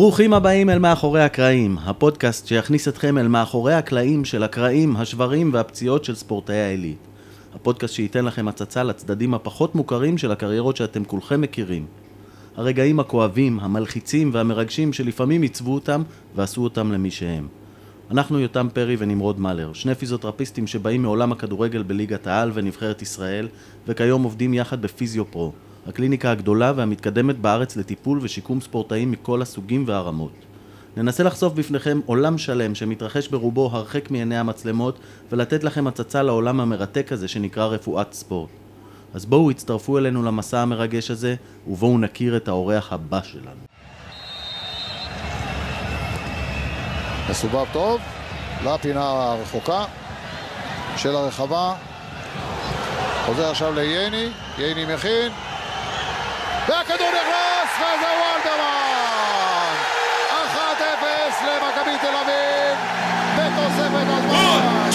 ברוכים 0.00 0.32
הבאים 0.32 0.70
אל 0.70 0.78
מאחורי 0.78 1.22
הקרעים, 1.22 1.78
הפודקאסט 1.78 2.46
שיכניס 2.46 2.88
אתכם 2.88 3.18
אל 3.18 3.28
מאחורי 3.28 3.74
הקלעים 3.74 4.24
של 4.24 4.42
הקרעים, 4.42 4.96
השברים 4.96 5.50
והפציעות 5.52 6.04
של 6.04 6.14
ספורטאי 6.14 6.56
העילית. 6.56 6.98
הפודקאסט 7.54 7.94
שייתן 7.94 8.24
לכם 8.24 8.48
הצצה 8.48 8.82
לצדדים 8.82 9.34
הפחות 9.34 9.74
מוכרים 9.74 10.18
של 10.18 10.32
הקריירות 10.32 10.76
שאתם 10.76 11.04
כולכם 11.04 11.40
מכירים. 11.40 11.86
הרגעים 12.56 13.00
הכואבים, 13.00 13.60
המלחיצים 13.60 14.30
והמרגשים 14.32 14.92
שלפעמים 14.92 15.42
עיצבו 15.42 15.74
אותם 15.74 16.02
ועשו 16.36 16.64
אותם 16.64 16.92
למי 16.92 17.10
שהם. 17.10 17.48
אנחנו 18.10 18.40
יותם 18.40 18.68
פרי 18.72 18.96
ונמרוד 18.98 19.40
מלר, 19.40 19.72
שני 19.72 19.94
פיזיותרפיסטים 19.94 20.66
שבאים 20.66 21.02
מעולם 21.02 21.32
הכדורגל 21.32 21.82
בליגת 21.82 22.26
העל 22.26 22.50
ונבחרת 22.54 23.02
ישראל, 23.02 23.48
וכיום 23.88 24.22
עובדים 24.22 24.54
יחד 24.54 24.82
בפיזיו 24.82 25.30
פרו, 25.30 25.52
הקליניקה 25.88 26.30
הגדולה 26.30 26.72
והמתקדמת 26.76 27.38
בארץ 27.38 27.76
לטיפול 27.76 28.18
ושיקום 28.22 28.60
ספורטאים 28.60 29.10
מכל 29.10 29.42
הסוגים 29.42 29.84
והרמות. 29.86 30.32
ננסה 30.96 31.22
לחשוף 31.22 31.52
בפניכם 31.52 32.00
עולם 32.06 32.38
שלם 32.38 32.74
שמתרחש 32.74 33.28
ברובו 33.28 33.70
הרחק 33.72 34.10
מעיני 34.10 34.38
המצלמות 34.38 34.98
ולתת 35.32 35.64
לכם 35.64 35.86
הצצה 35.86 36.22
לעולם 36.22 36.60
המרתק 36.60 37.12
הזה 37.12 37.28
שנקרא 37.28 37.66
רפואת 37.66 38.12
ספורט. 38.12 38.50
אז 39.14 39.26
בואו 39.26 39.50
הצטרפו 39.50 39.98
אלינו 39.98 40.22
למסע 40.22 40.60
המרגש 40.60 41.10
הזה 41.10 41.34
ובואו 41.66 41.98
נכיר 41.98 42.36
את 42.36 42.48
האורח 42.48 42.92
הבא 42.92 43.20
שלנו. 43.22 43.60
מסובב 47.30 47.64
טוב, 47.72 48.00
לפינה 48.64 49.02
הרחוקה 49.02 49.84
של 50.96 51.16
הרחבה. 51.16 51.74
חוזר 53.26 53.50
עכשיו 53.50 53.74
לייני, 53.74 54.28
ייני 54.58 54.94
מכין, 54.94 55.32
והכדור 56.68 57.08
נכנס, 57.08 57.70
וזהו 57.76 58.22
אלדרמן! 58.36 59.74
1-0 60.30 61.44
למכבי 61.46 61.98
תל 62.00 62.14
אביב, 62.16 62.78
בתוספת 63.36 64.06
הזמן. 64.08 64.90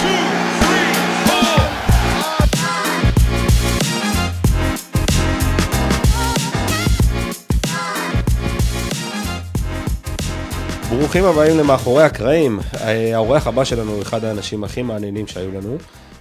ברוכים 10.90 11.24
הבאים 11.24 11.58
למאחורי 11.58 12.02
הקרעים. 12.02 12.60
אה, 12.80 13.14
האורח 13.14 13.46
הבא 13.46 13.64
שלנו 13.64 13.92
הוא 13.92 14.02
אחד 14.02 14.24
האנשים 14.24 14.64
הכי 14.64 14.82
מעניינים 14.82 15.26
שהיו 15.26 15.50
לנו, 15.50 15.76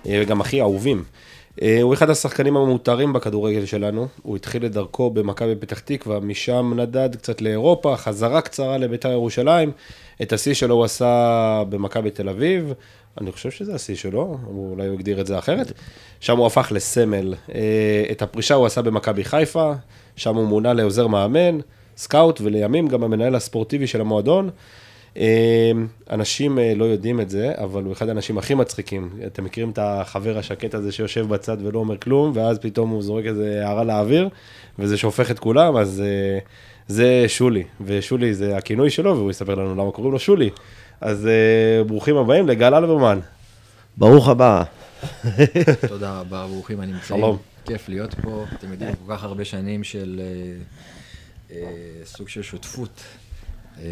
אה, 0.07 0.21
וגם 0.23 0.41
הכי 0.41 0.61
אהובים. 0.61 1.03
אה, 1.61 1.81
הוא 1.81 1.93
אחד 1.93 2.09
השחקנים 2.09 2.57
המותרים 2.57 3.13
בכדורגל 3.13 3.65
שלנו, 3.65 4.07
הוא 4.21 4.35
התחיל 4.35 4.65
את 4.65 4.71
דרכו 4.71 5.09
במכבי 5.09 5.55
פתח 5.55 5.79
תקווה, 5.79 6.19
משם 6.19 6.73
נדד 6.75 7.15
קצת 7.15 7.41
לאירופה, 7.41 7.95
חזרה 7.97 8.41
קצרה 8.41 8.77
לביתר 8.77 9.11
ירושלים, 9.11 9.71
את 10.21 10.33
השיא 10.33 10.53
שלו 10.53 10.75
הוא 10.75 10.83
עשה 10.83 11.63
במכבי 11.69 12.11
תל 12.11 12.29
אביב, 12.29 12.73
אני 13.21 13.31
חושב 13.31 13.51
שזה 13.51 13.75
השיא 13.75 13.95
שלו, 13.95 14.37
אולי 14.47 14.87
הוא 14.87 14.93
הגדיר 14.93 15.21
את 15.21 15.27
זה 15.27 15.39
אחרת, 15.39 15.71
שם 16.19 16.37
הוא 16.37 16.47
הפך 16.47 16.71
לסמל. 16.71 17.33
את 18.11 18.21
הפרישה 18.21 18.53
הוא 18.53 18.65
עשה 18.65 18.81
במכבי 18.81 19.23
חיפה, 19.23 19.73
שם 20.15 20.35
הוא 20.35 20.47
מונה 20.47 20.73
לעוזר 20.73 21.07
מאמן. 21.07 21.59
סקאוט 21.97 22.41
ולימים 22.41 22.87
גם 22.87 23.03
המנהל 23.03 23.35
הספורטיבי 23.35 23.87
של 23.87 24.01
המועדון. 24.01 24.49
אה, 25.17 25.71
אנשים 26.09 26.59
אה, 26.59 26.73
לא 26.75 26.85
יודעים 26.85 27.21
את 27.21 27.29
זה, 27.29 27.51
אבל 27.57 27.83
הוא 27.83 27.93
אחד 27.93 28.09
האנשים 28.09 28.37
הכי 28.37 28.53
מצחיקים. 28.53 29.09
אתם 29.25 29.43
מכירים 29.43 29.69
את 29.69 29.79
החבר 29.81 30.37
השקט 30.37 30.73
הזה 30.73 30.91
שיושב 30.91 31.27
בצד 31.27 31.57
ולא 31.61 31.79
אומר 31.79 31.97
כלום, 31.97 32.31
ואז 32.35 32.59
פתאום 32.59 32.89
הוא 32.89 33.03
זורק 33.03 33.25
איזה 33.25 33.61
הערה 33.65 33.83
לאוויר, 33.83 34.29
וזה 34.79 34.97
שופך 34.97 35.31
את 35.31 35.39
כולם, 35.39 35.77
אז 35.77 36.03
אה, 36.05 36.39
זה 36.87 37.25
שולי. 37.27 37.63
ושולי 37.81 38.33
זה 38.33 38.57
הכינוי 38.57 38.89
שלו, 38.89 39.17
והוא 39.17 39.31
יספר 39.31 39.55
לנו 39.55 39.75
למה 39.75 39.91
קוראים 39.91 40.13
לו 40.13 40.19
שולי. 40.19 40.49
אז 41.01 41.27
ברוכים 41.87 42.17
הבאים 42.17 42.47
לגל 42.47 42.75
אלברמן. 42.75 43.19
ברוך 43.97 44.29
הבא. 44.29 44.63
תודה 45.87 46.19
רבה, 46.19 46.47
ברוכים 46.47 46.79
הנמצאים. 46.79 47.19
שלום. 47.19 47.37
כיף 47.65 47.89
להיות 47.89 48.13
פה. 48.13 48.45
אתם 48.53 48.71
יודעים, 48.71 48.95
כל 49.05 49.13
כך 49.13 49.23
הרבה 49.23 49.45
שנים 49.45 49.83
של... 49.83 50.21
אה, 51.51 52.05
סוג 52.05 52.29
של 52.29 52.41
שותפות. 52.41 53.03
אה, 53.79 53.85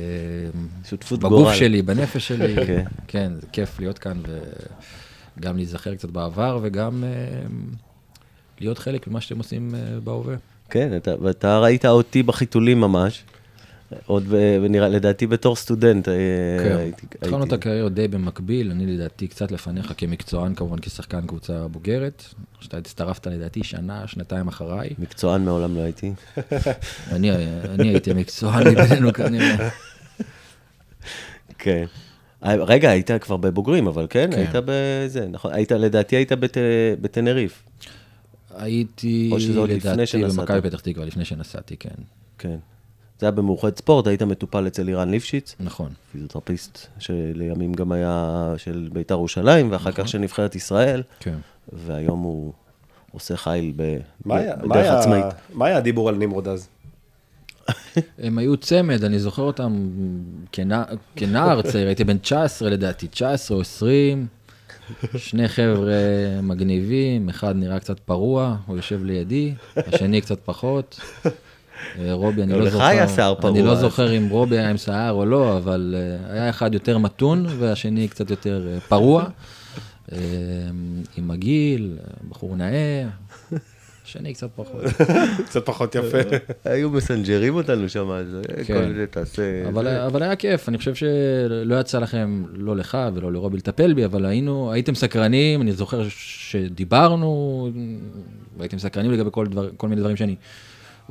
שותפות 0.90 1.19
גורל. 1.19 1.42
בגוף 1.42 1.53
שלי, 1.53 1.81
בנפש 1.81 2.28
שלי. 2.28 2.56
כן. 2.56 2.84
כן, 3.08 3.31
זה 3.42 3.47
כיף 3.52 3.80
להיות 3.80 4.00
כאן 4.00 4.22
וגם 5.38 5.58
להיזכר 5.58 5.96
קצת 5.96 6.09
בעבר 6.09 6.59
וגם 6.62 7.03
אה, 7.03 7.09
להיות 8.59 8.78
חלק 8.78 9.08
ממה 9.08 9.22
שאתם 9.22 9.38
עושים 9.38 9.74
בהווה. 10.03 10.36
כן, 10.69 10.97
ואתה 11.22 11.59
ראית 11.59 11.86
אותי 11.86 12.24
בחיתולים 12.24 12.81
ממש. 12.81 13.24
עוד, 14.06 14.24
ונראה, 14.29 14.88
לדעתי 14.88 15.28
בתור 15.28 15.56
סטודנט 15.56 16.07
אה, 16.07 16.13
כן, 16.63 16.78
הייתי... 16.78 17.06
התחלנו 17.22 17.44
את 17.44 17.53
הקריירה 17.53 17.90
די 17.90 18.07
במקביל, 18.07 18.72
אני 18.72 18.85
לדעתי 18.85 19.28
קצת 19.28 19.52
לפניך 19.52 19.94
כמקצוען, 19.97 20.56
כמובן 20.56 20.79
כשחקן 20.79 21.28
קבוצה 21.28 21.68
בוגרת. 21.68 22.24
שאתה 22.59 22.78
הצטרפת 22.78 23.28
לדעתי 23.28 23.63
שנה, 23.63 24.07
שנתיים 24.07 24.47
אחריי. 24.47 24.90
מקצוען 25.00 25.46
מעולם 25.46 25.75
לא 25.75 25.81
הייתי. 25.81 26.13
אני, 27.12 27.31
אני 27.66 27.90
הייתי 27.90 28.13
מקצוען 28.13 28.68
מבינינו 28.68 29.13
כנראה. 29.13 29.69
כן. 31.57 31.85
רגע, 32.44 32.90
היית 32.90 33.12
כבר 33.12 33.38
בבוגרים, 33.38 33.88
אבל 33.88 34.07
כן? 34.09 34.30
כן. 34.31 34.38
היית 34.38 34.56
בזה, 34.66 35.28
נכון? 35.28 35.53
היית, 35.53 35.72
לדעתי 35.72 36.16
היית 36.16 36.31
בת, 36.31 36.57
בטנריף. 37.01 37.63
הייתי, 38.56 39.31
לדעתי, 39.68 40.24
במכבי 40.24 40.62
פתח 40.62 40.80
תקווה, 40.80 41.06
לפני 41.06 41.25
שנסעתי, 41.25 41.78
כן. 41.78 41.90
כן. 42.38 42.57
זה 43.22 43.28
היה 43.28 43.32
במאוחד 43.32 43.78
ספורט, 43.78 44.08
היית 44.08 44.22
מטופל 44.22 44.68
אצל 44.68 44.88
אירן 44.90 45.12
ליפשיץ. 45.12 45.56
נכון. 45.59 45.90
פיזיותרפיסט 46.12 46.88
שלימים 47.00 47.74
גם 47.74 47.92
היה 47.92 48.54
של 48.58 48.90
בית"ר 48.94 49.14
ירושלים, 49.14 49.72
ואחר 49.72 49.90
נכון. 49.90 50.04
כך 50.04 50.09
של 50.09 50.18
נבחרת 50.18 50.56
ישראל. 50.56 51.04
כן. 51.20 51.36
והיום 51.74 52.20
הוא 52.20 52.54
עושה 53.12 53.38
חיל 53.38 53.74
ב... 53.76 53.98
בדרך 54.26 54.94
עצמאית. 54.94 55.26
מה 55.54 55.66
היה 55.66 55.78
הדיבור 55.78 56.10
על 56.10 56.16
נמרוד 56.16 56.48
אז? 56.48 56.68
הם 58.24 58.38
היו 58.38 58.58
צמד, 58.58 59.04
אני 59.04 59.20
זוכר 59.20 59.44
אותם 59.44 59.90
כנער 61.16 61.62
צעיר, 61.72 61.88
הייתי 61.88 62.04
בן 62.04 62.18
19 62.18 62.70
לדעתי, 62.70 63.08
19 63.08 63.58
או 63.58 63.62
20. 63.62 64.28
שני 65.18 65.48
חבר'ה 65.48 65.94
מגניבים, 66.44 67.30
אחד 67.30 67.56
נראה 67.56 67.80
קצת 67.80 68.00
פרוע, 68.00 68.58
הוא 68.66 68.76
יושב 68.76 69.04
לידי, 69.04 69.54
השני 69.76 70.22
קצת 70.22 70.40
פחות. 70.46 71.00
אה, 72.00 72.14
רובי, 72.14 72.44
אני 72.44 72.53
לא 72.53 72.66
זוכר, 72.69 72.78
לך 72.78 72.84
היה 72.84 73.08
שיער 73.08 73.36
פרוע. 73.36 73.52
אני 73.52 73.62
לא 73.62 73.75
זוכר 73.75 74.18
אם 74.18 74.30
רובי 74.30 74.58
היה 74.58 74.69
עם 74.69 74.78
שיער 74.78 75.12
או 75.12 75.25
לא, 75.25 75.58
אבל 75.58 75.96
אה, 75.97 76.34
היה 76.34 76.50
אחד 76.50 76.74
יותר 76.74 76.97
מתון 76.97 77.46
והשני 77.59 78.08
קצת 78.08 78.30
יותר 78.30 78.68
אה, 78.74 78.80
פרוע. 78.80 79.25
עם 81.18 81.28
מגעיל, 81.28 81.97
בחור 82.30 82.56
נאה, 82.56 83.08
השני 84.06 84.34
קצת 84.34 84.50
פחות. 84.56 84.81
קצת 85.47 85.66
פחות 85.66 85.96
יפה. 85.96 86.18
היו 86.66 86.90
מסנג'רים 86.90 87.56
אותנו 87.56 87.90
שם, 87.90 88.09
אז 88.09 88.28
כן. 88.66 88.74
כל 88.74 88.94
זה 88.94 89.06
תעשה... 89.08 89.69
אבל 90.06 90.24
היה 90.24 90.36
כיף, 90.36 90.69
אני 90.69 90.78
חושב 90.78 90.96
שלא 90.96 91.80
יצא 91.80 92.00
לכם, 92.00 92.44
לא 92.53 92.75
לך 92.75 92.98
ולא 93.13 93.31
לרובי 93.31 93.58
לטפל 93.58 93.94
בי, 93.94 94.06
אבל 94.06 94.25
היינו, 94.25 94.72
הייתם 94.72 94.96
סקרנים, 94.96 95.62
אני 95.62 95.72
זוכר 95.72 96.03
שדיברנו, 96.09 97.69
והייתם 98.58 98.80
סקרנים 98.80 99.12
לגבי 99.12 99.30
כל 99.78 99.88
מיני 99.88 100.02
דברים 100.02 100.16
שאני... 100.16 100.36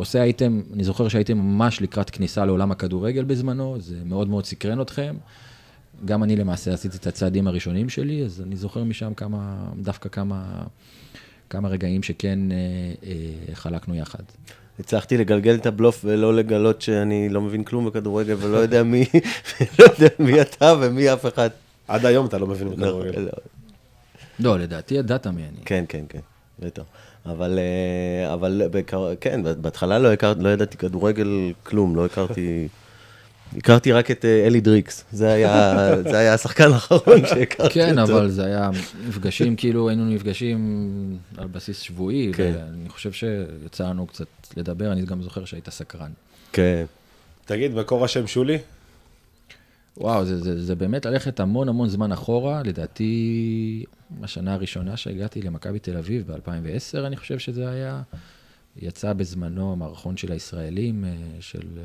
עושה 0.00 0.22
הייתם, 0.22 0.61
אני 0.75 0.84
זוכר 0.84 1.09
שהייתם 1.09 1.38
ממש 1.38 1.83
לקראת 1.83 2.11
כניסה 2.11 2.44
לעולם 2.44 2.71
הכדורגל 2.71 3.25
בזמנו, 3.25 3.77
זה 3.81 3.97
מאוד 4.05 4.28
מאוד 4.28 4.47
סקרן 4.47 4.81
אתכם. 4.81 5.16
גם 6.05 6.22
אני 6.22 6.37
למעשה 6.37 6.75
עשיתי 6.75 6.97
את 6.97 7.06
הצעדים 7.06 7.47
הראשונים 7.47 7.88
שלי, 7.88 8.25
אז 8.25 8.43
אני 8.47 8.56
זוכר 8.56 8.84
משם 8.84 9.15
כמה, 9.15 9.71
דווקא 9.83 10.09
כמה, 10.09 10.62
כמה 11.50 11.69
רגעים 11.69 12.03
שכן 12.03 12.38
אה, 12.53 12.56
אה, 13.06 13.55
חלקנו 13.55 13.94
יחד. 13.94 14.22
הצלחתי 14.81 15.16
לגלגל 15.16 15.55
את 15.55 15.66
הבלוף 15.66 16.00
ולא 16.05 16.37
לגלות 16.37 16.82
שאני 16.82 17.28
לא 17.28 17.41
מבין 17.41 17.65
כלום 17.65 17.87
בכדורגל 17.87 18.34
ולא 18.38 18.56
יודע 18.56 18.82
מי, 18.82 19.05
לא 19.79 19.85
יודע 19.85 20.08
מי 20.19 20.41
אתה 20.41 20.75
ומי 20.81 21.12
אף 21.12 21.26
אחד. 21.26 21.50
עד 21.88 22.06
היום 22.06 22.26
אתה 22.26 22.38
לא 22.38 22.46
מבין 22.46 22.70
בכדורגל. 22.70 23.19
לא, 23.19 23.25
לא. 23.25 23.32
לא, 24.38 24.58
לדעתי 24.58 24.94
ידעת 24.94 25.26
מי 25.26 25.43
אני. 25.43 25.64
כן, 25.64 25.85
כן, 25.88 26.05
כן, 26.08 26.20
בטח. 26.58 26.82
אבל, 27.26 27.58
אה, 27.58 28.34
אבל 28.34 28.62
כן, 29.20 29.40
בהתחלה 29.61 29.99
לא, 29.99 30.12
הכר, 30.12 30.32
לא 30.38 30.49
ידעתי 30.49 30.76
כדורגל 30.76 31.52
כלום, 31.62 31.96
לא 31.96 32.05
הכרתי... 32.05 32.69
הכרתי 33.56 33.93
רק 33.93 34.11
את 34.11 34.25
אה, 34.25 34.46
אלי 34.46 34.61
דריקס, 34.61 35.05
זה 35.12 35.32
היה, 35.32 35.75
זה 36.11 36.19
היה 36.19 36.34
השחקן 36.34 36.72
האחרון 36.72 37.26
שהכרתי 37.26 37.75
כן, 37.75 37.99
אותו. 37.99 38.06
כן, 38.06 38.14
אבל 38.14 38.31
זה 38.31 38.44
היה 38.44 38.70
מפגשים, 39.08 39.56
כאילו 39.56 39.88
היינו 39.88 40.05
נפגשים 40.05 41.17
על 41.37 41.46
בסיס 41.46 41.81
שבועי, 41.81 42.32
כן. 42.34 42.52
ואני 42.56 42.88
חושב 42.88 43.12
שיצא 43.12 43.88
לנו 43.88 44.06
קצת 44.06 44.26
לדבר, 44.56 44.93
אני 44.93 45.02
גם 45.02 45.22
זוכר 45.22 45.44
שהיית 45.44 45.70
סקרן. 45.70 46.11
כן. 46.52 46.84
תגיד, 47.44 47.75
מקור 47.75 48.05
השם 48.05 48.26
שולי? 48.26 48.58
וואו, 49.96 50.25
זה, 50.25 50.38
זה, 50.40 50.64
זה 50.64 50.75
באמת 50.75 51.06
ללכת 51.06 51.40
המון 51.40 51.69
המון 51.69 51.88
זמן 51.88 52.12
אחורה, 52.12 52.62
לדעתי, 52.64 53.84
השנה 54.22 54.54
הראשונה 54.54 54.96
שהגעתי 54.96 55.42
למכבי 55.42 55.78
תל 55.78 55.96
אביב 55.96 56.32
ב-2010, 56.32 57.06
אני 57.06 57.16
חושב 57.16 57.38
שזה 57.38 57.70
היה, 57.70 58.02
יצא 58.76 59.12
בזמנו 59.12 59.76
מערכון 59.76 60.16
של 60.16 60.32
הישראלים, 60.32 61.04
אה, 61.04 61.10
של 61.40 61.69
אה, 61.78 61.82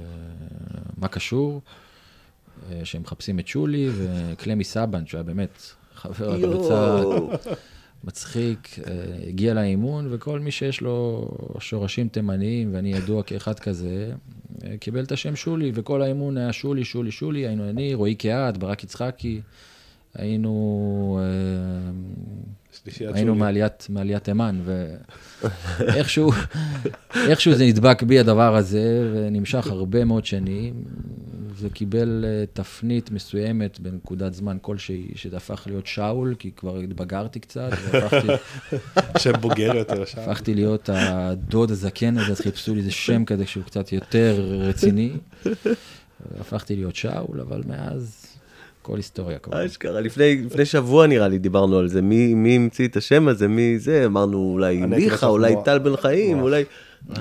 מה 0.98 1.08
קשור, 1.08 1.62
אה, 2.72 2.82
שהם 2.84 3.02
מחפשים 3.02 3.40
את 3.40 3.48
שולי, 3.48 3.90
וקלמי 3.98 4.64
סבן, 4.64 5.06
שהיה 5.08 5.24
באמת 5.24 5.62
חבר 5.96 6.34
הקבוצה, 6.34 7.02
מצחיק, 8.04 8.80
אה, 8.88 8.94
הגיע 9.28 9.54
לאימון, 9.54 10.08
וכל 10.12 10.40
מי 10.40 10.52
שיש 10.52 10.82
לו 10.82 11.28
שורשים 11.60 12.08
תימניים, 12.08 12.74
ואני 12.74 12.94
ידוע 12.94 13.24
כאחד 13.24 13.60
כזה, 13.60 14.12
אה, 14.64 14.78
קיבל 14.78 15.04
את 15.04 15.12
השם 15.12 15.36
שולי, 15.36 15.72
וכל 15.74 16.02
האימון 16.02 16.38
היה 16.38 16.54
שולי, 16.54 16.86
שולי, 16.86 17.12
שולי, 17.12 17.48
היינו 17.48 17.70
אני, 17.70 17.94
רועי 17.94 18.16
קהת, 18.16 18.58
ברק 18.58 18.84
יצחקי, 18.84 19.42
היינו... 20.16 21.20
היינו. 23.00 23.36
מעליית, 23.36 23.88
מעליית 23.90 24.24
תימן, 24.24 24.62
ואיכשהו 25.80 26.32
איכשהו 27.30 27.54
זה 27.54 27.66
נדבק 27.66 28.04
בי 28.04 28.20
הדבר 28.20 28.56
הזה, 28.56 29.12
ונמשך 29.14 29.68
הרבה 29.68 30.06
מאוד 30.06 30.26
שנים. 30.26 30.84
זה 31.58 31.70
קיבל 31.70 32.26
אה, 32.28 32.44
תפנית 32.54 33.12
מסוימת 33.12 33.80
בנקודת 33.80 34.34
זמן 34.34 34.58
כלשהי, 34.62 35.12
שזה 35.16 35.38
הפך 35.38 35.64
להיות 35.68 35.88
שאול, 35.88 36.36
כי 36.40 36.52
כבר 36.52 36.78
התבגרתי 36.78 37.40
קצת, 37.40 37.70
והפכתי 37.92 38.28
שם 39.24 39.32
בוגר 39.42 39.76
יותר 39.76 40.06
שם. 40.06 40.22
הפכתי 40.22 40.54
להיות 40.54 40.90
הדוד 40.94 41.72
הזקן 41.72 42.18
הזה, 42.18 42.32
אז 42.32 42.42
חיפשו 42.42 42.74
לי 42.74 42.80
איזה 42.80 42.92
שם 42.92 43.26
כזה 43.26 43.46
שהוא 43.46 43.64
קצת 43.64 43.92
יותר 43.92 44.58
רציני. 44.60 45.12
הפכתי 46.40 46.76
להיות 46.76 46.96
שאול, 46.96 47.42
אבל 47.42 47.64
מאז 47.68 48.25
כל 48.86 48.98
היסטוריה 48.98 49.40
כבר. 49.40 49.66
אשכרה, 49.66 50.02
לפני, 50.02 50.42
לפני 50.46 50.66
שבוע 50.66 51.08
נראה 51.08 51.28
לי 51.28 51.38
דיברנו 51.38 51.78
על 51.78 51.88
זה, 51.88 52.02
מי, 52.02 52.34
מי 52.34 52.56
המציא 52.56 52.88
את 52.88 52.98
השם 52.98 53.28
הזה, 53.28 53.48
מי 53.48 53.80
זה, 53.80 54.06
אמרנו 54.06 54.52
אולי 54.54 54.86
מיכה, 54.86 55.28
אולי 55.28 55.54
מוח. 55.54 55.66
טל 55.66 55.80
בן 55.80 55.96
חיים. 55.96 56.42
אולי... 56.42 56.64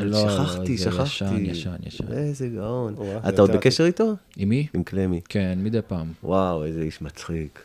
לא, 0.01 0.19
שכחתי, 0.19 0.77
זה 0.77 0.85
שכחתי. 0.85 1.25
ישן, 1.25 1.51
ישן, 1.51 1.77
ישן. 1.87 2.13
איזה 2.13 2.49
גאון. 2.49 2.95
וואו, 2.95 3.29
אתה 3.29 3.43
עוד. 3.43 3.51
בקשר 3.51 3.85
איתו? 3.85 4.13
עם 4.37 4.49
מי? 4.49 4.67
עם 4.75 4.83
קלמי. 4.83 5.21
כן, 5.29 5.59
מדי 5.63 5.79
פעם. 5.87 6.07
וואו, 6.25 6.65
איזה 6.65 6.83
איש 6.83 7.03
מצחיק. 7.03 7.61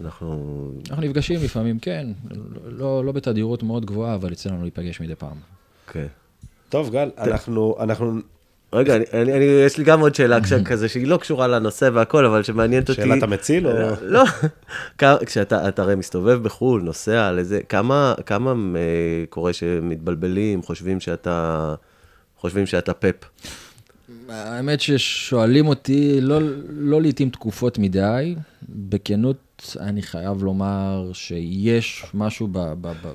אנחנו... 0.00 0.70
אנחנו 0.90 1.02
נפגשים 1.02 1.40
לפעמים, 1.44 1.78
כן, 1.78 2.06
לא, 2.66 3.04
לא 3.04 3.12
בתדירות 3.12 3.62
מאוד 3.62 3.86
גבוהה, 3.86 4.14
אבל 4.14 4.32
יצא 4.32 4.50
לנו 4.50 4.62
להיפגש 4.62 5.00
מדי 5.00 5.14
פעם. 5.14 5.36
כן. 5.92 6.06
טוב, 6.68 6.90
גל, 6.90 7.10
אנחנו, 7.18 7.76
אנחנו, 7.80 8.20
רגע, 8.72 8.96
אני, 8.96 9.04
אני, 9.12 9.32
אני, 9.32 9.44
יש 9.44 9.78
לי 9.78 9.84
גם 9.84 10.00
עוד 10.00 10.14
שאלה 10.14 10.38
כזה 10.70 10.88
שהיא 10.88 11.06
לא 11.06 11.16
קשורה 11.16 11.48
לנושא 11.48 11.90
והכל, 11.92 12.26
אבל 12.26 12.42
שמעניינת 12.42 12.90
אותי. 12.90 13.02
שאלת 13.02 13.22
המציל 13.22 13.66
או... 13.66 13.72
לא, 14.02 14.24
כשאתה 15.26 15.68
אתה 15.68 15.82
הרי 15.82 15.94
מסתובב 15.94 16.42
בחו"ל, 16.42 16.82
נוסע 16.82 17.28
על 17.28 17.38
איזה, 17.38 17.60
כמה, 17.68 18.14
כמה 18.26 18.50
אה, 18.50 19.24
קורה 19.28 19.52
שמתבלבלים, 19.52 20.62
חושבים 20.62 21.00
שאתה, 21.00 21.74
חושבים 22.36 22.66
שאתה 22.66 22.94
פפ. 22.94 23.14
האמת 24.28 24.80
ששואלים 24.80 25.66
אותי, 25.66 26.20
לא, 26.20 26.38
לא 26.68 27.02
לעיתים 27.02 27.30
תקופות 27.30 27.78
מדי, 27.78 28.34
בכנות 28.68 29.76
אני 29.80 30.02
חייב 30.02 30.42
לומר 30.42 31.10
שיש 31.12 32.04
משהו 32.14 32.48
ב, 32.52 32.58
ב, 32.58 32.86
ב, 32.86 33.08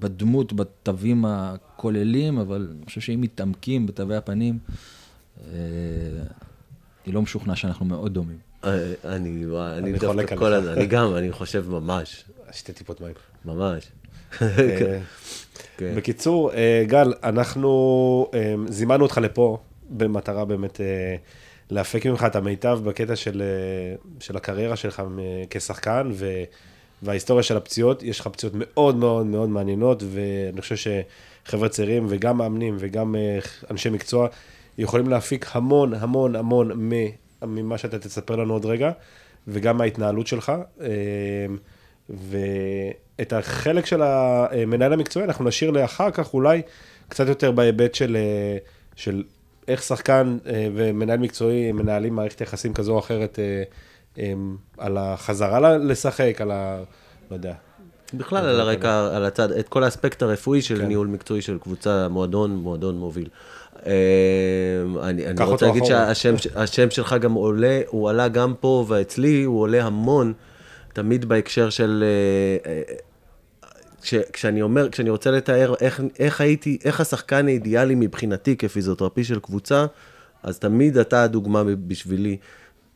בדמות, 0.00 0.52
בתווים 0.52 1.24
הכוללים, 1.24 2.38
אבל 2.38 2.68
אני 2.76 2.86
חושב 2.86 3.00
שאם 3.00 3.20
מתעמקים 3.20 3.86
בתווי 3.86 4.16
הפנים, 4.16 4.58
אה, 5.40 5.54
אני 7.06 7.14
לא 7.14 7.22
משוכנע 7.22 7.56
שאנחנו 7.56 7.86
מאוד 7.86 8.14
דומים. 8.14 8.38
אה, 8.64 8.92
אני, 9.04 9.44
אני 9.78 9.92
דווקא 9.92 10.36
כל. 10.36 10.52
הזמן, 10.52 10.72
אני 10.72 10.86
גם, 10.86 11.16
אני 11.16 11.32
חושב 11.32 11.68
ממש, 11.68 12.24
שתי 12.52 12.72
טיפות 12.72 13.00
מים. 13.00 13.14
ממש. 13.44 13.88
אה. 14.42 15.00
בקיצור, 15.80 16.52
אה, 16.52 16.84
גל, 16.86 17.12
אנחנו 17.24 18.30
אה, 18.34 18.54
זימנו 18.68 19.02
אותך 19.02 19.18
לפה 19.18 19.58
במטרה 19.90 20.44
באמת 20.44 20.80
אה, 20.80 21.16
להפיק 21.70 22.06
ממך 22.06 22.24
את 22.26 22.36
המיטב 22.36 22.80
בקטע 22.84 23.16
של, 23.16 23.42
אה, 23.42 23.96
של 24.20 24.36
הקריירה 24.36 24.76
שלך 24.76 25.00
אה, 25.00 25.44
כשחקן 25.50 26.10
ו, 26.12 26.26
וההיסטוריה 27.02 27.42
של 27.42 27.56
הפציעות. 27.56 28.02
יש 28.02 28.20
לך 28.20 28.26
פציעות 28.26 28.54
מאוד 28.56 28.96
מאוד 28.96 29.26
מאוד 29.26 29.48
מעניינות, 29.48 30.02
ואני 30.06 30.60
חושב 30.60 30.76
שחבר'ה 31.46 31.68
צעירים 31.68 32.06
וגם 32.08 32.38
מאמנים 32.38 32.76
וגם 32.78 33.16
אה, 33.16 33.38
אנשי 33.70 33.90
מקצוע 33.90 34.28
יכולים 34.78 35.08
להפיק 35.08 35.46
המון 35.52 35.94
המון 35.94 36.36
המון 36.36 36.90
ממה 37.42 37.78
שאתה 37.78 37.98
תספר 37.98 38.36
לנו 38.36 38.52
עוד 38.52 38.64
רגע, 38.64 38.90
וגם 39.48 39.76
מההתנהלות 39.78 40.26
שלך. 40.26 40.52
אה, 40.80 40.86
ואת 42.10 43.32
החלק 43.32 43.86
של 43.86 44.02
המנהל 44.02 44.92
המקצועי 44.92 45.24
אנחנו 45.24 45.44
נשאיר 45.44 45.70
לאחר 45.70 46.10
כך 46.10 46.34
אולי 46.34 46.62
קצת 47.08 47.28
יותר 47.28 47.50
בהיבט 47.50 47.94
של, 47.94 48.16
אה, 48.16 48.56
של 48.96 49.24
איך 49.68 49.82
שחקן 49.82 50.38
ומנהל 50.74 51.18
מקצועי 51.18 51.72
מנהלים 51.72 52.14
מערכת 52.14 52.40
יחסים 52.40 52.74
כזו 52.74 52.92
או 52.92 52.98
אחרת 52.98 53.38
על 54.78 54.98
החזרה 54.98 55.78
לשחק, 55.78 56.40
על 56.40 56.50
ה... 56.50 56.82
לא 57.30 57.36
יודע. 57.36 57.54
בכלל 58.14 58.46
על 58.46 58.60
הרקע, 58.60 59.16
על 59.16 59.24
הצד, 59.24 59.52
את 59.52 59.68
כל 59.68 59.84
האספקט 59.84 60.22
הרפואי 60.22 60.62
של 60.62 60.78
כן. 60.78 60.86
ניהול 60.86 61.06
מקצועי 61.06 61.42
של 61.42 61.58
קבוצה, 61.58 62.08
מועדון, 62.08 62.56
מועדון 62.56 62.98
מוביל. 62.98 63.28
אה, 63.86 63.92
אני 65.02 65.26
אני 65.26 65.44
רוצה 65.44 65.66
להגיד. 65.66 65.84
שהשם 65.84 66.34
השם 66.54 66.90
שלך 66.90 67.14
גם 67.20 67.32
עולה, 67.32 67.80
הוא 67.88 68.10
עלה 68.10 68.28
גם 68.28 68.54
פה 68.60 68.84
ואצלי, 68.88 69.42
הוא 69.42 69.60
עולה 69.60 69.84
המון, 69.84 70.32
תמיד 70.92 71.24
בהקשר 71.24 71.70
של... 71.70 72.04
אה, 72.66 72.72
אה, 72.72 72.82
כש, 74.02 74.14
כשאני 74.32 74.62
אומר, 74.62 74.88
כשאני 74.88 75.10
רוצה 75.10 75.30
לתאר 75.30 75.74
איך, 75.80 76.02
איך 76.18 76.40
הייתי, 76.40 76.78
איך 76.84 77.00
השחקן 77.00 77.46
האידיאלי 77.46 77.94
מבחינתי 77.94 78.56
כפיזיותרפי 78.56 79.24
של 79.24 79.38
קבוצה, 79.38 79.86
אז 80.42 80.58
תמיד 80.58 80.98
אתה 80.98 81.22
הדוגמה 81.22 81.62
בשבילי. 81.64 82.36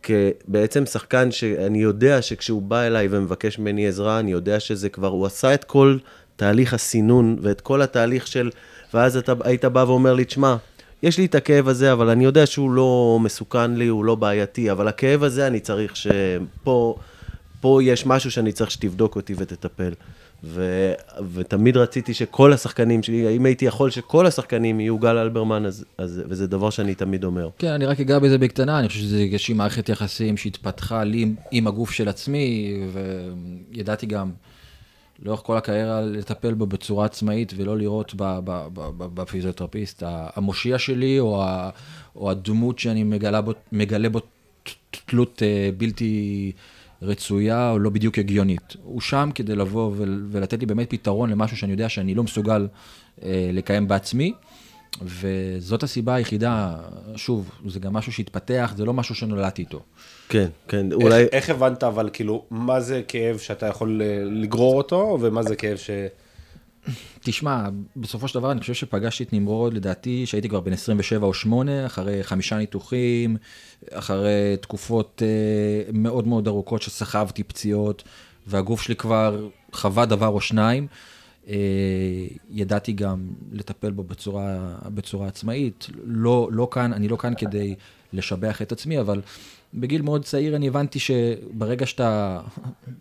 כבעצם 0.04 0.86
שחקן 0.86 1.30
שאני 1.30 1.78
יודע 1.82 2.22
שכשהוא 2.22 2.62
בא 2.62 2.82
אליי 2.82 3.08
ומבקש 3.10 3.58
ממני 3.58 3.88
עזרה, 3.88 4.18
אני 4.18 4.32
יודע 4.32 4.60
שזה 4.60 4.88
כבר, 4.88 5.08
הוא 5.08 5.26
עשה 5.26 5.54
את 5.54 5.64
כל 5.64 5.98
תהליך 6.36 6.74
הסינון 6.74 7.36
ואת 7.40 7.60
כל 7.60 7.82
התהליך 7.82 8.26
של, 8.26 8.50
ואז 8.94 9.16
אתה 9.16 9.32
היית 9.44 9.64
בא 9.64 9.84
ואומר 9.88 10.14
לי, 10.14 10.24
תשמע, 10.24 10.56
יש 11.02 11.18
לי 11.18 11.24
את 11.24 11.34
הכאב 11.34 11.68
הזה, 11.68 11.92
אבל 11.92 12.08
אני 12.08 12.24
יודע 12.24 12.46
שהוא 12.46 12.70
לא 12.70 13.18
מסוכן 13.20 13.74
לי, 13.74 13.86
הוא 13.86 14.04
לא 14.04 14.14
בעייתי, 14.14 14.70
אבל 14.70 14.88
הכאב 14.88 15.22
הזה 15.22 15.46
אני 15.46 15.60
צריך 15.60 15.96
שפה, 15.96 16.96
פה 17.60 17.80
יש 17.82 18.06
משהו 18.06 18.30
שאני 18.30 18.52
צריך 18.52 18.70
שתבדוק 18.70 19.16
אותי 19.16 19.34
ותטפל. 19.38 19.92
ו, 20.44 20.92
ותמיד 21.32 21.76
רציתי 21.76 22.14
שכל 22.14 22.52
השחקנים 22.52 23.02
שלי, 23.02 23.36
אם 23.36 23.46
הייתי 23.46 23.64
יכול 23.64 23.90
שכל 23.90 24.26
השחקנים 24.26 24.80
יהיו 24.80 24.98
גל 24.98 25.18
אלברמן, 25.18 25.66
אז, 25.66 25.84
אז, 25.98 26.22
וזה 26.28 26.46
דבר 26.46 26.70
שאני 26.70 26.94
תמיד 26.94 27.24
אומר. 27.24 27.48
כן, 27.58 27.70
אני 27.72 27.86
רק 27.86 28.00
אגע 28.00 28.18
בזה 28.18 28.38
בקטנה, 28.38 28.78
אני 28.78 28.88
חושב 28.88 29.00
שזה 29.00 29.18
איזושהי 29.18 29.54
מערכת 29.54 29.88
יחסים 29.88 30.36
שהתפתחה 30.36 31.04
לי 31.04 31.22
עם, 31.22 31.34
עם 31.50 31.66
הגוף 31.66 31.90
של 31.90 32.08
עצמי, 32.08 32.78
וידעתי 33.72 34.06
גם 34.06 34.30
לאורך 35.22 35.40
כל 35.44 35.56
הקריירה 35.56 36.00
לטפל 36.00 36.54
בו 36.54 36.66
בצורה 36.66 37.06
עצמאית, 37.06 37.52
ולא 37.56 37.78
לראות 37.78 38.14
בפיזיותרפיסט 38.98 40.02
המושיע 40.06 40.78
שלי, 40.78 41.20
או, 41.20 41.42
ה, 41.42 41.70
או 42.16 42.30
הדמות 42.30 42.78
שאני 42.78 43.02
מגלה 43.02 43.40
בו, 43.40 43.52
מגלה 43.72 44.08
בו 44.08 44.20
תלות 45.06 45.42
אה, 45.42 45.70
בלתי 45.76 46.52
רצויה, 47.04 47.70
או 47.70 47.78
לא 47.78 47.90
בדיוק 47.90 48.18
הגיונית. 48.18 48.76
הוא 48.82 49.00
שם 49.00 49.30
כדי 49.34 49.56
לבוא 49.56 49.92
ול- 49.96 50.26
ולתת 50.30 50.60
לי 50.60 50.66
באמת 50.66 50.90
פתרון 50.90 51.30
למשהו 51.30 51.56
שאני 51.56 51.72
יודע 51.72 51.88
שאני 51.88 52.14
לא 52.14 52.22
מסוגל 52.22 52.68
אה, 53.22 53.50
לקיים 53.52 53.88
בעצמי. 53.88 54.32
וזאת 55.02 55.82
הסיבה 55.82 56.14
היחידה, 56.14 56.76
שוב, 57.16 57.50
זה 57.68 57.80
גם 57.80 57.92
משהו 57.92 58.12
שהתפתח, 58.12 58.74
זה 58.76 58.84
לא 58.84 58.92
משהו 58.92 59.14
שנולדתי 59.14 59.62
איתו. 59.62 59.80
כן, 60.28 60.48
כן, 60.68 60.92
אולי... 60.92 61.04
אולי... 61.04 61.22
איך, 61.22 61.28
איך 61.32 61.50
הבנת 61.50 61.84
אבל 61.84 62.10
כאילו, 62.12 62.44
מה 62.50 62.80
זה 62.80 63.02
כאב 63.08 63.38
שאתה 63.38 63.66
יכול 63.66 64.02
אה, 64.02 64.22
לגרור 64.24 64.76
אותו, 64.76 65.18
ומה 65.20 65.42
זה 65.42 65.56
כאב 65.56 65.76
ש... 65.76 65.90
תשמע, 67.20 67.68
בסופו 67.96 68.28
של 68.28 68.38
דבר 68.38 68.52
אני 68.52 68.60
חושב 68.60 68.74
שפגשתי 68.74 69.24
את 69.24 69.32
נמרוד, 69.32 69.74
לדעתי, 69.74 70.26
שהייתי 70.26 70.48
כבר 70.48 70.60
בן 70.60 70.72
27 70.72 71.26
או 71.26 71.34
8, 71.34 71.86
אחרי 71.86 72.24
חמישה 72.24 72.56
ניתוחים, 72.58 73.36
אחרי 73.90 74.56
תקופות 74.60 75.22
אה, 75.24 75.92
מאוד 75.92 76.26
מאוד 76.26 76.48
ארוכות 76.48 76.82
שסחבתי 76.82 77.42
פציעות, 77.42 78.02
והגוף 78.46 78.82
שלי 78.82 78.96
כבר 78.96 79.48
חווה 79.72 80.06
דבר 80.06 80.28
או 80.28 80.40
שניים. 80.40 80.86
אה, 81.48 81.54
ידעתי 82.50 82.92
גם 82.92 83.28
לטפל 83.52 83.90
בו 83.90 84.02
בצורה, 84.02 84.74
בצורה 84.94 85.28
עצמאית. 85.28 85.86
לא, 86.04 86.48
לא 86.52 86.68
כאן, 86.70 86.92
אני 86.92 87.08
לא 87.08 87.16
כאן 87.16 87.32
כדי 87.38 87.74
לשבח 88.12 88.62
את 88.62 88.72
עצמי, 88.72 89.00
אבל 89.00 89.20
בגיל 89.74 90.02
מאוד 90.02 90.24
צעיר 90.24 90.56
אני 90.56 90.68
הבנתי 90.68 90.98
שברגע 90.98 91.86
שאתה 91.86 92.40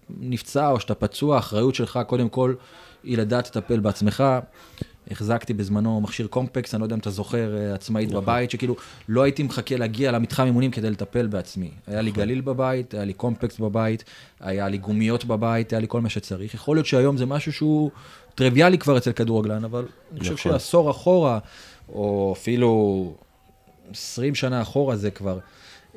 נפצע 0.10 0.70
או 0.70 0.80
שאתה 0.80 0.96
פצוע, 0.96 1.36
האחריות 1.36 1.76
שלך 1.76 2.00
קודם 2.08 2.30
כל 2.30 2.54
היא 3.04 3.18
לדעת 3.18 3.48
לטפל 3.48 3.80
בעצמך. 3.80 4.24
החזקתי 5.12 5.54
בזמנו 5.54 6.02
מכשיר 6.02 6.28
קומפקס, 6.28 6.74
אני 6.74 6.82
לא 6.82 6.86
יודע 6.86 6.96
אם 6.96 7.00
אתה 7.00 7.10
זוכר, 7.10 7.58
אה, 7.58 7.74
עצמאית 7.74 8.12
בבית, 8.12 8.52
שכאילו 8.52 8.76
לא 9.10 9.24
הייתי 9.24 9.44
מחכה 9.44 9.78
להגיע 9.78 10.12
למתחם 10.12 10.46
אימונים 10.46 10.72
כדי 10.72 10.90
לטפל 10.90 11.28
בעצמי. 11.28 11.72
היה 11.88 12.02
לי 12.02 12.12
גליל 12.12 12.42
בבית, 12.42 12.94
היה 12.94 13.06
לי 13.06 13.14
קומפקס 13.14 13.60
בבית, 13.60 14.04
היה 14.40 14.68
לי 14.68 14.78
גומיות 14.78 15.26
בבית, 15.26 15.74
היה 15.74 15.80
לי 15.80 15.88
כל 15.90 16.02
מה 16.02 16.10
שצריך. 16.10 16.54
יכול 16.54 16.76
להיות 16.76 16.86
שהיום 16.86 17.18
זה 17.18 17.26
משהו 17.26 17.54
שהוא 17.54 17.92
טריוויאלי 18.36 18.78
כבר 18.78 18.98
אצל 18.98 19.12
כדורגלן, 19.12 19.64
אבל 19.64 19.86
אני 20.12 20.20
חושב 20.20 20.34
נכון. 20.34 20.52
שעשור 20.52 20.92
אחורה, 20.92 21.40
או 21.90 22.34
אפילו 22.38 23.14
20 23.92 24.36
שנה 24.36 24.62
אחורה, 24.62 24.96
זה 24.96 25.12
כבר 25.12 25.40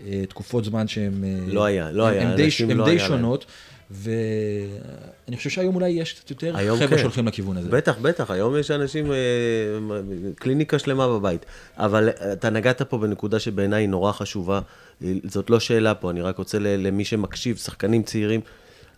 אה, 0.06 0.22
תקופות 0.28 0.64
זמן 0.64 0.88
שהן... 0.88 1.24
אה, 1.24 1.38
לא 1.46 1.64
היה, 1.64 1.90
לא 1.90 2.06
היה, 2.06 2.22
הן 2.22 2.36
די, 2.36 2.48
לא 2.74 2.84
די 2.84 2.90
היה 2.90 3.08
להם. 3.08 3.24
ואני 3.90 5.36
חושב 5.36 5.50
שהיום 5.50 5.74
אולי 5.74 5.88
יש 5.88 6.12
קצת 6.12 6.30
יותר 6.30 6.56
חבר'ה 6.56 6.88
כן. 6.88 6.98
שהולכים 6.98 7.26
לכיוון 7.26 7.56
הזה. 7.56 7.68
בטח, 7.68 7.98
בטח, 8.02 8.30
היום 8.30 8.56
יש 8.56 8.70
אנשים, 8.70 9.12
אה, 9.12 9.16
קליניקה 10.34 10.78
שלמה 10.78 11.08
בבית. 11.08 11.46
אבל 11.76 12.08
אה, 12.08 12.32
אתה 12.32 12.50
נגעת 12.50 12.82
פה 12.82 12.98
בנקודה 12.98 13.38
שבעיניי 13.38 13.82
היא 13.82 13.88
נורא 13.88 14.12
חשובה. 14.12 14.60
זאת 15.24 15.50
לא 15.50 15.60
שאלה 15.60 15.94
פה, 15.94 16.10
אני 16.10 16.20
רק 16.20 16.38
רוצה 16.38 16.58
למי 16.58 17.04
שמקשיב, 17.04 17.56
שחקנים 17.56 18.02
צעירים, 18.02 18.40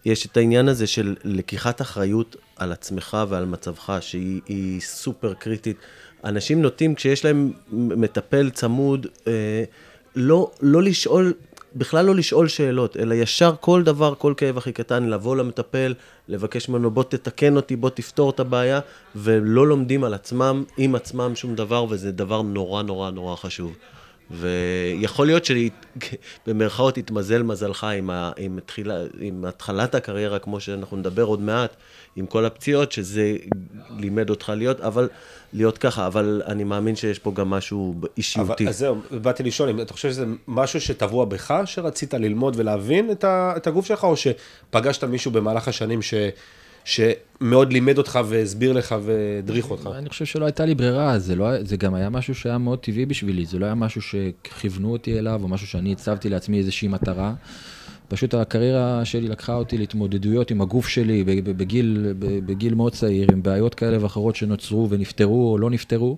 יש 0.04 0.26
את 0.26 0.36
העניין 0.36 0.68
הזה 0.68 0.86
של 0.86 1.16
לקיחת 1.24 1.80
אחריות 1.80 2.36
על 2.56 2.72
עצמך 2.72 3.16
ועל 3.28 3.44
מצבך, 3.44 3.98
שהיא 4.00 4.40
היא 4.46 4.80
סופר 4.80 5.34
קריטית. 5.34 5.76
אנשים 6.24 6.62
נוטים, 6.62 6.94
כשיש 6.94 7.24
להם 7.24 7.52
מטפל 7.72 8.50
צמוד, 8.50 9.06
אה, 9.26 9.64
לא, 10.16 10.50
לא 10.60 10.82
לשאול, 10.82 11.32
בכלל 11.74 12.04
לא 12.04 12.14
לשאול 12.14 12.48
שאלות, 12.48 12.96
אלא 12.96 13.14
ישר 13.14 13.54
כל 13.60 13.82
דבר, 13.82 14.14
כל 14.14 14.34
כאב 14.36 14.58
הכי 14.58 14.72
קטן, 14.72 15.04
לבוא 15.08 15.36
למטפל, 15.36 15.94
לבקש 16.28 16.68
ממנו, 16.68 16.90
בוא 16.90 17.02
תתקן 17.02 17.56
אותי, 17.56 17.76
בוא 17.76 17.90
תפתור 17.90 18.30
את 18.30 18.40
הבעיה, 18.40 18.80
ולא 19.16 19.66
לומדים 19.66 20.04
על 20.04 20.14
עצמם, 20.14 20.64
עם 20.76 20.94
עצמם 20.94 21.32
שום 21.34 21.54
דבר, 21.54 21.86
וזה 21.88 22.12
דבר 22.12 22.42
נורא 22.42 22.82
נורא 22.82 23.10
נורא 23.10 23.36
חשוב. 23.36 23.72
ויכול 24.30 25.26
להיות 25.26 25.42
שבמרכאות 25.44 26.98
יתמזל 26.98 27.42
מזלך 27.42 27.84
עם, 27.84 28.10
ה, 28.10 28.30
עם, 28.36 28.58
תחילה, 28.66 28.94
עם 29.20 29.44
התחלת 29.44 29.94
הקריירה, 29.94 30.38
כמו 30.38 30.60
שאנחנו 30.60 30.96
נדבר 30.96 31.22
עוד 31.22 31.40
מעט, 31.40 31.76
עם 32.16 32.26
כל 32.26 32.44
הפציעות, 32.44 32.92
שזה 32.92 33.36
לימד 33.98 34.30
אותך 34.30 34.52
להיות, 34.56 34.80
אבל 34.80 35.08
להיות 35.52 35.78
ככה, 35.78 36.06
אבל 36.06 36.42
אני 36.46 36.64
מאמין 36.64 36.96
שיש 36.96 37.18
פה 37.18 37.32
גם 37.34 37.50
משהו 37.50 37.94
אבל, 38.00 38.08
אישיותי. 38.16 38.68
אז 38.68 38.78
זהו, 38.78 38.96
באתי 39.10 39.42
לשאול, 39.42 39.82
אתה 39.82 39.92
חושב 39.92 40.10
שזה 40.10 40.24
משהו 40.48 40.80
שטבוע 40.80 41.24
בך, 41.24 41.54
שרצית 41.64 42.14
ללמוד 42.14 42.54
ולהבין 42.58 43.10
את, 43.10 43.24
ה, 43.24 43.52
את 43.56 43.66
הגוף 43.66 43.86
שלך, 43.86 44.04
או 44.04 44.14
שפגשת 44.16 45.04
מישהו 45.04 45.30
במהלך 45.30 45.68
השנים 45.68 46.02
ש, 46.02 46.14
שמאוד 46.88 47.72
לימד 47.72 47.98
אותך 47.98 48.18
והסביר 48.28 48.72
לך 48.72 48.94
והדריך 49.02 49.70
אותך? 49.70 49.88
אני 49.98 50.08
חושב 50.08 50.24
שלא 50.24 50.44
הייתה 50.44 50.64
לי 50.64 50.74
ברירה, 50.74 51.18
זה, 51.18 51.36
לא, 51.36 51.64
זה 51.64 51.76
גם 51.76 51.94
היה 51.94 52.10
משהו 52.10 52.34
שהיה 52.34 52.58
מאוד 52.58 52.78
טבעי 52.78 53.06
בשבילי, 53.06 53.46
זה 53.46 53.58
לא 53.58 53.66
היה 53.66 53.74
משהו 53.74 54.02
שכיוונו 54.02 54.92
אותי 54.92 55.18
אליו, 55.18 55.40
או 55.42 55.48
משהו 55.48 55.66
שאני 55.66 55.92
הצבתי 55.92 56.28
לעצמי 56.28 56.58
איזושהי 56.58 56.88
מטרה. 56.88 57.34
פשוט 58.08 58.34
הקריירה 58.34 59.04
שלי 59.04 59.28
לקחה 59.28 59.54
אותי 59.54 59.78
להתמודדויות 59.78 60.50
עם 60.50 60.60
הגוף 60.60 60.88
שלי 60.88 61.24
בגיל, 61.24 62.14
בגיל 62.18 62.74
מאוד 62.74 62.92
צעיר, 62.92 63.32
עם 63.32 63.42
בעיות 63.42 63.74
כאלה 63.74 64.02
ואחרות 64.02 64.36
שנוצרו 64.36 64.90
ונפתרו 64.90 65.52
או 65.52 65.58
לא 65.58 65.70
נפתרו, 65.70 66.16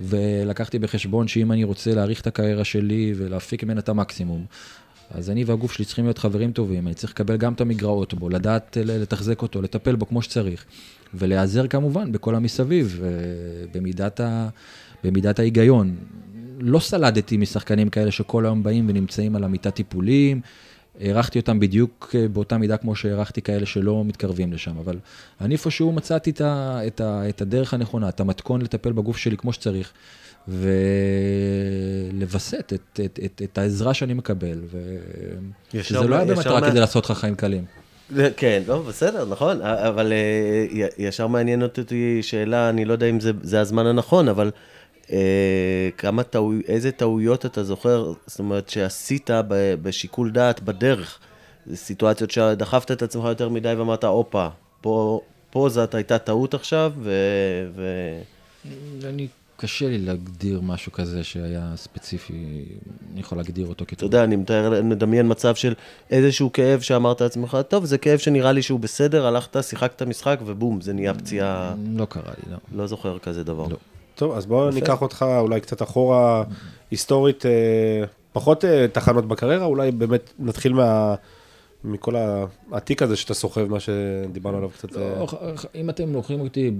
ולקחתי 0.00 0.78
בחשבון 0.78 1.28
שאם 1.28 1.52
אני 1.52 1.64
רוצה 1.64 1.94
להאריך 1.94 2.20
את 2.20 2.26
הקריירה 2.26 2.64
שלי 2.64 3.12
ולהפיק 3.16 3.64
ממנה 3.64 3.80
את 3.80 3.88
המקסימום, 3.88 4.44
אז 5.10 5.30
אני 5.30 5.44
והגוף 5.44 5.72
שלי 5.72 5.84
צריכים 5.84 6.04
להיות 6.04 6.18
חברים 6.18 6.52
טובים, 6.52 6.86
אני 6.86 6.94
צריך 6.94 7.12
לקבל 7.12 7.36
גם 7.36 7.52
את 7.52 7.60
המגרעות 7.60 8.14
בו, 8.14 8.28
לדעת 8.28 8.76
ל- 8.80 9.02
לתחזק 9.02 9.42
אותו, 9.42 9.62
לטפל 9.62 9.96
בו 9.96 10.08
כמו 10.08 10.22
שצריך, 10.22 10.64
ולהיעזר 11.14 11.66
כמובן 11.66 12.12
בכל 12.12 12.34
המסביב, 12.34 13.00
אה, 13.04 13.08
במידת, 13.74 14.20
ה, 14.20 14.48
במידת 15.04 15.38
ההיגיון. 15.38 15.96
לא 16.58 16.78
סלדתי 16.78 17.36
משחקנים 17.36 17.90
כאלה 17.90 18.10
שכל 18.10 18.44
היום 18.44 18.62
באים 18.62 18.88
ונמצאים 18.88 19.36
על 19.36 19.44
המיטת 19.44 19.74
טיפולים, 19.74 20.40
הערכתי 21.00 21.38
אותם 21.38 21.60
בדיוק 21.60 22.14
אה, 22.14 22.28
באותה 22.28 22.58
מידה 22.58 22.76
כמו 22.76 22.96
שהערכתי 22.96 23.42
כאלה 23.42 23.66
שלא 23.66 24.04
מתקרבים 24.04 24.52
לשם, 24.52 24.78
אבל 24.78 24.98
אני 25.40 25.54
איפשהו 25.54 25.92
מצאתי 25.92 26.30
את, 26.30 26.40
ה, 26.40 26.80
את, 26.86 27.00
ה, 27.00 27.28
את 27.28 27.42
הדרך 27.42 27.74
הנכונה, 27.74 28.08
את 28.08 28.20
המתכון 28.20 28.62
לטפל 28.62 28.92
בגוף 28.92 29.16
שלי 29.16 29.36
כמו 29.36 29.52
שצריך, 29.52 29.92
ולווסת 32.12 32.72
את, 32.74 33.00
את, 33.04 33.18
את, 33.24 33.42
את 33.44 33.58
העזרה 33.58 33.94
שאני 33.94 34.14
מקבל, 34.14 34.60
ישר 35.74 35.96
ושזה 35.98 36.08
לא 36.08 36.16
היה 36.16 36.24
במטרה 36.24 36.60
מה- 36.60 36.70
כדי 36.70 36.80
לעשות 36.80 37.10
לך 37.10 37.18
חיים 37.18 37.34
קלים. 37.34 37.64
כן, 38.36 38.62
לא, 38.66 38.82
בסדר, 38.82 39.24
נכון, 39.24 39.62
אבל 39.62 40.12
אה, 40.12 40.66
ישר 40.98 41.26
מעניינת 41.26 41.78
אותי 41.78 42.22
שאלה, 42.22 42.68
אני 42.68 42.84
לא 42.84 42.92
יודע 42.92 43.06
אם 43.06 43.20
זה, 43.20 43.32
זה 43.42 43.60
הזמן 43.60 43.86
הנכון, 43.86 44.28
אבל 44.28 44.50
אה, 45.12 45.88
כמה 45.98 46.22
טעו, 46.22 46.52
איזה 46.68 46.92
טעויות 46.92 47.46
אתה 47.46 47.64
זוכר, 47.64 48.12
זאת 48.26 48.38
אומרת, 48.38 48.68
שעשית 48.68 49.30
ב, 49.48 49.74
בשיקול 49.82 50.30
דעת 50.30 50.60
בדרך. 50.62 51.18
זה 51.66 51.76
סיטואציות 51.76 52.30
שדחפת 52.30 52.90
את 52.90 53.02
עצמך 53.02 53.24
יותר 53.24 53.48
מדי 53.48 53.74
ואמרת, 53.74 54.04
הופה, 54.04 54.48
פה, 54.80 55.20
פה 55.50 55.68
זאת 55.68 55.94
הייתה 55.94 56.18
טעות 56.18 56.54
עכשיו, 56.54 56.92
ו... 56.98 57.12
ו... 57.74 57.82
אני, 59.04 59.28
קשה 59.56 59.88
לי 59.88 59.98
להגדיר 59.98 60.60
משהו 60.60 60.92
כזה 60.92 61.24
שהיה 61.24 61.72
ספציפי, 61.76 62.64
אני 63.12 63.20
יכול 63.20 63.38
להגדיר 63.38 63.66
אותו 63.66 63.84
אתה 63.84 63.96
כטוב. 63.96 64.06
יודע, 64.06 64.24
אני 64.24 64.36
מתאר, 64.36 64.82
מדמיין 64.82 65.30
מצב 65.30 65.54
של 65.54 65.74
איזשהו 66.10 66.52
כאב 66.52 66.80
שאמרת 66.80 67.20
לעצמך, 67.20 67.58
טוב, 67.68 67.84
זה 67.84 67.98
כאב 67.98 68.18
שנראה 68.18 68.52
לי 68.52 68.62
שהוא 68.62 68.80
בסדר, 68.80 69.26
הלכת, 69.26 69.56
שיחקת 69.62 70.02
משחק, 70.02 70.38
ובום, 70.44 70.80
זה 70.80 70.92
נהיה 70.92 71.14
פציעה, 71.14 71.74
לא 71.96 72.04
קרה 72.04 72.32
לי, 72.46 72.52
לא. 72.52 72.58
לא 72.72 72.86
זוכר 72.86 73.18
כזה 73.18 73.44
דבר. 73.44 73.66
לא. 73.68 73.76
טוב, 74.14 74.32
אז 74.32 74.46
בואו 74.46 74.70
ניקח 74.70 75.02
אותך 75.02 75.24
אולי 75.38 75.60
קצת 75.60 75.82
אחורה, 75.82 76.44
היסטורית, 76.90 77.46
אה, 77.46 78.04
פחות 78.32 78.64
אה, 78.64 78.86
תחנות 78.92 79.28
בקריירה, 79.28 79.64
אולי 79.64 79.90
באמת 79.90 80.32
נתחיל 80.38 80.72
מה... 80.72 81.14
מכל 81.84 82.14
התיק 82.72 83.02
הזה 83.02 83.16
שאתה 83.16 83.34
סוחב, 83.34 83.64
מה 83.64 83.80
שדיברנו 83.80 84.56
עליו 84.56 84.70
קצת. 84.70 84.96
אה, 84.96 85.18
לא, 85.18 85.26
אם 85.74 85.90
אתם 85.90 86.12
לוקחים 86.12 86.40
אותי 86.40 86.70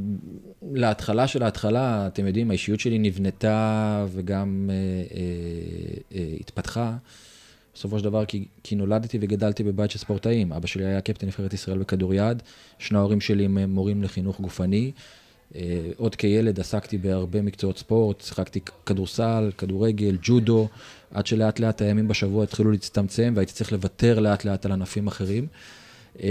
להתחלה 0.73 1.26
של 1.26 1.42
ההתחלה, 1.42 2.06
אתם 2.06 2.26
יודעים, 2.26 2.50
האישיות 2.50 2.80
שלי 2.80 2.99
נבנתה 2.99 4.06
וגם 4.11 4.70
אה, 4.70 4.75
אה, 5.16 6.18
אה, 6.18 6.37
התפתחה. 6.40 6.96
בסופו 7.75 7.99
של 7.99 8.04
דבר, 8.04 8.25
כי, 8.25 8.44
כי 8.62 8.75
נולדתי 8.75 9.18
וגדלתי 9.20 9.62
בבית 9.62 9.90
של 9.90 9.99
ספורטאים. 9.99 10.52
אבא 10.52 10.66
שלי 10.66 10.84
היה 10.84 11.00
קפטן 11.00 11.26
נבחרת 11.26 11.52
ישראל 11.54 11.78
בכדוריד, 11.78 12.42
שני 12.78 12.99
ההורים 12.99 13.20
שלי 13.20 13.44
הם 13.44 13.58
מורים 13.70 14.02
לחינוך 14.02 14.40
גופני. 14.40 14.92
אה, 15.56 15.90
עוד 15.96 16.14
כילד 16.14 16.61
עסקתי 16.61 16.99
בהרבה 16.99 17.42
מקצועות 17.42 17.78
ספורט, 17.78 18.20
שיחקתי 18.20 18.61
כדורסל, 18.87 19.50
כדורגל, 19.58 20.16
ג'ודו, 20.23 20.68
עד 21.14 21.26
שלאט 21.26 21.61
לאט 21.61 21.83
הימים 21.83 22.09
בשבוע 22.09 22.44
התחילו 22.44 22.71
להצטמצם 22.71 23.33
והייתי 23.37 23.52
צריך 23.52 23.73
לוותר 23.73 24.18
לאט 24.18 24.44
לאט 24.44 24.66
על 24.66 24.73
ענפים 24.73 25.06
אחרים. 25.06 25.47
אה, 26.23 26.28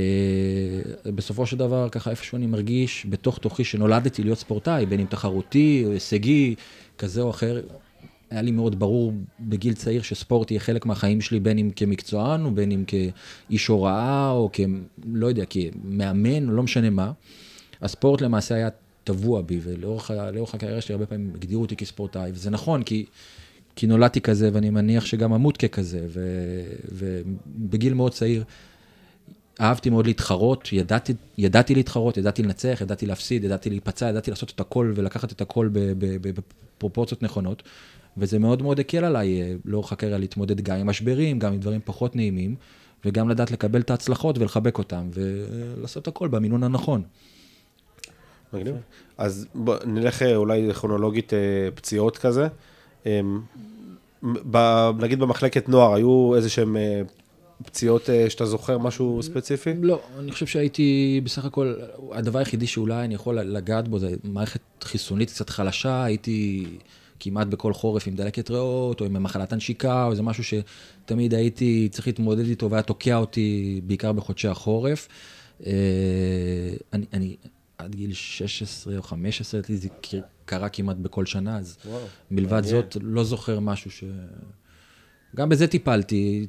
בסופו 1.16 1.46
של 1.46 1.58
דבר, 1.58 1.90
ככה 1.90 2.12
איפשהו 2.12 2.36
אני 2.36 2.48
מרגיש 2.48 3.06
בתוך 3.10 3.38
תוכי 3.38 3.64
שנולדתי 3.64 4.24
להיות 4.24 4.38
ספורטאי, 4.38 4.86
בין 4.86 5.00
אם 5.00 5.06
תחרותי 5.06 5.84
או 5.86 5.92
הישגי, 5.92 6.56
כזה 6.98 7.22
או 7.22 7.30
אחר. 7.30 7.62
היה 8.30 8.42
לי 8.42 8.52
מאוד 8.52 8.80
ברור 8.80 9.14
בגיל 9.40 9.74
צעיר 9.74 10.02
שספורט 10.02 10.52
יהיה 10.52 10.60
חלק 10.60 10.86
מהחיים 10.86 11.22
שלי, 11.22 11.40
בין 11.40 11.58
אם 11.58 11.70
כמקצוען, 11.76 12.46
או 12.46 12.52
בין 12.52 12.72
אם 12.72 12.84
כאיש 12.88 13.68
הוראה, 13.68 14.32
או 14.32 14.50
כ... 14.54 14.60
לא 15.14 15.28
יודע, 15.28 15.44
כמאמן, 15.50 16.44
לא 16.44 16.64
משנה 16.64 16.90
מה. 16.90 17.12
הספורט 17.82 18.22
למעשה 18.22 18.56
היה 18.56 18.70
טבוע 19.04 19.42
בי, 19.42 19.60
ולאורך 19.64 20.12
הקריירה 20.54 20.82
שלי 20.82 20.94
הרבה 20.94 21.06
פעמים 21.06 21.32
הגדירו 21.36 21.62
אותי 21.62 21.76
כספורטאי, 21.76 22.32
וזה 22.34 22.50
נכון, 22.50 22.84
כי, 22.84 23.06
כי 23.76 23.88
נולדתי 23.88 24.22
כזה, 24.22 24.50
ואני 24.54 24.70
מניח 24.70 25.06
שגם 25.06 25.34
אמות 25.34 25.58
ככזה, 25.58 26.08
ובגיל 26.92 27.94
מאוד 27.94 28.12
צעיר 28.12 28.44
אהבתי 29.62 29.90
מאוד 29.90 30.06
להתחרות, 30.06 30.74
ידעתי, 30.74 31.14
ידעתי 31.38 31.76
להתחרות, 31.76 32.18
ידעתי 32.18 32.44
לנצח, 32.44 32.78
ידעתי 32.82 33.06
להפסיד, 33.06 33.44
ידעתי 33.44 33.70
להיפצע, 33.70 34.10
ידעתי 34.10 34.32
לעשות 34.32 34.52
את 34.56 34.60
הכל 34.60 34.94
ולקחת 34.96 35.32
את 35.32 35.42
הכל 35.42 35.70
בפרופורציות 36.78 37.24
נכונות, 37.24 37.64
וזה 38.18 38.40
מאוד 38.40 38.62
מאוד 38.62 38.80
הקל 38.80 39.06
עליי 39.06 39.42
אה, 39.42 39.54
לאורך 39.66 39.92
הקריירה 39.92 40.18
להתמודד 40.18 40.62
גם 40.62 40.78
עם 40.78 40.88
משברים, 40.88 41.40
גם 41.40 41.54
עם 41.54 41.60
דברים 41.60 41.82
פחות 41.86 42.16
נעימים, 42.16 42.56
וגם 43.06 43.30
לדעת 43.30 43.52
לקבל 43.52 43.82
את 43.82 43.90
ההצלחות 43.90 44.38
ולחבק 44.38 44.78
אותם, 44.78 45.10
ולעשות 45.14 46.08
הכל 46.08 46.28
במינון 46.28 46.64
הנכון. 46.64 47.04
מגניב. 48.54 48.76
אז 49.18 49.48
בוא, 49.56 49.76
נלך 49.86 50.22
אה, 50.22 50.36
אולי 50.36 50.74
כרונולוגית 50.74 51.34
אה, 51.34 51.40
פציעות 51.76 52.18
כזה. 52.18 52.48
ב- 54.52 54.92
נגיד 55.00 55.20
במחלקת 55.20 55.70
נוער, 55.70 55.94
היו 55.94 56.36
איזה 56.36 56.50
שהם 56.50 56.78
אה, 56.78 57.02
פציעות 57.66 58.10
אה, 58.10 58.30
שאתה 58.30 58.46
זוכר, 58.46 58.78
משהו 58.78 59.24
ספציפי? 59.24 59.74
לא, 59.82 60.02
אני 60.20 60.32
חושב 60.32 60.46
שהייתי 60.46 61.22
בסך 61.24 61.46
הכל, 61.46 61.74
הדבר 62.12 62.40
היחידי 62.40 62.68
שאולי 62.68 63.06
אני 63.06 63.14
יכול 63.14 63.40
לגעת 63.40 63.88
בו 63.88 64.00
זה 64.00 64.16
מערכת 64.24 64.62
חיסונית 64.84 65.30
קצת 65.30 65.50
חלשה, 65.50 66.04
הייתי 66.04 66.66
כמעט 67.20 67.48
בכל 67.48 67.74
חורף 67.74 68.08
עם 68.08 68.16
דלקת 68.16 68.50
ריאות, 68.50 69.02
או 69.02 69.06
עם 69.06 69.24
מחלת 69.24 69.54
הנשיקה, 69.54 70.06
או 70.06 70.12
איזה 70.12 70.22
משהו 70.22 70.44
שתמיד 70.44 71.34
הייתי 71.34 71.88
צריך 71.92 72.08
להתמודד 72.08 72.46
איתו 72.46 72.70
והיה 72.70 72.84
תוקע 72.84 73.16
אותי 73.16 73.82
בעיקר 73.84 74.12
בחודשי 74.12 74.48
החורף. 74.48 75.08
אה, 75.66 75.72
אני, 76.94 77.06
אני, 77.14 77.36
עד 77.84 77.96
גיל 77.96 78.14
16 78.14 78.98
או 78.98 79.02
15, 79.02 79.60
לדעתי 79.60 79.78
זה 79.78 79.90
קרה 80.46 80.70
כמעט 80.70 80.98
בכל 80.98 81.26
שנה, 81.26 81.58
אז 81.58 81.78
וואו, 81.86 82.00
מלבד 82.32 82.52
מעניין. 82.52 82.70
זאת, 82.70 82.98
לא 83.02 83.24
זוכר 83.24 83.60
משהו 83.60 83.92
ש... 83.92 84.04
גם 85.36 85.50
בזה 85.50 85.68
טיפלתי, 85.68 86.48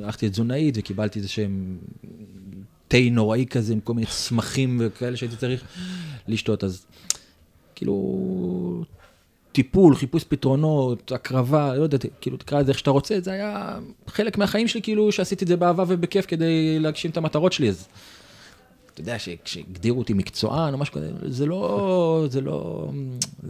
הלכתי 0.00 0.26
לתזונאית 0.26 0.74
וקיבלתי 0.78 1.18
איזה 1.18 1.28
שהם 1.28 1.78
תה 2.88 2.98
נוראי 3.10 3.46
כזה 3.50 3.72
עם 3.72 3.80
כל 3.80 3.94
מיני 3.94 4.06
צמחים 4.06 4.80
וכאלה 4.80 5.16
שהייתי 5.16 5.36
צריך 5.36 5.64
לשתות, 6.28 6.64
אז 6.64 6.86
כאילו 7.74 8.84
טיפול, 9.52 9.96
חיפוש 9.96 10.24
פתרונות, 10.24 11.12
הקרבה, 11.12 11.74
לא 11.76 11.82
יודע, 11.82 11.98
כאילו 12.20 12.36
תקרא 12.36 12.60
לזה 12.60 12.70
איך 12.70 12.78
שאתה 12.78 12.90
רוצה, 12.90 13.20
זה 13.20 13.32
היה 13.32 13.78
חלק 14.06 14.38
מהחיים 14.38 14.68
שלי, 14.68 14.82
כאילו 14.82 15.12
שעשיתי 15.12 15.44
את 15.44 15.48
זה 15.48 15.56
באהבה 15.56 15.84
ובכיף 15.88 16.26
כדי 16.26 16.78
להגשים 16.78 17.10
את 17.10 17.16
המטרות 17.16 17.52
שלי, 17.52 17.68
אז 17.68 17.88
אתה 19.00 19.10
יודע, 19.10 19.16
כשהגדירו 19.44 19.98
אותי 19.98 20.12
מקצוען 20.12 20.74
או 20.74 20.78
משהו 20.78 20.94
כזה, 20.94 21.10
זה 21.26 21.46
לא, 21.46 22.26
זה 22.30 22.40
לא, 22.40 22.88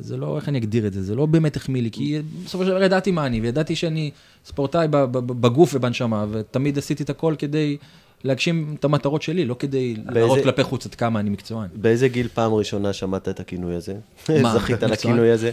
זה 0.01 0.17
לא, 0.17 0.37
איך 0.37 0.49
אני 0.49 0.59
אגדיר 0.59 0.87
את 0.87 0.93
זה, 0.93 1.03
זה 1.03 1.15
לא 1.15 1.27
באמת 1.27 1.57
החמיא 1.57 1.83
לי, 1.83 1.91
כי 1.91 2.19
בסופו 2.45 2.65
של 2.65 2.71
דבר 2.71 2.83
ידעתי 2.83 3.11
מה 3.11 3.27
אני, 3.27 3.41
וידעתי 3.41 3.77
שאני 3.77 4.11
ספורטאי 4.47 4.89
בגוף 5.13 5.71
ובנשמה, 5.75 6.27
ותמיד 6.31 6.79
עשיתי 6.79 7.03
את 7.03 7.11
הכל 7.11 7.35
כדי 7.39 7.77
להגשים 8.25 8.77
את 8.79 8.85
המטרות 8.85 9.23
שלי, 9.23 9.45
לא 9.45 9.57
כדי 9.59 9.97
להראות 10.11 10.39
כלפי 10.43 10.63
חוץ 10.63 10.87
עד 10.87 10.95
כמה 10.95 11.21
אני 11.21 11.31
מקצוען. 11.31 11.69
באיזה 11.75 12.09
גיל 12.09 12.29
פעם 12.35 12.55
ראשונה 12.55 12.93
שמעת 12.93 13.29
את 13.29 13.41
הכינוי 13.41 13.75
הזה? 13.75 13.95
מה, 14.43 14.53
זכית 14.59 14.75
מקצוען? 14.75 14.93
לכינוי 14.93 15.31
הזה? 15.31 15.51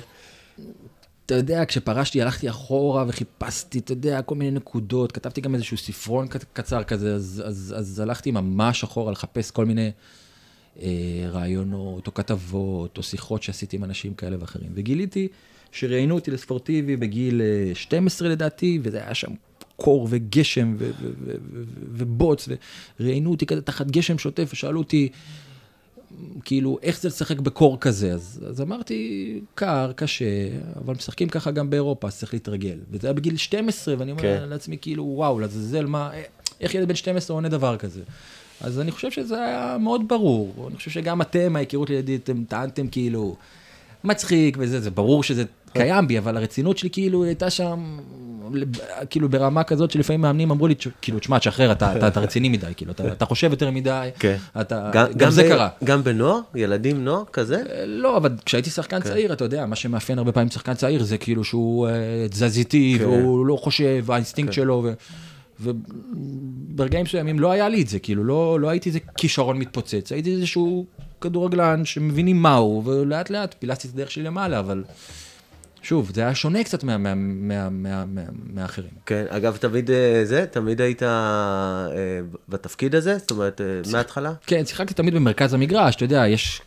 אתה 1.25 1.35
יודע, 1.35 1.65
כשפרשתי 1.65 2.21
הלכתי 2.21 2.49
אחורה 2.49 3.05
וחיפשתי, 3.07 3.79
אתה 3.79 3.91
יודע, 3.91 4.21
כל 4.21 4.35
מיני 4.35 4.51
נקודות, 4.51 5.11
כתבתי 5.11 5.41
גם 5.41 5.55
איזשהו 5.55 5.77
ספרון 5.77 6.27
קצ- 6.27 6.45
קצר 6.53 6.83
כזה, 6.83 7.15
אז, 7.15 7.43
אז, 7.45 7.75
אז 7.77 7.99
הלכתי 7.99 8.31
ממש 8.31 8.83
אחורה 8.83 9.11
לחפש 9.11 9.51
כל 9.51 9.65
מיני 9.65 9.91
אה, 10.81 10.87
רעיונות, 11.29 12.07
או 12.07 12.13
כתבות, 12.13 12.97
או 12.97 13.03
שיחות 13.03 13.43
שעשיתי 13.43 13.75
עם 13.75 13.83
אנשים 13.83 14.13
כאלה 14.13 14.37
ואחרים. 14.39 14.69
וגיליתי 14.73 15.27
שראיינו 15.71 16.15
אותי 16.15 16.31
לספורטיבי 16.31 16.95
בגיל 16.97 17.41
אה, 17.41 17.75
12 17.75 18.29
לדעתי, 18.29 18.79
וזה 18.83 19.03
היה 19.03 19.13
שם 19.13 19.31
קור 19.75 20.07
וגשם 20.09 20.75
ובוץ, 21.91 22.49
וראיינו 22.99 23.31
אותי 23.31 23.45
כזה 23.45 23.61
תחת 23.61 23.91
גשם 23.91 24.17
שוטף, 24.17 24.49
ושאלו 24.53 24.79
אותי, 24.79 25.09
כאילו, 26.43 26.77
איך 26.81 27.01
זה 27.01 27.07
לשחק 27.07 27.39
בקור 27.39 27.79
כזה? 27.79 28.13
אז, 28.13 28.41
אז 28.49 28.61
אמרתי, 28.61 29.39
קר, 29.55 29.91
קשה, 29.95 30.49
אבל 30.83 30.93
משחקים 30.93 31.29
ככה 31.29 31.51
גם 31.51 31.69
באירופה, 31.69 32.07
אז 32.07 32.17
צריך 32.17 32.33
להתרגל. 32.33 32.77
וזה 32.91 33.07
היה 33.07 33.13
בגיל 33.13 33.37
12, 33.37 33.95
ואני 33.97 34.11
אומר 34.11 34.21
כן. 34.21 34.43
לעצמי, 34.49 34.77
כאילו, 34.81 35.03
וואו, 35.03 35.39
לעזאזל, 35.39 35.85
מה, 35.85 36.11
איך 36.61 36.75
ילד 36.75 36.87
בן 36.87 36.95
12 36.95 37.35
עונה 37.35 37.49
דבר 37.49 37.77
כזה? 37.77 38.01
אז 38.61 38.79
אני 38.79 38.91
חושב 38.91 39.11
שזה 39.11 39.43
היה 39.43 39.77
מאוד 39.79 40.07
ברור. 40.07 40.67
אני 40.67 40.77
חושב 40.77 40.91
שגם 40.91 41.21
אתם, 41.21 41.55
ההיכרות 41.55 41.89
לידי, 41.89 42.15
אתם 42.15 42.43
טענתם 42.43 42.87
כאילו, 42.87 43.35
מצחיק 44.03 44.57
וזה, 44.59 44.81
זה 44.81 44.91
ברור 44.91 45.23
שזה 45.23 45.43
קיים 45.77 46.07
בי, 46.07 46.17
אבל 46.17 46.37
הרצינות 46.37 46.77
שלי 46.77 46.89
כאילו 46.89 47.23
הייתה 47.23 47.49
שם, 47.49 47.97
כאילו 49.09 49.29
ברמה 49.29 49.63
כזאת 49.63 49.91
שלפעמים 49.91 50.21
מאמנים 50.21 50.51
אמרו 50.51 50.67
לי, 50.67 50.75
"תש- 50.75 50.87
כאילו, 51.01 51.19
תשמע, 51.19 51.39
תשחרר, 51.39 51.71
אתה, 51.71 51.97
אתה, 51.97 52.07
אתה 52.07 52.19
רציני 52.19 52.49
מדי, 52.49 52.71
כאילו, 52.77 52.91
אתה, 52.91 53.07
אתה 53.07 53.25
חושב 53.25 53.51
יותר 53.51 53.71
מדי, 53.71 54.09
כן. 54.19 54.35
אתה, 54.61 54.89
גם, 54.93 55.05
גם 55.17 55.29
זה 55.31 55.43
ב- 55.43 55.47
קרה. 55.47 55.69
גם 55.83 56.03
בנוער? 56.03 56.39
ילדים 56.55 57.03
נוער 57.05 57.23
כזה? 57.33 57.63
לא, 57.85 58.17
אבל 58.17 58.31
כשהייתי 58.45 58.69
שחקן 58.69 58.99
צעיר, 59.01 59.33
אתה 59.33 59.43
יודע, 59.45 59.65
מה 59.65 59.75
שמאפיין 59.75 60.17
הרבה 60.19 60.31
פעמים 60.31 60.49
שחקן 60.49 60.73
צעיר 60.73 61.03
זה 61.03 61.17
כאילו 61.17 61.43
שהוא 61.43 61.87
אה, 61.87 61.93
תזזיתי, 62.29 62.97
והוא 63.01 63.45
לא 63.45 63.55
חושב, 63.55 64.05
האינסטינקט 64.11 64.53
שלו, 64.53 64.85
ו- 64.85 64.93
וברגעים 65.59 67.03
מסוימים 67.03 67.39
לא 67.39 67.51
היה 67.51 67.69
לי 67.69 67.81
את 67.81 67.87
זה, 67.87 67.99
כאילו, 67.99 68.23
לא, 68.23 68.59
לא 68.59 68.69
הייתי 68.69 68.89
איזה 68.89 68.99
כישרון 69.17 69.57
מתפוצץ, 69.57 70.11
הייתי 70.11 70.33
איזשהו 70.33 70.85
כדורגלן 71.21 71.85
שמבינים 71.85 72.41
מהו, 72.41 72.81
ולאט 72.85 73.29
לאט 73.29 73.55
פילסתי 73.59 73.87
את 73.87 73.93
הדרך 73.93 74.11
שלי 74.11 74.23
למעלה, 74.23 74.59
אבל 74.59 74.83
שוב, 75.85 76.11
זה 76.13 76.21
היה 76.21 76.35
שונה 76.35 76.63
קצת 76.63 76.83
מה- 76.83 76.97
מה- 76.97 77.15
מה- 77.15 77.69
מה- 77.69 78.05
מה- 78.05 78.21
מהאחרים. 78.53 78.89
כן, 79.05 79.25
אגב, 79.29 79.57
תמיד 79.57 79.91
אה, 79.91 80.21
זה, 80.25 80.45
תמיד 80.51 80.81
היית 80.81 81.03
אה, 81.03 81.87
בתפקיד 82.49 82.95
הזה? 82.95 83.17
זאת 83.17 83.31
אומרת, 83.31 83.61
אה, 83.61 83.91
מההתחלה? 83.91 84.33
כן, 84.47 84.65
שיחקתי 84.65 84.93
תמיד 84.93 85.13
במרכז 85.13 85.53
המגרש, 85.53 85.95
אתה 85.95 86.03
יודע, 86.03 86.27
יש 86.27 86.61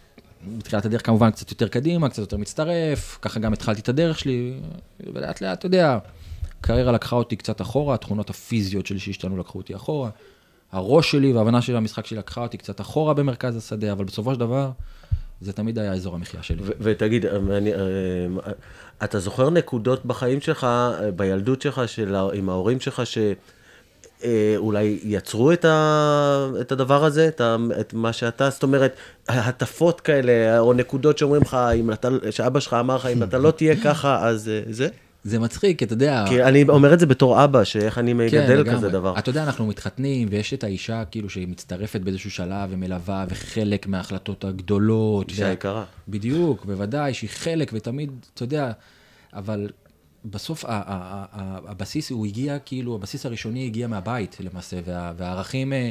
בתחילת 0.58 0.84
הדרך 0.84 1.06
כמובן 1.06 1.30
קצת 1.30 1.50
יותר 1.50 1.68
קדימה, 1.68 2.08
קצת 2.08 2.18
יותר 2.18 2.36
מצטרף, 2.36 3.18
ככה 3.22 3.40
גם 3.40 3.52
התחלתי 3.52 3.80
את 3.80 3.88
הדרך 3.88 4.18
שלי, 4.18 4.60
ולאט 5.14 5.40
לאט, 5.40 5.58
אתה 5.58 5.66
יודע, 5.66 5.98
הקריירה 6.60 6.92
לקחה 6.92 7.16
אותי 7.16 7.36
קצת 7.36 7.60
אחורה, 7.60 7.94
התכונות 7.94 8.30
הפיזיות 8.30 8.86
שלי 8.86 8.98
שהשתנו 8.98 9.36
לקחו 9.36 9.58
אותי 9.58 9.76
אחורה, 9.76 10.10
הראש 10.72 11.10
שלי 11.10 11.32
וההבנה 11.32 11.62
שלי 11.62 11.74
למשחק 11.74 12.06
שלי 12.06 12.18
לקחה 12.18 12.40
אותי 12.40 12.58
קצת 12.58 12.80
אחורה 12.80 13.14
במרכז 13.14 13.56
השדה, 13.56 13.92
אבל 13.92 14.04
בסופו 14.04 14.34
של 14.34 14.40
דבר, 14.40 14.70
זה 15.40 15.52
תמיד 15.52 15.78
היה 15.78 15.92
אזור 15.92 16.14
המחיה 16.14 16.42
שלי. 16.42 16.62
ו- 16.62 16.72
ותגיד, 16.80 17.26
אה, 17.26 17.36
אני, 17.36 17.74
אה, 17.74 17.78
אתה 19.04 19.18
זוכר 19.18 19.50
נקודות 19.50 20.06
בחיים 20.06 20.40
שלך, 20.40 20.64
אה, 20.64 21.10
בילדות 21.16 21.62
שלך, 21.62 21.82
של, 21.86 22.16
עם 22.34 22.48
ההורים 22.48 22.80
שלך, 22.80 23.02
שאולי 24.20 24.98
יצרו 25.02 25.52
את, 25.52 25.64
ה, 25.64 26.50
את 26.60 26.72
הדבר 26.72 27.04
הזה, 27.04 27.28
את, 27.28 27.40
ה, 27.40 27.56
את 27.80 27.94
מה 27.94 28.12
שאתה, 28.12 28.50
זאת 28.50 28.62
אומרת, 28.62 28.96
הטפות 29.28 30.00
כאלה, 30.00 30.58
או 30.58 30.72
נקודות 30.72 31.18
שאומרים 31.18 31.42
לך, 31.42 31.56
אתה, 31.92 32.08
שאבא 32.30 32.60
שלך 32.60 32.74
אמר 32.74 32.96
לך, 32.96 33.06
אם 33.06 33.22
אתה 33.22 33.38
לא 33.38 33.50
תהיה 33.50 33.76
ככה, 33.84 34.28
אז 34.28 34.48
אה, 34.48 34.62
זה? 34.70 34.88
זה 35.24 35.38
מצחיק, 35.38 35.82
אתה 35.82 35.92
יודע... 35.92 36.24
כי 36.28 36.42
אני 36.42 36.64
אומר 36.68 36.94
את 36.94 37.00
זה 37.00 37.06
בתור 37.06 37.44
אבא, 37.44 37.64
שאיך 37.64 37.98
אני 37.98 38.12
מגדל 38.12 38.64
כן. 38.64 38.74
כזה 38.76 38.88
דבר. 38.88 39.18
אתה 39.18 39.30
יודע, 39.30 39.42
אנחנו 39.44 39.66
מתחתנים, 39.66 40.28
ויש 40.30 40.54
את 40.54 40.64
האישה 40.64 41.04
כאילו 41.04 41.30
שהיא 41.30 41.48
מצטרפת 41.48 42.00
באיזשהו 42.00 42.30
שלב 42.30 42.68
ומלווה, 42.72 43.26
וחלק 43.28 43.86
מההחלטות 43.86 44.44
הגדולות. 44.44 45.28
אישה 45.30 45.44
וה- 45.44 45.52
יקרה. 45.52 45.84
בדיוק, 46.08 46.64
בוודאי, 46.64 47.14
שהיא 47.14 47.30
חלק, 47.30 47.70
ותמיד, 47.74 48.10
אתה 48.34 48.42
יודע, 48.42 48.72
אבל 49.32 49.70
בסוף 50.24 50.64
הבסיס, 50.68 52.10
הוא 52.10 52.26
הגיע, 52.26 52.58
כאילו, 52.58 52.94
הבסיס 52.94 53.26
הראשוני 53.26 53.66
הגיע 53.66 53.86
מהבית 53.86 54.36
למעשה, 54.40 54.76
וה- 54.84 55.12
והערכים, 55.16 55.72
אה, 55.72 55.90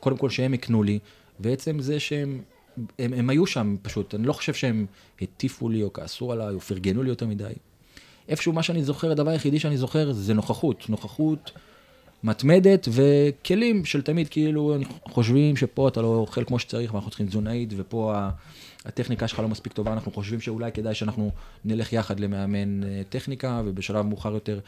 קודם 0.00 0.16
כל 0.16 0.30
שהם 0.30 0.52
הקנו 0.52 0.82
לי, 0.82 0.98
ועצם 1.40 1.80
זה 1.80 2.00
שהם... 2.00 2.40
הם, 2.98 3.12
הם 3.12 3.30
היו 3.30 3.46
שם 3.46 3.76
פשוט, 3.82 4.14
אני 4.14 4.26
לא 4.26 4.32
חושב 4.32 4.54
שהם 4.54 4.86
הטיפו 5.22 5.68
לי 5.68 5.82
או 5.82 5.92
כעסו 5.92 6.32
עליי 6.32 6.54
או 6.54 6.60
פרגנו 6.60 7.02
לי 7.02 7.08
יותר 7.08 7.26
מדי. 7.26 7.44
איפשהו 8.30 8.52
מה 8.52 8.62
שאני 8.62 8.84
זוכר, 8.84 9.10
הדבר 9.10 9.30
היחידי 9.30 9.58
שאני 9.58 9.76
זוכר 9.76 10.12
זה 10.12 10.34
נוכחות. 10.34 10.88
נוכחות 10.88 11.50
מתמדת 12.24 12.88
וכלים 12.92 13.84
של 13.84 14.02
תמיד, 14.02 14.28
כאילו, 14.28 14.76
חושבים 15.08 15.56
שפה 15.56 15.88
אתה 15.88 16.02
לא 16.02 16.06
אוכל 16.06 16.44
כמו 16.44 16.58
שצריך 16.58 16.94
ואנחנו 16.94 17.10
צריכים 17.10 17.26
תזונאית, 17.26 17.72
ופה 17.76 18.28
הטכניקה 18.84 19.28
שלך 19.28 19.38
לא 19.38 19.48
מספיק 19.48 19.72
טובה, 19.72 19.92
אנחנו 19.92 20.12
חושבים 20.12 20.40
שאולי 20.40 20.72
כדאי 20.72 20.94
שאנחנו 20.94 21.30
נלך 21.64 21.92
יחד 21.92 22.20
למאמן 22.20 22.84
אה, 22.84 23.02
טכניקה, 23.08 23.62
ובשלב 23.64 24.06
מאוחר 24.06 24.34
יותר 24.34 24.60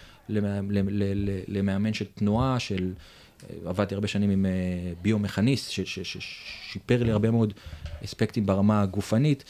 למאמן, 1.48 1.92
של 1.92 2.05
תנועה, 2.14 2.59
של... 2.59 2.92
אה, 3.51 3.70
עבדתי 3.70 3.94
הרבה 3.94 4.09
שנים 4.09 4.31
עם 4.31 4.46
אה, 4.46 4.51
ביומכניסט, 5.03 5.70
ששיפר 5.70 7.03
לי 7.03 7.12
הרבה 7.12 7.31
מאוד 7.31 7.53
אספקטים 8.05 8.46
ברמה 8.46 8.83
הגופנית. 8.83 9.44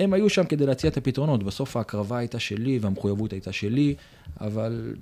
הם 0.00 0.12
היו 0.12 0.28
שם 0.28 0.44
כדי 0.44 0.66
להציע 0.66 0.90
את 0.90 0.96
הפתרונות, 0.96 1.42
בסוף 1.42 1.76
ההקרבה 1.76 2.18
הייתה 2.18 2.38
שלי 2.38 2.78
והמחויבות 2.78 3.32
הייתה 3.32 3.52
שלי, 3.52 3.94
אבל 4.40 4.94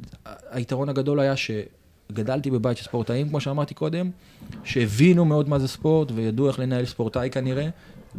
היתרון 0.51 0.89
הגדול 0.89 1.21
היה 1.21 1.35
שגדלתי 1.37 2.51
בבית 2.51 2.77
של 2.77 2.85
ספורטאים, 2.85 3.29
כמו 3.29 3.41
שאמרתי 3.41 3.75
קודם, 3.75 4.11
שהבינו 4.65 5.25
מאוד 5.25 5.49
מה 5.49 5.59
זה 5.59 5.69
ספורט 5.69 6.13
וידעו 6.15 6.49
איך 6.49 6.59
לנהל 6.59 6.87
ספורטאי 6.87 7.31
כנראה, 7.31 7.69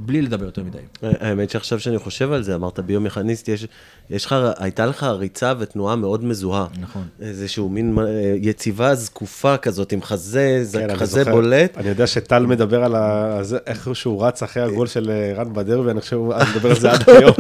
בלי 0.02 0.22
לדבר 0.22 0.46
יותר 0.46 0.64
מדי. 0.64 0.78
האמת 1.02 1.50
שעכשיו 1.50 1.80
שאני 1.80 2.00
חושב 2.00 2.32
על 2.32 2.44
זה, 2.44 2.56
אמרת 2.56 2.80
ביומכניסט, 2.80 3.48
יש, 3.48 3.68
יש 4.10 4.26
לך, 4.26 4.36
הייתה 4.58 4.86
לך 4.86 5.04
ריצה 5.04 5.54
ותנועה 5.60 5.96
מאוד 5.96 6.24
מזוהה. 6.24 6.68
נכון. 6.82 7.04
איזשהו 7.22 7.70
מין 7.70 7.96
אה, 8.00 8.04
יציבה 8.42 8.96
זקופה 8.96 9.58
כזאת, 9.58 9.92
עם 9.92 10.02
חזה, 10.02 10.64
כן, 10.74 10.90
אני 10.90 10.96
חזה 11.00 11.20
זוכר- 11.20 11.32
בולט. 11.32 11.78
אני 11.78 11.90
יודע 11.90 12.08
שטל 12.08 12.46
מדבר 12.46 12.84
על 12.84 12.96
ה- 12.96 13.40
זה, 13.42 13.58
איך 13.68 13.90
שהוא 13.94 14.26
רץ 14.26 14.44
אחרי 14.44 14.64
הגול 14.64 14.88
של 14.88 15.10
אה, 15.12 15.34
רן 15.36 15.54
בדרבי, 15.54 15.92
אני 15.92 16.02
חושב, 16.02 16.18
אני 16.32 16.50
מדבר 16.56 16.70
על 16.70 16.80
זה 16.80 16.92
עד 16.92 17.04
היום. 17.10 17.34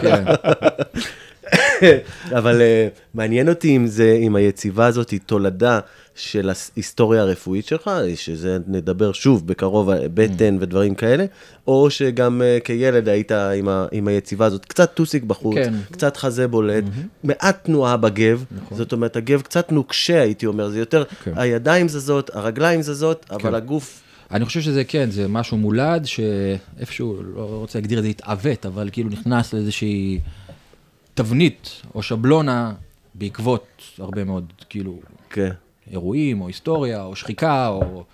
כן. 0.00 0.24
אבל 2.38 2.60
uh, 2.60 2.64
מעניין 3.14 3.48
אותי 3.48 3.76
אם 3.76 3.86
זה, 3.86 4.18
אם 4.22 4.36
היציבה 4.36 4.86
הזאת 4.86 5.10
היא 5.10 5.20
תולדה 5.26 5.80
של 6.14 6.50
ההיסטוריה 6.50 7.22
הרפואית 7.22 7.66
שלך, 7.66 7.90
שזה 8.14 8.58
נדבר 8.66 9.12
שוב 9.12 9.46
בקרוב, 9.46 9.90
אה, 9.90 10.06
בטן 10.14 10.56
ודברים 10.60 10.94
כאלה, 10.94 11.24
או 11.66 11.90
שגם 11.90 12.42
uh, 12.42 12.64
כילד 12.64 13.08
היית 13.08 13.32
עם, 13.32 13.68
ה, 13.68 13.86
עם 13.92 14.08
היציבה 14.08 14.46
הזאת, 14.46 14.64
קצת 14.64 14.94
טוסיק 14.94 15.22
בחוץ, 15.22 15.54
כן. 15.54 15.74
קצת 15.90 16.16
חזה 16.16 16.48
בולט, 16.48 16.84
מעט 17.24 17.64
תנועה 17.64 17.96
בגב, 17.96 18.44
זאת 18.70 18.92
אומרת, 18.92 19.16
הגב 19.16 19.40
קצת 19.40 19.72
נוקשה, 19.72 20.22
הייתי 20.22 20.46
אומר, 20.46 20.68
זה 20.68 20.78
יותר, 20.78 21.04
כן. 21.24 21.32
הידיים 21.36 21.88
זזות, 21.88 22.30
הרגליים 22.34 22.82
זזות, 22.82 23.26
אבל 23.30 23.40
כן. 23.42 23.54
הגוף... 23.54 24.02
אני 24.30 24.44
חושב 24.44 24.60
שזה 24.60 24.84
כן, 24.84 25.10
זה 25.10 25.28
משהו 25.28 25.56
מולד, 25.56 26.06
שאיפשהו, 26.06 27.22
לא 27.22 27.42
רוצה 27.42 27.78
להגדיר 27.78 27.98
את 27.98 28.02
זה 28.04 28.08
התעוות, 28.08 28.66
אבל 28.66 28.88
כאילו 28.92 29.10
נכנס 29.10 29.52
לאיזושהי 29.52 30.20
תבנית 31.14 31.82
או 31.94 32.02
שבלונה 32.02 32.72
בעקבות 33.14 33.66
הרבה 33.98 34.24
מאוד, 34.24 34.52
כאילו, 34.68 35.00
כן. 35.30 35.50
אירועים, 35.92 36.40
או 36.40 36.46
היסטוריה, 36.46 37.02
או 37.02 37.16
שחיקה, 37.16 37.68
או, 37.68 38.04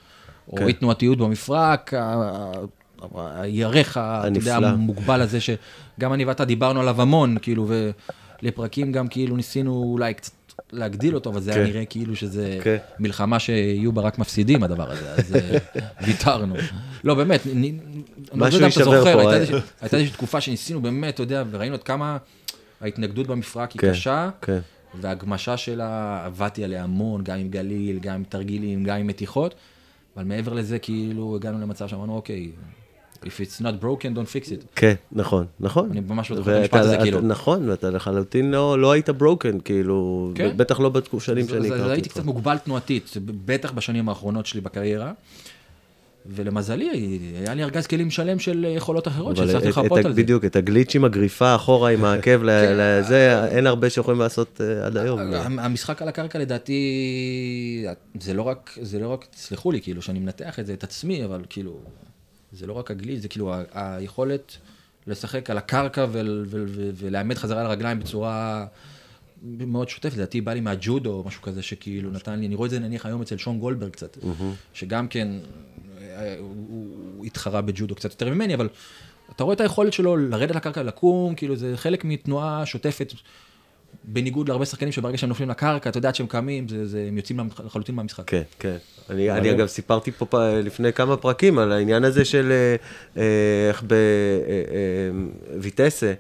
או 0.49 0.57
כן. 0.57 0.67
אי 0.67 0.73
תנועתיות 0.73 1.19
במפרק, 1.19 1.95
הירך, 3.15 3.97
אתה 3.97 4.29
יודע. 4.35 4.57
המוגבל 4.57 5.21
הזה, 5.21 5.39
שגם 5.41 6.13
אני 6.13 6.25
ואתה 6.25 6.45
דיברנו 6.45 6.81
עליו 6.81 7.03
המון, 7.03 7.37
כאילו, 7.43 7.69
ולפרקים 8.43 8.93
גם 8.93 9.09
כאילו 9.09 9.37
ניסינו 9.37 9.83
אולי 9.93 10.15
קצת 10.15 10.33
להגדיל 10.73 11.15
אותו, 11.15 11.31
אבל 11.31 11.41
זה 11.41 11.51
היה 11.55 11.61
כן. 11.65 11.71
נראה 11.71 11.85
כאילו 11.85 12.17
שזה 12.17 12.59
כן. 12.63 12.77
מלחמה 12.99 13.39
שיהיו 13.39 13.93
בה 13.93 14.03
רק 14.03 14.19
מפסידים, 14.19 14.63
הדבר 14.63 14.91
הזה, 14.91 15.13
אז 15.15 15.37
אה, 15.37 15.59
ויתרנו. 16.07 16.55
לא, 17.05 17.15
באמת, 17.15 17.41
אני 17.53 17.79
לא 18.35 18.47
יודע 18.47 18.59
אם 18.59 18.71
אתה 18.73 18.85
זוכר, 18.85 19.19
הייתה 19.19 19.31
אה. 19.33 19.37
איזושהי- 19.37 19.61
הייתה 19.81 19.97
איזושהי 19.97 20.15
תקופה 20.17 20.41
שניסינו 20.41 20.81
באמת, 20.83 21.15
אתה 21.15 21.23
יודע, 21.23 21.45
וראינו 21.51 21.75
עד 21.75 21.83
כמה 21.83 22.17
ההתנגדות 22.81 23.27
במפרק 23.27 23.73
היא 23.73 23.81
כן, 23.81 23.91
קשה. 23.91 24.29
כן. 24.43 24.59
והגמשה 24.95 25.57
שלה, 25.57 26.23
עבדתי 26.27 26.65
עליה 26.65 26.83
המון, 26.85 27.25
גם 27.25 27.39
עם 27.39 27.49
גליל, 27.49 27.99
גם 27.99 28.15
עם 28.15 28.25
תרגילים, 28.29 28.85
גם 28.85 28.97
עם 28.97 29.07
מתיחות, 29.07 29.55
אבל 30.17 30.25
מעבר 30.25 30.53
לזה, 30.53 30.79
כאילו, 30.79 31.37
הגענו 31.37 31.61
למצב 31.61 31.89
שאמרנו, 31.89 32.15
אוקיי, 32.15 32.51
if 33.23 33.27
it's 33.27 33.63
not 33.63 33.85
broken, 33.85 34.17
don't 34.17 34.33
fix 34.33 34.49
it. 34.49 34.65
כן, 34.77 34.95
נכון, 35.13 35.47
נכון. 35.61 35.91
אני 35.91 36.01
ממש 36.01 36.31
לא 36.31 36.37
זוכר 36.37 36.57
את 36.57 36.61
המשפט 36.61 36.81
הזה, 36.81 36.97
כאילו. 37.03 37.21
נכון, 37.21 37.69
ואתה 37.69 37.91
לחלוטין 37.91 38.51
לא 38.51 38.79
לא 38.79 38.93
היית 38.93 39.11
ברוקן, 39.11 39.61
כאילו, 39.61 40.31
כן. 40.35 40.57
בטח 40.57 40.81
לא 40.81 40.89
בשנים 40.89 41.49
שאני 41.49 41.69
הכרתי 41.69 41.91
הייתי 41.91 42.09
אותך. 42.09 42.13
קצת 42.13 42.25
מוגבל 42.25 42.59
תנועתית, 42.59 43.15
בטח 43.45 43.73
בשנים 43.73 44.09
האחרונות 44.09 44.47
שלי 44.47 44.61
בקריירה. 44.61 45.13
ולמזלי, 46.27 47.19
היה 47.41 47.55
לי 47.55 47.63
ארגז 47.65 47.87
כלים 47.87 48.11
שלם 48.11 48.39
של 48.39 48.67
יכולות 48.77 49.09
אחרות, 49.09 49.37
שהצלחתי 49.37 49.69
לחפות 49.69 50.05
על 50.05 50.13
זה. 50.15 50.23
בדיוק, 50.23 50.45
את 50.45 50.57
הגליץ' 50.57 50.95
עם 50.95 51.05
הגריפה 51.05 51.55
אחורה 51.55 51.91
עם 51.91 52.05
העקב 52.05 52.43
ל- 52.43 52.51
לזה, 53.01 53.45
אין 53.49 53.67
הרבה 53.67 53.91
שיכולים 53.91 54.21
לעשות 54.21 54.61
אה, 54.61 54.87
עד 54.87 54.97
היום. 54.97 55.19
המ- 55.21 55.59
המשחק 55.59 56.03
על 56.03 56.09
הקרקע 56.09 56.39
לדעתי, 56.39 57.85
זה 58.21 58.35
לא 58.35 58.43
רק, 58.43 58.79
זה 58.83 58.99
לא 58.99 59.09
רק, 59.09 59.27
תסלחו 59.31 59.73
לי, 59.73 59.81
כאילו, 59.81 60.03
שאני 60.03 60.19
מנתח 60.19 60.59
את 60.59 60.67
זה, 60.67 60.73
את 60.73 60.85
עצמי, 60.85 61.25
אבל 61.25 61.43
כאילו, 61.49 61.79
זה 62.53 62.67
לא 62.67 62.73
רק 62.73 62.91
הגליל, 62.91 63.19
זה 63.19 63.29
כאילו 63.29 63.53
היכולת 63.73 64.57
לשחק 65.07 65.51
על 65.51 65.59
הקרקע 65.59 66.07
ול- 66.13 66.45
ול- 66.51 66.67
ול- 66.69 66.91
ולעמד 66.95 67.39
חזרה 67.39 67.61
על 67.61 67.67
הרגליים 67.67 67.99
בצורה 68.01 68.67
מאוד 69.43 69.89
שוטפת. 69.89 70.15
לדעתי 70.17 70.41
בא 70.41 70.53
לי 70.53 70.61
מהג'ודו 70.61 71.11
או 71.13 71.25
משהו 71.27 71.43
כזה, 71.43 71.63
שכאילו 71.63 72.11
נתן 72.11 72.39
לי, 72.41 72.47
אני 72.47 72.55
רואה 72.55 72.67
את 72.67 72.71
זה 72.71 72.79
נניח 72.79 73.07
היום 73.07 73.23
אצל 73.23 73.37
שון 73.37 73.59
גולדברג 73.59 73.91
קצת, 73.91 74.19
שגם 74.73 75.09
כן, 75.09 75.29
אה, 75.29 75.39
הוא- 76.39 77.25
התחרה 77.27 77.61
בג'ודו 77.61 77.95
קצת 77.95 78.11
יותר 78.11 78.31
ממני, 78.31 78.55
אבל 78.55 78.69
אתה 79.37 79.45
רואה 79.45 79.55
את 79.55 79.61
היכולת 79.61 79.93
שלו 79.93 80.17
לרדת 80.17 80.57
לקרקע, 80.57 80.83
לקום, 80.83 81.35
כאילו 81.35 81.57
זה 81.57 81.73
חלק 81.77 82.05
מתנועה 82.05 82.67
שוטפת. 82.67 83.13
בניגוד 84.05 84.49
להרבה 84.49 84.65
שחקנים 84.65 84.93
שברגע 84.93 85.19
שהם 85.19 85.29
נופלים 85.29 85.51
לקרקע, 85.51 85.91
אתה 85.91 85.99
יודע 85.99 86.15
שהם 86.15 86.27
קמים, 86.27 86.69
זה, 86.69 86.87
זה, 86.87 87.05
הם 87.09 87.17
יוצאים 87.17 87.41
לחלוטין 87.65 87.95
מהמשחק. 87.95 88.25
כן, 88.31 88.43
כן. 88.59 88.77
אני, 89.11 89.31
אני 89.31 89.51
אגב 89.51 89.67
סיפרתי 89.67 90.13
פה 90.13 90.27
פ- 90.27 90.35
לפני 90.65 90.93
כמה 90.93 91.17
פרקים 91.17 91.59
על 91.59 91.73
העניין 91.73 92.05
הזה 92.05 92.25
של 92.25 92.53
אה, 92.53 92.77
אה, 93.23 93.69
איך 93.69 93.85
בויטסה, 95.61 96.13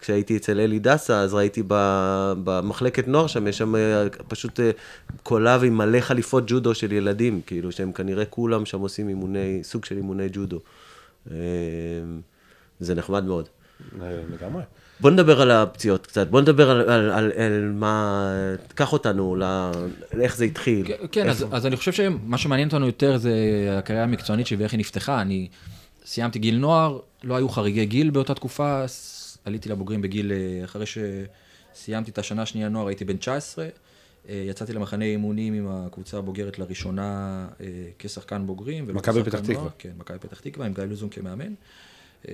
כשהייתי 0.00 0.36
אצל 0.36 0.60
אלי 0.60 0.78
דסה, 0.78 1.20
אז 1.20 1.34
ראיתי 1.34 1.62
ב- 1.68 2.32
במחלקת 2.44 3.08
נוער 3.08 3.26
שם, 3.26 3.46
יש 3.46 3.58
שם 3.58 3.76
אה, 3.76 4.06
פשוט 4.28 4.60
אה, 4.60 4.70
קולב 5.22 5.64
עם 5.64 5.78
מלא 5.78 6.00
חליפות 6.00 6.44
ג'ודו 6.46 6.74
של 6.74 6.92
ילדים, 6.92 7.40
כאילו 7.46 7.72
שהם 7.72 7.92
כנראה 7.92 8.24
כולם 8.24 8.66
שם 8.66 8.80
עושים 8.80 9.08
אימוני, 9.08 9.60
סוג 9.62 9.84
של 9.84 9.96
אימוני 9.96 10.28
ג'ודו. 10.32 10.60
אה, 11.30 11.36
זה 12.80 12.94
נחמד 12.94 13.24
מאוד. 13.24 13.48
לגמרי. 14.00 14.62
בוא 15.00 15.10
נדבר 15.10 15.40
על 15.42 15.50
הפציעות 15.50 16.06
קצת, 16.06 16.28
בוא 16.28 16.40
נדבר 16.40 16.70
על, 16.70 16.80
על, 16.80 17.10
על, 17.10 17.32
על 17.36 17.72
מה, 17.74 18.26
קח 18.74 18.92
אותנו 18.92 19.36
ל... 19.36 19.70
איך 20.20 20.36
זה 20.36 20.44
התחיל. 20.44 20.86
כן, 20.86 20.94
כן 21.12 21.28
אז, 21.28 21.46
אז 21.50 21.66
אני 21.66 21.76
חושב 21.76 21.92
שמה 21.92 22.38
שמעניין 22.38 22.68
אותנו 22.68 22.86
יותר 22.86 23.16
זה 23.16 23.32
הקריירה 23.78 24.04
המקצוענית 24.04 24.46
שלי 24.46 24.56
ואיך 24.56 24.72
היא 24.72 24.80
נפתחה. 24.80 25.20
אני 25.20 25.48
סיימתי 26.04 26.38
גיל 26.38 26.56
נוער, 26.56 26.98
לא 27.24 27.36
היו 27.36 27.48
חריגי 27.48 27.86
גיל 27.86 28.10
באותה 28.10 28.34
תקופה, 28.34 28.84
עליתי 29.48 29.68
לבוגרים 29.68 30.02
בגיל, 30.02 30.32
אה, 30.32 30.64
אחרי 30.64 30.84
שסיימתי 30.86 32.10
את 32.10 32.18
השנה 32.18 32.42
השנייה 32.42 32.68
נוער, 32.68 32.86
הייתי 32.86 33.04
בן 33.04 33.16
19. 33.16 33.68
אה, 34.28 34.44
יצאתי 34.48 34.72
למחנה 34.72 35.04
אימונים 35.04 35.54
עם 35.54 35.68
הקבוצה 35.68 36.18
הבוגרת 36.18 36.58
לראשונה 36.58 37.08
אה, 37.60 37.66
כשחקן 37.98 38.46
בוגרים. 38.46 38.84
מכבי 38.94 39.22
פתח 39.24 39.40
תקווה. 39.40 39.70
כן, 39.78 39.92
מכבי 39.98 40.18
פתח 40.18 40.40
תקווה, 40.40 40.66
עם 40.66 40.74
גיא 40.74 40.84
לוזון 40.84 41.08
כמאמן. 41.08 41.54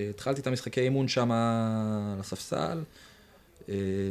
התחלתי 0.09 0.41
את 0.41 0.47
המשחקי 0.47 0.81
אימון 0.81 1.07
שם 1.07 1.31
על 1.31 2.19
הספסל. 2.19 2.83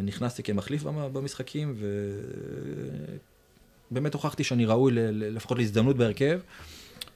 נכנסתי 0.05 0.43
כמחליף 0.43 0.83
במ- 0.83 1.12
במשחקים, 1.12 1.75
ובאמת 3.90 4.14
הוכחתי 4.14 4.45
שאני 4.45 4.64
ראוי 4.67 4.93
לפחות 5.12 5.59
להזדמנות 5.59 5.97
בהרכב. 5.97 6.40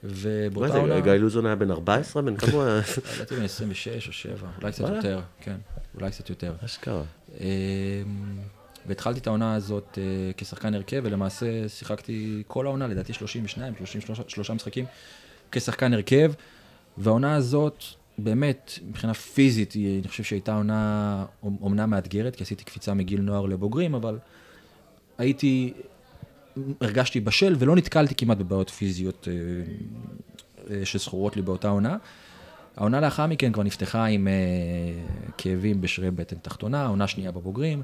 מה 0.03 0.09
ובאותה 0.13 0.71
זה, 0.71 0.77
עונה, 0.77 0.99
גיא 0.99 1.11
לוזון 1.11 1.45
היה 1.45 1.55
בן 1.55 1.71
14? 1.71 2.21
בן 2.21 2.35
כמה 2.35 2.51
הוא 2.51 2.63
היה? 2.63 2.81
לדעתי 3.15 3.35
בן 3.35 3.43
26 3.43 4.07
או 4.07 4.13
7, 4.13 4.47
אולי 4.61 4.71
קצת. 4.71 4.89
יותר, 4.95 5.21
כן, 5.41 5.55
אולי 5.95 6.11
קצת 6.11 6.29
יותר. 6.29 6.53
אשכרה. 6.65 7.03
אמ, 7.39 7.45
והתחלתי 8.85 9.19
את 9.19 9.27
העונה 9.27 9.55
הזאת 9.55 9.97
אה, 9.97 10.31
כשחקן 10.37 10.73
הרכב, 10.73 11.01
ולמעשה 11.03 11.69
שיחקתי 11.69 12.43
כל 12.47 12.65
העונה, 12.65 12.87
לדעתי 12.87 13.13
32, 13.13 13.73
33 13.77 14.51
משחקים 14.51 14.85
כשחקן 15.51 15.93
הרכב, 15.93 16.31
והעונה 16.97 17.35
הזאת, 17.35 17.83
באמת, 18.17 18.79
מבחינה 18.87 19.13
פיזית, 19.13 19.75
אני 19.75 20.07
חושב 20.07 20.23
שהייתה 20.23 20.55
עונה 20.55 21.25
אומנם 21.43 21.89
מאתגרת, 21.89 22.35
כי 22.35 22.43
עשיתי 22.43 22.63
קפיצה 22.63 22.93
מגיל 22.93 23.21
נוער 23.21 23.45
לבוגרים, 23.45 23.95
אבל 23.95 24.17
הייתי, 25.17 25.73
הרגשתי 26.81 27.19
בשל 27.19 27.55
ולא 27.59 27.75
נתקלתי 27.75 28.15
כמעט 28.15 28.37
בבעיות 28.37 28.69
פיזיות 28.69 29.27
אה, 29.31 29.33
אה, 30.75 30.85
שזכורות 30.85 31.35
לי 31.35 31.41
באותה 31.41 31.69
עונה. 31.69 31.97
העונה 32.77 32.99
לאחר 32.99 33.27
מכן 33.27 33.51
כבר 33.51 33.63
נפתחה 33.63 34.05
עם 34.05 34.27
אה, 34.27 34.33
כאבים 35.37 35.81
בשרירי 35.81 36.11
בטן 36.11 36.35
תחתונה, 36.35 36.87
עונה 36.87 37.07
שנייה 37.07 37.31
בבוגרים. 37.31 37.81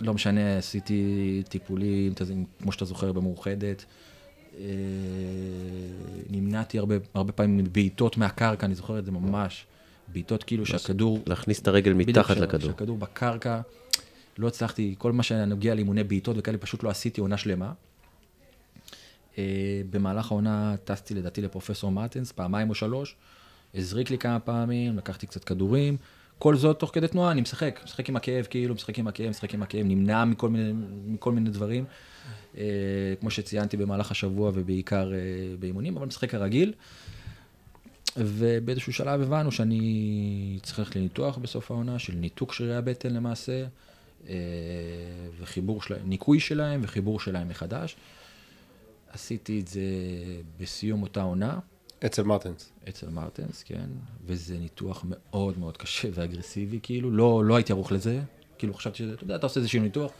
לא 0.00 0.14
משנה, 0.14 0.58
עשיתי 0.58 1.42
טיפולים, 1.48 2.12
כמו 2.62 2.72
שאתה 2.72 2.84
זוכר, 2.84 3.12
במאוחדת. 3.12 3.84
נמנעתי 6.30 6.78
הרבה, 6.78 6.94
הרבה 7.14 7.32
פעמים 7.32 7.56
מבעיטות 7.56 8.16
מהקרקע, 8.16 8.66
אני 8.66 8.74
זוכר 8.74 8.98
את 8.98 9.04
זה 9.04 9.10
ממש. 9.12 9.66
בעיטות 10.12 10.44
כאילו 10.44 10.66
שהכדור... 10.66 11.20
להכניס 11.26 11.60
את 11.60 11.68
הרגל 11.68 11.92
מתחת 11.92 12.36
לכדור. 12.36 12.70
שהכדור 12.70 12.98
בקרקע. 12.98 13.60
לא 14.38 14.48
הצלחתי, 14.48 14.94
כל 14.98 15.12
מה 15.12 15.22
שנוגע 15.22 15.74
לאימוני 15.74 16.04
בעיטות 16.04 16.36
וכאלה, 16.38 16.58
פשוט 16.58 16.82
לא 16.82 16.90
עשיתי 16.90 17.20
עונה 17.20 17.36
שלמה. 17.36 17.72
אה, 19.38 19.82
במהלך 19.90 20.30
העונה 20.32 20.74
טסתי 20.84 21.14
לדעתי 21.14 21.42
לפרופסור 21.42 21.92
מרטינס, 21.92 22.32
פעמיים 22.32 22.70
או 22.70 22.74
שלוש, 22.74 23.16
הזריק 23.74 24.10
לי 24.10 24.18
כמה 24.18 24.40
פעמים, 24.40 24.96
לקחתי 24.96 25.26
קצת 25.26 25.44
כדורים. 25.44 25.96
כל 26.38 26.56
זאת 26.56 26.78
תוך 26.78 26.90
כדי 26.94 27.08
תנועה, 27.08 27.30
אני 27.30 27.40
משחק, 27.40 27.80
משחק 27.84 28.08
עם 28.08 28.16
הכאב 28.16 28.46
כאילו, 28.50 28.74
משחק 28.74 28.98
עם 28.98 29.08
הכאב, 29.08 29.28
משחק 29.28 29.54
עם 29.54 29.62
הכאב, 29.62 29.86
נמנע 29.86 30.24
מכל 30.24 30.48
מיני, 30.48 30.72
מכל 31.06 31.32
מיני 31.32 31.50
דברים, 31.50 31.84
אה, 32.58 32.64
כמו 33.20 33.30
שציינתי 33.30 33.76
במהלך 33.76 34.10
השבוע 34.10 34.50
ובעיקר 34.54 35.12
אה, 35.12 35.18
באימונים, 35.58 35.96
אבל 35.96 36.06
משחק 36.06 36.34
הרגיל. 36.34 36.72
ובאיזשהו 38.16 38.92
שלב 38.92 39.20
הבנו 39.20 39.52
שאני 39.52 40.58
צריך 40.62 40.78
ללכת 40.78 40.96
לניתוח 40.96 41.38
בסוף 41.38 41.70
העונה, 41.70 41.98
של 41.98 42.14
ניתוק 42.14 42.52
שרירי 42.52 42.76
הבטן 42.76 43.14
למעשה, 43.14 43.66
וחיבור 45.40 45.82
שלהם, 45.82 46.00
ניקוי 46.04 46.40
שלהם 46.40 46.80
וחיבור 46.84 47.20
שלהם 47.20 47.48
מחדש. 47.48 47.96
עשיתי 49.12 49.60
את 49.60 49.68
זה 49.68 49.80
בסיום 50.60 51.02
אותה 51.02 51.22
עונה, 51.22 51.58
אצל 52.06 52.22
מרטנס. 52.22 52.72
אצל 52.88 53.08
מרטנס, 53.08 53.62
כן, 53.62 53.86
וזה 54.26 54.58
ניתוח 54.58 55.04
מאוד 55.08 55.58
מאוד 55.58 55.76
קשה 55.76 56.08
ואגרסיבי, 56.14 56.78
כאילו, 56.82 57.10
לא, 57.10 57.44
לא 57.44 57.56
הייתי 57.56 57.72
ערוך 57.72 57.92
לזה, 57.92 58.20
כאילו 58.58 58.74
חשבתי 58.74 58.98
שזה, 58.98 59.12
אתה 59.12 59.24
יודע, 59.24 59.36
אתה 59.36 59.46
עושה 59.46 59.60
איזשהו 59.60 59.82
ניתוח, 59.82 60.10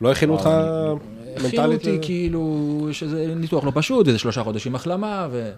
לא 0.00 0.12
הכינו 0.12 0.32
אותך 0.32 0.46
הכינו 0.46 0.98
מנטלית? 1.44 1.86
אותי 1.86 1.98
כאילו, 2.02 2.88
שזה 2.92 3.34
ניתוח 3.34 3.64
לא 3.64 3.72
פשוט, 3.74 4.08
וזה 4.08 4.18
שלושה 4.18 4.44
חודשים 4.44 4.74
החלמה, 4.74 5.28
ו... 5.30 5.52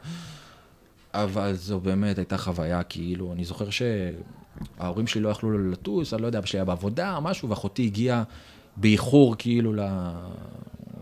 אבל 1.14 1.52
זו 1.54 1.80
באמת 1.80 2.18
הייתה 2.18 2.38
חוויה, 2.38 2.82
כאילו, 2.82 3.32
אני 3.32 3.44
זוכר 3.44 3.66
שההורים 3.70 5.06
שלי 5.06 5.20
לא 5.20 5.28
יכלו 5.28 5.70
לטוס, 5.70 6.14
אני 6.14 6.22
לא 6.22 6.26
יודע, 6.26 6.38
אבא 6.38 6.46
שלי 6.46 6.58
היה 6.58 6.64
בעבודה 6.64 7.16
או 7.16 7.20
משהו, 7.22 7.48
ואחותי 7.48 7.82
הגיעה 7.84 8.22
באיחור 8.76 9.34
כאילו. 9.38 9.72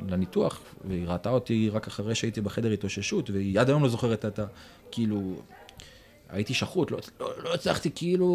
לניתוח, 0.08 0.60
והיא 0.88 1.06
ראתה 1.06 1.30
אותי 1.30 1.70
רק 1.72 1.86
אחרי 1.86 2.14
שהייתי 2.14 2.40
בחדר 2.40 2.70
התאוששות, 2.70 3.30
והיא 3.30 3.60
עד 3.60 3.68
היום 3.68 3.82
לא 3.82 3.88
זוכרת 3.88 4.24
את 4.24 4.38
ה... 4.38 4.44
כאילו... 4.90 5.20
הייתי 6.30 6.54
שחוט, 6.54 6.90
לא, 6.90 6.98
לא, 7.20 7.30
לא 7.44 7.54
הצלחתי 7.54 7.90
כאילו, 7.94 8.26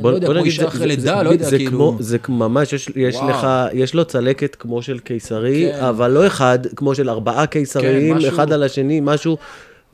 בוא- 0.00 0.10
לא 0.10 0.16
יודע, 0.16 0.26
כמו 0.28 0.44
אישה 0.44 0.68
אחרי 0.68 0.86
לידה, 0.86 1.22
לא 1.22 1.30
יודע, 1.30 1.44
זה 1.50 1.56
כאילו... 1.56 1.70
כמו- 1.70 1.96
זה 2.02 2.18
ממש, 2.28 2.72
יש- 2.72 2.90
יש. 2.96 3.16
לך, 3.16 3.46
יש 3.72 3.94
לו 3.94 4.04
צלקת 4.04 4.54
כמו 4.54 4.82
של 4.82 4.98
קיסרי, 4.98 5.68
כן. 5.72 5.84
אבל 5.84 6.10
לא 6.10 6.26
אחד, 6.26 6.58
כמו 6.76 6.94
של 6.94 7.10
ארבעה 7.10 7.46
קיסריים, 7.46 8.16
משהו- 8.16 8.28
אחד 8.34 8.52
על 8.52 8.62
השני, 8.62 9.00
משהו, 9.02 9.36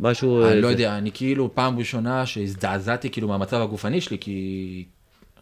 משהו... 0.01 0.43
אני 0.45 0.51
אה, 0.51 0.61
לא 0.61 0.67
יודע, 0.67 0.99
אני 0.99 1.11
כאילו 1.15 1.55
פעם 1.55 1.79
ראשונה 1.79 2.27
שהזדעזעתי 2.27 3.11
כאילו 3.11 3.29
מהמצב 3.29 3.61
הגופני 3.61 4.01
שלי, 4.01 4.19
כי 4.19 4.85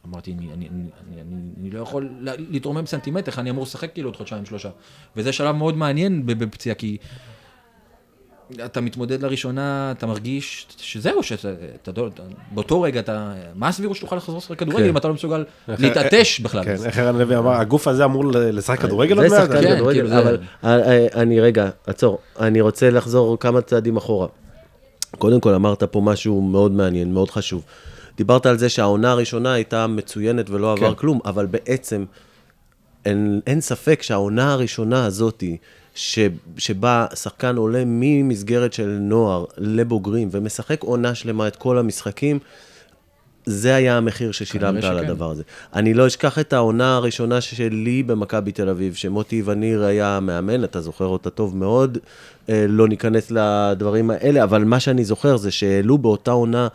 אמרתי, 0.07 0.33
אני, 0.33 0.53
אני, 0.53 0.69
אני, 0.69 0.83
אני, 1.23 1.23
אני, 1.61 1.71
לא 1.71 1.81
יכול 1.81 2.11
לה- 2.21 2.33
להתרומם 2.51 2.87
סנטימטר, 2.87 3.41
אני 3.41 3.51
אמור 3.51 3.63
לשחק 3.65 3.93
כאילו 3.95 4.09
עוד 4.09 4.17
חודשיים 4.17 4.47
שלושה. 4.47 4.71
וזה 5.17 5.33
שלב 5.33 5.57
מאוד 5.57 5.77
מעניין 5.77 6.27
בפציעה, 6.27 6.75
כי 6.75 6.97
אתה 8.65 8.81
מתמודד 8.81 9.23
לראשונה, 9.23 9.93
אתה 9.99 10.07
מרגיש 10.07 10.67
שזהו, 10.77 11.23
שאתה, 11.23 11.49
אתה, 11.83 11.91
אתה, 11.91 12.23
באותו 12.51 12.83
רגע 12.83 13.01
אתה, 13.01 13.33
מה 13.55 13.69
הסבירות 13.69 13.97
שתוכל 13.97 14.17
לחזור 14.17 14.37
לשחק 14.39 14.59
כדורגל 14.59 14.83
כן. 14.85 14.89
אם 14.89 14.97
אתה 14.97 15.09
לא 15.09 15.15
מסוגל 15.15 15.45
להתעטש 15.69 16.41
בכלל? 16.41 16.65
כן, 16.65 16.77
איך 16.85 16.99
ערן 16.99 17.19
לוי 17.19 17.37
אמר, 17.37 17.53
הגוף 17.53 17.89
הזה 17.89 18.05
אמור 18.05 18.25
לשחק 18.33 18.79
כדורגל 18.81 19.19
עוד 19.19 19.29
זה 19.29 19.39
מעט? 19.39 19.47
שחקן 19.51 19.63
כן, 19.63 19.75
כדורגל, 19.77 19.93
כאילו 19.95 20.09
זה- 20.09 20.19
אבל 20.19 20.39
אה, 20.65 20.81
אה, 20.91 21.07
אני 21.15 21.41
רגע, 21.41 21.71
עצור, 21.87 22.19
אני 22.41 22.61
רוצה 22.61 22.91
לחזור 22.91 23.39
כמה 23.41 23.61
צעדים 23.61 23.97
אחורה. 23.97 24.27
קודם 25.19 25.41
כל 25.41 25.55
אמרת 25.55 25.83
פה 25.83 26.01
משהו 26.01 26.41
מאוד 26.41 26.73
מעניין, 26.73 27.13
מאוד 27.13 27.31
חשוב. 27.31 27.65
דיברת 28.17 28.47
על 28.47 28.59
זה 28.59 28.69
שהעונה 28.69 29.11
הראשונה 29.11 29.53
הייתה 29.53 29.87
מצוינת 29.87 30.51
ולא 30.51 30.73
עבר 30.73 30.95
כלום, 30.95 31.21
אבל 31.25 31.47
בעצם 31.47 32.05
אין, 33.05 33.41
אין 33.47 33.61
ספק 33.61 34.03
שהעונה 34.03 34.53
הראשונה 34.53 35.05
הזאתי, 35.07 35.57
ש, 36.01 36.19
שבה 36.57 37.07
שחקן 37.15 37.57
עולה 37.57 37.83
ממסגרת 37.87 38.73
של 38.73 38.99
נוער 39.01 39.45
לבוגרים 39.59 40.29
ומשחק 40.33 40.83
עונה 40.83 41.15
שלמה 41.15 41.49
את 41.49 41.57
כל 41.57 41.79
המשחקים, 41.79 42.39
זה 43.47 43.75
היה 43.75 43.97
המחיר 43.97 44.33
ששילמת 44.33 44.85
על. 44.85 44.99
הדבר 44.99 45.31
הזה. 45.31 45.43
אני 45.75 45.95
לא 45.95 46.07
אשכח 46.07 46.39
את 46.39 46.53
העונה 46.53 46.97
הראשונה 46.97 47.41
שלי 47.41 48.03
במכבי 48.03 48.53
תל 48.53 48.69
אביב, 48.69 48.95
שמוטי 48.95 49.43
וניר 49.45 49.85
היה 49.85 50.21
מאמן, 50.21 50.65
אתה 50.65 50.81
זוכר 50.81 51.07
אותה 51.07 51.31
טוב 51.31 51.57
מאוד, 51.57 51.99
אה, 52.49 52.65
לא 52.69 52.89
ניכנס 52.89 53.31
לדברים 53.31 54.11
האלה, 54.11 54.45
אבל 54.45 54.65
מה 54.65 54.81
שאני 54.81 55.05
זוכר 55.05 55.37
זה 55.37 55.51
שהעלו 55.51 55.99
באותה 55.99 56.31
עונה 56.31 56.69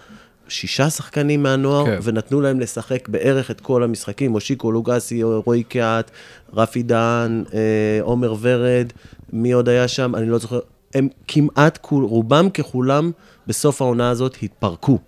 שישה 0.48 0.90
שחקנים 0.90 1.44
מהנוער, 1.44 1.86
כן. 1.86 2.00
ונתנו 2.04 2.42
להם 2.42 2.60
לשחק 2.60 3.10
בערך 3.10 3.52
את 3.52 3.62
כל 3.62 3.84
המשחקים, 3.84 4.32
מושיקו 4.32 4.72
לוגסי, 4.72 5.24
רועי 5.24 5.64
קהת, 5.64 6.12
רפי 6.54 6.84
דהן, 6.84 7.44
אה, 7.54 8.00
עומר 8.02 8.36
ורד, 8.42 8.94
מי 9.34 9.52
עוד 9.52 9.70
היה 9.70 9.88
שם? 9.88 10.16
אני 10.16 10.30
לא 10.30 10.38
זוכר. 10.38 10.60
הם 10.96 11.08
כמעט, 11.28 11.78
כול, 11.82 12.04
רובם 12.04 12.50
ככולם, 12.50 13.12
בסוף 13.48 13.82
העונה 13.82 14.10
הזאת 14.10 14.38
התפרקו. 14.44 15.00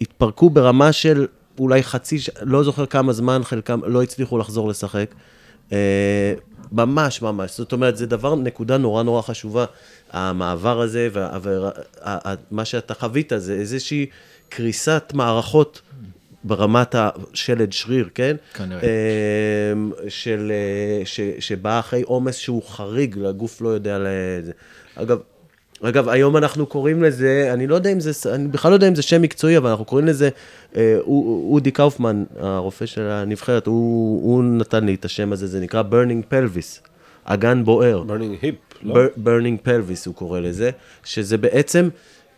התפרקו 0.00 0.50
ברמה 0.50 0.92
של 0.92 1.26
אולי 1.58 1.82
חצי, 1.82 2.16
לא 2.42 2.62
זוכר 2.62 2.86
כמה 2.86 3.12
זמן, 3.12 3.40
חלקם 3.44 3.80
לא 3.86 4.02
הצליחו 4.02 4.38
לחזור 4.38 4.68
לשחק. 4.68 5.14
אה, 5.72 6.34
ממש 6.72 7.22
ממש, 7.22 7.58
זאת 7.58 7.72
אומרת, 7.72 7.96
זה 7.96 8.06
דבר, 8.06 8.34
נקודה 8.34 8.78
נורא 8.78 9.02
נורא 9.02 9.22
חשובה, 9.22 9.64
המעבר 10.12 10.80
הזה, 10.80 11.08
ומה 11.12 12.64
שאתה 12.64 12.94
חווית 12.94 13.32
זה 13.36 13.52
איזושהי 13.52 14.06
קריסת 14.48 15.12
מערכות 15.14 15.80
ברמת 16.44 16.94
השלד 16.98 17.72
שריר, 17.72 18.08
כן? 18.14 18.36
כנראה. 18.54 18.80
אה, 18.82 18.88
של, 20.08 20.52
אה, 20.54 21.06
ש, 21.06 21.20
שבא 21.38 21.78
אחרי 21.78 22.02
עומס 22.02 22.36
שהוא 22.36 22.62
חריג, 22.62 23.18
לגוף 23.18 23.60
לא 23.60 23.68
יודע 23.68 23.98
לזה. 24.00 24.52
אגב, 24.94 25.18
אגב, 25.82 26.08
היום 26.08 26.36
אנחנו 26.36 26.66
קוראים 26.66 27.02
לזה, 27.02 27.50
אני 27.52 27.66
לא 27.66 27.74
יודע 27.74 27.92
אם 27.92 28.00
זה, 28.00 28.34
אני 28.34 28.48
בכלל 28.48 28.70
לא 28.70 28.76
יודע 28.76 28.88
אם 28.88 28.94
זה 28.94 29.02
שם 29.02 29.22
מקצועי, 29.22 29.56
אבל 29.56 29.70
אנחנו 29.70 29.84
קוראים 29.84 30.06
לזה, 30.06 30.28
אה, 30.76 30.96
או- 31.00 31.48
אודי 31.52 31.70
קאופמן, 31.70 32.24
הרופא 32.38 32.86
של 32.86 33.02
הנבחרת, 33.02 33.66
הוא, 33.66 34.22
הוא 34.24 34.44
נתן 34.44 34.84
לי 34.84 34.94
את 34.94 35.04
השם 35.04 35.32
הזה, 35.32 35.46
זה 35.46 35.60
נקרא 35.60 35.82
burning 35.90 36.32
pelvis, 36.34 36.88
אגן 37.24 37.64
בוער. 37.64 38.02
burning 38.02 38.36
hip, 38.42 38.54
לא? 38.82 38.94
burning 39.24 39.66
pelvis 39.66 40.02
הוא 40.06 40.14
קורא 40.14 40.40
לזה, 40.40 40.70
שזה 41.04 41.38
בעצם 41.38 41.88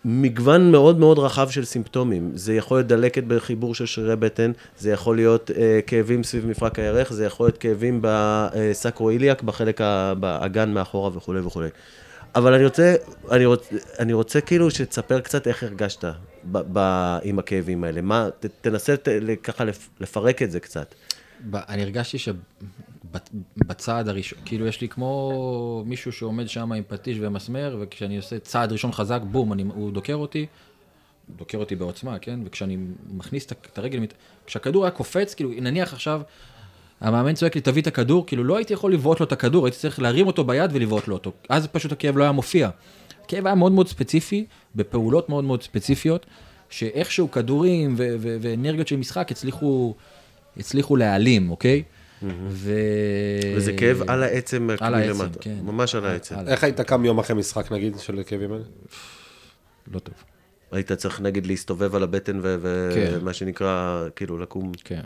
מגוון 0.05 0.73
מאוד 0.73 0.99
מאוד 0.99 1.19
רחב 1.19 1.51
של 1.51 1.65
סימפטומים. 1.65 2.31
זה 2.35 2.55
יכול 2.55 2.77
להיות 2.79 2.87
דלקת 2.87 3.25
בחיבור 3.25 3.75
של 3.75 3.87
שרירי 3.87 4.17
בטן, 4.17 4.53
זה 4.79 4.91
יכול 4.91 5.17
להיות 5.17 5.51
אה, 5.57 5.81
כאבים 5.87 6.25
סביב 6.25 6.47
מפרק 6.47 6.79
הירך, 6.79 7.13
זה 7.13 7.25
יכול 7.25 7.47
להיות 7.47 7.59
כאבים 7.59 8.01
ב 8.03 8.15
sacroiliac, 8.15 9.43
בחלק, 9.43 9.81
ה- 9.81 10.15
באגן 10.15 10.71
מאחורה 10.75 11.11
וכולי 11.17 11.41
וכולי. 11.41 11.69
אבל 12.35 12.55
אני 12.55 12.65
רוצה, 12.65 12.95
אני 13.31 13.47
רוצה, 13.47 13.69
אני 13.99 14.13
רוצה 14.13 14.41
כאילו 14.41 14.71
שתספר 14.71 15.21
קצת 15.21 15.47
איך 15.49 15.63
הרגשת 15.63 16.05
ב, 16.05 16.59
ב, 16.73 16.79
עם 17.23 17.39
הכאבים 17.39 17.85
האלה. 17.85 18.01
מה, 18.01 18.29
ת, 18.41 18.47
תנסה 18.61 18.97
ת, 18.97 19.09
ככה 19.43 19.65
לפ, 19.65 19.89
לפרק 20.01 20.43
את 20.43 20.51
זה 20.51 20.61
קצת. 20.61 20.95
ב- 21.51 21.57
אני 21.69 21.83
הרגשתי 21.83 22.17
שבצעד 23.03 24.09
הראשון, 24.09 24.39
כאילו 24.45 24.67
יש 24.67 24.81
לי 24.81 24.89
כמו 24.89 25.83
מישהו 25.87 26.13
שעומד 26.13 26.49
שם 26.49 26.73
עם 26.73 26.83
פטיש 26.89 27.19
ומסמר, 27.21 27.77
וכשאני 27.81 28.17
עושה 28.17 28.39
צעד 28.39 28.73
ראשון 28.73 28.93
חזק, 28.93 29.21
בום, 29.31 29.53
אני, 29.53 29.63
הוא 29.75 29.93
דוקר 29.93 30.15
אותי, 30.15 30.47
דוקר 31.37 31.59
אותי 31.59 31.77
בעוצמה, 31.77 32.19
כן? 32.19 32.41
וכשאני 32.45 32.77
מכניס 33.11 33.47
את 33.47 33.79
הרגל, 33.79 34.07
כשהכדור 34.47 34.85
היה 34.85 34.91
קופץ, 34.91 35.35
כאילו, 35.35 35.51
נניח 35.61 35.93
עכשיו, 35.93 36.23
המאמן 37.01 37.35
צועק 37.35 37.55
לי, 37.55 37.61
תביא 37.61 37.83
את 37.83 37.87
הכדור, 37.87 38.27
כאילו 38.27 38.45
לא 38.45 38.57
הייתי 38.57 38.73
יכול 38.73 38.93
לבעוט 38.93 39.21
לו 39.21 39.27
את 39.27 39.33
הכדור, 39.33 39.67
הייתי 39.67 39.79
צריך 39.79 40.01
להרים 40.01 40.27
אותו 40.27 40.45
ביד 40.45 40.71
ולבעוט 40.75 41.09
לו 41.09 41.15
אותו. 41.15 41.33
אז 41.49 41.67
פשוט 41.67 41.93
הכאב 41.93 42.19
לא 42.19 42.23
היה 42.23 42.33
מופיע. 42.33 42.71
הכאב 43.25 43.47
היה 43.47 43.55
מאוד 43.55 43.73
מאוד 43.73 43.89
ספציפי, 43.89 44.45
בפעולות 44.75 45.29
מאוד 45.29 45.45
מאוד 45.45 45.63
ספציפיות, 45.63 46.27
שאיכשהו 46.71 47.31
כדורים 47.31 47.95
ואנרגיות 48.41 48.89
של 48.89 48.97
משחק 48.97 49.31
הצליחו, 49.31 49.95
הצליחו 50.57 50.97
להעלים, 50.97 51.51
אוקיי? 51.51 51.83
ו... 52.49 52.73
וזה 53.57 53.73
כאב 53.79 54.03
על 54.11 54.23
העצם, 54.23 54.69
על 54.71 54.77
כאילו 54.77 54.97
העצם, 54.97 55.23
למטה. 55.23 55.39
כן. 55.41 55.57
ממש 55.63 55.95
על 55.95 56.07
העצם. 56.07 56.39
על- 56.39 56.49
איך 56.49 56.65
היית 56.65 56.81
קם 56.81 57.05
יום 57.05 57.19
אחרי 57.19 57.37
משחק 57.37 57.73
נגיד 57.73 57.99
של 57.99 58.23
כאבים 58.27 58.53
האלה? 58.53 58.65
לא 59.93 59.99
טוב. 59.99 60.15
היית 60.73 60.93
צריך 60.93 61.21
נגיד 61.21 61.47
להסתובב 61.47 61.95
על 61.95 62.03
הבטן 62.03 62.41
ו- 62.43 62.91
כן. 62.95 63.11
ומה 63.21 63.33
שנקרא, 63.33 64.05
כאילו 64.17 64.39
לקום. 64.39 64.73
כן. 64.85 65.01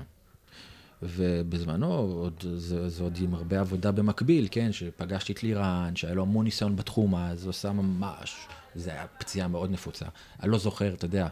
ובזמנו, 1.03 1.95
עוד, 1.95 2.45
זה, 2.57 2.89
זה 2.89 3.03
עוד 3.03 3.19
עם 3.21 3.35
הרבה 3.35 3.61
עבודה 3.61 3.93
במקביל, 3.93 4.49
כן? 4.51 4.73
שפגשתי 4.73 5.33
את 5.33 5.43
לירן, 5.43 5.93
שהיה 5.97 6.15
לו 6.15 6.23
המון 6.23 6.45
ניסיון 6.45 6.77
בתחום 6.77 7.15
אז, 7.15 7.43
הוא 7.45 7.51
עשה 7.51 7.73
ממש, 7.73 8.37
זה 8.75 8.91
היה 8.91 9.05
פציעה 9.19 9.49
מאוד 9.49 9.71
נפוצה. 9.71 10.05
אני 10.43 10.51
לא 10.51 10.59
זוכר, 10.59 10.95
אתה 10.95 11.05
יודע, 11.05 11.27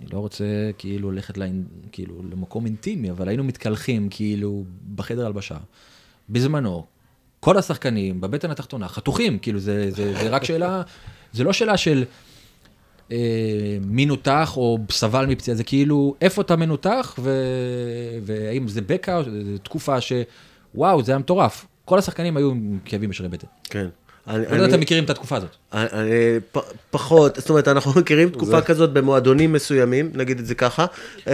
אני 0.00 0.06
לא 0.12 0.18
רוצה 0.18 0.44
כאילו 0.78 1.10
ללכת 1.10 1.38
לאינ, 1.38 1.64
כאילו, 1.92 2.22
למקום 2.30 2.66
אינטימי, 2.66 3.10
אבל 3.10 3.28
היינו 3.28 3.44
מתקלחים 3.44 4.08
כאילו 4.10 4.64
בחדר 4.94 5.26
הלבשה. 5.26 5.56
בזמנו, 6.30 6.84
כל 7.40 7.58
השחקנים 7.58 8.20
בבטן 8.20 8.50
התחתונה 8.50 8.88
חתוכים, 8.88 9.38
כאילו 9.38 9.58
זה, 9.58 9.90
זה, 9.90 10.14
זה 10.14 10.28
רק 10.28 10.44
שאלה, 10.44 10.82
זה 11.32 11.44
לא 11.44 11.52
שאלה 11.52 11.76
של 11.76 12.04
אה, 13.12 13.78
מי 13.86 14.06
נותח 14.06 14.56
או 14.56 14.78
סבל 14.90 15.26
מפציעה, 15.26 15.56
זה 15.56 15.64
כאילו 15.64 16.14
איפה 16.20 16.42
אתה 16.42 16.56
מנותח 16.56 17.14
ו... 17.18 17.30
והאם 18.22 18.68
זה 18.68 18.80
בקע 18.80 19.22
זו 19.22 19.58
תקופה 19.62 19.96
שוואו, 20.00 21.02
זה 21.02 21.12
היה 21.12 21.18
מטורף. 21.18 21.66
כל 21.84 21.98
השחקנים 21.98 22.36
היו 22.36 22.50
עם 22.50 22.78
כאבים 22.84 23.10
בשרי 23.10 23.28
בטן. 23.28 23.46
כן. 23.64 23.88
אני, 24.26 24.42
לא 24.42 24.54
יודע 24.54 24.64
אם 24.64 24.70
אתם 24.70 24.80
מכירים 24.80 25.04
את 25.04 25.10
התקופה 25.10 25.36
הזאת. 25.36 25.50
אני, 25.72 25.86
אני, 25.92 26.10
פ, 26.52 26.58
פחות, 26.90 27.36
זאת 27.36 27.50
אומרת, 27.50 27.68
אנחנו 27.68 27.92
מכירים 28.00 28.28
תקופה 28.28 28.60
כזאת 28.60 28.92
במועדונים 28.92 29.52
מסוימים, 29.52 30.10
נגיד 30.14 30.38
את 30.38 30.46
זה 30.46 30.54
ככה. 30.54 30.86
כן, 31.24 31.30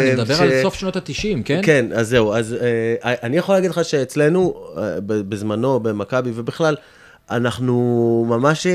אני 0.00 0.10
אה, 0.10 0.14
מדבר 0.14 0.34
ש- 0.34 0.40
על 0.40 0.62
סוף 0.62 0.74
שנות 0.74 0.96
ה-90, 0.96 1.42
כן? 1.44 1.60
כן, 1.62 1.86
אז 1.94 2.08
זהו, 2.08 2.34
אז 2.34 2.54
אה, 2.54 3.14
אני 3.22 3.36
יכול 3.36 3.54
להגיד 3.54 3.70
לך 3.70 3.84
שאצלנו, 3.84 4.54
אה, 4.76 5.00
בזמנו, 5.00 5.80
במכבי 5.80 6.30
ובכלל, 6.34 6.76
אנחנו 7.30 8.26
ממש 8.28 8.66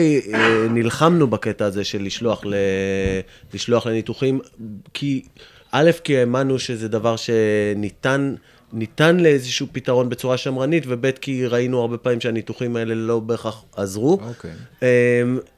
נלחמנו 0.69 1.27
בקטע 1.27 1.65
הזה 1.65 1.83
של 1.83 2.03
לשלוח, 2.03 2.45
ל... 2.45 2.53
לשלוח 3.53 3.85
לניתוחים, 3.87 4.39
כי 4.93 5.21
א', 5.71 5.91
כי 6.03 6.17
האמנו 6.17 6.59
שזה 6.59 6.87
דבר 6.87 7.15
שניתן... 7.15 8.35
ניתן 8.73 9.17
לאיזשהו 9.17 9.67
פתרון 9.71 10.09
בצורה 10.09 10.37
שמרנית, 10.37 10.83
וב' 10.87 11.11
כי 11.11 11.47
ראינו 11.47 11.81
הרבה 11.81 11.97
פעמים 11.97 12.21
שהניתוחים 12.21 12.75
האלה 12.75 12.95
לא 12.95 13.19
בהכרח 13.19 13.63
עזרו. 13.75 14.19
אוקיי. 14.27 14.51
אמ, 14.81 14.87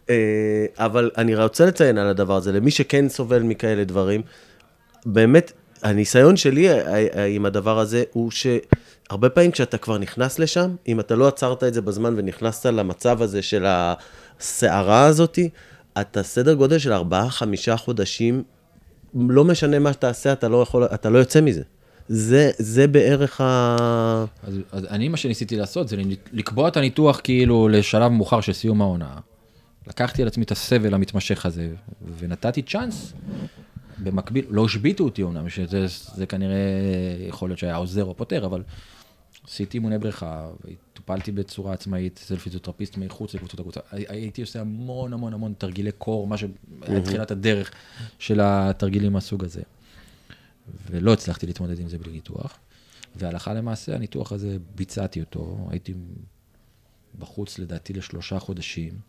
אה, 0.10 0.66
אבל 0.78 1.12
אני 1.18 1.36
רוצה 1.36 1.66
לציין 1.66 1.98
על 1.98 2.08
הדבר 2.08 2.36
הזה, 2.36 2.52
למי 2.52 2.72
שכן 2.72 3.10
סובל 3.10 3.44
מכאלה 3.44 3.84
דברים, 3.84 4.22
באמת, 5.06 5.52
הניסיון 5.84 6.38
שלי 6.38 6.70
אה, 6.70 7.06
אה, 7.16 7.26
עם 7.26 7.46
הדבר 7.46 7.80
הזה 7.80 8.04
הוא 8.12 8.32
שהרבה 8.32 9.30
פעמים 9.30 9.52
כשאתה 9.52 9.78
כבר 9.78 9.98
נכנס 9.98 10.40
לשם, 10.40 10.76
אם 10.88 11.00
אתה 11.00 11.16
לא 11.16 11.28
עצרת 11.28 11.64
את 11.64 11.74
זה 11.74 11.82
בזמן 11.82 12.14
ונכנסת 12.18 12.66
למצב 12.66 13.22
הזה 13.22 13.42
של 13.42 13.66
הסערה 13.68 15.06
הזאתי, 15.06 15.50
אתה 16.02 16.24
סדר 16.24 16.54
גודל 16.54 16.78
של 16.78 16.94
ארבעה, 16.94 17.30
חמישה 17.30 17.78
חודשים, 17.78 18.44
לא 19.16 19.44
משנה 19.44 19.80
מה 19.80 19.94
שתעשה, 19.94 20.34
אתה 20.34 20.48
לא 20.48 20.62
יכול, 20.62 20.86
אתה 20.86 21.10
לא 21.10 21.20
יוצא 21.20 21.42
מזה. 21.42 21.62
זה, 22.08 22.52
זה 22.58 22.88
בערך 22.88 23.42
ה... 23.42 23.76
אז, 24.44 24.56
אז 24.72 24.86
אני, 24.86 25.08
מה 25.10 25.18
שניסיתי 25.18 25.56
לעשות 25.56 25.88
זה 25.88 25.96
לקבוע 26.34 26.68
את 26.68 26.78
הניתוח 26.78 27.20
כאילו 27.24 27.68
לשלב 27.70 28.12
מאוחר 28.12 28.42
של 28.42 28.54
סיום 28.54 28.82
העונה. 28.82 29.18
לקחתי 29.88 30.22
על 30.22 30.28
עצמי 30.28 30.44
את 30.44 30.52
הסבל 30.52 30.94
המתמשך 30.94 31.46
הזה, 31.46 31.70
ונתתי 32.20 32.62
צ'אנס. 32.62 33.14
במקביל, 34.04 34.46
לא 34.50 34.66
השביתו 34.66 35.04
אותי 35.04 35.24
אומנם, 35.24 35.50
שזה 35.50 35.86
זה 36.16 36.26
כנראה 36.26 36.56
יכול 37.28 37.50
להיות 37.50 37.60
שהיה 37.60 37.76
עוזר 37.76 38.04
או 38.06 38.16
פותר, 38.18 38.46
אבל 38.46 38.64
עשיתי 39.48 39.78
אימוני 39.78 39.98
בריכה, 40.00 40.48
טופלתי 40.94 41.32
בצורה 41.32 41.74
עצמאית 41.74 42.20
אצל 42.26 42.36
פיזיותרפיסט 42.38 42.98
מחוץ 42.98 43.34
לקבוצות 43.34 43.60
הקבוצה. 43.60 43.80
הי- 43.92 44.06
הייתי 44.10 44.42
עושה 44.42 44.62
המון 44.62 45.14
המון 45.14 45.34
המון 45.34 45.54
תרגילי 45.58 45.92
קור, 45.92 46.28
מה 46.28 46.38
שהיה 46.38 46.52
תחילת 47.04 47.32
הדרך 47.32 47.72
של 48.20 48.40
התרגילים 48.44 49.14
מהסוג 49.14 49.44
הזה. 49.44 49.62
ולא 50.92 51.14
הצלחתי 51.14 51.46
להתמודד 51.46 51.80
עם 51.80 51.88
זה 51.88 51.98
בלי 51.98 52.12
ניתוח. 52.12 52.60
והלכה 53.16 53.54
למעשה, 53.54 53.96
הניתוח 53.96 54.32
הזה, 54.32 54.58
ביצעתי 54.76 55.20
אותו, 55.20 55.68
הייתי 55.70 55.94
בחוץ 57.20 57.60
לדעתי 57.60 57.94
לשלושה 57.94 58.40
חודשים, 58.40 59.00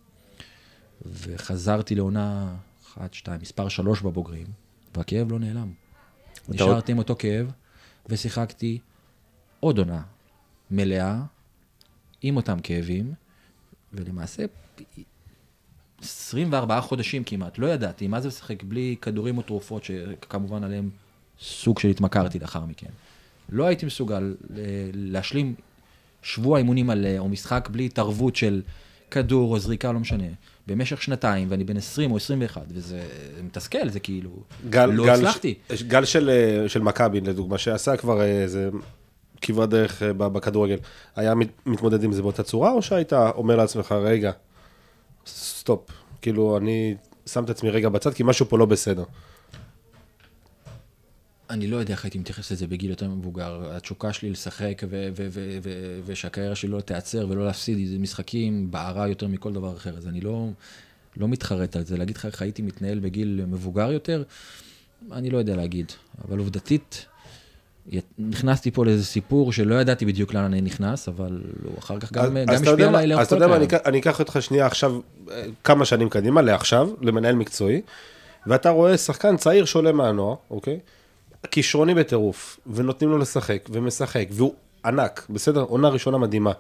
וחזרתי 1.07 1.95
לעונה 1.95 2.57
אחת, 2.83 3.15
שתיים, 3.15 3.41
מספר 3.41 3.69
שלוש 3.69 4.03
בבוגרים, 4.03 4.47
והכאב 4.97 5.33
לא 5.33 5.39
נעלם. 5.39 5.73
נשארתי 6.49 6.93
עם 6.93 6.99
אותו 6.99 7.17
כאב, 7.19 7.53
ושיחקתי 8.09 8.79
עוד 9.61 9.79
עונה 9.79 10.03
מלאה, 10.71 11.23
עם 12.23 12.37
אותם 12.37 12.59
כאבים, 12.63 13.15
ולמעשה 13.93 14.45
24 16.03 16.81
חודשים 16.81 17.25
כמעט, 17.25 17.59
לא 17.59 17.67
ידעתי 17.67 18.09
מה 18.09 18.21
זה 18.21 18.29
לשחק 18.29 18.63
בלי 18.63 18.97
כדורים 19.01 19.39
או 19.39 19.43
תרופות, 19.43 19.85
שכמובן 19.85 20.65
עליהם 20.65 20.91
סוג 21.41 21.79
של 21.79 21.89
התמכרתי 21.89 22.39
לאחר 22.39 22.61
מכן. 22.65 22.87
לא 23.53 23.65
הייתי 23.67 23.87
מסוגל 23.87 24.35
אה, 24.57 24.63
להשלים 24.95 25.55
שבוע 26.23 26.59
אימונים 26.59 26.87
מלא, 26.87 27.19
או 27.19 27.29
משחק 27.29 27.69
בלי 27.73 27.87
התערבות 27.87 28.37
של 28.37 28.63
כדור 29.11 29.53
או 29.55 29.59
זריקה, 29.59 29.93
לא 29.93 30.01
משנה, 30.01 30.25
במשך 30.67 31.03
שנתיים, 31.03 31.49
ואני 31.51 31.65
בן 31.65 31.77
20 31.77 32.11
או 32.13 32.17
21, 32.17 32.63
וזה 32.69 33.03
מתסכל, 33.45 33.89
זה 33.89 34.01
כאילו, 34.01 34.31
גל, 34.71 34.87
לא 34.87 35.05
גל, 35.05 35.13
הצלחתי. 35.13 35.55
ש- 35.75 35.83
גל 35.83 36.05
של, 36.05 36.31
אה, 36.31 36.69
של 36.69 36.81
מכבי, 36.83 37.21
לדוגמה, 37.21 37.59
שעשה 37.59 37.97
כבר 37.97 38.21
אה, 38.21 38.43
איזה 38.43 38.71
כברת 39.41 39.69
דרך 39.69 40.03
אה, 40.03 40.13
בכדורגל, 40.13 40.77
היה 41.17 41.35
מת- 41.35 41.67
מתמודד 41.67 42.05
עם 42.05 42.13
זה 42.13 42.23
באותה 42.23 42.43
צורה, 42.43 42.73
או 42.73 42.83
שהיית 42.83 43.13
אומר 43.13 43.57
לעצמך, 43.57 43.93
רגע, 43.93 44.33
סטופ, 45.27 45.91
כאילו, 46.23 46.57
אני 46.57 46.95
שם 47.27 47.45
את 47.45 47.51
עצמי 47.51 47.71
רגע 47.71 47.89
בצד, 47.89 48.15
כי 48.15 48.23
משהו 48.27 48.47
פה 48.49 48.59
לא 48.59 48.67
בסדר. 48.67 49.05
אני 51.53 51.67
לא 51.67 51.77
יודע 51.77 51.95
איך 51.95 52.05
הייתי 52.05 52.19
מתייחס 52.19 52.53
לזה 52.53 52.67
בגיל 52.67 52.91
יותר 52.91 53.09
מבוגר. 53.09 53.71
התשוקה 53.71 54.13
שלי 54.13 54.31
לשחק 54.31 54.83
ו- 54.91 55.09
ו- 55.17 55.27
ו- 55.31 55.59
ו- 55.63 56.01
ושהקריירה 56.07 56.55
שלי 56.55 56.71
לא 56.71 56.81
תיעצר 56.81 57.27
ולא 57.29 57.47
להפסיד, 57.47 57.89
זה 57.89 57.99
משחקים 57.99 58.71
בערה 58.71 59.09
יותר 59.09 59.27
מכל 59.29 59.53
דבר 59.53 59.77
אחר. 59.77 59.97
אז 59.97 60.09
אני 60.09 60.21
לא, 60.21 60.49
לא 61.17 61.29
מתחרט 61.29 61.77
על 61.77 61.85
זה. 61.85 61.97
להגיד 61.97 62.17
לך 62.17 62.27
איך 62.27 62.43
הייתי 62.43 62.63
מתנהל 62.63 62.99
בגיל 62.99 63.45
מבוגר 63.49 63.93
יותר, 63.93 64.23
אני 65.13 65.31
לא 65.31 65.39
יודע 65.39 65.57
להגיד. 65.57 65.93
אבל 66.29 66.39
עובדתית, 66.39 67.07
נכנסתי 68.19 68.71
פה 68.71 68.85
לאיזה 68.85 69.05
סיפור 69.05 69.53
שלא 69.53 69.75
ידעתי 69.75 70.07
בדיוק 70.07 70.35
לאן 70.35 70.45
אני 70.45 70.61
נכנס, 70.61 71.09
אבל 71.09 71.43
הוא 71.65 71.79
אחר 71.79 71.99
כך 72.01 72.13
גם, 72.13 72.25
אז- 72.25 72.47
גם 72.47 72.55
אז 72.55 72.63
השפיע 72.63 72.89
עליי 72.89 73.07
לאורך 73.07 73.21
אז 73.21 73.27
אתה 73.27 73.37
כל 73.37 73.43
יודע 73.43 73.47
מה, 73.47 73.57
אני 73.57 73.65
הקריירה. 73.65 73.83
אקח- 73.83 73.89
אני 73.89 73.99
אקח 74.01 74.21
אותך 74.21 74.37
שנייה 74.43 74.67
עכשיו, 74.67 75.01
אה, 75.31 75.45
כמה 75.65 75.85
שנים 75.85 76.09
קדימה, 76.09 76.43
לעכשיו, 76.43 76.89
למנהל 77.01 77.35
מקצועי, 77.35 77.81
ואתה 78.47 78.71
רואה 78.71 78.97
שחקן 78.99 79.37
צעיר 79.37 79.65
שעולה 79.65 79.93
מהנוער, 79.93 80.35
אוקיי? 80.51 80.79
כישרוני 81.51 81.95
בטירוף, 81.95 82.61
ונותנים 82.67 83.11
לו 83.11 83.19
לשחק, 83.19 83.69
ומשחק, 83.71 84.27
והוא 84.31 84.55
ענק, 84.85 85.27
בסדר? 85.31 85.61
עונה 85.63 85.89
ראשונה 85.89 86.19
מדהימה. 86.19 86.53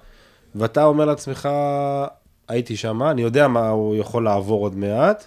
ואתה 0.55 0.85
אומר 0.85 1.05
לעצמך, 1.05 1.49
הייתי 2.49 2.77
שם, 2.77 3.03
אני 3.03 3.23
יודע 3.23 3.49
מה 3.49 3.68
הוא 3.68 3.97
יכול 3.97 4.25
לעבור 4.25 4.62
עוד 4.62 4.77
מעט. 4.77 5.25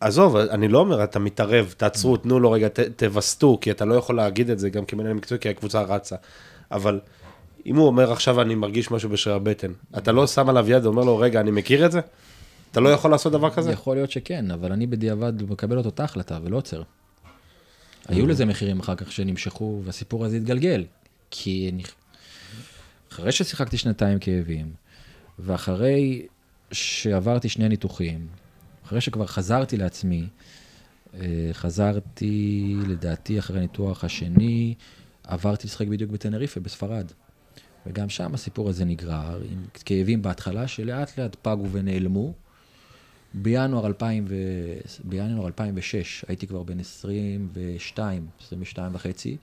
עזוב, 0.00 0.36
אני 0.36 0.68
לא 0.68 0.78
אומר, 0.78 1.04
אתה 1.04 1.18
מתערב, 1.18 1.74
תעצרו, 1.76 2.16
תנו 2.16 2.40
לו 2.40 2.50
רגע, 2.50 2.68
ת- 2.68 2.80
תווסתו, 2.80 3.58
כי 3.60 3.70
אתה 3.70 3.84
לא 3.84 3.94
יכול 3.94 4.16
להגיד 4.16 4.50
את 4.50 4.58
זה 4.58 4.70
גם 4.70 4.84
כמנהל 4.84 5.12
מקצועי, 5.12 5.40
כי 5.40 5.48
הקבוצה 5.48 5.82
רצה. 5.82 6.16
אבל 6.70 7.00
אם 7.66 7.76
הוא 7.76 7.86
אומר 7.86 8.12
עכשיו, 8.12 8.40
אני 8.40 8.54
מרגיש 8.54 8.90
משהו 8.90 9.10
בשריר 9.10 9.36
הבטן, 9.36 9.72
אתה 9.98 10.12
לא 10.12 10.26
שם 10.26 10.48
עליו 10.48 10.70
יד 10.70 10.86
ואומר 10.86 11.02
לו, 11.04 11.18
רגע, 11.18 11.40
אני 11.40 11.50
מכיר 11.50 11.86
את 11.86 11.92
זה? 11.92 12.00
אתה 12.72 12.80
לא 12.80 12.88
יכול 12.88 13.10
לעשות 13.10 13.32
דבר 13.32 13.50
כזה? 13.50 13.72
יכול 13.72 13.96
להיות 13.96 14.10
שכן, 14.10 14.50
אבל 14.50 14.72
אני 14.72 14.86
בדיעבד 14.86 15.50
מקבל 15.50 15.80
את 15.80 15.86
אותה 15.86 16.04
החלטה 16.04 16.38
ולא 16.44 16.56
עוצר. 16.56 16.82
היו 18.08 18.26
לזה 18.26 18.44
מחירים 18.44 18.80
אחר 18.80 18.94
כך 18.94 19.12
שנמשכו, 19.12 19.80
והסיפור 19.84 20.24
הזה 20.24 20.36
התגלגל. 20.36 20.84
כי 21.30 21.70
אני... 21.72 21.82
אחרי 23.12 23.32
ששיחקתי 23.32 23.76
שנתיים 23.76 24.18
כאבים, 24.18 24.72
ואחרי 25.38 26.26
שעברתי 26.72 27.48
שני 27.48 27.68
ניתוחים, 27.68 28.26
אחרי 28.86 29.00
שכבר 29.00 29.26
חזרתי 29.26 29.76
לעצמי, 29.76 30.26
אה, 31.14 31.50
חזרתי, 31.52 32.76
לדעתי, 32.88 33.38
אחרי 33.38 33.58
הניתוח 33.58 34.04
השני, 34.04 34.74
עברתי 35.24 35.66
לשחק 35.66 35.86
בדיוק 35.86 36.10
בטנריפה, 36.10 36.60
בספרד. 36.60 37.12
וגם 37.86 38.08
שם 38.08 38.34
הסיפור 38.34 38.68
הזה 38.68 38.84
נגרר, 38.84 39.42
עם 39.50 39.64
כאבים 39.84 40.22
בהתחלה, 40.22 40.68
שלאט 40.68 41.18
לאט 41.18 41.36
פגו 41.42 41.68
ונעלמו. 41.72 42.32
בינואר, 43.36 43.86
2000 43.86 44.24
ו... 44.28 44.34
בינואר 45.04 45.46
2006, 45.46 46.24
הייתי 46.28 46.46
כבר 46.46 46.62
בן 46.62 46.80
22, 46.80 48.26
22 48.40 48.94
וחצי, 48.94 49.36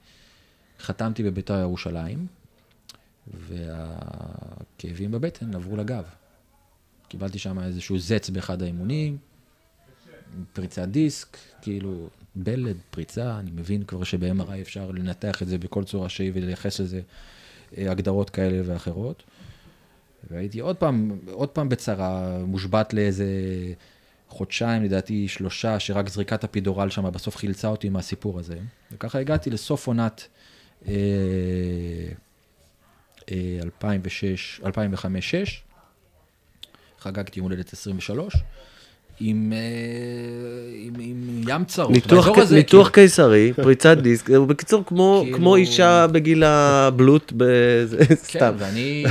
חתמתי 0.79 1.23
בביתר 1.23 1.59
ירושלים, 1.59 2.27
והכאבים 3.27 5.11
בבטן 5.11 5.55
עברו 5.55 5.77
לגב. 5.77 6.03
קיבלתי 7.07 7.39
שם 7.39 7.59
איזשהו 7.59 7.99
זץ 7.99 8.29
באחד 8.29 8.61
האימונים, 8.61 9.17
פריצת 10.53 10.87
דיסק, 10.87 11.37
כאילו 11.61 12.09
בלד, 12.35 12.77
פריצה, 12.89 13.39
אני 13.39 13.51
מבין 13.51 13.83
כבר 13.83 14.03
שב-MRI 14.03 14.61
אפשר 14.61 14.91
לנתח 14.91 15.41
את 15.41 15.47
זה 15.47 15.57
בכל 15.57 15.83
צורה 15.83 16.09
שהיא 16.09 16.31
ולייחס 16.33 16.79
לזה 16.79 17.01
אה, 17.77 17.91
הגדרות 17.91 18.29
כאלה 18.29 18.61
ואחרות. 18.65 19.23
והייתי 20.31 20.59
עוד 20.59 20.75
פעם, 20.75 21.19
עוד 21.31 21.49
פעם 21.49 21.69
בצרה, 21.69 22.37
מושבת 22.45 22.93
לאיזה 22.93 23.25
חודשיים, 24.29 24.83
לדעתי 24.83 25.27
שלושה, 25.27 25.79
שרק 25.79 26.09
זריקת 26.09 26.43
הפידורל 26.43 26.89
שם 26.89 27.11
בסוף 27.11 27.37
חילצה 27.37 27.67
אותי 27.67 27.89
מהסיפור 27.89 28.39
הזה. 28.39 28.57
וככה 28.91 29.19
הגעתי 29.19 29.49
לסוף 29.49 29.87
עונת 29.87 30.27
אה, 30.87 30.93
אה, 33.31 33.59
2006, 33.63 34.61
2005-2006, 34.63 34.65
חגגתי 36.99 37.39
יום 37.39 37.49
הולדת 37.49 37.73
23, 37.73 38.33
עם, 39.19 39.53
אה, 39.55 39.59
עם, 40.75 40.93
עם 40.99 41.41
ים 41.47 41.65
צרות. 41.65 41.91
ניתוח, 41.91 42.11
באזור 42.27 42.41
הזה, 42.41 42.55
ניתוח 42.55 42.89
כאילו, 42.89 43.07
קיסרי, 43.07 43.53
פריצת 43.55 43.97
דיסק, 43.97 44.29
בקיצור 44.29 44.83
כמו, 44.85 45.21
כאילו- 45.23 45.37
כמו 45.37 45.55
אישה 45.55 46.07
בגיל 46.07 46.43
הבלוט, 46.43 47.33
בזה, 47.37 48.05
כן, 48.07 48.15
סתם. 48.15 48.53
ואני 48.57 49.05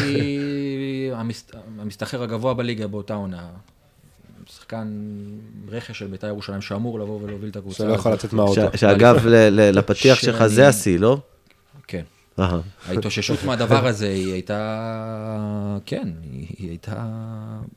המס- 1.15 1.51
המסתחר 1.81 2.23
הגבוה 2.23 2.55
בליגה 2.55 2.87
באותה 2.87 3.15
עונה. 3.15 3.49
שחקן 4.47 4.89
רכש 5.69 5.99
של 5.99 6.07
בית"ר 6.07 6.27
ירושלים 6.27 6.61
שאמור 6.63 7.01
לבוא 7.01 7.21
ולהוביל 7.23 7.49
את 7.51 7.57
הקבוצה. 7.57 7.77
שלא 7.85 7.93
יכול. 7.93 8.13
לצאת 8.13 8.33
מהאוטו. 8.33 8.61
שאגב, 8.77 9.27
לפתיח 9.27 10.19
שלך 10.19 10.47
זה 10.47 10.69
השיא, 10.69 10.99
לא? 10.99 11.19
כן. 11.87 12.03
ההתאוששות 12.87 13.45
מהדבר 13.45 13.87
הזה 13.87 14.09
היא 14.09 14.33
הייתה, 14.33 15.79
כן, 15.87 16.09
היא, 16.33 16.69
הייתה, 16.69 17.07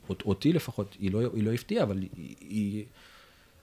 אות- 0.08 0.22
אותי 0.26 0.52
לפחות, 0.52 0.96
היא 1.00 1.12
לא, 1.12 1.20
לא 1.34 1.52
הפתיעה, 1.52 1.82
אבל 1.84 1.98
היא 2.40 2.84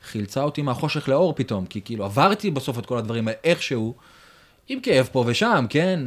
חילצה 0.03 0.43
אותי 0.43 0.61
מהחושך 0.61 1.09
לאור 1.09 1.33
פתאום, 1.35 1.65
כי 1.65 1.81
כאילו 1.85 2.05
עברתי 2.05 2.51
בסוף 2.51 2.79
את 2.79 2.85
כל 2.85 2.97
הדברים 2.97 3.27
האלה 3.27 3.39
איכשהו, 3.43 3.95
עם 4.67 4.79
כאב 4.79 5.09
פה 5.11 5.23
ושם, 5.27 5.65
כן, 5.69 5.99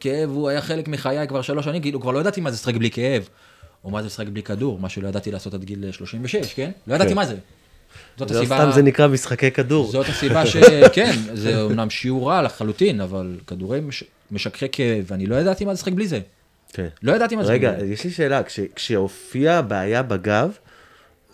כאב 0.00 0.30
הוא 0.30 0.48
היה 0.48 0.60
חלק 0.60 0.88
מחיי 0.88 1.28
כבר 1.28 1.42
שלוש 1.42 1.64
שנים, 1.64 1.82
כאילו 1.82 2.00
כבר 2.00 2.10
לא 2.10 2.18
ידעתי 2.18 2.40
מה 2.40 2.50
זה 2.50 2.54
לשחק 2.54 2.74
בלי 2.74 2.90
כאב, 2.90 3.28
או 3.84 3.90
מה 3.90 4.02
זה 4.02 4.06
לשחק 4.06 4.26
בלי 4.26 4.42
כדור, 4.42 4.78
מה 4.78 4.88
שלא 4.88 5.08
ידעתי 5.08 5.30
לעשות 5.30 5.54
עד 5.54 5.64
גיל 5.64 5.90
36, 5.92 6.54
כן? 6.54 6.70
לא 6.86 6.94
ידעתי 6.94 7.14
מה 7.14 7.26
זה. 7.26 7.36
זאת 8.16 8.30
לא 8.30 8.38
הסיבה... 8.38 8.58
סתם 8.58 8.70
זה 8.72 8.82
נקרא 8.82 9.06
משחקי 9.08 9.50
כדור. 9.50 9.90
זאת 9.90 10.08
הסיבה 10.08 10.46
ש... 10.46 10.56
כן, 10.96 11.12
זה 11.34 11.62
אומנם 11.62 11.90
שיעור 11.90 12.30
רע 12.30 12.42
לחלוטין, 12.42 13.00
אבל 13.00 13.36
כדורי 13.46 13.80
מש... 13.80 14.04
משככי 14.30 14.66
כאב, 14.72 15.04
ואני 15.08 15.26
לא 15.26 15.36
ידעתי 15.36 15.64
מה 15.64 15.74
זה 15.74 15.78
לשחק 15.78 15.92
בלי 15.92 16.06
זה. 16.06 16.20
כן. 16.72 16.88
לא 17.02 17.12
ידעתי 17.12 17.36
מה 17.36 17.44
זה 17.44 17.52
רגע, 17.52 17.72
בלי 17.72 17.86
זה. 17.86 17.92
יש 17.92 18.04
לי 18.04 18.10
שאלה, 18.10 18.42
כש- 18.42 18.60
כשהופיעה 18.74 19.58
הבעיה 19.58 20.02
בגב, 20.02 20.50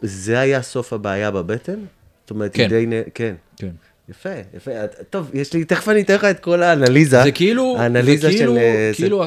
זה 0.03 0.39
היה 0.41 0.63
סוף 0.63 0.93
הבעיה 0.93 1.31
בבטן? 1.31 1.79
זאת 2.23 2.31
אומרת, 2.31 2.55
כן. 2.55 2.69
די... 2.69 2.87
כן. 3.15 3.35
כן. 3.57 3.71
יפה, 4.11 4.29
יפה. 4.57 4.71
טוב, 5.11 5.31
יש 5.35 5.53
לי, 5.53 5.65
תכף 5.65 5.89
אני 5.89 6.01
אתן 6.01 6.15
לך 6.15 6.25
את 6.25 6.41
כל 6.41 6.63
האנליזה. 6.63 7.23
זה 7.23 7.33
כאילו, 7.33 7.75
זה 7.77 7.83
האנליזה 7.83 8.29
כאילו, 8.29 8.53
של... 8.55 8.59
אה, 8.59 8.91
זה- 8.91 8.97
כאילו, 8.97 9.25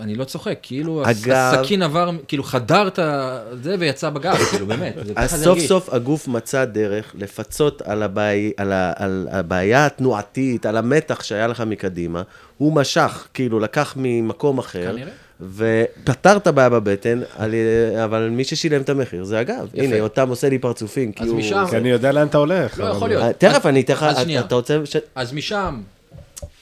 אני 0.00 0.14
לא 0.14 0.24
צוחק, 0.24 0.58
כאילו 0.62 1.04
הגב- 1.06 1.30
הסכין 1.32 1.82
עבר, 1.82 2.10
כאילו 2.28 2.42
חדר 2.44 2.88
את 2.88 2.98
זה 3.62 3.76
ויצא 3.78 4.10
בגב, 4.10 4.36
כאילו 4.50 4.66
באמת. 4.66 4.94
זה 5.04 5.12
אז 5.16 5.30
זה 5.30 5.44
סוף. 5.44 5.58
סוף 5.58 5.88
הגוף 5.92 6.28
מצא 6.28 6.64
דרך 6.64 7.12
לפצות 7.18 7.82
על, 7.82 8.02
הבעי, 8.02 8.52
על, 8.56 8.72
ה, 8.72 8.92
על 8.96 9.28
הבעיה 9.30 9.86
התנועתית, 9.86 10.66
על 10.66 10.76
המתח 10.76 11.22
שהיה 11.22 11.46
לך 11.46 11.60
מקדימה. 11.60 12.22
הוא 12.58 12.72
משך, 12.72 13.28
כאילו 13.34 13.60
לקח 13.60 13.94
ממקום 13.96 14.58
אחר, 14.58 14.92
כנראה. 14.92 15.10
ופתר 15.40 16.36
את 16.36 16.46
הבעיה 16.46 16.68
בבטן, 16.68 17.20
אבל 18.04 18.28
מי 18.28 18.44
ששילם 18.44 18.80
את 18.82 18.88
המחיר 18.88 19.24
זה 19.24 19.38
הגב. 19.38 19.68
יפה. 19.74 19.82
הנה, 19.86 20.00
אותם 20.00 20.28
עושה 20.28 20.48
לי 20.48 20.58
פרצופים. 20.58 21.12
כי 21.12 21.24
הוא- 21.24 21.38
משם- 21.38 21.64
כי 21.70 21.76
אני 21.76 21.88
יודע 21.88 22.12
לאן 22.12 22.26
אתה 22.26 22.38
הולך. 22.38 22.78
לא 22.78 22.84
אבל- 22.88 22.96
יכול 22.96 23.08
להיות. 23.08 23.22
אה, 23.22 23.32
תכף 23.32 23.66
אני 23.66 23.80
אתן 23.80 23.92
לך, 23.92 24.02
אז 24.02 24.12
אתה- 24.14 24.22
שנייה. 24.24 24.40
אתה 24.40 24.54
רוצה... 24.54 24.78
ש... 24.84 24.96
אז 25.14 25.32
משם 25.32 25.82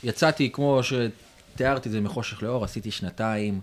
יצאתי, 0.04 0.50
כמו 0.52 0.80
שתיארתי 0.82 1.88
את 1.88 1.92
זה 1.92 2.00
מחושך 2.00 2.42
לאור, 2.42 2.64
עשיתי 2.64 2.90
שנתיים 2.90 3.60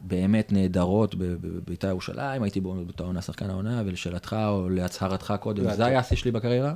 באמת 0.00 0.52
נהדרות 0.52 1.14
ב- 1.14 1.24
ב- 1.24 1.36
בבית"ר 1.40 1.88
ירושלים, 1.88 2.42
הייתי 2.42 2.60
באותה 2.60 3.02
עונה 3.04 3.22
שחקן 3.22 3.50
העונה, 3.50 3.82
ולשאלתך 3.86 4.36
או 4.48 4.68
להצהרתך 4.70 5.34
קודם, 5.40 5.74
זה 5.74 5.84
היה 5.86 5.98
השיא 5.98 6.16
שלי 6.16 6.30
בקריירה. 6.30 6.72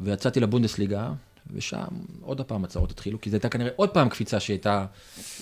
ויצאתי 0.00 0.40
לבונדסליגה, 0.40 1.08
ושם 1.54 1.78
עוד 2.22 2.40
פעם 2.40 2.64
הצהרות 2.64 2.90
התחילו, 2.90 3.20
כי 3.20 3.30
זו 3.30 3.36
הייתה 3.36 3.48
כנראה 3.48 3.70
עוד 3.76 3.88
פעם 3.88 4.08
קפיצה 4.08 4.40
שהייתה 4.40 4.86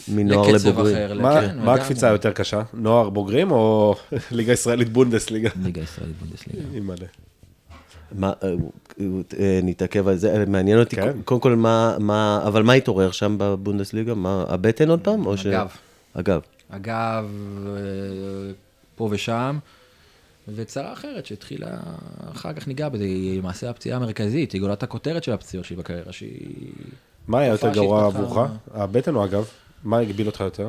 מנוער 0.08 0.48
לקצב 0.52 0.68
לבוגרים. 0.68 0.96
אחר. 0.96 1.14
מה- 1.22 1.40
כן, 1.40 1.58
מה. 1.58 1.74
הקפיצה 1.74 2.08
היותר 2.08 2.32
קשה? 2.32 2.62
נוער 2.74 3.10
בוגרים 3.10 3.50
או 3.50 3.94
ליגה 4.30 4.52
ישראלית 4.52 4.88
בונדסליגה? 4.88 5.48
ליגה 5.62 5.80
ישראלית 5.82 6.16
בונדסליגה. 6.22 6.60
אימא'לה. 6.74 7.06
מה, 8.12 8.32
אה, 8.42 8.54
אה, 9.40 9.60
נתעכב 9.62 10.08
על 10.08 10.16
זה, 10.16 10.34
אה, 10.40 10.44
מעניין 10.46 10.78
אותי, 10.78 10.96
כן. 10.96 11.22
קודם 11.24 11.40
כל, 11.40 11.54
מה, 11.54 11.96
מה, 12.00 12.42
אבל 12.46 12.62
מה 12.62 12.72
התעורר 12.72 13.10
שם 13.10 13.34
בבונדסליגה? 13.38 14.14
מה, 14.14 14.44
הבטן 14.48 14.90
עוד 14.90 15.00
פעם? 15.00 15.26
או 15.26 15.36
ש... 15.36 15.46
אגב. 16.14 16.40
אגב, 16.70 17.26
אה, 17.66 18.52
פה 18.96 19.08
ושם, 19.10 19.58
וצרה 20.54 20.92
אחרת 20.92 21.26
שהתחילה, 21.26 21.76
אחר 22.32 22.52
כך 22.52 22.68
ניגע 22.68 22.88
בזה, 22.88 23.04
היא 23.04 23.38
למעשה 23.38 23.70
הפציעה 23.70 23.96
המרכזית, 23.96 24.52
היא 24.52 24.60
גולת 24.60 24.82
הכותרת 24.82 25.24
של 25.24 25.32
הפציעות 25.32 25.66
שלי 25.66 25.76
בקריירה, 25.76 26.12
שהיא... 26.12 26.72
מה 27.28 27.38
היה 27.40 27.48
יותר 27.52 27.72
גרוע 27.72 28.06
עבורך? 28.06 28.50
הבטן 28.74 29.14
או 29.14 29.24
הגב? 29.24 29.44
מה 29.84 29.98
הגביל 29.98 30.26
אותך 30.26 30.40
יותר? 30.40 30.68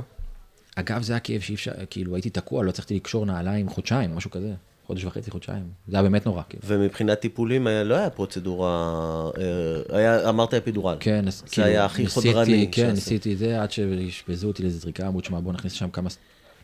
אגב, 0.75 1.01
זה 1.01 1.13
היה 1.13 1.19
כאב 1.19 1.41
שאי 1.41 1.55
אפשר, 1.55 1.71
כאילו 1.89 2.15
הייתי 2.15 2.29
תקוע, 2.29 2.63
לא 2.63 2.69
הצלחתי 2.69 2.95
לקשור 2.95 3.25
נעליים 3.25 3.69
חודשיים, 3.69 4.15
משהו 4.15 4.31
כזה. 4.31 4.53
חודש 4.87 5.05
וחצי, 5.05 5.31
חודשיים. 5.31 5.63
זה 5.87 5.95
היה 5.95 6.03
באמת 6.03 6.25
נורא, 6.25 6.41
כאילו. 6.49 6.63
ומבחינת 6.67 7.19
טיפולים, 7.19 7.67
היה- 7.67 7.83
לא 7.83 7.95
היה 7.95 8.09
פרוצדורה, 8.09 8.93
אה, 9.37 9.97
היה, 9.97 10.29
אמרת 10.29 10.53
אפידורל. 10.53 10.97
כן, 10.99 11.25
זה 11.55 11.63
היה 11.65 11.85
הכי 11.85 12.03
ניסיתי- 12.03 12.13
חודרני 12.33 12.67
כן, 12.71 12.81
שעשו. 12.81 12.93
ניסיתי 12.95 13.33
את 13.33 13.37
זה 13.37 13.61
עד 13.61 13.71
שאשפזו 13.71 14.47
אותי 14.47 14.63
לאיזה 14.63 14.79
זריקה, 14.79 15.07
אמרו, 15.07 15.21
תשמע, 15.21 15.39
בוא 15.39 15.53
נכניס 15.53 15.73
שם 15.73 15.89
כמה 15.89 16.09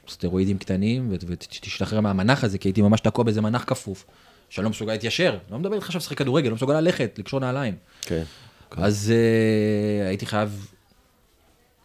סטרואידים 0.10 0.58
קטנים 0.58 1.08
ות- 1.12 1.24
ותשתחרר 1.28 2.00
מהמנח 2.02 2.44
הזה, 2.44 2.58
כי 2.58 2.68
הייתי 2.68 2.82
ממש 2.82 3.02
תקוע 3.02 3.24
באיזה 3.24 3.42
מנח 3.42 3.64
כפוף, 3.68 4.06
שאני 4.50 4.64
לא 4.64 4.70
מסוגל 4.70 4.92
להתיישר. 4.92 5.38
לא 5.52 5.60
מדבר 5.60 5.76
איתך 5.76 5.86
עכשיו 5.86 6.00
לשחק 6.00 6.18
כדורגל, 6.18 6.50
לא 6.50 6.56
מסוגל 6.56 6.74
ללכת, 6.80 7.16
לקשור 7.20 7.40
נעליים. 7.40 7.76
כן. 8.02 8.24
אז 8.78 9.14
אה, 10.02 10.08
הייתי 10.08 10.26
חייב 10.26 10.68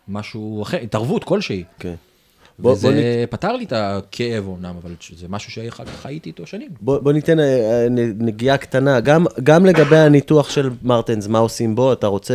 משהו 0.08 0.62
אחר, 0.62 0.76
התערבות 0.76 1.24
כלשהי. 1.24 1.64
כן. 1.78 1.94
בוא, 2.62 2.72
וזה 2.72 2.88
בוא, 2.88 2.96
נת, 2.96 3.30
פתר 3.30 3.52
לי 3.56 3.64
את 3.64 3.72
הכאב 3.76 4.46
אומנם, 4.46 4.74
אבל 4.82 4.90
זה 5.16 5.26
משהו 5.28 5.52
שאחר 5.52 5.84
כך 5.84 6.00
חייתי 6.02 6.28
איתו 6.28 6.46
שנים. 6.46 6.68
בוא, 6.80 6.98
בוא 6.98 7.12
ניתן 7.12 7.40
אה, 7.40 7.44
אה, 7.44 7.86
נגיעה 8.18 8.56
קטנה, 8.56 9.00
גם, 9.00 9.26
גם 9.42 9.66
לגבי 9.66 9.96
הניתוח 9.96 10.50
של 10.50 10.70
מרטנס, 10.82 11.26
מה 11.26 11.38
עושים 11.38 11.74
בו, 11.74 11.92
אתה 11.92 12.06
רוצה, 12.06 12.34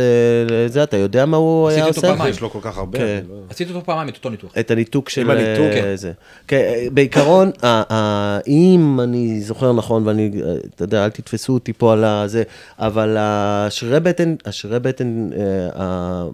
זה, 0.66 0.82
אתה 0.82 0.96
יודע 0.96 1.26
מה 1.26 1.36
הוא 1.36 1.68
היה 1.68 1.76
עשיתי 1.84 1.88
אותו 1.98 2.06
עושה? 2.06 2.16
פעמיים. 2.16 2.30
יש 2.34 2.40
לו 2.40 2.50
כל 2.50 2.58
כך 2.62 2.78
הרבה. 2.78 2.98
כן. 2.98 3.04
אני 3.04 3.28
לא- 3.28 3.34
עשיתי 3.50 3.72
אותו 3.72 3.84
פעמיים, 3.86 4.08
את 4.08 4.16
אותו 4.16 4.30
ניתוח. 4.30 4.52
את 4.60 4.70
הניתוק 4.70 5.08
של... 5.08 5.20
עם 5.20 5.30
הניתוק, 5.30 5.66
אה, 5.66 5.80
כן. 5.82 5.96
זה. 5.96 6.12
כן, 6.48 6.62
בעיקרון, 6.92 7.50
ה- 7.62 7.94
ה- 7.94 8.38
אם 8.46 9.00
אני 9.02 9.40
זוכר 9.40 9.72
נכון, 9.72 10.06
ואני, 10.06 10.30
אתה 10.74 10.84
יודע, 10.84 11.04
אל 11.04 11.10
תתפסו 11.10 11.52
אותי 11.54 11.72
פה 11.72 11.92
על 11.92 12.04
הזה, 12.04 12.42
אבל 12.78 13.16
השרירי 13.18 14.00
בטן, 14.00 14.34
השרירי 14.44 14.80
בטן, 14.80 15.28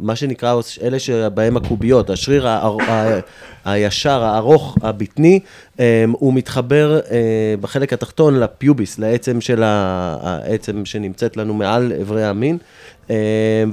מה 0.01 0.16
שנקרא, 0.16 0.55
אלה 0.82 0.99
שבהם 0.99 1.57
הקוביות, 1.57 2.11
השריר 2.11 2.49
הישר, 3.65 4.23
הארוך, 4.25 4.79
הבטני, 4.83 5.41
אה, 5.81 6.05
הוא 6.13 6.35
מתחבר 6.35 7.01
אה, 7.11 7.55
בחלק 7.61 7.93
התחתון 7.93 8.41
לפיוביס, 8.41 8.99
לעצם 8.99 9.41
של 9.41 9.63
העצם 9.63 10.85
שנמצאת 10.85 11.37
לנו 11.37 11.55
מעל 11.55 11.93
אברי 12.01 12.25
המין, 12.25 12.59
אה, 13.11 13.17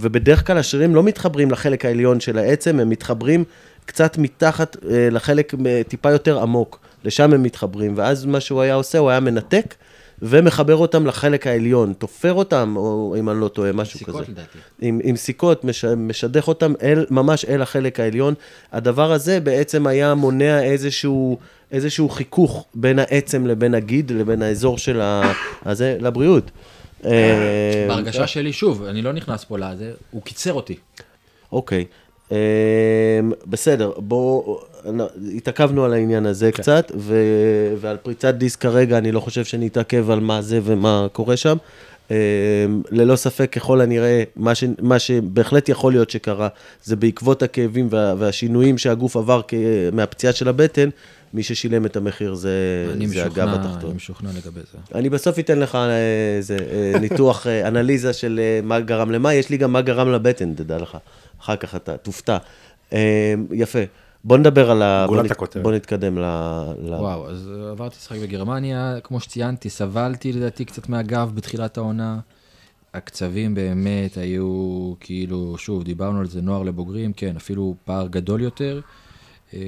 ובדרך 0.01 0.47
כלל 0.47 0.57
השרירים 0.57 0.95
לא 0.95 1.03
מתחברים 1.03 1.51
לחלק 1.51 1.85
העליון 1.85 2.19
של 2.19 2.37
העצם, 2.37 2.79
הם 2.79 2.89
מתחברים 2.89 3.43
קצת 3.85 4.17
מתחת 4.17 4.77
אה, 4.89 5.09
לחלק 5.11 5.53
אה, 5.65 5.81
טיפה 5.87 6.11
יותר 6.11 6.41
עמוק, 6.41 6.79
לשם 7.03 7.33
הם 7.33 7.43
מתחברים, 7.43 7.93
ואז 7.95 8.25
מה 8.25 8.39
שהוא 8.39 8.61
היה 8.61 8.73
עושה, 8.73 8.97
הוא 8.97 9.09
היה 9.09 9.19
מנתק 9.19 9.75
ומחבר 10.21 10.75
אותם 10.75 11.05
לחלק 11.05 11.47
העליון, 11.47 11.93
תופר 11.93 12.33
אותם, 12.33 12.73
או 12.77 13.15
אם 13.19 13.29
אני 13.29 13.41
לא 13.41 13.47
טועה, 13.47 13.71
משהו 13.71 13.99
סיכות, 13.99 14.23
כזה. 14.23 14.31
לדעתי. 14.31 14.57
עם, 14.81 14.99
עם 15.03 15.15
סיכות, 15.15 15.63
מש, 15.63 15.85
משדך 15.85 16.47
אותם 16.47 16.73
אל, 16.81 17.05
ממש 17.09 17.45
אל 17.45 17.61
החלק 17.61 17.99
העליון. 17.99 18.33
הדבר 18.71 19.11
הזה 19.11 19.39
בעצם 19.39 19.87
היה 19.87 20.15
מונע 20.15 20.63
איזשהו, 20.63 21.37
איזשהו 21.71 22.09
חיכוך 22.09 22.65
בין 22.73 22.99
העצם 22.99 23.47
לבין 23.47 23.73
הגיד, 23.75 24.11
לבין 24.11 24.41
האזור 24.41 24.77
של 24.77 25.01
ה... 25.01 25.31
הזה, 25.65 25.97
לבריאות. 25.99 26.51
אה, 27.05 27.85
בהרגשה 27.87 28.27
שלי, 28.27 28.53
שוב, 28.53 28.83
אני 28.83 29.01
לא 29.01 29.13
נכנס 29.13 29.43
פה 29.43 29.57
לזה, 29.57 29.91
הוא 30.11 30.21
קיצר 30.21 30.53
אותי. 30.53 30.75
אוקיי. 31.51 31.85
אמ, 32.31 32.37
בסדר, 33.47 33.91
בואו, 33.97 34.61
התעכבנו 35.35 35.85
על 35.85 35.93
העניין 35.93 36.25
הזה 36.25 36.51
כן. 36.51 36.61
קצת, 36.61 36.91
ו, 36.95 37.15
ועל 37.79 37.97
פריצת 37.97 38.33
דיסק 38.33 38.61
כרגע 38.61 38.97
אני 38.97 39.11
לא 39.11 39.19
חושב 39.19 39.45
שנתעכב 39.45 40.09
על 40.09 40.19
מה 40.19 40.41
זה 40.41 40.59
ומה 40.63 41.07
קורה 41.11 41.37
שם. 41.37 41.57
אמ, 42.11 42.15
ללא 42.91 43.15
ספק, 43.15 43.51
ככל 43.51 43.81
הנראה, 43.81 44.23
מה, 44.35 44.55
ש, 44.55 44.63
מה 44.81 44.99
שבהחלט 44.99 45.69
יכול 45.69 45.91
להיות 45.91 46.09
שקרה, 46.09 46.47
זה 46.83 46.95
בעקבות 46.95 47.43
הכאבים 47.43 47.87
וה, 47.91 48.13
והשינויים 48.17 48.77
שהגוף 48.77 49.17
עבר 49.17 49.41
כ, 49.47 49.53
מהפציעה 49.93 50.33
של 50.33 50.47
הבטן, 50.47 50.89
מי 51.33 51.43
ששילם 51.43 51.85
את 51.85 51.95
המחיר 51.95 52.33
זה, 52.33 52.51
זה 53.05 53.25
הגב 53.25 53.47
התחתון. 53.47 53.89
אני 53.89 53.95
משוכנע 53.95 54.29
לגבי 54.29 54.59
זה. 54.71 54.77
אני 54.95 55.09
בסוף 55.09 55.39
אתן 55.39 55.59
לך 55.59 55.75
אה, 55.75 55.89
איזה 56.37 56.57
אה, 56.71 56.99
ניתוח, 56.99 57.47
אה, 57.47 57.67
אנליזה 57.67 58.13
של 58.13 58.39
אה, 58.43 58.59
מה 58.63 58.79
גרם 58.79 59.11
למה, 59.11 59.33
יש 59.33 59.49
לי 59.49 59.57
גם 59.57 59.73
מה 59.73 59.81
גרם 59.81 60.11
לבטן, 60.11 60.53
תדע 60.53 60.77
לך. 60.77 60.97
אחר 61.41 61.55
כך 61.55 61.75
אתה 61.75 61.97
תופתע. 61.97 62.37
אה, 62.93 63.33
יפה. 63.51 63.79
בוא 64.23 64.37
נדבר 64.37 64.71
על 64.71 64.81
ה... 64.81 65.05
גולת 65.07 65.23
בוא 65.25 65.31
הכותרת. 65.31 65.63
בוא 65.63 65.71
נתקדם 65.71 66.17
ל... 66.17 66.21
ל... 66.83 66.93
וואו, 66.93 67.29
אז 67.29 67.51
עברתי 67.71 67.95
לשחק 67.95 68.17
בגרמניה, 68.19 68.95
כמו 69.03 69.19
שציינתי, 69.19 69.69
סבלתי 69.69 70.33
לדעתי 70.33 70.65
קצת 70.65 70.89
מהגב 70.89 71.31
בתחילת 71.35 71.77
העונה. 71.77 72.19
הקצבים 72.93 73.55
באמת 73.55 74.17
היו, 74.17 74.93
כאילו, 74.99 75.57
שוב, 75.57 75.83
דיברנו 75.83 76.19
על 76.19 76.27
זה, 76.27 76.41
נוער 76.41 76.63
לבוגרים, 76.63 77.13
כן, 77.13 77.35
אפילו 77.35 77.75
פער 77.85 78.07
גדול 78.07 78.41
יותר. 78.41 78.81
אה, 79.53 79.59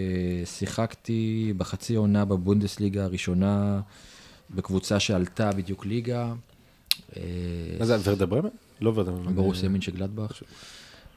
שיחקתי 0.45 1.53
בחצי 1.57 1.95
עונה 1.95 2.25
בבונדסליגה 2.25 3.03
הראשונה, 3.03 3.81
בקבוצה 4.49 4.99
שעלתה 4.99 5.51
בדיוק 5.51 5.85
ליגה. 5.85 6.33
אה, 7.17 7.21
מה 7.79 7.85
זה, 7.85 7.97
ורדה 8.03 8.25
ברמן? 8.25 8.49
לא 8.81 8.91
ורדה 8.95 9.11
ברמן. 9.11 9.35
ברוסיה 9.35 9.69
מינצ'ה 9.69 9.91
גלדבך. 9.91 10.41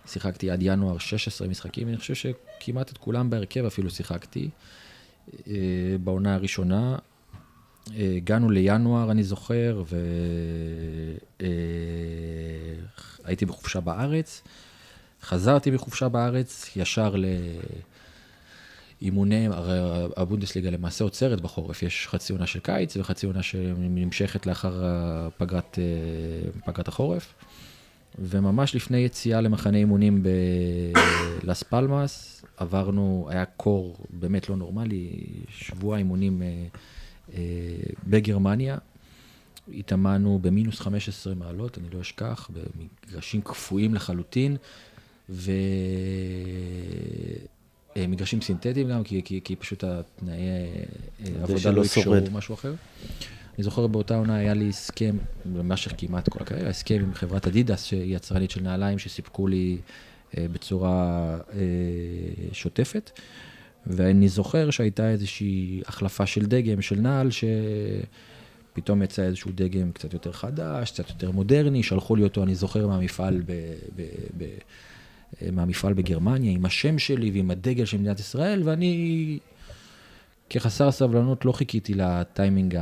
שיחקתי 0.06 0.50
עד 0.50 0.58
ינואר 0.62 0.98
16 0.98 1.48
משחקים, 1.48 1.88
אני 1.88 1.96
חושב 1.96 2.14
שכמעט 2.14 2.92
את 2.92 2.98
כולם 2.98 3.30
בהרכב 3.30 3.64
אפילו 3.64 3.90
שיחקתי. 3.90 4.50
אה, 5.48 5.54
בעונה 6.04 6.34
הראשונה. 6.34 6.96
אה, 7.96 8.12
הגענו 8.16 8.50
לינואר, 8.50 9.10
אני 9.10 9.24
זוכר, 9.24 9.82
והייתי 13.24 13.46
בחופשה 13.46 13.80
בארץ. 13.80 14.42
חזרתי 15.22 15.70
מחופשה 15.70 16.08
בארץ, 16.08 16.70
ישר 16.76 17.14
לאימוני, 19.00 19.46
הרי 19.46 20.08
הבונדסליגה 20.16 20.70
למעשה 20.70 21.04
עוצרת 21.04 21.40
בחורף, 21.40 21.82
יש 21.82 22.06
חצי 22.08 22.32
עונה 22.32 22.46
של 22.46 22.60
קיץ 22.60 22.96
וחצי 22.96 23.26
עונה 23.26 23.42
שנמשכת 23.42 24.46
לאחר 24.46 24.82
פגרת, 25.38 25.78
אה, 25.78 25.84
פגרת 26.64 26.88
החורף. 26.88 27.34
וממש 28.18 28.74
לפני 28.74 28.98
יציאה 28.98 29.40
למחנה 29.40 29.76
אימונים 29.76 30.22
בלס 31.42 31.62
פלמאס, 31.62 32.44
עברנו, 32.56 33.28
היה 33.30 33.44
קור 33.44 33.96
באמת 34.10 34.48
לא 34.48 34.56
נורמלי, 34.56 35.10
שבוע 35.48 35.98
אימונים 35.98 36.42
אה, 36.42 36.66
אה, 37.34 37.38
בגרמניה. 38.06 38.78
התאמנו 39.74 40.38
במינוס 40.42 40.80
15 40.80 41.34
מעלות, 41.34 41.78
אני 41.78 41.86
לא 41.92 42.00
אשכח, 42.00 42.50
במגרשים 42.52 43.40
קפואים 43.42 43.94
לחלוטין, 43.94 44.56
ומגרשים 47.96 48.40
סינתטיים 48.40 48.88
גם, 48.88 49.04
כי, 49.04 49.22
כי, 49.24 49.40
כי 49.44 49.56
פשוט 49.56 49.84
התנאי 49.84 50.38
אה, 50.40 51.42
עבודה 51.42 51.70
לא 51.70 51.82
אפשרו. 51.82 52.14
משהו 52.32 52.54
אחר. 52.54 52.74
אני 53.58 53.64
זוכר 53.64 53.86
באותה 53.86 54.16
עונה 54.16 54.36
היה 54.36 54.54
לי 54.54 54.68
הסכם, 54.68 55.16
במשך 55.44 55.92
כמעט 55.98 56.28
כל 56.28 56.38
הקריירה, 56.42 56.68
הסכם 56.70 56.94
עם 56.94 57.14
חברת 57.14 57.46
אדידס, 57.46 57.84
שהיא 57.84 58.16
יצרנית 58.16 58.50
של 58.50 58.62
נעליים, 58.62 58.98
שסיפקו 58.98 59.46
לי 59.46 59.78
אה, 60.38 60.46
בצורה 60.52 61.38
אה, 61.52 61.58
שוטפת. 62.52 63.10
ואני 63.86 64.28
זוכר 64.28 64.70
שהייתה 64.70 65.10
איזושהי 65.10 65.82
החלפה 65.86 66.26
של 66.26 66.46
דגם, 66.46 66.82
של 66.82 67.00
נעל, 67.00 67.28
שפתאום 67.30 69.02
יצא 69.02 69.22
איזשהו 69.22 69.50
דגם 69.54 69.92
קצת 69.92 70.12
יותר 70.12 70.32
חדש, 70.32 70.90
קצת 70.90 71.10
יותר 71.10 71.30
מודרני, 71.30 71.82
שלחו 71.82 72.16
לי 72.16 72.22
אותו, 72.22 72.42
אני 72.42 72.54
זוכר, 72.54 72.86
מהמפעל, 72.86 73.42
ב, 73.46 73.52
ב, 73.96 74.02
ב, 74.38 74.44
מהמפעל 75.52 75.92
בגרמניה, 75.92 76.52
עם 76.52 76.64
השם 76.64 76.98
שלי 76.98 77.30
ועם 77.30 77.50
הדגל 77.50 77.84
של 77.84 77.98
מדינת 77.98 78.20
ישראל, 78.20 78.62
ואני 78.64 79.38
כחסר 80.50 80.90
סבלנות 80.90 81.44
לא 81.44 81.52
חיכיתי 81.52 81.94
לטיימינג 81.94 82.78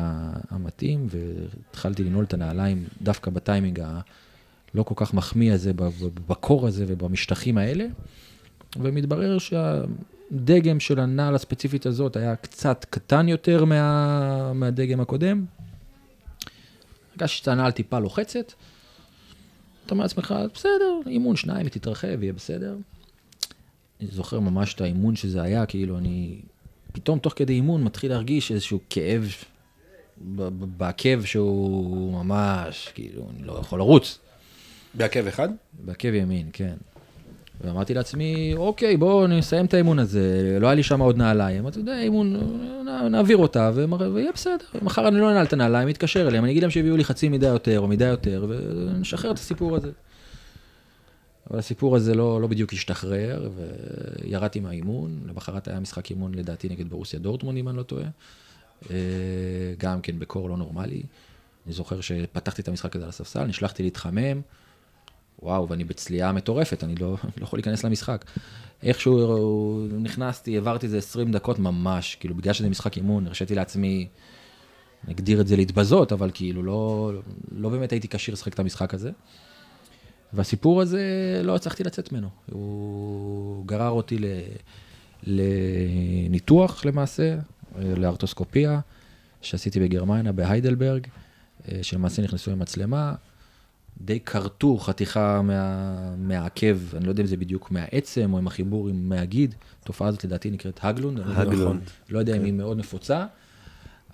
המתאים, 0.50 1.06
והתחלתי 1.10 2.04
לנעול 2.04 2.24
את 2.24 2.34
הנעליים 2.34 2.84
דווקא 3.02 3.30
בטיימינג 3.30 3.80
הלא 3.80 4.82
כל 4.82 4.94
כך 4.96 5.14
מחמיא 5.14 5.52
הזה, 5.52 5.72
בקור 6.28 6.66
הזה 6.66 6.84
ובמשטחים 6.88 7.58
האלה, 7.58 7.86
ומתברר 8.76 9.38
שהדגם 9.38 10.80
של 10.80 11.00
הנעל 11.00 11.34
הספציפית 11.34 11.86
הזאת 11.86 12.16
היה 12.16 12.36
קצת 12.36 12.86
קטן 12.90 13.28
יותר 13.28 13.64
מה, 13.64 14.52
מהדגם 14.52 15.00
הקודם. 15.00 15.44
הרגשתי 17.12 17.44
שהנעל 17.44 17.70
טיפה 17.70 17.98
לוחצת. 17.98 18.52
אתה 19.86 19.94
אומר 19.94 20.02
לעצמך, 20.02 20.34
בסדר, 20.54 21.00
אימון 21.06 21.36
שניים, 21.36 21.66
היא 21.66 21.70
תתרחב, 21.70 22.22
יהיה 22.22 22.32
בסדר. 22.32 22.76
אני 24.00 24.10
זוכר 24.10 24.40
ממש 24.40 24.74
את 24.74 24.80
האימון 24.80 25.16
שזה 25.16 25.42
היה, 25.42 25.66
כאילו, 25.66 25.98
אני 25.98 26.40
פתאום 26.92 27.18
תוך 27.18 27.32
כדי 27.36 27.52
אימון 27.52 27.84
מתחיל 27.84 28.10
להרגיש 28.10 28.52
איזשהו 28.52 28.78
כאב 28.90 29.34
ב- 30.18 30.42
ב- 30.42 30.78
בעקב 30.78 31.24
שהוא 31.24 32.12
ממש, 32.12 32.90
כאילו, 32.94 33.22
אני 33.36 33.46
לא 33.46 33.58
יכול 33.60 33.78
לרוץ. 33.78 34.18
בעקב 34.94 35.26
אחד? 35.26 35.48
בעקב 35.72 36.14
ימין, 36.14 36.46
כן. 36.52 36.74
ואמרתי 37.64 37.94
לעצמי, 37.94 38.54
אוקיי, 38.56 38.96
בואו 38.96 39.26
נסיים 39.26 39.64
את 39.64 39.74
האימון 39.74 39.98
הזה, 39.98 40.58
לא 40.60 40.66
היה 40.66 40.74
לי 40.74 40.82
שם 40.82 41.00
עוד 41.00 41.16
נעליים, 41.16 41.68
אתה 41.68 41.78
יודע, 41.78 41.98
אימון, 42.02 42.36
נעביר 43.10 43.36
אותה, 43.36 43.70
ויהיה 44.14 44.32
בסדר. 44.34 44.64
מחר 44.82 45.08
אני 45.08 45.18
לא 45.18 45.30
אנעל 45.30 45.46
את 45.46 45.52
הנעליים, 45.52 45.88
אתקשר 45.88 46.28
אליהם, 46.28 46.44
אני 46.44 46.52
אגיד 46.52 46.62
להם 46.62 46.70
שיביאו 46.70 46.96
לי 46.96 47.04
חצי 47.04 47.28
מידה 47.28 47.46
יותר, 47.48 47.80
או 47.80 47.88
מידה 47.88 48.06
יותר, 48.06 48.46
ונשחרר 48.48 49.30
את 49.30 49.38
הסיפור 49.38 49.76
הזה. 49.76 49.90
אבל 51.50 51.58
הסיפור 51.58 51.96
הזה 51.96 52.14
לא, 52.14 52.40
לא 52.40 52.46
בדיוק 52.46 52.72
השתחרר, 52.72 53.50
וירדתי 53.56 54.60
מהאימון, 54.60 55.20
למחרת 55.26 55.68
היה 55.68 55.80
משחק 55.80 56.10
אימון 56.10 56.34
לדעתי 56.34 56.68
נגד 56.68 56.90
ברוסיה 56.90 57.18
דורטמונד, 57.18 57.58
אם 57.58 57.68
אני 57.68 57.76
לא 57.76 57.82
טועה. 57.82 58.06
אה, 58.90 58.96
גם 59.78 60.00
כן 60.00 60.18
בקור 60.18 60.48
לא 60.48 60.56
נורמלי. 60.56 61.02
אני 61.66 61.74
זוכר 61.74 62.00
שפתחתי 62.00 62.62
את 62.62 62.68
המשחק 62.68 62.96
הזה 62.96 63.04
על 63.04 63.08
הספסל, 63.08 63.44
נשלחתי 63.44 63.82
להתחמם, 63.82 64.40
וואו, 65.42 65.68
ואני 65.68 65.84
בצליעה 65.84 66.32
מטורפת, 66.32 66.84
אני 66.84 66.94
לא, 66.94 67.16
לא 67.38 67.42
יכול 67.42 67.56
להיכנס 67.56 67.84
למשחק. 67.84 68.24
איכשהו 68.82 69.86
נכנסתי, 70.00 70.54
העברתי 70.54 70.86
איזה 70.86 70.98
20 70.98 71.32
דקות 71.32 71.58
ממש, 71.58 72.14
כאילו, 72.20 72.34
בגלל 72.34 72.52
שזה 72.52 72.68
משחק 72.68 72.96
אימון, 72.96 73.26
הרשיתי 73.26 73.54
לעצמי, 73.54 74.08
נגדיר 75.08 75.40
את 75.40 75.46
זה 75.46 75.56
להתבזות, 75.56 76.12
אבל 76.12 76.30
כאילו, 76.34 76.62
לא, 76.62 77.12
לא 77.52 77.68
באמת 77.68 77.92
הייתי 77.92 78.08
כשיר 78.08 78.34
לשחק 78.34 78.54
את 78.54 78.58
המשחק 78.58 78.94
הזה. 78.94 79.10
והסיפור 80.34 80.80
הזה, 80.82 81.00
לא 81.44 81.54
הצלחתי 81.56 81.84
לצאת 81.84 82.12
ממנו. 82.12 82.28
הוא 82.52 83.66
גרר 83.66 83.90
אותי 83.90 84.18
ל, 84.18 84.24
לניתוח 85.22 86.84
למעשה, 86.84 87.36
לארטוסקופיה, 87.78 88.80
שעשיתי 89.40 89.80
בגרמניה, 89.80 90.32
בהיידלברג, 90.32 91.06
אה, 91.68 91.78
שלמעשה 91.82 92.22
נכנסו 92.22 92.50
עם 92.50 92.58
מצלמה, 92.58 93.14
די 94.00 94.20
כרתו 94.20 94.78
חתיכה 94.78 95.42
מה, 95.42 96.14
מהעקב, 96.18 96.94
אני 96.96 97.04
לא 97.04 97.10
יודע 97.10 97.22
אם 97.22 97.26
זה 97.26 97.36
בדיוק 97.36 97.70
מהעצם 97.70 98.32
או 98.32 98.38
עם 98.38 98.46
החיבור 98.46 98.88
עם 98.88 99.08
מהגיד, 99.08 99.54
התופעה 99.82 100.08
הזאת 100.08 100.24
לדעתי 100.24 100.50
נקראת 100.50 100.78
הגלונד, 100.82 101.18
אני 101.20 101.26
לא 101.28 101.40
יודע- 101.40 101.52
הגלונד. 101.52 101.80
לא 102.10 102.18
יודע 102.18 102.36
אם 102.36 102.44
היא 102.44 102.52
מאוד 102.52 102.78
נפוצה, 102.78 103.26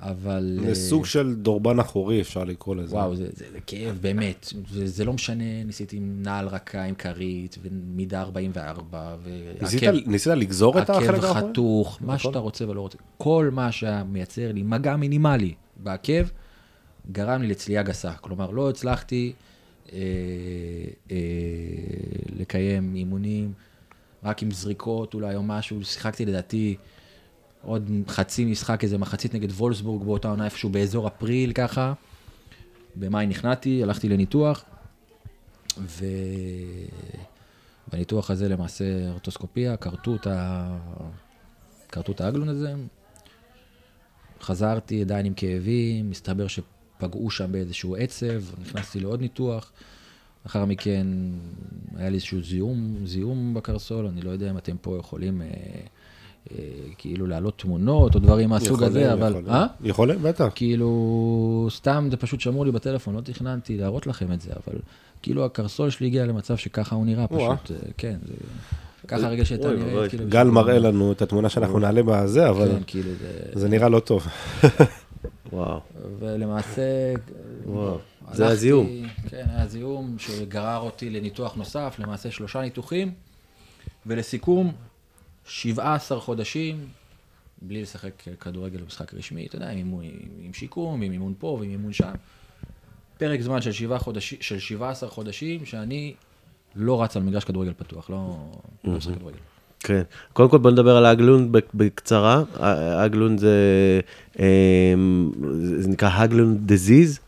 אבל... 0.00 0.58
זה 0.62 0.68
אה, 0.68 0.74
סוג 0.74 1.06
של 1.06 1.34
דורבן 1.34 1.78
אחורי, 1.78 2.20
אפשר 2.20 2.44
לקרוא 2.44 2.76
לזה. 2.76 2.94
וואו, 2.94 3.16
זה, 3.16 3.28
זה, 3.32 3.44
זה 3.52 3.58
כאב, 3.66 3.98
באמת. 4.00 4.52
זה, 4.70 4.86
זה 4.86 5.04
לא 5.04 5.12
משנה, 5.12 5.64
ניסיתי 5.64 5.96
עם 5.96 6.22
נעל 6.22 6.48
רכה, 6.48 6.82
עם 6.82 6.94
כרית, 6.94 7.58
ומידה 7.62 8.20
44, 8.20 9.16
ניסית, 9.62 9.82
ועקב 9.82 9.98
ניסית 10.06 10.32
לגזור 10.32 10.78
את 10.78 10.90
החלק 10.90 11.24
האחורי? 11.24 11.50
חתוך, 11.50 11.98
מה 12.00 12.14
הכל? 12.14 12.22
שאתה 12.22 12.38
רוצה 12.38 12.68
ולא 12.68 12.80
רוצה. 12.80 12.98
כל 13.18 13.50
מה 13.52 13.72
שהיה 13.72 14.04
מייצר 14.04 14.52
לי 14.52 14.62
מגע 14.62 14.96
מינימלי 14.96 15.54
בעקב, 15.76 16.22
גרם 17.12 17.42
לי 17.42 17.48
לצליעה 17.48 17.82
גסה. 17.82 18.12
כלומר, 18.12 18.50
לא 18.50 18.70
הצלחתי 18.70 19.32
אה, 19.92 19.98
אה, 21.10 21.16
לקיים 22.38 22.94
אימונים 22.94 23.52
רק 24.24 24.42
עם 24.42 24.50
זריקות 24.50 25.14
אולי 25.14 25.36
או 25.36 25.42
משהו. 25.42 25.84
שיחקתי 25.84 26.26
לדעתי 26.26 26.76
עוד 27.62 27.90
חצי 28.08 28.44
משחק, 28.44 28.84
איזה 28.84 28.98
מחצית 28.98 29.34
נגד 29.34 29.50
וולסבורג 29.50 30.04
באותה 30.04 30.28
עונה 30.28 30.44
איפשהו 30.44 30.70
באזור 30.70 31.08
אפריל 31.08 31.52
ככה. 31.52 31.92
במאי 32.96 33.26
נכנעתי, 33.26 33.82
הלכתי 33.82 34.08
לניתוח, 34.08 34.64
ובניתוח 37.88 38.30
הזה 38.30 38.48
למעשה 38.48 39.08
ארטוסקופיה, 39.08 39.76
כרתו 39.76 40.14
את, 42.10 42.20
האגלון 42.20 42.48
הזה, 42.48 42.74
חזרתי 44.40 45.00
עדיין 45.00 45.26
עם 45.26 45.34
כאבים, 45.34 46.10
מסתבר 46.10 46.46
שפגעו 46.46 47.30
שם 47.30 47.52
באיזשהו 47.52 47.96
עצב, 47.96 48.60
נכנסתי 48.60 49.00
לעוד 49.00 49.20
ניתוח. 49.20 49.72
לאחר 50.44 50.64
מכן 50.64 51.06
היה 51.96 52.08
לי 52.08 52.14
איזשהו 52.14 52.42
זיהום, 52.42 52.96
זיהום 53.04 53.54
בקרסול, 53.54 54.06
אני 54.06 54.22
לא 54.22 54.30
יודע 54.30 54.50
אם 54.50 54.58
אתם 54.58 54.76
פה 54.80 54.96
יכולים 54.98 55.42
אה, 55.42 55.48
כאילו 56.98 57.26
להעלות 57.26 57.58
תמונות 57.58 58.14
או 58.14 58.20
דברים 58.20 58.48
מהסוג 58.48 58.82
הזה, 58.82 59.12
אבל... 59.12 59.30
יכולים. 59.30 59.50
אה? 59.50 59.66
יכולים, 59.82 60.22
בטח. 60.22 60.48
כאילו, 60.54 61.68
סתם 61.70 62.08
זה 62.10 62.16
פשוט 62.16 62.40
שמעו 62.40 62.64
לי 62.64 62.72
בטלפון, 62.72 63.14
לא 63.16 63.20
תכננתי 63.20 63.76
להראות 63.76 64.06
לכם 64.06 64.32
את 64.32 64.40
זה, 64.40 64.50
אבל 64.66 64.78
כאילו 65.22 65.44
הקרסול 65.44 65.90
שלי 65.90 66.06
הגיע 66.06 66.26
למצב 66.26 66.56
שככה 66.56 66.96
הוא 66.96 67.06
נראה. 67.06 67.26
פשוט, 67.26 67.70
אה, 67.70 67.76
כן, 67.96 68.16
זה... 68.26 68.34
ככה 69.08 69.26
הרגע 69.26 69.44
שהייתה 69.44 69.68
נראית. 69.70 70.10
כאילו... 70.10 70.24
גל 70.28 70.44
מראה 70.44 70.78
לנו 70.78 71.12
את 71.12 71.22
התמונה 71.22 71.48
שאנחנו 71.48 71.78
נעלה 71.78 72.02
בזה, 72.02 72.48
אבל 72.48 72.68
כן, 72.68 72.82
כאילו 72.86 73.10
זה... 73.20 73.60
זה 73.60 73.68
נראה 73.68 73.88
לא 73.88 74.00
טוב. 74.00 74.26
וואו, 75.52 75.80
ולמעשה... 76.18 77.14
וואו. 77.66 77.98
זה 78.32 78.42
הלכתי- 78.42 78.52
הזיהום. 78.56 78.86
כן, 79.28 79.44
היה 79.56 79.66
זיהום 79.66 80.16
שגרר 80.18 80.78
אותי 80.78 81.10
לניתוח 81.10 81.54
נוסף, 81.54 81.96
למעשה 81.98 82.30
שלושה 82.30 82.60
ניתוחים, 82.60 83.10
ולסיכום, 84.06 84.72
17 85.48 86.20
חודשים, 86.20 86.76
בלי 87.62 87.82
לשחק 87.82 88.10
כדורגל 88.40 88.78
במשחק 88.80 89.14
רשמי, 89.14 89.46
אתה 89.46 89.56
יודע, 89.56 89.70
עם, 89.70 89.76
אימון- 89.78 90.04
עם 90.44 90.52
שיקום, 90.54 91.02
עם 91.02 91.12
אימון 91.12 91.34
פה 91.38 91.56
ועם 91.60 91.70
אימון 91.70 91.92
שם. 91.92 92.10
פרק 93.18 93.40
זמן 93.40 93.60
של, 93.62 93.98
חודש, 93.98 94.34
של 94.40 94.58
17 94.58 95.08
חודשים, 95.10 95.64
שאני 95.66 96.14
לא 96.76 97.02
רץ 97.02 97.16
על 97.16 97.22
מגרש 97.22 97.44
כדורגל 97.44 97.72
פתוח, 97.76 98.10
לא 98.10 98.36
לא 98.84 98.92
משחק 98.92 99.14
כדורגל. 99.14 99.38
כן. 99.80 100.02
קודם 100.32 100.48
כל 100.50 100.58
בוא 100.58 100.70
נדבר 100.70 100.96
על 100.96 101.06
ה 101.06 101.12
Haglund 101.12 101.52
בק- 101.52 101.74
בקצרה. 101.74 102.42
ה 102.58 102.68
Haglund 102.68 103.38
זה, 103.38 103.54
אה, 104.40 104.94
זה 105.78 105.88
נקרא 105.88 106.10
Haglund 106.12 106.72
disease, 106.72 107.18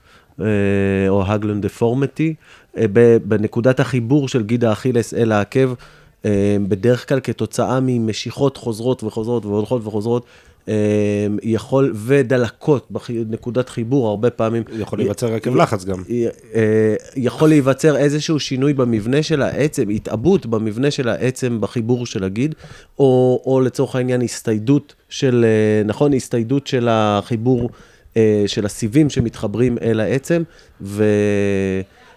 או 1.09 1.25
Haglund 1.27 1.67
deformity. 1.67 2.35
אה, 2.77 2.85
בנקודת 3.25 3.81
החיבור 3.81 4.29
של 4.29 4.43
גיד 4.43 4.65
האכילס 4.65 5.15
אל 5.15 5.33
העקב, 5.33 5.69
אה, 5.71 5.75
בדרך 6.69 7.09
כלל 7.09 7.21
כתוצאה 7.21 7.79
ממשיכות 7.83 8.57
חוזרות 8.57 9.05
וחוזרות 9.05 9.45
והולכות 9.47 9.87
וחוזרות, 9.87 10.25
אה, 10.69 10.75
יכול, 11.43 11.93
ודלקות 11.97 12.91
בנקודת 12.91 13.69
חיבור, 13.69 14.09
הרבה 14.09 14.31
פעמים. 14.31 14.63
יכול 14.79 14.99
להיווצר 14.99 15.35
עקב 15.35 15.57
לחץ 15.57 15.85
גם. 15.85 16.03
אה, 16.55 16.95
יכול 17.17 17.49
להיווצר 17.49 17.97
איזשהו 17.97 18.41
שינוי 18.41 18.73
במבנה 18.73 19.23
של 19.23 19.43
העצם, 19.43 19.89
התעבות 19.89 20.47
במבנה 20.47 20.91
של 20.91 21.09
העצם 21.09 21.61
בחיבור 21.61 22.07
של 22.07 22.25
הגיד, 22.25 22.55
או, 22.99 23.43
או 23.47 23.61
לצורך 23.61 23.97
העניין 23.97 24.23
הסתיידות 24.23 24.95
של, 25.09 25.45
אה, 25.45 25.83
נכון, 25.85 26.15
הסתיידות 26.15 26.67
של 26.67 26.89
החיבור 26.91 27.71
אה, 28.17 28.45
של 28.47 28.67
הסיבים 28.67 29.11
שמתחברים 29.11 29.79
אל 29.83 30.01
העצם, 30.01 30.43
ו... 30.83 31.05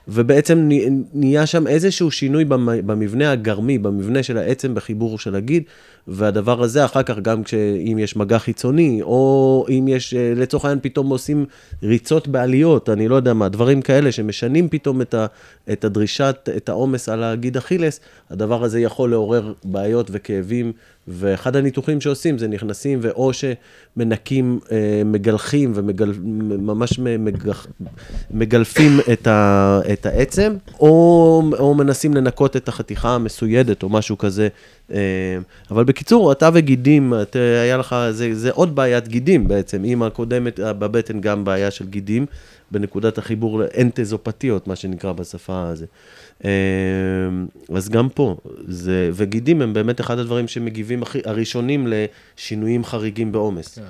ובעצם 0.07 0.59
נה- 0.67 0.75
נהיה 1.13 1.45
שם 1.45 1.67
איזשהו 1.67 2.11
שינוי 2.11 2.45
במ- 2.45 2.57
במבנה 2.87 3.31
הגרמי, 3.31 3.77
במבנה 3.77 4.23
של 4.23 4.37
העצם 4.37 4.75
בחיבור 4.75 5.19
של 5.19 5.35
הגיד, 5.35 5.63
והדבר 6.07 6.63
הזה 6.63 6.85
אחר 6.85 7.03
כך 7.03 7.19
גם 7.19 7.43
כשאם 7.43 7.97
יש 7.99 8.15
מגע 8.15 8.39
חיצוני, 8.39 9.01
או 9.01 9.65
אם 9.69 9.87
יש, 9.87 10.13
אה, 10.13 10.33
לצורך 10.35 10.65
העניין 10.65 10.79
פתאום 10.81 11.09
עושים 11.09 11.45
ריצות 11.83 12.27
בעליות, 12.27 12.89
אני 12.89 13.07
לא 13.07 13.15
יודע 13.15 13.33
מה, 13.33 13.49
דברים 13.49 13.81
כאלה 13.81 14.11
שמשנים 14.11 14.69
פתאום 14.69 15.01
את, 15.01 15.13
ה, 15.13 15.25
את 15.71 15.85
הדרישת, 15.85 16.49
את 16.57 16.69
העומס 16.69 17.09
על 17.09 17.23
הגיד 17.23 17.57
אכילס, 17.57 17.99
הדבר 18.29 18.63
הזה 18.63 18.79
יכול 18.79 19.09
לעורר 19.09 19.53
בעיות 19.63 20.07
וכאבים, 20.11 20.71
ואחד 21.07 21.55
הניתוחים 21.55 22.01
שעושים 22.01 22.37
זה 22.37 22.47
נכנסים 22.47 22.99
ואו 23.01 23.31
שמנקים, 23.33 24.59
אה, 24.71 25.01
מגלחים 25.05 25.71
וממש 25.75 26.99
מגח, 26.99 27.67
מגלפים 28.31 28.99
את, 29.13 29.27
ה, 29.27 29.79
את 29.93 30.05
העצם, 30.05 30.53
או, 30.79 31.43
או 31.59 31.73
מנסים 31.73 32.13
לנקות 32.13 32.55
את 32.55 32.67
החתיכה 32.67 33.09
המסוידת 33.09 33.83
או 33.83 33.89
משהו 33.89 34.17
כזה. 34.17 34.47
אה, 34.93 34.97
אבל 35.71 35.83
בקיצור, 35.93 36.31
אתה 36.31 36.49
וגידים, 36.53 37.13
את, 37.21 37.35
היה 37.35 37.77
לך, 37.77 37.95
זה, 38.11 38.35
זה 38.35 38.51
עוד 38.51 38.75
בעיית 38.75 39.07
גידים 39.07 39.47
בעצם, 39.47 39.81
עם 39.85 40.03
הקודמת 40.03 40.59
בבטן 40.59 41.21
גם 41.21 41.45
בעיה 41.45 41.71
של 41.71 41.85
גידים, 41.85 42.25
בנקודת 42.71 43.17
החיבור 43.17 43.59
לאנטזופתיות, 43.59 44.67
מה 44.67 44.75
שנקרא 44.75 45.11
בשפה 45.11 45.69
הזה. 45.69 45.85
אה, 46.45 46.49
אז 47.75 47.89
גם 47.89 48.09
פה, 48.09 48.37
זה, 48.67 49.09
וגידים 49.13 49.61
הם 49.61 49.73
באמת 49.73 50.01
אחד 50.01 50.19
הדברים 50.19 50.47
שמגיבים 50.47 51.03
הכי, 51.03 51.19
הראשונים 51.25 51.87
לשינויים 51.89 52.83
חריגים 52.83 53.31
בעומס. 53.31 53.75
כן. 53.75 53.83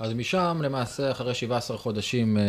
אז 0.00 0.12
משם, 0.12 0.60
למעשה, 0.62 1.10
אחרי 1.10 1.34
17 1.34 1.76
חודשים 1.78 2.38
אה, 2.38 2.42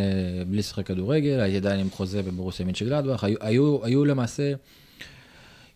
בלי 0.48 0.58
לשחק 0.58 0.86
כדורגל, 0.86 1.40
הייתי 1.40 1.58
עדיין 1.58 1.80
עם 1.80 1.90
חוזה 1.90 2.22
בברוסיה 2.22 2.66
מינצ'גלדבך, 2.66 3.24
היו, 3.24 3.38
היו, 3.42 3.86
היו 3.86 4.06
למעשה 4.06 4.54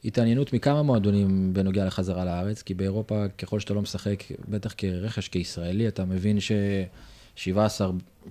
התעניינות 0.05 0.53
מכמה 0.53 0.83
מועדונים 0.83 1.53
בנוגע 1.53 1.85
לחזרה 1.85 2.25
לארץ, 2.25 2.61
כי 2.61 2.73
באירופה, 2.73 3.25
ככל 3.37 3.59
שאתה 3.59 3.73
לא 3.73 3.81
משחק, 3.81 4.23
בטח 4.47 4.73
כרכש, 4.77 5.27
כישראלי, 5.27 5.87
אתה 5.87 6.05
מבין 6.05 6.39
ש-17 6.39 7.81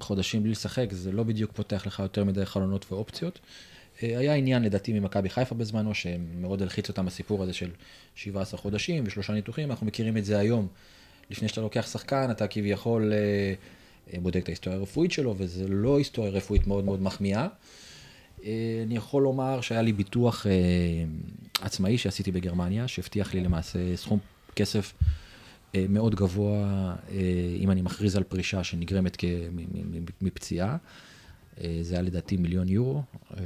חודשים 0.01 0.43
בלי 0.43 0.53
לשחק, 0.53 0.87
זה 0.93 1.13
לא 1.13 1.23
בדיוק 1.23 1.53
פותח 1.53 1.87
לך 1.87 1.99
יותר 1.99 2.25
מדי 2.25 2.47
חלונות 2.47 2.93
ואופציות. 2.93 3.39
אה, 4.03 4.19
היה 4.19 4.35
עניין 4.35 4.63
לדעתי 4.63 4.93
ממכבי 4.93 5.29
חיפה 5.29 5.55
בזמנו, 5.55 5.95
שמאוד 5.95 6.63
הלחיץ 6.63 6.89
אותם 6.89 7.07
הסיפור 7.07 7.43
הזה 7.43 7.53
של 7.53 7.71
17 8.15 8.61
חודשים 8.61 9.05
ושלושה 9.07 9.33
ניתוחים, 9.33 9.71
אנחנו 9.71 9.87
מכירים 9.87 10.17
את 10.17 10.25
זה 10.25 10.39
היום. 10.39 10.69
לפני 11.31 11.49
שאתה 11.49 11.61
לוקח 11.61 11.87
שחקן, 11.93 12.31
אתה 12.31 12.47
כביכול 12.47 13.13
אה, 13.13 13.19
אה, 14.13 14.21
בודק 14.21 14.43
את 14.43 14.49
ההיסטוריה 14.49 14.79
הרפואית 14.79 15.13
שלו, 15.13 15.35
וזה 15.39 15.69
לא 15.69 15.99
היסטוריה 15.99 16.31
רפואית 16.31 16.67
מאוד 16.67 16.85
מאוד 16.85 17.03
מחמיאה. 17.03 17.49
אה, 18.45 18.83
אני 18.87 18.97
יכול 18.97 19.23
לומר 19.23 19.61
שהיה 19.61 19.83
לי 19.83 19.93
ביטוח 19.93 20.47
אה, 20.47 20.53
עצמאי 21.61 21.99
שעשיתי 21.99 22.33
בגרמניה, 22.33 22.89
שהבטיח 22.89 23.35
לי 23.35 23.41
למעשה 23.41 23.97
סכום 23.97 24.19
כסף 24.57 24.95
אה, 25.75 25.87
מאוד 25.89 26.15
גבוה 26.15 26.95
אה, 27.11 27.17
אם 27.59 27.71
אני 27.71 27.83
מכריז 27.83 28.17
על 28.17 28.23
פרישה 28.23 28.65
שנגרמת 28.65 29.17
מפציעה. 30.21 30.77
אה, 31.61 31.79
זה 31.83 31.95
היה 31.95 32.03
לדעתי 32.03 32.37
מיליון 32.37 32.69
יורו. 32.69 33.03
אה, 33.37 33.43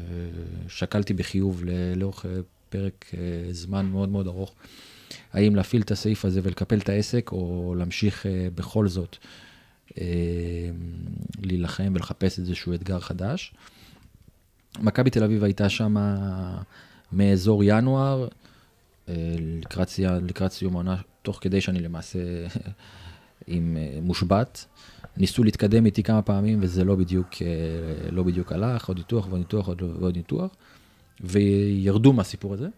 שקלתי 0.68 1.14
בחיוב 1.14 1.62
לאורך 1.96 2.26
אה, 2.26 2.30
פרק 2.68 3.04
אה, 3.14 3.52
זמן 3.52 3.86
מאוד 3.86 4.08
מאוד 4.08 4.26
ארוך, 4.26 4.54
האם 5.32 5.56
להפעיל 5.56 5.82
את 5.82 5.90
הסעיף 5.90 6.24
הזה 6.24 6.40
ולקפל 6.42 6.78
את 6.78 6.88
העסק, 6.88 7.32
או 7.32 7.74
להמשיך 7.78 8.26
אה, 8.26 8.48
בכל 8.54 8.88
זאת 8.88 9.16
אה, 9.98 10.04
להילחם 11.42 11.92
ולחפש 11.94 12.38
איזשהו 12.38 12.74
אתגר 12.74 13.00
חדש. 13.00 13.54
מכבי 14.82 15.10
תל 15.10 15.24
אביב 15.24 15.44
הייתה 15.44 15.68
שם 15.68 15.96
מאזור 17.12 17.62
ינואר, 17.64 18.28
אה, 19.08 19.14
לקראת, 19.38 19.90
לקראת 20.28 20.52
סיום 20.52 20.74
העונה, 20.74 20.96
תוך 21.22 21.38
כדי 21.40 21.60
שאני 21.60 21.80
למעשה 21.80 22.18
עם 23.46 23.76
אה, 23.80 23.98
מושבת. 24.02 24.64
ניסו 25.16 25.44
להתקדם 25.44 25.86
איתי 25.86 26.02
כמה 26.02 26.22
פעמים, 26.22 26.58
וזה 26.62 26.84
לא 26.84 26.94
בדיוק, 26.94 27.28
אה, 27.42 27.46
לא 28.10 28.22
בדיוק 28.22 28.52
הלך, 28.52 28.88
עוד 28.88 28.96
ניתוח 28.96 29.26
ועוד 29.26 29.38
ניתוח 29.38 29.68
עוד- 29.68 29.82
ועוד 29.82 30.16
ניתוח, 30.16 30.50
וירדו 31.20 32.12
מהסיפור 32.12 32.54
הזה. 32.54 32.68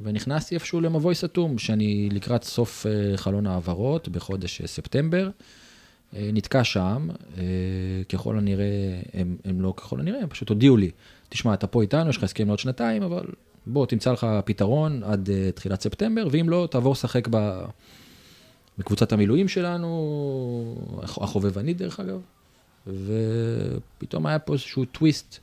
ונכנסתי 0.00 0.54
איפשהו 0.54 0.80
למבוי 0.80 1.14
סתום, 1.14 1.58
שאני 1.58 2.08
לקראת 2.12 2.44
סוף 2.44 2.86
אה, 2.86 3.16
חלון 3.16 3.46
העברות 3.46 4.08
בחודש 4.08 4.60
אה, 4.60 4.66
ספטמבר. 4.66 5.30
אה, 6.16 6.30
נתקע 6.32 6.64
שם, 6.64 7.08
אה, 7.38 7.44
ככל 8.08 8.38
הנראה, 8.38 9.00
הם, 9.14 9.36
הם 9.44 9.60
לא 9.60 9.74
ככל 9.76 10.00
הנראה, 10.00 10.20
הם 10.20 10.28
פשוט 10.28 10.48
הודיעו 10.48 10.76
לי, 10.76 10.90
תשמע, 11.28 11.54
אתה 11.54 11.66
פה 11.66 11.82
איתנו, 11.82 12.10
יש 12.10 12.16
לך 12.16 12.24
הסכם 12.24 12.46
לעוד 12.46 12.58
שנתיים, 12.58 13.02
אבל 13.02 13.24
בוא, 13.66 13.86
תמצא 13.86 14.12
לך 14.12 14.26
פתרון 14.44 15.02
עד 15.04 15.28
uh, 15.28 15.56
תחילת 15.56 15.80
ספטמבר, 15.80 16.28
ואם 16.30 16.48
לא, 16.48 16.68
תעבור 16.70 16.92
לשחק 16.92 17.28
ב... 17.30 17.60
בקבוצת 18.78 19.12
המילואים 19.12 19.48
שלנו, 19.48 21.00
הח- 21.02 21.18
החובבנית 21.18 21.76
דרך 21.76 22.00
אגב, 22.00 22.20
ופתאום 22.86 24.26
היה 24.26 24.38
פה 24.38 24.52
איזשהו 24.52 24.84
טוויסט 24.84 25.38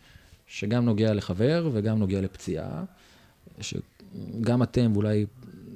שגם 0.48 0.86
נוגע 0.86 1.14
לחבר 1.14 1.70
וגם 1.74 2.00
נוגע 2.00 2.22
לפציעה, 2.22 2.84
שגם 3.62 4.64
אתם 4.64 4.92
ואולי 4.94 5.26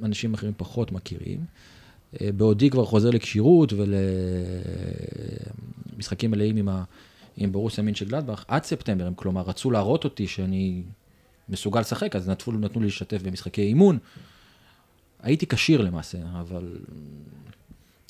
אנשים 0.04 0.34
אחרים 0.34 0.54
פחות 0.58 0.92
מכירים. 0.92 1.46
אה, 2.22 2.32
בעודי 2.32 2.70
כבר 2.70 2.86
חוזר 2.86 3.10
לכשירות 3.10 3.74
ולמשחקים 5.94 6.32
מלאים 6.32 6.58
עם, 6.58 6.70
ה... 6.70 6.84
עם 7.38 7.52
ברוסיה 7.52 7.84
מינצ'ה 7.84 8.06
גלדבך, 8.06 8.46
עד 8.48 8.64
ספטמבר, 8.64 9.08
הם 9.08 9.14
כלומר 9.14 9.42
רצו 9.42 9.72
להראות 9.72 10.04
אותי 10.04 10.28
שאני 10.28 10.84
מסוגל 11.50 11.80
לשחק, 11.80 12.16
אז 12.16 12.30
נתנו, 12.30 12.60
נתנו 12.60 12.82
לי 12.82 12.88
להשתתף 12.88 13.22
במשחקי 13.22 13.62
אימון. 13.62 13.98
הייתי 15.22 15.48
כשיר 15.48 15.82
למעשה, 15.82 16.18
אבל 16.40 16.78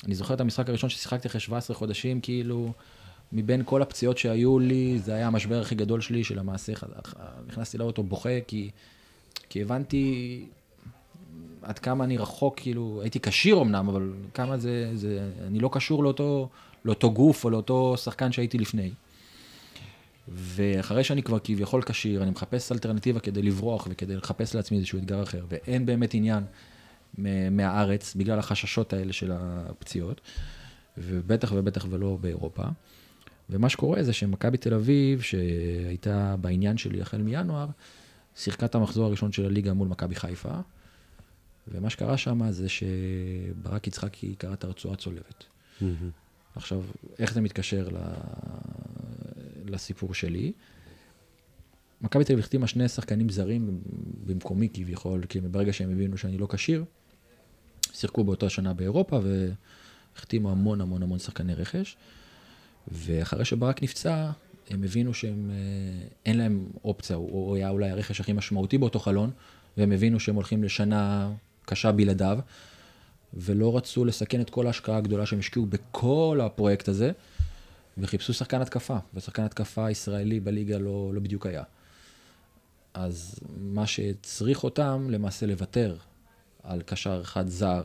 אני 0.04 0.14
זוכר 0.14 0.34
את 0.34 0.40
המשחק 0.40 0.68
הראשון 0.68 0.90
ששיחקתי 0.90 1.28
אחרי 1.28 1.40
17 1.40 1.76
חודשים, 1.76 2.20
כאילו, 2.20 2.72
מבין 3.32 3.62
כל 3.64 3.82
הפציעות 3.82 4.18
שהיו 4.18 4.58
לי, 4.58 4.98
זה 4.98 5.14
היה 5.14 5.26
המשבר 5.26 5.60
הכי 5.60 5.74
גדול 5.74 6.00
שלי, 6.00 6.24
שלמעשה 6.24 6.72
נכנסתי 7.46 7.78
לאוטו 7.78 8.02
בוכה, 8.02 8.40
כי, 8.46 8.70
כי 9.48 9.62
הבנתי 9.62 10.44
עד 11.62 11.78
כמה 11.78 12.04
אני 12.04 12.18
רחוק, 12.18 12.60
כאילו, 12.60 12.98
הייתי 13.02 13.20
כשיר 13.20 13.60
אמנם, 13.60 13.88
אבל 13.88 14.12
כמה 14.34 14.58
זה, 14.58 14.90
זה, 14.94 15.30
אני 15.46 15.58
לא 15.58 15.70
קשור 15.72 16.04
לאותו, 16.04 16.48
לאותו 16.84 17.10
גוף 17.10 17.44
או 17.44 17.50
לאותו 17.50 17.96
שחקן 17.96 18.32
שהייתי 18.32 18.58
לפני. 18.58 18.90
ואחרי 20.28 21.04
שאני 21.04 21.22
כבר 21.22 21.38
כביכול 21.44 21.82
כשיר, 21.82 22.22
אני 22.22 22.30
מחפש 22.30 22.72
אלטרנטיבה 22.72 23.20
כדי 23.20 23.42
לברוח 23.42 23.88
וכדי 23.90 24.16
לחפש 24.16 24.54
לעצמי 24.54 24.78
איזשהו 24.78 24.98
אתגר 24.98 25.22
אחר, 25.22 25.44
ואין 25.48 25.86
באמת 25.86 26.14
עניין 26.14 26.44
מהארץ 27.50 28.14
בגלל 28.14 28.38
החששות 28.38 28.92
האלה 28.92 29.12
של 29.12 29.32
הפציעות, 29.34 30.20
ובטח 30.98 31.52
ובטח 31.54 31.86
ולא 31.90 32.18
באירופה. 32.20 32.62
ומה 33.50 33.68
שקורה 33.68 34.02
זה 34.02 34.12
שמכבי 34.12 34.56
תל 34.56 34.74
אביב, 34.74 35.20
שהייתה 35.20 36.36
בעניין 36.40 36.76
שלי 36.76 37.02
החל 37.02 37.22
מינואר, 37.22 37.66
שיחקה 38.36 38.66
את 38.66 38.74
המחזור 38.74 39.06
הראשון 39.06 39.32
של 39.32 39.44
הליגה 39.44 39.72
מול 39.72 39.88
מכבי 39.88 40.14
חיפה, 40.14 40.54
ומה 41.68 41.90
שקרה 41.90 42.16
שם 42.16 42.50
זה 42.50 42.66
שברק 42.68 43.86
יצחקי 43.86 44.34
קרא 44.34 44.52
את 44.52 44.64
הרצועה 44.64 44.96
צולבת. 44.96 45.44
עכשיו, 46.54 46.82
איך 47.18 47.34
זה 47.34 47.40
מתקשר 47.40 47.88
ל... 47.88 47.96
לסיפור 49.66 50.14
שלי? 50.14 50.52
מכבי 52.00 52.24
תל 52.24 52.32
אביב 52.32 52.44
החתימה 52.44 52.66
שני 52.66 52.88
שחקנים 52.88 53.28
זרים 53.28 53.80
במקומי 54.26 54.68
כביכול, 54.74 55.24
כי 55.28 55.40
ברגע 55.40 55.72
שהם 55.72 55.90
הבינו 55.90 56.18
שאני 56.18 56.38
לא 56.38 56.46
כשיר, 56.50 56.84
שיחקו 57.92 58.24
באותה 58.24 58.48
שנה 58.48 58.72
באירופה 58.72 59.20
והחתימו 60.16 60.50
המון 60.50 60.80
המון 60.80 61.02
המון 61.02 61.18
שחקני 61.18 61.54
רכש. 61.54 61.96
ואחרי 62.88 63.44
שברק 63.44 63.82
נפצע, 63.82 64.30
הם 64.70 64.82
הבינו 64.82 65.14
שהם, 65.14 65.50
אה, 65.50 66.06
אין 66.26 66.38
להם 66.38 66.66
אופציה, 66.84 67.16
הוא 67.16 67.56
היה 67.56 67.70
אולי 67.70 67.90
הרכש 67.90 68.20
הכי 68.20 68.32
משמעותי 68.32 68.78
באותו 68.78 68.98
חלון, 68.98 69.30
והם 69.76 69.92
הבינו 69.92 70.20
שהם 70.20 70.34
הולכים 70.34 70.64
לשנה 70.64 71.32
קשה 71.64 71.92
בלעדיו, 71.92 72.38
ולא 73.34 73.76
רצו 73.76 74.04
לסכן 74.04 74.40
את 74.40 74.50
כל 74.50 74.66
ההשקעה 74.66 74.96
הגדולה 74.96 75.26
שהם 75.26 75.38
השקיעו 75.38 75.66
בכל 75.66 76.40
הפרויקט 76.42 76.88
הזה, 76.88 77.10
וחיפשו 77.98 78.34
שחקן 78.34 78.60
התקפה, 78.60 78.96
ושחקן 79.14 79.42
התקפה 79.42 79.90
ישראלי 79.90 80.40
בליגה 80.40 80.78
לא, 80.78 81.10
לא 81.14 81.20
בדיוק 81.20 81.46
היה. 81.46 81.62
אז 82.94 83.40
מה 83.58 83.86
שהצריך 83.86 84.64
אותם 84.64 85.06
למעשה 85.10 85.46
לוותר 85.46 85.96
על 86.62 86.82
קשר 86.82 87.20
אחד 87.22 87.48
זר 87.48 87.82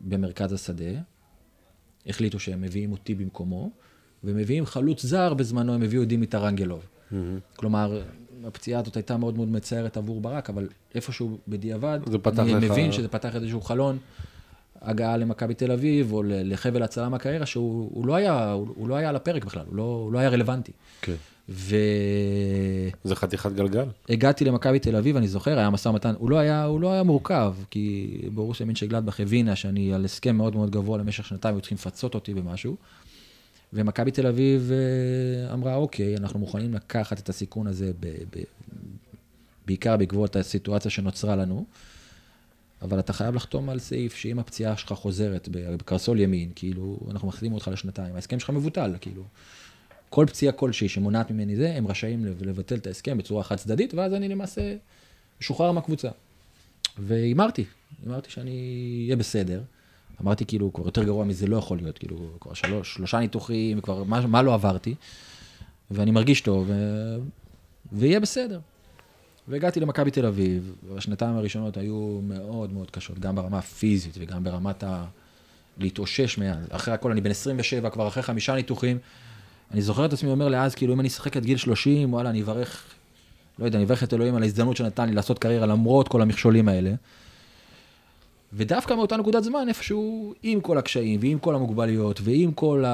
במרכז 0.00 0.52
השדה, 0.52 1.00
החליטו 2.06 2.38
שהם 2.38 2.60
מביאים 2.60 2.92
אותי 2.92 3.14
במקומו, 3.14 3.70
ומביאים 4.24 4.66
חלוץ 4.66 5.02
זר, 5.06 5.34
בזמנו 5.34 5.74
הם 5.74 5.82
הביאו 5.82 6.02
את 6.02 6.08
דימיטר 6.08 6.48
אנגלוב. 6.48 6.86
כלומר, 7.56 8.02
הפציעה 8.46 8.80
הזאת 8.80 8.96
הייתה 8.96 9.16
מאוד 9.16 9.36
מאוד 9.36 9.48
מצערת 9.48 9.96
עבור 9.96 10.20
ברק, 10.20 10.50
אבל 10.50 10.68
איפשהו 10.94 11.38
בדיעבד, 11.48 11.98
אני 12.38 12.66
לך- 12.66 12.70
מבין 12.70 12.92
שזה 12.92 13.08
פתח 13.08 13.36
איזשהו 13.36 13.60
חלון, 13.60 13.98
הגעה 14.82 15.16
למכבי 15.16 15.54
תל 15.54 15.72
אביב, 15.72 16.12
או 16.12 16.22
לחבל 16.26 16.82
הצלה 16.82 17.08
מהקריירה, 17.08 17.46
שהוא 17.46 17.90
הוא 17.94 18.06
לא, 18.06 18.14
היה, 18.14 18.52
הוא, 18.52 18.68
הוא 18.76 18.88
לא 18.88 18.94
היה 18.94 19.08
על 19.08 19.16
הפרק 19.16 19.44
בכלל, 19.44 19.64
הוא 19.66 19.76
לא, 19.76 19.82
הוא 19.82 20.12
לא 20.12 20.18
היה 20.18 20.28
רלוונטי. 20.28 20.72
כן. 21.02 21.14
והגעתי 21.48 22.98
זה 23.04 23.14
חתיכת 23.16 23.52
גלגל. 23.52 23.84
למכבי 24.46 24.78
תל 24.78 24.96
אביב, 24.96 25.16
אני 25.16 25.28
זוכר, 25.28 25.58
היה 25.58 25.70
משא 25.70 25.88
ומתן, 25.88 26.14
הוא 26.18 26.30
לא 26.30 26.38
היה, 26.38 26.64
הוא 26.64 26.80
לא 26.80 26.92
היה 26.92 27.02
מורכב, 27.02 27.54
כי 27.70 28.10
ברוסיה 28.34 28.66
מינצ'ה 28.66 28.86
גלדבך 28.86 29.20
הבינה 29.20 29.56
שאני 29.56 29.94
על 29.94 30.04
הסכם 30.04 30.36
מאוד 30.36 30.56
מאוד 30.56 30.70
גבוה 30.70 30.98
למשך 30.98 31.26
שנתיים, 31.26 31.54
היו 31.54 31.60
צריכים 31.60 31.76
לפצות 31.76 32.14
אותי 32.14 32.34
במשהו. 32.34 32.76
ומכבי 33.72 34.10
תל 34.10 34.26
אביב 34.26 34.70
אה, 34.72 35.52
אמרה, 35.54 35.74
אוקיי, 35.74 36.16
אנחנו 36.16 36.38
מוכנים 36.38 36.74
לקחת 36.74 37.18
את 37.18 37.28
הסיכון 37.28 37.66
הזה, 37.66 37.92
ב, 38.00 38.06
ב, 38.06 38.42
בעיקר 39.66 39.96
בעקבות 39.96 40.36
הסיטואציה 40.36 40.90
שנוצרה 40.90 41.36
לנו, 41.36 41.64
אבל 42.82 42.98
אתה 42.98 43.12
חייב 43.12 43.34
לחתום 43.34 43.70
על 43.70 43.78
סעיף 43.78 44.14
שאם 44.14 44.38
הפציעה 44.38 44.76
שלך 44.76 44.92
חוזרת 44.92 45.48
בקרסול 45.52 46.20
ימין, 46.20 46.50
כאילו, 46.54 46.98
אנחנו 47.10 47.28
מחתימים 47.28 47.54
אותך 47.54 47.68
לשנתיים, 47.72 48.14
ההסכם 48.14 48.40
שלך 48.40 48.50
מבוטל, 48.50 48.94
כאילו. 49.00 49.22
כל 50.08 50.26
פציעה 50.28 50.52
כלשהי 50.52 50.88
שמונעת 50.88 51.30
ממני 51.30 51.56
זה, 51.56 51.74
הם 51.76 51.86
רשאים 51.86 52.24
לב- 52.24 52.42
לבטל 52.42 52.74
את 52.76 52.86
ההסכם 52.86 53.18
בצורה 53.18 53.42
חד 53.42 53.56
צדדית, 53.56 53.94
ואז 53.94 54.14
אני 54.14 54.28
למעשה 54.28 54.76
משוחרר 55.40 55.72
מהקבוצה. 55.72 56.08
והימרתי, 56.98 57.64
הימרתי 58.02 58.30
שאני 58.30 59.02
אהיה 59.04 59.16
בסדר. 59.16 59.62
אמרתי, 60.22 60.46
כאילו, 60.46 60.72
כבר 60.72 60.84
יותר 60.84 61.04
גרוע 61.04 61.24
מזה 61.24 61.46
לא 61.46 61.56
יכול 61.56 61.78
להיות, 61.78 61.98
כאילו, 61.98 62.16
כבר 62.40 62.54
שלוש, 62.54 62.94
שלושה 62.94 63.18
ניתוחים, 63.18 63.80
כבר 63.80 64.04
מה, 64.04 64.26
מה 64.26 64.42
לא 64.42 64.54
עברתי, 64.54 64.94
ואני 65.90 66.10
מרגיש 66.10 66.40
טוב, 66.40 66.64
ו... 66.68 66.74
ויהיה 67.92 68.20
בסדר. 68.20 68.60
והגעתי 69.48 69.80
למכבי 69.80 70.10
תל 70.10 70.26
אביב, 70.26 70.74
והשנתיים 70.88 71.36
הראשונות 71.36 71.76
היו 71.76 72.20
מאוד 72.22 72.72
מאוד 72.72 72.90
קשות, 72.90 73.18
גם 73.18 73.36
ברמה 73.36 73.58
הפיזית 73.58 74.14
וגם 74.18 74.44
ברמת 74.44 74.84
ה... 74.84 75.04
להתאושש 75.78 76.38
מאז. 76.38 76.66
אחרי 76.70 76.94
הכל, 76.94 77.10
אני 77.10 77.20
בן 77.20 77.30
27, 77.30 77.90
כבר 77.90 78.08
אחרי 78.08 78.22
חמישה 78.22 78.54
ניתוחים. 78.54 78.98
אני 79.70 79.82
זוכר 79.82 80.04
את 80.04 80.12
עצמי 80.12 80.30
אומר 80.30 80.48
לאז, 80.48 80.74
כאילו, 80.74 80.94
אם 80.94 81.00
אני 81.00 81.08
אשחק 81.08 81.36
עד 81.36 81.44
גיל 81.44 81.56
30, 81.56 82.12
וואלה, 82.12 82.30
אני 82.30 82.42
אברך, 82.42 82.84
לא 83.58 83.64
יודע, 83.64 83.78
אני 83.78 83.84
אברך 83.84 84.02
את 84.02 84.14
אלוהים 84.14 84.36
על 84.36 84.42
ההזדמנות 84.42 84.76
שנתן 84.76 85.08
לי 85.08 85.14
לעשות 85.14 85.38
קריירה 85.38 85.66
למרות 85.66 86.08
כל 86.08 86.22
המכשולים 86.22 86.68
האלה. 86.68 86.92
ודווקא 88.52 88.94
מאותה 88.94 89.16
נקודת 89.16 89.44
זמן, 89.44 89.68
איפשהו, 89.68 90.34
עם 90.42 90.60
כל 90.60 90.78
הקשיים, 90.78 91.20
ועם 91.22 91.38
כל 91.38 91.54
המוגבלויות, 91.54 92.20
ועם 92.24 92.52
כל 92.52 92.84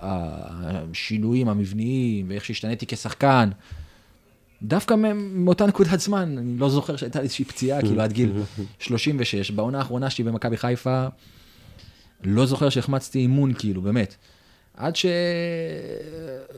השינויים 0.00 1.48
המבניים, 1.48 2.26
ואיך 2.28 2.44
שהשתניתי 2.44 2.86
כשחקן, 2.86 3.50
דווקא 4.62 4.94
מאותה 5.14 5.66
נקודת 5.66 6.00
זמן, 6.00 6.38
אני 6.38 6.58
לא 6.58 6.68
זוכר 6.68 6.96
שהייתה 6.96 7.18
לי 7.18 7.22
איזושהי 7.22 7.44
פציעה, 7.44 7.80
כאילו 7.80 8.00
עד 8.02 8.12
גיל 8.12 8.32
36. 8.78 9.50
בעונה 9.50 9.78
האחרונה 9.78 10.10
שלי 10.10 10.24
במכבי 10.24 10.56
חיפה, 10.56 11.06
לא 12.24 12.46
זוכר 12.46 12.68
שהחמצתי 12.68 13.18
אימון, 13.18 13.52
כאילו, 13.54 13.82
באמת. 13.82 14.16
עד 14.76 14.94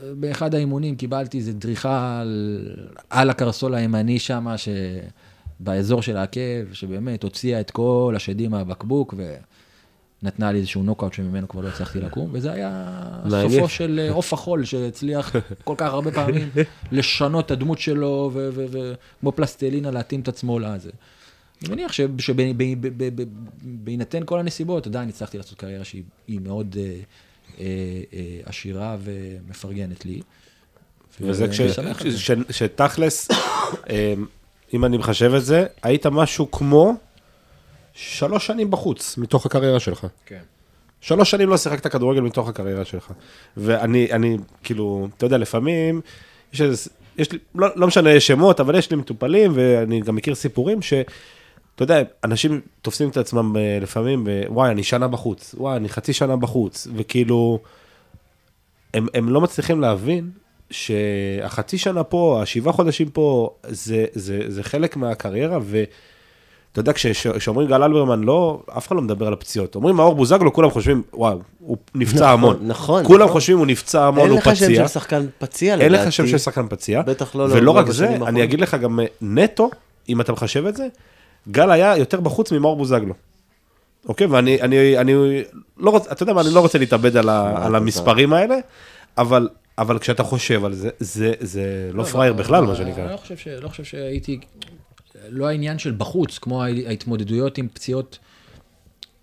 שבאחד 0.09 0.55
האימונים 0.55 0.95
קיבלתי 0.95 1.37
איזו 1.37 1.51
דריכה 1.53 2.19
על, 2.21 2.61
על 3.09 3.29
הקרסול 3.29 3.75
הימני 3.75 4.19
שם, 4.19 4.47
באזור 5.59 6.01
של 6.01 6.17
העקב, 6.17 6.73
שבאמת 6.73 7.23
הוציאה 7.23 7.59
את 7.59 7.71
כל 7.71 8.13
השדים 8.15 8.51
מהבקבוק, 8.51 9.13
ונתנה 10.21 10.51
לי 10.51 10.59
איזשהו 10.59 10.83
נוקאוט 10.83 11.13
שממנו 11.13 11.47
כבר 11.47 11.61
לא 11.61 11.67
הצלחתי 11.67 11.99
לקום, 11.99 12.29
וזה 12.31 12.51
היה. 12.51 12.85
סופו 13.29 13.69
של 13.69 13.99
אה, 14.03 14.11
עוף 14.11 14.33
החול, 14.33 14.65
שהצליח 14.65 15.35
כל 15.63 15.75
כך 15.77 15.93
הרבה 15.93 16.11
פעמים 16.11 16.49
לשנות 16.91 17.45
את 17.45 17.51
הדמות 17.51 17.79
שלו, 17.79 18.31
וכמו 18.33 19.31
פלסטלינה 19.31 19.91
להתאים 19.91 20.21
את 20.21 20.27
עצמו 20.27 20.59
לזה. 20.59 20.91
אני 21.61 21.69
מניח 21.69 21.91
שבהינתן 22.17 24.23
כל 24.25 24.39
הנסיבות, 24.39 24.87
עדיין 24.87 25.09
הצלחתי 25.09 25.37
לעשות 25.37 25.57
קריירה 25.57 25.83
שהיא 25.83 26.03
היא 26.27 26.39
מאוד 26.39 26.77
אה, 26.79 26.95
אה, 27.59 27.65
עשירה 28.45 28.97
ומפרגנת 29.03 30.05
לי. 30.05 30.21
וזה 31.21 31.47
ואני 31.77 31.91
אם 34.75 34.85
אני 34.85 34.97
מחשב 34.97 35.33
את 35.33 35.45
זה, 35.45 35.65
היית 35.83 36.05
משהו 36.05 36.51
כמו 36.51 36.93
שלוש 37.93 38.47
שנים 38.47 38.71
בחוץ 38.71 39.17
מתוך 39.17 39.45
הקריירה 39.45 39.79
שלך. 39.79 40.07
כן. 40.25 40.41
שלוש 41.01 41.31
שנים 41.31 41.49
לא 41.49 41.57
שיחקת 41.57 41.87
כדורגל 41.87 42.21
מתוך 42.21 42.49
הקריירה 42.49 42.85
שלך. 42.85 43.11
ואני, 43.57 44.11
אני, 44.11 44.37
כאילו, 44.63 45.07
אתה 45.17 45.25
יודע, 45.25 45.37
לפעמים, 45.37 46.01
יש 46.53 46.61
איזה, 46.61 46.89
יש 47.17 47.31
לי, 47.31 47.39
לא, 47.55 47.67
לא 47.75 47.87
משנה 47.87 48.19
שמות, 48.19 48.59
אבל 48.59 48.75
יש 48.75 48.91
לי 48.91 48.97
מטופלים, 48.97 49.51
ואני 49.55 50.01
גם 50.01 50.15
מכיר 50.15 50.35
סיפורים 50.35 50.81
ש... 50.81 50.93
אתה 51.75 51.83
יודע, 51.83 52.01
אנשים 52.23 52.61
תופסים 52.81 53.09
את 53.09 53.17
עצמם 53.17 53.57
אה, 53.57 53.77
לפעמים, 53.81 54.27
וואי, 54.47 54.71
אני 54.71 54.83
שנה 54.83 55.07
בחוץ, 55.07 55.55
וואי, 55.57 55.77
אני 55.77 55.89
חצי 55.89 56.13
שנה 56.13 56.35
בחוץ, 56.35 56.87
וכאילו, 56.95 57.59
הם, 58.93 59.07
הם 59.13 59.29
לא 59.29 59.41
מצליחים 59.41 59.81
להבין 59.81 60.29
שהחצי 60.71 61.77
שנה 61.77 62.03
פה, 62.03 62.39
השבעה 62.41 62.73
חודשים 62.73 63.09
פה, 63.09 63.49
זה, 63.67 64.05
זה, 64.13 64.39
זה 64.47 64.63
חלק 64.63 64.97
מהקריירה, 64.97 65.59
ואתה 65.61 65.89
יודע, 66.79 66.93
כש- 66.93 67.27
כשאומרים 67.27 67.67
גל 67.67 67.83
אלברמן, 67.83 68.23
לא, 68.23 68.61
אף 68.77 68.87
אחד 68.87 68.95
לא 68.95 69.01
מדבר 69.01 69.27
על 69.27 69.33
הפציעות. 69.33 69.75
אומרים 69.75 69.95
מאור 69.95 70.15
בוזגלו, 70.15 70.53
כולם 70.53 70.69
חושבים, 70.69 71.01
וואו, 71.13 71.39
הוא 71.59 71.77
נפצע 71.95 72.15
נכון, 72.17 72.29
המון. 72.33 72.57
נכון, 72.61 73.03
כולם 73.03 73.21
נכון. 73.23 73.33
חושבים, 73.33 73.57
הוא 73.57 73.67
נפצע 73.67 74.05
המון, 74.07 74.21
אין 74.23 74.29
הוא 74.29 74.37
לך 74.39 74.55
שם 74.55 74.65
פציע. 74.65 74.87
של 74.87 74.87
שחקן 74.87 75.25
פציע 75.37 75.75
לדעתי. 75.75 75.93
אין 75.95 76.01
לך 76.07 76.11
שם 76.11 76.27
של 76.27 76.37
שחקן 76.37 76.65
פציע. 76.69 77.01
בטח 77.01 77.35
לא 77.35 77.43
ולא 77.43 77.61
לא 77.61 77.71
רק 77.71 77.85
בשנים 77.87 78.19
זה. 78.19 78.25
אני 78.27 78.43
אגיד 78.43 78.61
לך 78.61 78.75
גם 78.75 78.99
אה, 78.99 79.05
נטו, 79.21 79.69
אם 80.09 80.21
אתה 80.21 80.31
מחשב 80.31 80.65
את 80.65 80.75
זה, 80.75 80.87
גל 81.51 81.71
היה 81.71 81.97
יותר 81.97 82.19
בחוץ 82.19 82.51
ממאור 82.51 82.75
בוזגלו. 82.75 83.13
אוקיי, 84.09 84.27
ואני 84.27 84.61
אני, 84.61 84.97
אני 84.97 85.13
לא 85.77 85.89
רוצה, 85.89 86.11
אתה 86.11 86.23
יודע 86.23 86.33
מה, 86.33 86.41
אני 86.41 86.49
לא 86.53 86.59
רוצה 86.59 86.77
להתאבד 86.77 87.17
על, 87.17 87.29
ה, 87.29 87.65
על 87.65 87.75
המספרים 87.75 88.33
האלה, 88.33 88.55
אבל, 89.17 89.49
אבל 89.77 89.99
כשאתה 89.99 90.23
חושב 90.23 90.65
על 90.65 90.73
זה, 90.73 90.89
זה, 90.99 91.33
זה 91.39 91.89
לא 91.93 92.03
פראייר 92.03 92.33
בכלל, 92.33 92.63
מה 92.63 92.69
אני 92.69 92.77
שנקרא. 92.77 93.11
לא 93.11 93.17
חושב, 93.17 93.37
ש, 93.37 93.47
לא 93.47 93.69
חושב 93.69 93.83
שהייתי, 93.83 94.39
לא 95.29 95.47
העניין 95.47 95.79
של 95.79 95.91
בחוץ, 95.97 96.37
כמו 96.37 96.63
ההתמודדויות 96.63 97.57
עם 97.57 97.67
פציעות 97.73 98.19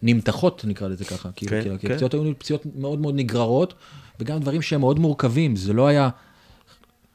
נמתחות, 0.02 0.64
נקרא 0.64 0.88
לזה 0.88 1.04
ככה. 1.04 1.28
כאילו, 1.36 1.50
כן, 1.50 1.62
כאילו, 1.62 1.78
כי 1.78 1.86
כן. 1.86 1.92
הפציעות 1.92 2.14
היו 2.14 2.38
פציעות 2.38 2.62
מאוד 2.76 3.00
מאוד 3.00 3.14
נגררות, 3.14 3.74
וגם 4.20 4.38
דברים 4.38 4.62
שהם 4.62 4.80
מאוד 4.80 4.98
מורכבים, 4.98 5.56
זה 5.56 5.72
לא 5.72 5.86
היה... 5.86 6.08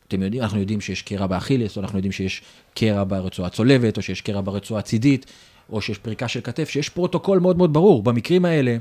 אתם 0.07 0.21
יודעים, 0.21 0.43
אנחנו 0.43 0.59
יודעים 0.59 0.81
שיש 0.81 1.01
קרע 1.01 1.27
באכילס, 1.27 1.77
או 1.77 1.81
אנחנו 1.81 1.97
יודעים 1.97 2.11
שיש 2.11 2.41
קרע 2.73 3.03
ברצועה 3.03 3.49
צולבת, 3.49 3.97
או 3.97 4.01
שיש 4.01 4.21
קרע 4.21 4.41
ברצועה 4.41 4.81
צידית, 4.81 5.25
או 5.71 5.81
שיש 5.81 5.97
פריקה 5.97 6.27
של 6.27 6.41
כתף, 6.43 6.69
שיש 6.69 6.89
פרוטוקול 6.89 7.39
מאוד 7.39 7.57
מאוד 7.57 7.73
ברור. 7.73 8.03
במקרים 8.03 8.45
האלה, 8.45 8.77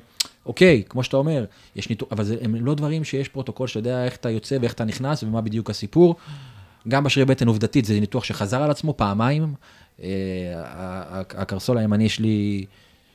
אוקיי, 0.46 0.82
כמו 0.88 1.02
שאתה 1.02 1.16
אומר, 1.16 1.44
יש 1.76 1.90
ניתוח, 1.90 2.08
אבל 2.12 2.24
זה, 2.24 2.36
הם 2.40 2.54
לא 2.66 2.74
דברים 2.74 3.04
שיש 3.04 3.28
פרוטוקול 3.28 3.66
שאתה 3.66 3.78
יודע 3.78 4.04
איך 4.04 4.16
אתה 4.16 4.30
יוצא 4.30 4.58
ואיך 4.60 4.72
אתה 4.72 4.84
נכנס 4.84 5.22
ומה 5.22 5.40
בדיוק 5.40 5.70
הסיפור. 5.70 6.14
גם 6.88 7.04
בשרירי 7.04 7.26
בטן 7.26 7.48
עובדתית 7.48 7.84
זה 7.84 8.00
ניתוח 8.00 8.24
שחזר 8.24 8.62
על 8.62 8.70
עצמו 8.70 8.94
פעמיים. 8.96 9.54
אה, 10.02 10.08
הקרסול 11.30 11.78
הימני 11.78 12.08
שלי, 12.08 12.64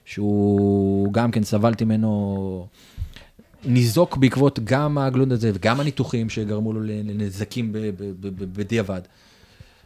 שהוא 0.06 1.14
גם 1.14 1.32
כן 1.32 1.44
סבלתי 1.44 1.86
ממנו, 1.86 2.68
ניזוק 3.66 4.18
בעקבות 4.18 4.60
גם 4.64 4.98
הגלונד 4.98 5.32
הזה 5.32 5.52
וגם 5.54 5.80
הניתוחים 5.80 6.30
שגרמו 6.30 6.74
לו 6.74 6.82
לנזקים 6.84 7.74
ב- 7.74 7.78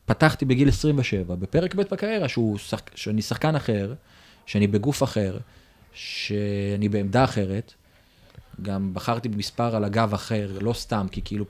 פתחתי 0.06 0.46
בגיל 0.46 0.70
27, 0.70 1.36
בפרק 1.36 1.76
ב' 1.76 1.82
בקריירה, 1.82 2.30
שהוא 2.30 2.58
שח... 2.58 2.82
שאני 2.96 3.22
שחקן 3.22 3.56
אחר, 3.56 3.94
שאני 4.46 4.68
בגוף 4.68 5.04
אחר, 5.04 5.38
שאני 5.94 6.90
בעמדה 6.90 7.24
אחרת. 7.24 7.74
גם 8.62 8.94
בחרתי 8.94 9.30
במספר 9.30 9.76
על 9.76 9.84
הגב 9.84 10.14
אחר, 10.14 10.58
לא 10.62 10.74
סתם, 10.74 11.08
כי 11.12 11.22
כאילו, 11.26 11.46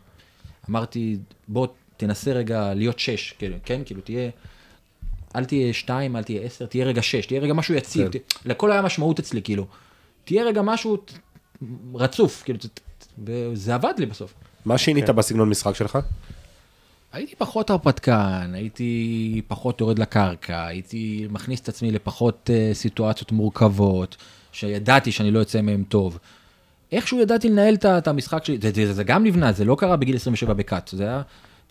אמרתי, 0.69 1.17
בוא 1.47 1.67
תנסה 1.97 2.31
רגע 2.31 2.73
להיות 2.73 2.99
שש, 2.99 3.31
כאילו, 3.31 3.57
כן? 3.65 3.81
כאילו, 3.85 4.01
תהיה, 4.01 4.29
אל 5.35 5.45
תהיה 5.45 5.73
שתיים, 5.73 6.15
אל 6.15 6.23
תהיה 6.23 6.41
עשר, 6.41 6.65
תהיה 6.65 6.85
רגע 6.85 7.01
שש, 7.01 7.25
תהיה 7.25 7.41
רגע 7.41 7.53
משהו 7.53 7.73
יציב. 7.73 8.11
כן. 8.11 8.19
תה... 8.19 8.49
לכל 8.49 8.71
היה 8.71 8.81
משמעות 8.81 9.19
אצלי, 9.19 9.41
כאילו. 9.41 9.67
תהיה 10.23 10.43
רגע 10.43 10.61
משהו 10.61 10.97
רצוף, 11.93 12.43
כאילו, 12.43 12.59
וזה 13.25 13.75
עבד 13.75 13.93
לי 13.97 14.05
בסוף. 14.05 14.33
מה 14.65 14.77
שינית 14.77 15.09
בסגנון 15.09 15.49
משחק 15.49 15.75
שלך? 15.75 15.99
הייתי 17.13 17.35
פחות 17.35 17.69
הרפתקן, 17.69 18.51
הייתי 18.53 19.41
פחות 19.47 19.81
יורד 19.81 19.99
לקרקע, 19.99 20.65
הייתי 20.65 21.27
מכניס 21.29 21.59
את 21.59 21.69
עצמי 21.69 21.91
לפחות 21.91 22.49
uh, 22.49 22.75
סיטואציות 22.75 23.31
מורכבות, 23.31 24.17
שידעתי 24.51 25.11
שאני 25.11 25.31
לא 25.31 25.39
יוצא 25.39 25.61
מהם 25.61 25.83
טוב. 25.87 26.19
איכשהו 26.91 27.19
ידעתי 27.19 27.49
לנהל 27.49 27.75
את 27.75 28.07
המשחק 28.07 28.45
שלי, 28.45 28.57
זה, 28.61 28.71
זה, 28.75 28.93
זה 28.93 29.03
גם 29.03 29.23
נבנה, 29.23 29.51
זה 29.51 29.65
לא 29.65 29.75
קרה 29.75 29.95
בגיל 29.95 30.15
27 30.15 30.53
בקאט, 30.53 30.89
זה 30.93 31.03
היה 31.03 31.21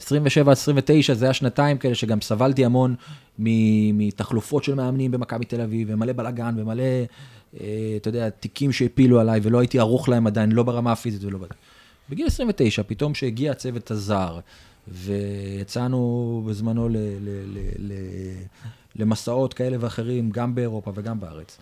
27 0.00 0.50
עד 0.50 0.56
29, 0.56 1.14
זה 1.14 1.24
היה 1.24 1.34
שנתיים 1.34 1.78
כאלה 1.78 1.94
שגם 1.94 2.20
סבלתי 2.20 2.64
המון 2.64 2.94
מ- 3.38 3.98
מתחלופות 3.98 4.64
של 4.64 4.74
מאמנים 4.74 5.10
במכבי 5.10 5.44
תל 5.44 5.60
אביב, 5.60 5.88
ומלא 5.90 6.12
בלאגן, 6.12 6.54
ומלא, 6.58 6.84
אתה 7.54 8.08
יודע, 8.08 8.30
תיקים 8.30 8.72
שהפילו 8.72 9.20
עליי, 9.20 9.40
ולא 9.42 9.58
הייתי 9.58 9.78
ערוך 9.78 10.08
להם 10.08 10.26
עדיין, 10.26 10.52
לא 10.52 10.62
ברמה 10.62 10.92
הפיזית 10.92 11.24
ולא 11.24 11.38
בזה. 11.38 11.54
בגיל 12.10 12.26
29, 12.26 12.82
פתאום 12.82 13.14
שהגיע 13.14 13.52
הצוות 13.52 13.90
הזר, 13.90 14.40
ויצאנו 14.88 16.42
בזמנו 16.48 16.88
ל- 16.88 16.96
ל- 16.96 17.18
ל- 17.20 17.92
ל- 17.92 18.42
למסעות 18.96 19.54
כאלה 19.54 19.76
ואחרים, 19.80 20.30
גם 20.30 20.54
באירופה 20.54 20.92
וגם 20.94 21.20
בארץ. 21.20 21.58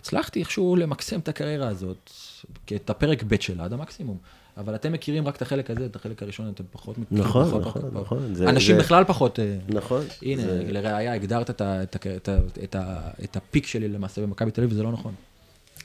הצלחתי 0.00 0.40
איכשהו 0.40 0.76
למקסם 0.76 1.20
את 1.20 1.28
הקריירה 1.28 1.68
הזאת, 1.68 2.10
את 2.74 2.90
הפרק 2.90 3.22
ב' 3.22 3.40
שלה 3.40 3.64
עד 3.64 3.72
המקסימום. 3.72 4.16
אבל 4.56 4.74
אתם 4.74 4.92
מכירים 4.92 5.28
רק 5.28 5.36
את 5.36 5.42
החלק 5.42 5.70
הזה, 5.70 5.86
את 5.86 5.96
החלק 5.96 6.22
הראשון 6.22 6.50
אתם 6.54 6.64
פחות 6.72 6.98
מכירים. 6.98 7.24
נכון, 7.24 7.44
פחות, 7.48 7.60
נכון, 7.60 7.72
פחות, 7.72 7.92
נכון. 7.92 8.04
פחות. 8.04 8.18
זה- 8.36 8.48
אנשים 8.48 8.76
זה- 8.76 8.82
בכלל 8.82 9.04
פחות... 9.04 9.38
אה, 9.38 9.56
נכון. 9.68 10.04
הנה, 10.22 10.42
זה- 10.42 10.62
לראיה, 10.68 11.14
הגדרת 11.14 11.50
את, 11.50 11.60
ה, 11.60 11.82
את, 11.82 11.96
ה, 12.06 12.16
את, 12.16 12.28
ה, 12.28 12.36
את, 12.64 12.74
ה, 12.74 13.00
את 13.24 13.36
הפיק 13.36 13.66
שלי 13.66 13.88
למעשה 13.88 14.22
במכבי 14.22 14.50
תל 14.50 14.60
אביב, 14.60 14.72
וזה 14.72 14.82
לא 14.82 14.92
נכון. 14.92 15.12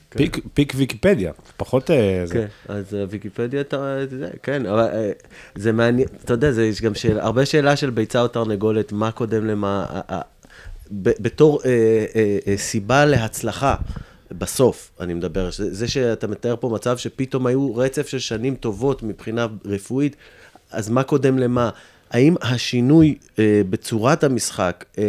פיק, 0.10 0.38
פיק 0.54 0.74
ויקיפדיה, 0.76 1.32
פחות 1.58 1.92
אה, 1.92 2.22
זה. 2.26 2.34
כן, 2.34 2.46
אז 2.74 2.96
אה, 2.96 3.06
ויקיפדיה, 3.10 3.62
אתה 3.62 3.76
יודע, 4.12 4.30
כן, 4.44 4.66
אבל 4.66 4.88
זה 5.56 5.72
מעניין, 5.72 6.08
אתה 6.24 6.34
יודע, 6.34 6.52
זה 6.52 6.66
יש 6.66 6.82
גם 6.82 6.96
שאלה, 6.96 7.24
הרבה 7.24 7.46
שאלה 7.46 7.76
של 7.76 7.90
ביצה 7.90 8.22
או 8.22 8.28
תרנגולת, 8.28 8.92
מה 8.92 9.12
קודם 9.12 9.48
למה, 9.48 9.86
ב- 10.92 11.12
בתור 11.20 11.62
אה, 11.66 11.70
אה, 12.16 12.38
אה, 12.48 12.58
סיבה 12.58 13.06
להצלחה, 13.06 13.76
בסוף, 14.32 14.92
אני 15.00 15.14
מדבר, 15.14 15.52
זה, 15.52 15.74
זה 15.74 15.88
שאתה 15.88 16.28
מתאר 16.28 16.56
פה 16.60 16.70
מצב 16.70 16.98
שפתאום 16.98 17.48
היו 17.48 17.76
רצף 17.76 18.08
של 18.08 18.20
שנים 18.20 18.56
טובות 18.56 19.04
מבחינה 19.04 19.48
רפואית, 19.66 20.16
אז 20.72 20.90
מה 20.90 21.04
קודם 21.04 21.38
למה? 21.38 21.70
האם 22.12 22.36
השינוי 22.42 23.18
אה, 23.40 23.62
בצורת 23.70 24.24
המשחק 24.24 24.86
אה, 24.98 25.04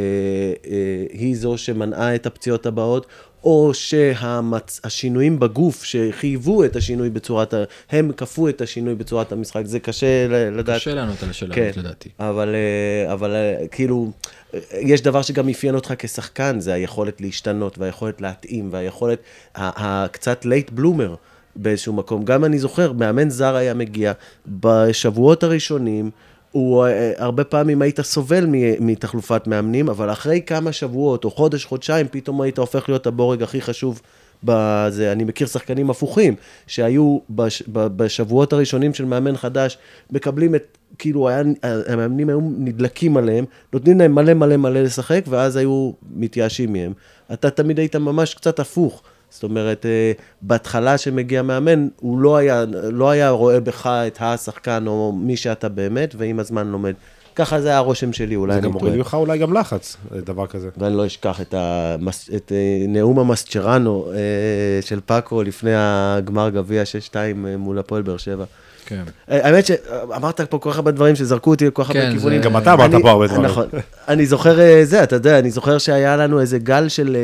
אה, 0.67 1.07
היא 1.11 1.37
זו 1.37 1.59
שמנעה 1.59 2.15
את 2.15 2.27
הפציעות 2.27 2.67
הבאות, 2.67 3.07
או 3.49 3.75
שהשינויים 3.75 5.41
בגוף 5.41 5.85
שחייבו 5.85 6.65
את 6.65 6.77
השינוי 6.77 7.11
בצורת, 7.11 7.55
ה... 7.55 7.65
הם 7.91 8.13
כפו 8.17 8.49
את 8.49 8.61
השינוי 8.61 8.95
בצורת 8.95 9.33
המשחק, 9.33 9.63
זה 9.65 9.81
קשה 9.81 10.29
לדעת. 10.51 10.81
קשה 10.81 10.95
לנו 10.95 11.13
את 11.13 11.23
השאלה 11.23 11.55
כן, 11.55 11.71
לדעתי. 11.77 12.09
אבל, 12.21 12.55
אה, 12.55 13.13
אבל 13.13 13.35
אה, 13.35 13.69
כאילו, 13.71 14.11
אה, 14.55 14.61
יש 14.81 15.03
דבר 15.03 15.23
שגם 15.23 15.49
אפיין 15.49 15.75
אותך 15.75 15.95
כשחקן, 15.99 16.61
זה 16.61 16.73
היכולת 16.73 17.21
להשתנות, 17.21 17.79
והיכולת 17.79 18.21
להתאים, 18.21 18.69
והיכולת, 18.73 19.19
הקצת 19.55 20.45
late 20.45 20.71
bloomer 20.71 21.15
באיזשהו 21.57 21.93
מקום. 21.93 22.25
גם 22.25 22.45
אני 22.45 22.59
זוכר, 22.59 22.93
מאמן 22.93 23.31
זר 23.31 23.57
היה 23.57 23.75
מגיע, 23.75 24.13
בשבועות 24.47 25.43
הראשונים, 25.43 26.11
הוא, 26.59 26.87
אה, 26.87 27.13
הרבה 27.17 27.45
פעמים 27.45 27.83
היית 27.83 28.01
סובל 28.01 28.47
מתחלופת 28.81 29.47
מאמנים, 29.47 29.89
אבל 29.89 30.13
אחרי 30.13 30.43
כמה 30.47 30.73
שבועות, 30.73 31.25
או 31.25 31.31
חודש, 31.31 31.65
חודשיים, 31.65 32.07
פתאום 32.11 32.41
היית 32.41 32.59
הופך 32.59 32.89
להיות 32.89 33.07
הבורג 33.07 33.43
הכי 33.43 33.61
חשוב 33.61 34.01
בזה, 34.45 35.13
אני 35.13 35.25
מכיר 35.25 35.47
שחקנים 35.47 35.91
הפוכים, 35.91 36.35
שהיו 36.67 37.19
בש, 37.31 37.63
בשבועות 37.73 38.53
הראשונים 38.53 38.95
של 38.95 39.05
מאמן 39.05 39.37
חדש, 39.37 39.79
מקבלים 40.11 40.55
את, 40.55 40.79
כאילו, 40.99 41.29
היה, 41.29 41.43
המאמנים 41.63 42.29
היו 42.29 42.41
נדלקים 42.41 43.17
עליהם, 43.17 43.45
נותנים 43.73 43.99
להם 43.99 44.15
מלא 44.15 44.35
מלא 44.35 44.57
מלא 44.57 44.81
לשחק, 44.83 45.25
ואז 45.29 45.57
היו 45.57 45.93
מתייאשים 46.15 46.73
מהם. 46.73 46.93
אתה 47.33 47.51
תמיד 47.51 47.79
היית 47.79 47.97
ממש 47.97 48.35
קצת 48.35 48.61
הפוך. 48.61 49.03
זאת 49.31 49.43
אומרת, 49.43 49.87
אה, 49.87 50.13
בהתחלה 50.43 50.99
שמגיע 50.99 51.43
מאמן, 51.43 51.89
הוא 52.01 52.19
לא 52.19 52.37
היה, 52.37 52.65
לא 52.73 53.11
היה 53.11 53.31
רואה 53.31 53.61
בך 53.61 53.87
את 53.87 54.19
השחקן 54.21 54.85
או 54.87 55.13
מי 55.13 55.37
שאתה 55.37 55.69
באמת, 55.69 56.15
ועם 56.19 56.41
הזמן 56.41 56.69
לומד. 56.69 56.95
ככה 57.39 57.61
זה 57.61 57.69
היה 57.69 57.77
הרושם 57.77 58.13
שלי, 58.13 58.37
אולי 58.37 58.53
זה 58.53 58.59
אני 58.59 58.67
גם 58.67 58.73
טועה. 58.73 58.85
מוריד 58.85 58.99
ממך 58.99 59.15
אולי 59.15 59.39
גם 59.39 59.53
לחץ, 59.53 59.97
דבר 60.13 60.47
כזה. 60.47 60.69
ואני 60.77 60.97
לא 60.97 61.07
אשכח 61.07 61.41
את, 61.41 61.55
המס... 61.55 62.31
את 62.37 62.53
אה, 62.53 62.87
נאום 62.89 63.19
המסצ'רנו 63.19 64.11
אה, 64.13 64.83
של 64.83 65.01
פאקו 65.07 65.43
לפני 65.43 65.71
הגמר 65.75 66.51
גביע 66.51 66.83
6-2 67.11 67.15
אה, 67.17 67.33
מול 67.57 67.79
הפועל 67.79 68.03
באר 68.03 68.17
שבע. 68.17 68.45
כן. 68.89 69.03
אה, 69.31 69.47
האמת 69.47 69.67
שאמרת 69.67 70.41
פה 70.41 70.59
כל 70.59 70.71
כך 70.71 70.77
הרבה 70.77 70.91
דברים 70.91 71.17
שזרקו 71.17 71.51
אותי 71.51 71.67
לכל 71.67 71.85
כך 71.85 71.93
כן, 71.93 71.99
הרבה 71.99 72.11
זה- 72.11 72.17
כיוונים. 72.19 72.41
גם 72.41 72.57
אתה 72.57 72.73
אמרת 72.73 72.91
פה 73.03 73.11
הרבה 73.11 73.27
דברים. 73.27 73.43
נכון. 73.45 73.67
אני 74.09 74.27
זוכר 74.27 74.61
אה, 74.61 74.81
זה, 74.85 75.03
אתה 75.03 75.17
יודע, 75.17 75.39
אני 75.39 75.51
זוכר 75.51 75.79
שהיה 75.79 76.17
לנו 76.17 76.41
איזה 76.41 76.59
גל 76.59 76.89
של 76.89 77.17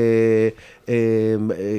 אה, 0.88 0.94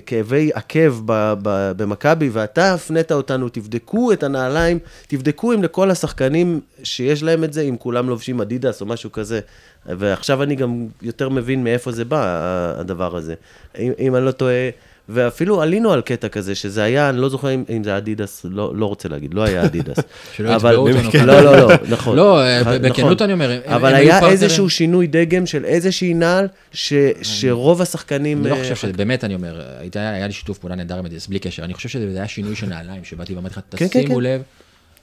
כאבי 0.06 0.52
עקב 0.54 0.94
ב- 1.06 1.34
ב- 1.42 1.72
במכבי, 1.78 2.30
ואתה 2.34 2.74
הפנית 2.74 3.12
אותנו, 3.12 3.50
תבדקו 3.50 4.12
את 4.14 4.24
הנעליים, 4.24 4.80
תבדקו 5.08 5.54
אם 5.54 5.64
לכל 5.64 5.92
השחקנים 5.92 6.60
שיש 6.84 7.24
להם 7.24 7.44
את 7.44 7.54
זה, 7.54 7.62
אם 7.62 7.76
כולם 7.80 8.10
לובשים 8.10 8.42
אדידס 8.42 8.82
או 8.82 8.86
משהו 8.86 9.12
כזה. 9.12 9.40
ועכשיו 9.86 10.44
אני 10.44 10.56
גם 10.56 10.88
יותר 11.02 11.30
מבין 11.30 11.64
מאיפה 11.64 11.92
זה 11.92 12.06
בא, 12.06 12.42
הדבר 12.80 13.16
הזה. 13.16 13.34
אם 13.80 14.16
אני 14.16 14.26
לא 14.26 14.32
טועה... 14.32 14.70
ואפילו 15.10 15.62
עלינו 15.62 15.94
על 15.94 16.02
קטע 16.02 16.28
כזה, 16.28 16.56
שזה 16.56 16.84
היה, 16.84 17.10
אני 17.10 17.18
לא 17.18 17.30
זוכר 17.30 17.54
אם, 17.54 17.64
אם 17.70 17.84
זה 17.84 17.90
היה 17.90 17.98
אדידס, 17.98 18.46
לא, 18.50 18.74
לא 18.76 18.86
רוצה 18.86 19.10
להגיד, 19.10 19.34
לא 19.34 19.44
היה 19.44 19.66
אדידס. 19.66 19.98
שלא 20.36 20.56
אבל- 20.56 20.72
יתבעו 20.72 20.88
אותנו. 20.90 21.26
לא, 21.26 21.42
לא, 21.42 21.58
לא, 21.58 21.70
נכון. 21.96 22.16
לא, 22.16 22.42
אה, 22.42 22.62
נכון. 22.62 22.82
בכנות 22.82 23.22
אני 23.22 23.34
אומר, 23.34 23.60
אבל 23.66 23.96
היה. 23.96 24.30
איזשהו 24.30 24.70
שינוי 24.70 25.08
דגם 25.08 25.46
של 25.46 25.66
איזושהי 25.66 26.14
נעל, 26.14 26.48
ש, 26.72 26.94
שרוב 27.22 27.82
השחקנים... 27.82 28.42
אני 28.42 28.50
לא 28.50 28.56
אה, 28.56 28.60
חושב 28.62 28.76
שזה, 28.76 28.94
באמת 28.94 29.24
אני 29.24 29.36
אומר, 29.36 29.62
היה 29.96 30.28
לי 30.28 30.34
שיתוף 30.34 30.58
פעולה 30.58 30.76
נהדר 30.76 30.98
עם 30.98 31.06
אדידס, 31.06 31.28
בלי 31.28 31.40
קשר. 31.40 31.64
אני 31.64 31.74
חושב 31.74 31.90
שזה 31.90 32.18
היה 32.18 32.28
שינוי 32.28 32.56
של 32.56 32.68
נעליים, 32.68 33.04
שבאתי 33.04 33.36
ואמרתי 33.36 33.54
לך, 33.54 33.60
כן, 33.72 33.78
כן, 33.78 33.88
תשימו 33.88 34.16
כן. 34.16 34.22
לב. 34.22 34.42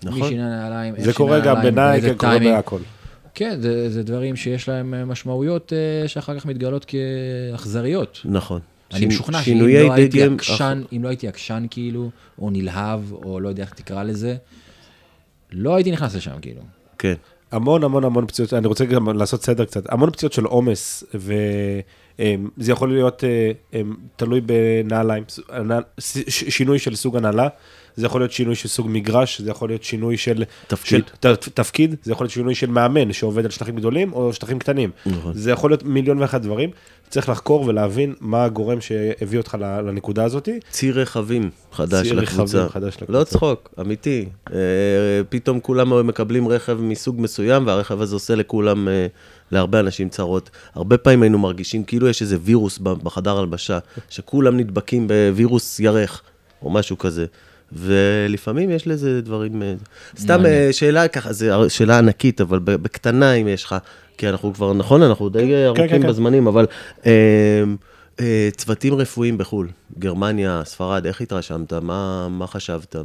מי 0.05 0.21
שינה 0.29 0.49
נעליים, 0.49 0.95
איך 0.95 1.05
זה 1.05 1.13
שינה 1.13 1.17
קורה 1.17 1.41
גם 1.41 1.57
נעליים, 1.57 1.75
בנייק, 1.75 2.03
זה 2.03 2.15
קורה 2.15 2.33
טיימינג. 2.33 2.57
בהכל. 2.57 2.79
כן, 3.35 3.59
זה, 3.61 3.91
זה 3.91 4.03
דברים 4.03 4.37
שיש 4.37 4.69
להם 4.69 4.95
אה, 4.95 5.05
משמעויות 5.05 5.73
שאחר 6.07 6.39
כך 6.39 6.47
מתגלות 6.47 6.87
כאכזריות. 7.53 8.21
נכון. 8.25 8.61
אני 8.93 9.07
משוכנע 9.07 9.43
שאם 9.43 9.59
לא 9.61 9.93
הייתי 9.93 10.19
דגם- 10.25 10.35
עקשן, 10.35 10.83
אם 10.97 11.03
לא 11.05 11.09
הייתי 11.09 11.29
עקשן 11.29 11.67
כאילו, 11.71 12.11
או 12.39 12.51
נלהב, 12.51 13.13
או 13.13 13.41
לא 13.41 13.49
יודע 13.49 13.63
איך 13.63 13.75
תקרא 13.75 14.03
לזה, 14.03 14.37
לא 15.53 15.75
הייתי 15.75 15.91
נכנס 15.91 16.15
לשם 16.15 16.33
כאילו. 16.43 16.63
כן. 16.99 17.15
המון 17.53 17.85
המון 17.85 18.05
המון 18.05 18.27
פציעות, 18.27 18.53
אני 18.55 18.67
רוצה 18.67 18.85
גם 18.85 19.19
לעשות 19.19 19.43
סדר 19.45 19.65
קצת, 19.65 19.93
המון 19.93 20.11
פציעות 20.11 20.33
של 20.33 20.45
עומס, 20.45 21.05
וזה 22.59 22.73
יכול 22.73 22.89
להיות 22.89 23.25
אה, 23.25 23.51
אה, 23.75 23.81
תלוי 24.17 24.41
בנעליים, 24.41 25.25
שינוי 26.29 26.79
של 26.79 26.97
סוג 26.97 27.17
הנעלה, 27.17 27.49
זה 27.97 28.07
יכול 28.07 28.21
להיות 28.21 28.33
שינוי 28.33 28.55
של 28.55 28.69
סוג 28.69 28.87
מגרש, 28.91 29.41
זה 29.41 29.51
יכול 29.51 29.69
להיות 29.69 29.83
שינוי 29.83 30.17
של... 30.17 30.45
תפקיד. 30.67 31.05
של, 31.23 31.35
ת, 31.35 31.49
תפקיד, 31.49 31.95
זה 32.03 32.13
יכול 32.13 32.25
להיות 32.25 32.33
שינוי 32.33 32.55
של 32.55 32.71
מאמן 32.71 33.13
שעובד 33.13 33.45
על 33.45 33.51
שטחים 33.51 33.77
גדולים 33.77 34.13
או 34.13 34.33
שטחים 34.33 34.59
קטנים. 34.59 34.91
נכון. 35.07 35.33
זה 35.35 35.51
יכול 35.51 35.71
להיות 35.71 35.83
מיליון 35.83 36.19
ואחת 36.19 36.41
דברים, 36.41 36.71
צריך 37.09 37.29
לחקור 37.29 37.65
ולהבין 37.67 38.15
מה 38.21 38.45
הגורם 38.45 38.81
שהביא 38.81 39.39
אותך 39.39 39.57
לנקודה 39.61 40.25
הזאת. 40.25 40.49
צי 40.71 40.93
רכבים 40.93 41.51
חדש 41.73 42.09
צי 42.09 42.15
לקבוצה. 42.15 42.59
רכבים 42.59 42.69
חדש 42.69 42.95
לקבוצה. 42.95 43.19
לא 43.19 43.25
צחוק, 43.25 43.69
אמיתי. 43.81 44.29
אה, 44.53 44.59
פתאום 45.29 45.61
כולם 45.61 46.07
מקבלים 46.07 46.49
רכב 46.49 46.79
מסוג 46.81 47.21
מסוים, 47.21 47.67
והרכב 47.67 48.01
הזה 48.01 48.17
עושה 48.17 48.35
לכולם, 48.35 48.89
אה, 48.89 49.07
להרבה 49.53 49.81
אנשים 49.81 50.09
צרות. 50.09 50.51
הרבה 50.75 50.99
פעמים 50.99 51.23
היינו 51.23 51.39
מרגישים 51.39 51.85
כאילו 51.85 52.09
יש 52.09 52.23
איזה 52.23 52.37
וירוס 52.43 52.79
בחדר 52.79 53.39
הלבשה, 53.39 53.79
שכולם 54.11 54.57
נדבקים 54.57 55.09
בווירוס 55.09 55.81
ירך, 55.81 56.23
או 56.63 56.71
משהו 56.71 56.99
כזה. 56.99 57.27
ולפעמים 57.73 58.71
יש 58.71 58.87
לזה 58.87 59.21
דברים... 59.21 59.63
אה, 59.63 59.75
סתם 60.19 60.47
אה, 60.47 60.69
שאלה 60.73 61.09
ככה, 61.09 61.33
זו 61.33 61.47
שאלה 61.69 61.99
ענקית, 61.99 62.41
אבל 62.41 62.59
בקטנה 62.63 63.33
אם 63.33 63.49
יש 63.49 63.65
לך, 63.65 63.77
כי 64.19 64.29
אנחנו 64.29 64.55
כבר, 64.55 64.73
נכון, 64.73 65.03
אנחנו 65.03 65.29
די 65.29 65.67
ארוכים 65.67 65.89
כן, 65.89 66.03
כן. 66.03 66.09
בזמנים, 66.09 66.47
אבל 66.47 66.67
אה, 67.07 68.49
צוותים 68.57 68.95
רפואיים 68.95 69.39
בחו"ל, 69.39 69.69
גרמניה, 69.99 70.63
ספרד, 70.65 71.07
איך 71.07 71.21
התרשמת? 71.21 71.73
מה, 71.73 72.29
מה 72.29 72.47
חשבת? 72.47 72.97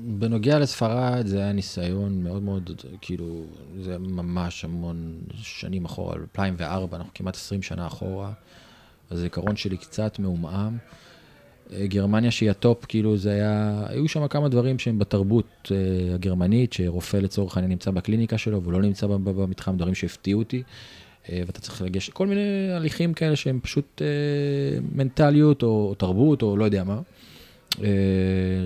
בנוגע 0.00 0.58
לספרד, 0.58 1.26
זה 1.26 1.38
היה 1.38 1.52
ניסיון 1.52 2.22
מאוד 2.22 2.42
מאוד, 2.42 2.70
כאילו, 3.00 3.44
זה 3.80 3.98
ממש 3.98 4.64
המון 4.64 5.20
שנים 5.34 5.84
אחורה, 5.84 6.14
2004, 6.14 6.96
אנחנו 6.96 7.10
כמעט 7.14 7.34
20 7.34 7.62
שנה 7.62 7.86
אחורה. 7.86 8.32
הזיכרון 9.10 9.56
שלי 9.56 9.76
קצת 9.76 10.18
מעומעם. 10.18 10.76
אה, 11.72 11.86
גרמניה 11.86 12.30
שהיא 12.30 12.50
ה 12.50 12.57
top, 12.57 12.84
כאילו 12.84 13.16
זה 13.16 13.30
היה, 13.30 13.84
היו 13.88 14.08
שם 14.08 14.28
כמה 14.28 14.48
דברים 14.48 14.78
שהם 14.78 14.98
בתרבות 14.98 15.72
אה, 15.72 16.14
הגרמנית, 16.14 16.72
שרופא 16.72 17.16
לצורך 17.16 17.56
העניין 17.56 17.70
נמצא 17.70 17.90
בקליניקה 17.90 18.38
שלו, 18.38 18.62
והוא 18.62 18.72
לא 18.72 18.82
נמצא 18.82 19.06
במתחם, 19.06 19.76
דברים 19.76 19.94
שהפתיעו 19.94 20.38
אותי. 20.40 20.62
אה, 21.28 21.42
ואתה 21.46 21.60
צריך 21.60 21.82
לגשת, 21.82 22.12
כל 22.12 22.26
מיני 22.26 22.72
הליכים 22.76 23.14
כאלה 23.14 23.36
שהם 23.36 23.60
פשוט 23.62 24.02
אה, 24.02 24.78
מנטליות 24.92 25.62
או, 25.62 25.86
או 25.88 25.94
תרבות 25.94 26.42
או 26.42 26.56
לא 26.56 26.64
יודע 26.64 26.84
מה. 26.84 27.00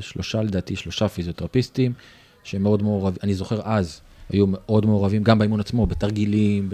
שלושה 0.01 0.43
לדעתי, 0.43 0.77
שלושה 0.77 1.09
פיזיותרפיסטים, 1.09 1.93
שהם 2.45 2.63
מאוד 2.63 2.83
מעורבים, 2.83 3.19
אני 3.23 3.35
זוכר 3.35 3.61
אז, 3.65 4.01
היו 4.31 4.47
מאוד 4.47 4.87
מעורבים, 4.87 5.23
גם 5.23 5.39
באימון 5.39 5.61
עצמו, 5.61 5.87
בתרגילים, 5.87 6.69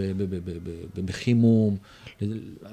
בחימום, 1.05 1.77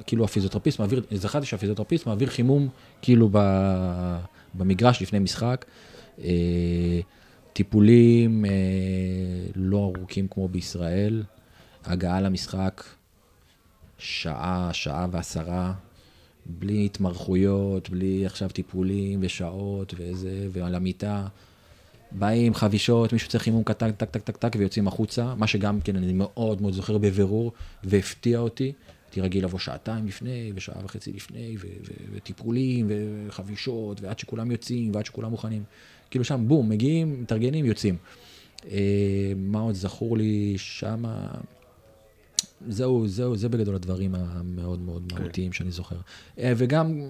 כאילו 0.07 0.25
הפיזיותרפיסט 0.25 0.81
מעביר, 0.81 1.03
זכרתי 1.15 1.47
שהפיזיותרפיסט 1.47 2.07
מעביר 2.07 2.29
חימום 2.29 2.69
כאילו 3.03 3.31
במגרש 4.55 5.03
לפני 5.03 5.19
משחק. 5.19 5.65
אה, 6.25 7.01
טיפולים 7.53 8.45
אה, 8.45 8.51
לא 9.55 9.93
ארוכים 9.97 10.29
כמו 10.29 10.49
בישראל, 10.49 11.23
הגעה 11.85 12.21
למשחק, 12.21 12.85
שעה, 13.99 14.71
שעה 14.73 15.07
ועשרה, 15.11 15.73
בלי 16.49 16.85
התמרחויות, 16.85 17.91
בלי 17.91 18.27
עכשיו 18.27 18.49
טיפולים 18.49 19.19
ושעות 19.23 19.95
וזה, 19.97 20.47
ועל 20.53 20.75
המיטה. 20.75 21.27
באים 22.13 22.55
חבישות, 22.55 23.13
מישהו 23.13 23.29
צריך 23.29 23.43
חימום 23.45 23.65
קטן, 23.65 23.93
טק, 23.93 24.11
טק, 24.11 24.23
טק, 24.23 24.37
טק, 24.37 24.57
ויוצאים 24.59 24.89
החוצה, 24.89 25.35
מה 25.35 25.47
שגם 25.47 25.81
כן 25.81 25.97
אני 25.97 26.13
מאוד 26.13 26.63
מאוד 26.63 26.75
זוכר 26.75 26.99
בבירור, 26.99 27.53
והפתיע 27.85 28.39
אותי. 28.39 28.73
הייתי 29.07 29.21
רגיל 29.21 29.45
לבוא 29.45 29.59
שעתיים 29.59 30.07
לפני, 30.07 30.53
ושעה 30.55 30.85
וחצי 30.85 31.13
לפני, 31.13 31.57
ו- 31.61 31.67
ו- 31.85 32.17
וטיפולים, 32.17 32.87
וחבישות, 32.89 34.01
ועד 34.01 34.19
שכולם 34.19 34.51
יוצאים, 34.51 34.95
ועד 34.95 35.07
שכולם 35.07 35.31
מוכנים. 35.31 35.63
כאילו 36.11 36.25
שם, 36.25 36.45
בום, 36.49 36.69
מגיעים, 36.69 37.23
מתארגנים, 37.23 37.65
יוצאים. 37.65 37.97
אה, 38.71 39.33
מה 39.37 39.61
עוד 39.61 39.75
זכור 39.75 40.17
לי 40.17 40.55
שמה? 40.57 41.29
זהו, 42.69 43.09
זהו, 43.09 43.37
זה 43.37 43.49
בגדול 43.49 43.75
הדברים 43.75 44.15
המאוד 44.15 44.81
מאוד 44.81 45.13
מהותיים 45.19 45.53
שאני 45.53 45.71
זוכר. 45.71 45.97
אה, 46.39 46.53
וגם 46.57 47.01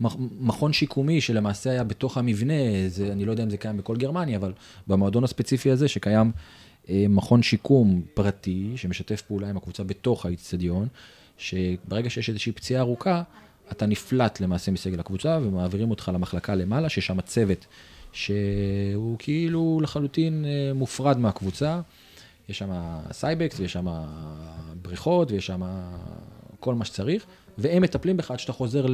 מכ- 0.00 0.16
מכון 0.40 0.72
שיקומי 0.72 1.20
שלמעשה 1.20 1.70
היה 1.70 1.84
בתוך 1.84 2.18
המבנה, 2.18 2.54
זה, 2.88 3.12
אני 3.12 3.24
לא 3.24 3.30
יודע 3.30 3.42
אם 3.42 3.50
זה 3.50 3.56
קיים 3.56 3.76
בכל 3.76 3.96
גרמניה, 3.96 4.36
אבל 4.36 4.52
במועדון 4.86 5.24
הספציפי 5.24 5.70
הזה 5.70 5.88
שקיים 5.88 6.32
אה, 6.88 7.06
מכון 7.08 7.42
שיקום 7.42 8.02
פרטי 8.14 8.72
שמשתף 8.76 9.22
פעולה 9.22 9.48
עם 9.50 9.56
הקבוצה 9.56 9.84
בתוך 9.84 10.26
האיצטדיון, 10.26 10.88
שברגע 11.38 12.10
שיש 12.10 12.28
איזושהי 12.28 12.52
פציעה 12.52 12.80
ארוכה, 12.82 13.22
אתה 13.72 13.86
נפלט 13.86 14.40
למעשה 14.40 14.72
מסגל 14.72 15.00
הקבוצה 15.00 15.38
ומעבירים 15.42 15.90
אותך 15.90 16.10
למחלקה 16.14 16.54
למעלה, 16.54 16.88
שיש 16.88 17.06
שם 17.06 17.20
צוות 17.20 17.66
שהוא 18.12 19.16
כאילו 19.18 19.80
לחלוטין 19.82 20.44
אה, 20.44 20.74
מופרד 20.74 21.18
מהקבוצה. 21.18 21.80
יש 22.50 22.58
שם 22.58 22.70
Cybex, 23.12 23.60
ויש 23.60 23.72
שם 23.72 23.86
בריכות, 24.82 25.30
ויש 25.30 25.46
שם 25.46 25.62
כל 26.60 26.74
מה 26.74 26.84
שצריך, 26.84 27.26
והם 27.58 27.82
מטפלים 27.82 28.16
בך 28.16 28.30
עד 28.30 28.38
שאתה 28.38 28.52
חוזר. 28.52 28.86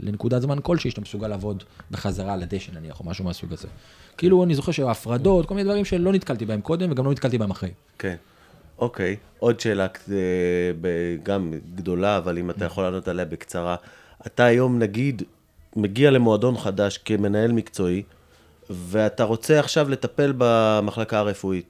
לנקודת 0.00 0.42
זמן 0.42 0.58
כלשהי, 0.62 0.90
שאתה 0.90 1.00
מסוגל 1.00 1.28
לעבוד 1.28 1.64
בחזרה 1.90 2.32
על 2.32 2.42
הדשא 2.42 2.70
נניח, 2.72 3.00
או 3.00 3.04
משהו 3.04 3.24
מהסוג 3.24 3.52
הזה. 3.52 3.68
כאילו, 4.16 4.44
אני 4.44 4.54
זוכר 4.54 4.72
שהפרדות, 4.72 5.46
כל 5.46 5.54
מיני 5.54 5.64
דברים 5.64 5.84
שלא 5.84 6.12
נתקלתי 6.12 6.44
בהם 6.44 6.60
קודם, 6.60 6.90
וגם 6.90 7.04
לא 7.04 7.10
נתקלתי 7.10 7.38
בהם 7.38 7.50
אחרי. 7.50 7.70
כן. 7.98 8.16
אוקיי, 8.78 9.16
עוד 9.38 9.60
שאלה 9.60 9.86
אה, 10.12 10.18
גם 11.22 11.52
גדולה, 11.74 12.18
אבל 12.18 12.38
אם 12.38 12.50
אתה 12.50 12.64
יכול 12.64 12.84
לענות 12.84 13.08
עליה 13.08 13.24
בקצרה. 13.24 13.76
אתה 14.26 14.44
היום, 14.44 14.78
נגיד, 14.78 15.22
מגיע 15.76 16.10
למועדון 16.10 16.56
חדש 16.56 16.98
כמנהל 16.98 17.52
מקצועי, 17.52 18.02
ואתה 18.70 19.24
רוצה 19.24 19.60
עכשיו 19.60 19.88
לטפל 19.88 20.32
במחלקה 20.38 21.18
הרפואית. 21.18 21.66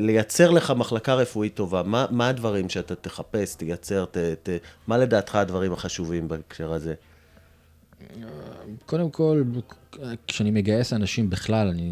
לייצר 0.00 0.50
לך 0.50 0.70
מחלקה 0.70 1.14
רפואית 1.14 1.54
טובה, 1.54 1.82
מה, 1.82 2.06
מה 2.10 2.28
הדברים 2.28 2.68
שאתה 2.68 2.94
תחפש, 2.94 3.54
תייצר, 3.54 4.04
ת, 4.04 4.16
ת, 4.16 4.48
מה 4.86 4.98
לדעתך 4.98 5.34
הדברים 5.34 5.72
החשובים 5.72 6.28
בהקשר 6.28 6.72
הזה? 6.72 6.94
קודם 8.86 9.10
כל, 9.10 9.42
כשאני 10.26 10.50
מגייס 10.50 10.92
אנשים 10.92 11.30
בכלל, 11.30 11.68
אני, 11.68 11.82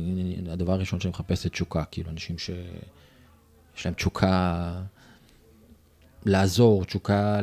אני- 0.41 0.51
הדבר 0.53 0.73
הראשון 0.73 1.01
שאני 1.01 1.11
מחפש 1.11 1.43
זה 1.43 1.51
תשוקה, 1.51 1.85
כאילו 1.91 2.11
אנשים 2.11 2.39
שיש 2.39 3.85
להם 3.85 3.95
תשוקה 3.95 4.73
לעזור, 6.27 6.85
תשוקה 6.85 7.39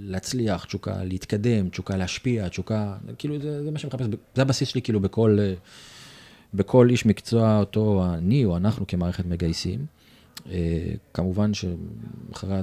להצליח, 0.00 0.64
תשוקה 0.64 1.04
להתקדם, 1.04 1.68
תשוקה 1.68 1.96
להשפיע, 1.96 2.48
תשוקה, 2.48 2.96
כאילו 3.18 3.40
זה, 3.40 3.64
זה 3.64 3.70
מה 3.70 3.78
שאני 3.78 3.88
מחפש, 3.88 4.06
זה 4.34 4.42
הבסיס 4.42 4.68
שלי 4.68 4.82
כאילו 4.82 5.00
בכל, 5.00 5.38
אה, 5.40 5.54
בכל 6.56 6.90
איש 6.90 7.06
מקצוע 7.06 7.58
אותו 7.58 8.04
אני 8.14 8.44
או 8.44 8.56
אנחנו 8.56 8.86
כמערכת 8.86 9.26
מגייסים. 9.26 9.86
אה, 10.50 10.92
כמובן 11.14 11.50
שאחרי 11.54 12.58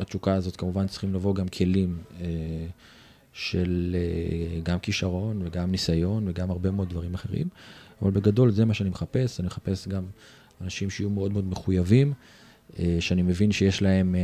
התשוקה 0.00 0.34
הזאת, 0.34 0.56
כמובן 0.56 0.86
צריכים 0.86 1.14
לבוא 1.14 1.34
גם 1.34 1.48
כלים 1.48 1.98
אה, 2.20 2.26
של 3.32 3.96
אה, 3.98 4.60
גם 4.60 4.78
כישרון 4.78 5.42
וגם 5.44 5.70
ניסיון 5.70 6.28
וגם 6.28 6.50
הרבה 6.50 6.70
מאוד 6.70 6.88
דברים 6.88 7.14
אחרים. 7.14 7.48
אבל 8.02 8.10
בגדול 8.10 8.50
זה 8.50 8.64
מה 8.64 8.74
שאני 8.74 8.90
מחפש, 8.90 9.40
אני 9.40 9.46
מחפש 9.46 9.88
גם 9.88 10.04
אנשים 10.60 10.90
שיהיו 10.90 11.10
מאוד 11.10 11.32
מאוד 11.32 11.44
מחויבים, 11.46 12.12
שאני 13.00 13.22
מבין 13.22 13.52
שיש 13.52 13.82
להם 13.82 14.14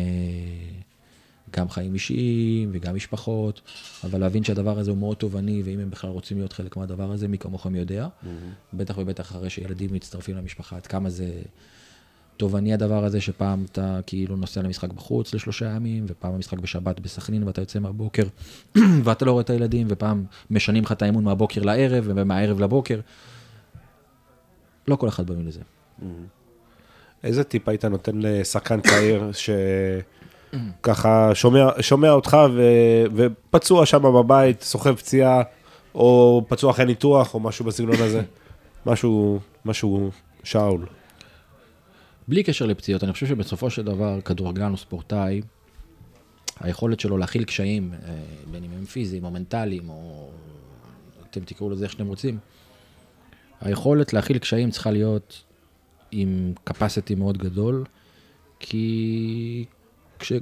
גם 1.57 1.69
חיים 1.69 1.95
אישיים 1.95 2.71
וגם 2.73 2.95
משפחות, 2.95 3.61
אבל 4.05 4.21
להבין 4.21 4.45
שהדבר 4.45 4.79
הזה 4.79 4.91
הוא 4.91 4.99
מאוד 4.99 5.17
תובעני, 5.17 5.63
ואם 5.65 5.81
הם 5.81 5.91
בכלל 5.91 6.11
רוצים 6.11 6.37
להיות 6.37 6.53
חלק 6.53 6.77
מהדבר 6.77 7.13
הזה, 7.13 7.29
מי 7.29 7.39
כמוכם 7.39 7.75
יודע. 7.75 8.09
בטח 8.73 8.99
ובטח 8.99 9.31
אחרי 9.31 9.51
שילדים 9.51 9.93
מצטרפים 9.93 10.37
למשפחה, 10.37 10.77
עד 10.77 10.87
כמה 10.87 11.11
זה 11.11 11.33
תובעני 12.37 12.75
הדבר 12.75 13.05
הזה, 13.05 13.21
שפעם 13.21 13.65
אתה 13.73 14.01
כאילו 14.07 14.37
נוסע 14.37 14.63
למשחק 14.63 14.93
בחוץ 14.93 15.35
לשלושה 15.35 15.67
ימים, 15.67 16.05
ופעם 16.09 16.35
המשחק 16.35 16.59
בשבת 16.59 17.01
בסכנין, 17.01 17.43
ואתה 17.43 17.63
יוצא 17.63 17.79
מהבוקר, 17.79 18.25
ואתה 19.05 19.25
לא 19.25 19.33
רואה 19.33 19.43
את 19.43 19.51
הילדים, 19.51 19.87
ופעם 19.91 20.25
משנים 20.51 20.83
לך 20.83 20.93
את 20.93 21.03
האימון 21.03 21.25
מהבוקר 21.25 21.63
לערב, 21.63 22.05
ומהערב 22.07 22.61
לבוקר. 22.61 23.01
לא 24.89 24.97
כל 24.97 25.09
אחד 25.09 25.27
בנוי 25.27 25.45
לזה. 25.45 25.61
איזה 27.25 27.45
טיפ 27.45 27.69
היית 27.69 27.85
נותן 27.85 28.13
לשחקן 28.15 28.81
צעיר 28.81 29.31
שככה 30.53 31.35
שומע, 31.35 31.69
שומע 31.81 32.11
אותך 32.11 32.37
ו, 32.55 32.63
ופצוע 33.15 33.87
שם 33.87 34.03
בבית, 34.03 34.63
סוחב 34.63 34.95
פציעה, 34.95 35.43
או 35.95 36.43
פצוע 36.49 36.71
אחרי 36.71 36.85
ניתוח, 36.85 37.35
או 37.35 37.41
משהו 37.41 37.65
בסגנון 37.65 38.01
הזה? 38.01 38.23
משהו, 38.87 39.39
משהו 39.65 40.11
שאול. 40.45 40.87
בלי 42.29 42.43
קשר 42.43 42.67
לפציעות, 42.67 43.05
אני 43.05 43.13
חושב 43.13 43.27
שבסופו 43.27 43.71
של 43.71 43.85
דבר, 43.85 44.21
כדורגלן 44.21 44.73
או 44.73 44.77
ספורטאי, 44.77 45.43
היכולת 46.61 47.01
שלו 47.01 47.19
להכיל 47.19 47.45
קשיים, 47.45 47.93
אה, 47.93 48.15
בין 48.51 48.65
אם 48.65 48.71
הם 48.79 48.85
פיזיים 48.85 49.25
או 49.25 49.31
מנטליים, 49.31 49.89
או 49.89 50.31
אתם 51.31 51.41
תקראו 51.41 51.71
לזה 51.71 51.85
איך 51.85 51.93
שאתם 51.93 52.07
רוצים, 52.07 52.39
היכולת 53.61 54.13
להכיל 54.13 54.39
קשיים 54.39 54.71
צריכה 54.71 54.91
להיות 54.91 55.43
עם 56.11 56.53
capacity 56.71 57.15
מאוד 57.17 57.39
גדול, 57.39 57.85
כי 58.61 59.65
כש, 60.19 60.33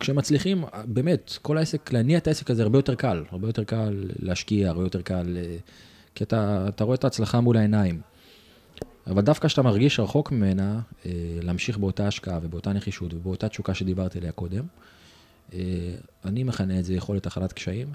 כשמצליחים, 0.00 0.64
באמת, 0.84 1.38
כל 1.42 1.58
העסק, 1.58 1.92
להניע 1.92 2.18
את 2.18 2.26
העסק 2.26 2.50
הזה 2.50 2.62
הרבה 2.62 2.78
יותר 2.78 2.94
קל, 2.94 3.24
הרבה 3.30 3.48
יותר 3.48 3.64
קל 3.64 4.04
להשקיע, 4.18 4.68
הרבה 4.68 4.82
יותר 4.82 5.02
קל, 5.02 5.36
אה, 5.36 5.56
כי 6.14 6.24
אתה, 6.24 6.66
אתה 6.68 6.84
רואה 6.84 6.94
את 6.94 7.04
ההצלחה 7.04 7.40
מול 7.40 7.56
העיניים. 7.56 8.00
אבל 9.06 9.22
דווקא 9.22 9.48
כשאתה 9.48 9.62
מרגיש 9.62 10.00
רחוק 10.00 10.32
ממנה, 10.32 10.80
אה, 11.06 11.10
להמשיך 11.42 11.78
באותה 11.78 12.06
השקעה 12.06 12.38
ובאותה 12.42 12.72
נחישות 12.72 13.14
ובאותה 13.14 13.48
תשוקה 13.48 13.74
שדיברתי 13.74 14.18
עליה 14.18 14.32
קודם, 14.32 14.64
אה, 15.52 15.58
אני 16.24 16.44
מכנה 16.44 16.78
את 16.78 16.84
זה 16.84 16.94
יכולת 16.94 17.26
הכלת 17.26 17.52
קשיים. 17.52 17.88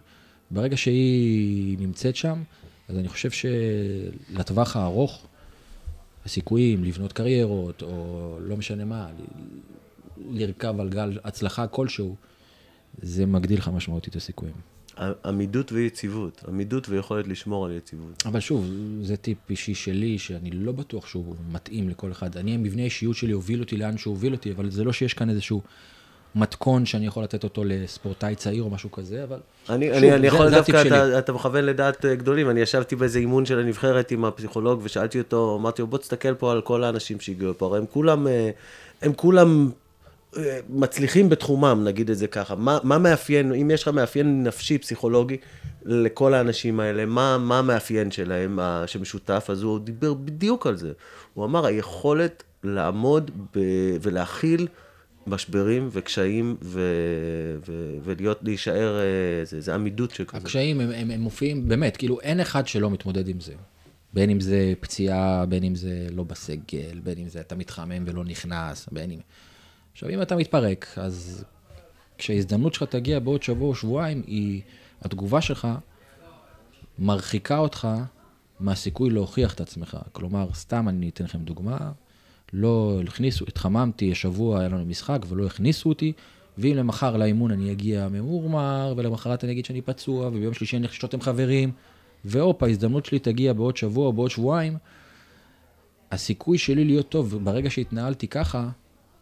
ברגע 0.52 0.78
שהיא 0.78 1.78
נמצאת 1.80 2.16
שם, 2.16 2.44
אז 2.90 2.98
אני 2.98 3.08
חושב 3.08 3.30
שלטווח 3.32 4.76
הארוך, 4.76 5.28
הסיכויים 6.26 6.84
לבנות 6.84 7.14
קריירות, 7.14 7.82
או 7.82 8.38
לא 8.42 8.58
משנה 8.58 8.86
מה, 8.86 9.08
לרכב 10.32 10.80
על 10.80 10.90
גל 10.90 11.18
הצלחה 11.24 11.68
כלשהו, 11.68 12.16
זה 13.02 13.26
מגדיל 13.26 13.58
לך 13.60 13.68
משמעותית 13.68 14.12
את 14.12 14.16
הסיכויים. 14.16 14.54
עמידות 15.26 15.72
ויציבות, 15.72 16.44
עמידות 16.48 16.90
ויכולת 16.90 17.28
לשמור 17.28 17.66
על 17.66 17.72
יציבות. 17.72 18.24
אבל 18.26 18.40
שוב, 18.40 18.72
זה 19.02 19.18
טיפ 19.18 19.38
אישי 19.50 19.76
שלי, 19.76 20.18
שאני 20.18 20.52
לא 20.52 20.72
בטוח 20.72 21.08
שהוא 21.08 21.36
מתאים 21.52 21.90
לכל 21.90 22.12
אחד. 22.12 22.38
אני, 22.38 22.56
המבנה 22.56 22.82
האישיות 22.82 23.16
שלי 23.16 23.32
הוביל 23.32 23.60
אותי 23.60 23.78
לאן 23.78 23.98
שהוא 23.98 24.12
הוביל 24.14 24.34
אותי, 24.34 24.52
אבל 24.52 24.72
זה 24.72 24.84
לא 24.84 24.94
שיש 24.94 25.14
כאן 25.14 25.30
איזשהו 25.30 25.62
מתכון 26.36 26.86
שאני 26.86 27.06
יכול 27.08 27.24
לתת 27.24 27.44
אותו 27.44 27.64
לספורטאי 27.66 28.36
צעיר 28.36 28.64
או 28.64 28.70
משהו 28.70 28.92
כזה, 28.92 29.24
אבל... 29.24 29.40
אני, 29.70 29.86
שוב, 29.88 29.96
אני, 29.96 30.12
אני 30.12 30.22
זה- 30.22 30.28
יכול 30.28 30.50
זה 30.50 30.56
דווקא. 30.56 30.82
אתה, 30.88 31.20
אתה 31.20 31.34
מכוון 31.34 31.64
לדעת 31.66 32.06
אה, 32.06 32.16
גדולים, 32.16 32.50
אני 32.50 32.60
ישבתי 32.62 32.96
באיזה 32.96 33.20
אימון 33.20 33.46
של 33.46 33.60
הנבחרת 33.60 34.12
עם 34.12 34.26
הפסיכולוג 34.26 34.80
ושאלתי 34.84 35.20
אותו, 35.20 35.58
אמרתי 35.62 35.82
לו, 35.82 35.88
בוא 35.88 35.98
תסתכל 35.98 36.34
פה 36.34 36.52
על 36.52 36.62
כל 36.62 36.84
האנשים 36.84 37.20
שהגיעו 37.20 37.52
לפה, 37.52 37.66
הרי 37.66 37.78
הם 37.78 37.86
כולם, 37.92 38.28
אה, 38.28 38.50
הם 39.02 39.14
כולם 39.14 39.70
מצליחים 40.70 41.30
בתחומם, 41.30 41.82
נגיד 41.84 42.10
את 42.10 42.18
זה 42.18 42.28
ככה. 42.28 42.56
מה, 42.56 42.78
מה 42.84 42.98
מאפיין, 42.98 43.54
אם 43.54 43.72
יש 43.72 43.82
לך 43.82 43.88
מאפיין 43.88 44.44
נפשי, 44.44 44.78
פסיכולוגי, 44.78 45.38
לכל 45.86 46.34
האנשים 46.34 46.80
האלה, 46.80 47.06
מה, 47.06 47.38
מה 47.38 47.60
המאפיין 47.60 48.12
שלהם 48.12 48.60
שמשותף? 48.86 49.48
אז 49.50 49.64
הוא 49.64 49.80
דיבר 49.80 50.14
בדיוק 50.14 50.68
על 50.68 50.78
זה. 50.78 50.92
הוא 51.34 51.46
אמר, 51.46 51.66
היכולת 51.66 52.44
לעמוד 52.64 53.32
ב, 53.56 53.60
ולהכיל 54.02 54.68
משברים 55.28 55.90
וקשיים 55.92 56.56
ו, 56.62 56.82
ו, 57.68 57.96
ולהיות, 58.04 58.40
להישאר, 58.44 59.00
אה, 59.00 59.46
זה, 59.46 59.62
זה 59.62 59.76
עמידות 59.76 60.12
שכזאת. 60.12 60.42
הקשיים 60.42 60.82
הם, 60.82 60.92
הם, 60.92 61.12
הם 61.12 61.22
מופיעים, 61.22 61.68
באמת, 61.68 61.98
כאילו 61.98 62.22
אין 62.22 62.40
אחד 62.40 62.68
שלא 62.68 62.90
מתמודד 62.90 63.28
עם 63.28 63.40
זה. 63.40 63.54
בין 64.14 64.30
אם 64.30 64.40
זה 64.40 64.74
פציעה, 64.80 65.46
בין 65.46 65.64
אם 65.64 65.76
זה 65.76 66.08
לא 66.12 66.24
בסגל, 66.24 67.00
בין 67.04 67.18
אם 67.18 67.30
זה 67.30 67.40
אתה 67.40 67.56
מתחמם 67.56 68.04
ולא 68.06 68.24
נכנס, 68.24 68.90
בין 68.92 69.12
אם... 69.12 69.20
עכשיו, 69.92 70.10
אם 70.10 70.22
אתה 70.22 70.36
מתפרק, 70.36 70.88
אז 70.98 71.46
כשההזדמנות 72.18 72.74
שלך 72.74 72.84
תגיע 72.84 73.20
בעוד 73.20 73.44
שבוע 73.44 73.70
או 73.70 73.76
שבועיים, 73.76 74.24
היא, 74.28 74.62
התגובה 75.02 75.42
שלך 75.42 75.68
מרחיקה 77.00 77.58
אותך 77.58 77.88
מהסיכוי 78.60 79.10
להוכיח 79.10 79.54
את 79.54 79.62
עצמך. 79.62 79.98
כלומר, 80.12 80.50
סתם 80.54 80.90
אני 80.90 81.10
אתן 81.10 81.24
לכם 81.24 81.40
דוגמה, 81.40 81.92
לא 82.54 83.02
הכניסו, 83.08 83.46
התחממתי, 83.48 84.12
השבוע 84.12 84.60
היה 84.60 84.70
לנו 84.70 84.86
משחק 84.86 85.20
ולא 85.28 85.46
הכניסו 85.46 85.90
אותי, 85.90 86.14
ואם 86.58 86.76
למחר 86.76 87.18
לאימון 87.18 87.52
אני 87.52 87.72
אגיע 87.72 88.08
ממורמר, 88.08 88.94
ולמחרת 88.98 89.44
אני 89.44 89.52
אגיד 89.52 89.66
שאני 89.66 89.82
פצוע, 89.82 90.28
וביום 90.28 90.54
שלישי 90.54 90.78
אני 90.78 90.88
לשתות 90.88 91.14
עם 91.14 91.22
חברים, 91.22 91.72
והופ, 92.26 92.64
ההזדמנות 92.64 93.06
שלי 93.06 93.20
תגיע 93.20 93.54
בעוד 93.54 93.78
שבוע 93.78 94.08
או 94.08 94.14
בעוד 94.14 94.30
שבועיים, 94.30 94.78
הסיכוי 96.12 96.58
שלי 96.58 96.86
להיות 96.86 97.10
טוב 97.10 97.40
ברגע 97.44 97.70
שהתנהלתי 97.70 98.28
ככה, 98.28 98.70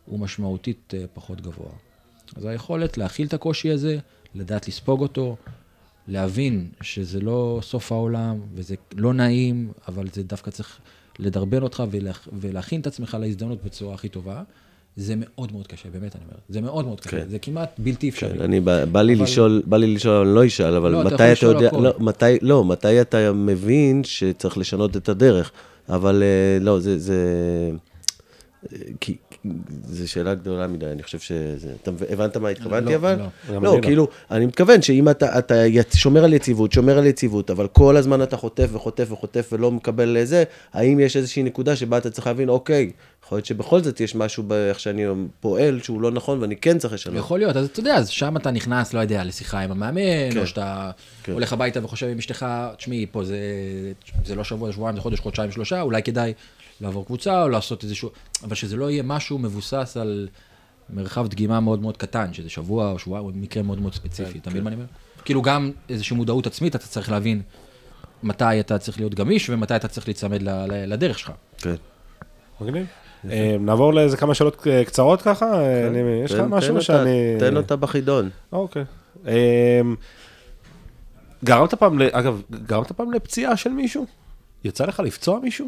הוא 0.07 0.19
משמעותית 0.19 0.93
אה, 0.97 1.03
פחות 1.13 1.41
גבוה. 1.41 1.69
אז 2.35 2.45
היכולת 2.45 2.97
להכיל 2.97 3.27
את 3.27 3.33
הקושי 3.33 3.69
הזה, 3.71 3.97
לדעת 4.35 4.67
לספוג 4.67 5.01
אותו, 5.01 5.35
להבין 6.07 6.67
שזה 6.81 7.19
לא 7.21 7.59
סוף 7.63 7.91
העולם, 7.91 8.39
וזה 8.55 8.75
לא 8.95 9.13
נעים, 9.13 9.71
אבל 9.87 10.07
זה 10.13 10.23
דווקא 10.23 10.51
צריך 10.51 10.77
לדרבן 11.19 11.63
אותך 11.63 11.83
ולהכ... 11.91 12.27
ולהכין 12.39 12.81
את 12.81 12.87
עצמך 12.87 13.17
להזדמנות 13.21 13.63
בצורה 13.63 13.93
הכי 13.93 14.09
טובה. 14.09 14.43
זה 14.95 15.13
מאוד 15.17 15.51
מאוד 15.51 15.67
קשה, 15.67 15.89
באמת 15.89 16.15
אני 16.15 16.23
אומר. 16.25 16.37
זה 16.49 16.61
מאוד 16.61 16.85
מאוד 16.85 16.99
קשה, 17.01 17.11
כן. 17.11 17.29
זה 17.29 17.39
כמעט 17.39 17.69
בלתי 17.77 18.09
אפשרי. 18.09 18.29
כן, 18.37 18.41
אני, 18.41 18.59
בא, 18.59 18.85
בא 18.85 19.01
לי 19.01 19.13
אבל- 19.15 19.23
לשאול, 19.23 19.61
בא 19.65 19.77
לי 19.77 19.87
לשאול, 19.95 20.27
אני 20.27 20.35
לא 20.35 20.45
אשאל, 20.47 20.75
אבל 20.75 20.91
לא, 20.91 21.01
אתה 21.01 21.07
מתי 21.07 21.15
אתה 21.15 21.31
לשאול 21.31 21.55
יודע, 21.55 21.67
הכל. 21.67 21.77
לא, 21.83 21.93
מתי, 21.99 22.25
לא, 22.41 22.65
מתי 22.65 23.01
אתה 23.01 23.33
מבין 23.33 24.03
שצריך 24.03 24.57
לשנות 24.57 24.97
את 24.97 25.09
הדרך, 25.09 25.51
אבל 25.89 26.23
אה, 26.23 26.59
לא, 26.65 26.79
זה, 26.79 26.99
זה, 26.99 27.15
אה, 28.73 28.77
כי, 28.99 29.15
זו 29.83 30.11
שאלה 30.11 30.35
גדולה 30.35 30.67
מדי, 30.67 30.85
אני 30.85 31.03
חושב 31.03 31.19
שזה, 31.19 31.69
אתה 31.81 31.91
הבנת 32.09 32.37
מה 32.37 32.49
התכוונתי 32.49 32.91
לא, 32.91 32.95
אבל? 32.95 33.15
לא. 33.49 33.61
לא, 33.61 33.61
לא. 33.61 33.79
כאילו, 33.81 34.07
אני 34.31 34.45
מתכוון 34.45 34.81
שאם 34.81 35.09
אתה, 35.09 35.39
אתה 35.39 35.55
שומר 35.95 36.23
על 36.23 36.33
יציבות, 36.33 36.71
שומר 36.71 36.97
על 36.97 37.05
יציבות, 37.05 37.51
אבל 37.51 37.67
כל 37.67 37.97
הזמן 37.97 38.23
אתה 38.23 38.37
חוטף 38.37 38.69
וחוטף 38.71 39.07
וחוטף 39.11 39.49
ולא 39.51 39.71
מקבל 39.71 40.09
לזה, 40.09 40.43
האם 40.73 40.99
יש 40.99 41.17
איזושהי 41.17 41.43
נקודה 41.43 41.75
שבה 41.75 41.97
אתה 41.97 42.09
צריך 42.09 42.27
להבין, 42.27 42.49
אוקיי, 42.49 42.91
יכול 43.25 43.37
להיות 43.37 43.45
שבכל 43.45 43.81
זאת 43.81 44.01
יש 44.01 44.15
משהו 44.15 44.43
באיך 44.43 44.79
שאני 44.79 45.05
פועל 45.39 45.79
שהוא 45.83 46.01
לא 46.01 46.11
נכון 46.11 46.41
ואני 46.41 46.55
כן 46.55 46.77
צריך 46.77 46.93
לשנות. 46.93 47.17
יכול 47.17 47.39
להיות, 47.39 47.55
אז 47.55 47.65
אתה 47.65 47.79
יודע, 47.79 47.95
אז 47.95 48.09
שם 48.09 48.37
אתה 48.37 48.51
נכנס, 48.51 48.93
לא 48.93 48.99
יודע, 48.99 49.23
לשיחה 49.23 49.59
עם 49.59 49.71
המאמן, 49.71 50.31
כן. 50.31 50.39
או 50.39 50.47
שאתה 50.47 50.91
כן. 51.23 51.31
הולך 51.31 51.53
הביתה 51.53 51.85
וחושב 51.85 52.07
עם 52.07 52.17
אשתך, 52.17 52.45
תשמעי, 52.77 53.05
פה 53.11 53.23
זה, 53.23 53.37
זה 54.25 54.35
לא 54.35 54.43
שבוע, 54.43 54.71
שבועיים, 54.71 54.95
זה 54.95 55.01
חודש, 55.01 55.19
חודשיים, 55.19 55.51
שלושה, 55.51 55.81
אולי 55.81 56.03
כדאי 56.03 56.33
לעבור 56.81 57.05
קבוצה 57.05 57.43
או 57.43 57.49
לעשות 57.49 57.83
איזשהו, 57.83 58.09
אבל 58.43 58.55
שזה 58.55 58.75
לא 58.75 58.89
יהיה 58.91 59.03
משהו 59.03 59.37
מבוסס 59.37 59.97
על 60.01 60.27
מרחב 60.89 61.27
דגימה 61.27 61.59
מאוד 61.59 61.81
מאוד 61.81 61.97
קטן, 61.97 62.33
שזה 62.33 62.49
שבוע 62.49 62.91
או 62.91 62.99
שבועיים, 62.99 63.25
או 63.25 63.31
מקרה 63.35 63.63
מאוד 63.63 63.81
מאוד 63.81 63.93
ספציפי, 63.93 64.39
אתה 64.39 64.49
מבין 64.49 64.63
מה 64.63 64.67
אני 64.69 64.75
אומר? 64.75 64.85
כאילו 65.25 65.41
גם 65.41 65.71
איזושהי 65.89 66.15
מודעות 66.17 66.47
עצמית, 66.47 66.75
אתה 66.75 66.87
צריך 66.87 67.11
להבין 67.11 67.41
מתי 68.23 68.59
אתה 68.59 68.77
צריך 68.77 68.99
להיות 68.99 69.13
גמיש 69.15 69.49
ומתי 69.49 69.75
אתה 69.75 69.87
צריך 69.87 70.07
להיצמד 70.07 70.41
ל- 70.41 70.49
ל- 70.49 70.93
לדרך 70.93 71.19
שלך. 71.19 71.31
כן. 71.57 71.75
מגניב. 72.61 72.85
אה, 73.29 73.55
נעבור 73.59 73.93
לאיזה 73.93 74.17
כמה 74.17 74.33
שאלות 74.33 74.67
אה, 74.67 74.85
קצרות 74.85 75.21
ככה? 75.21 75.45
אה, 75.65 75.87
אני- 75.87 76.21
יש 76.25 76.31
לך 76.31 76.37
כן. 76.39 76.45
משהו 76.45 76.81
שאני... 76.81 77.35
תן 77.39 77.57
אותה 77.57 77.75
בחידון. 77.75 78.29
אוקיי. 78.51 78.83
אמ, 79.27 79.95
גרמת 81.43 81.73
פעם, 81.73 82.01
אגב, 82.11 82.41
גרמת 82.65 82.91
פעם 82.91 83.11
לפציעה 83.11 83.57
של 83.57 83.69
מישהו? 83.69 84.05
יצא 84.63 84.85
לך 84.85 84.99
לפצוע 84.99 85.39
מישהו? 85.39 85.67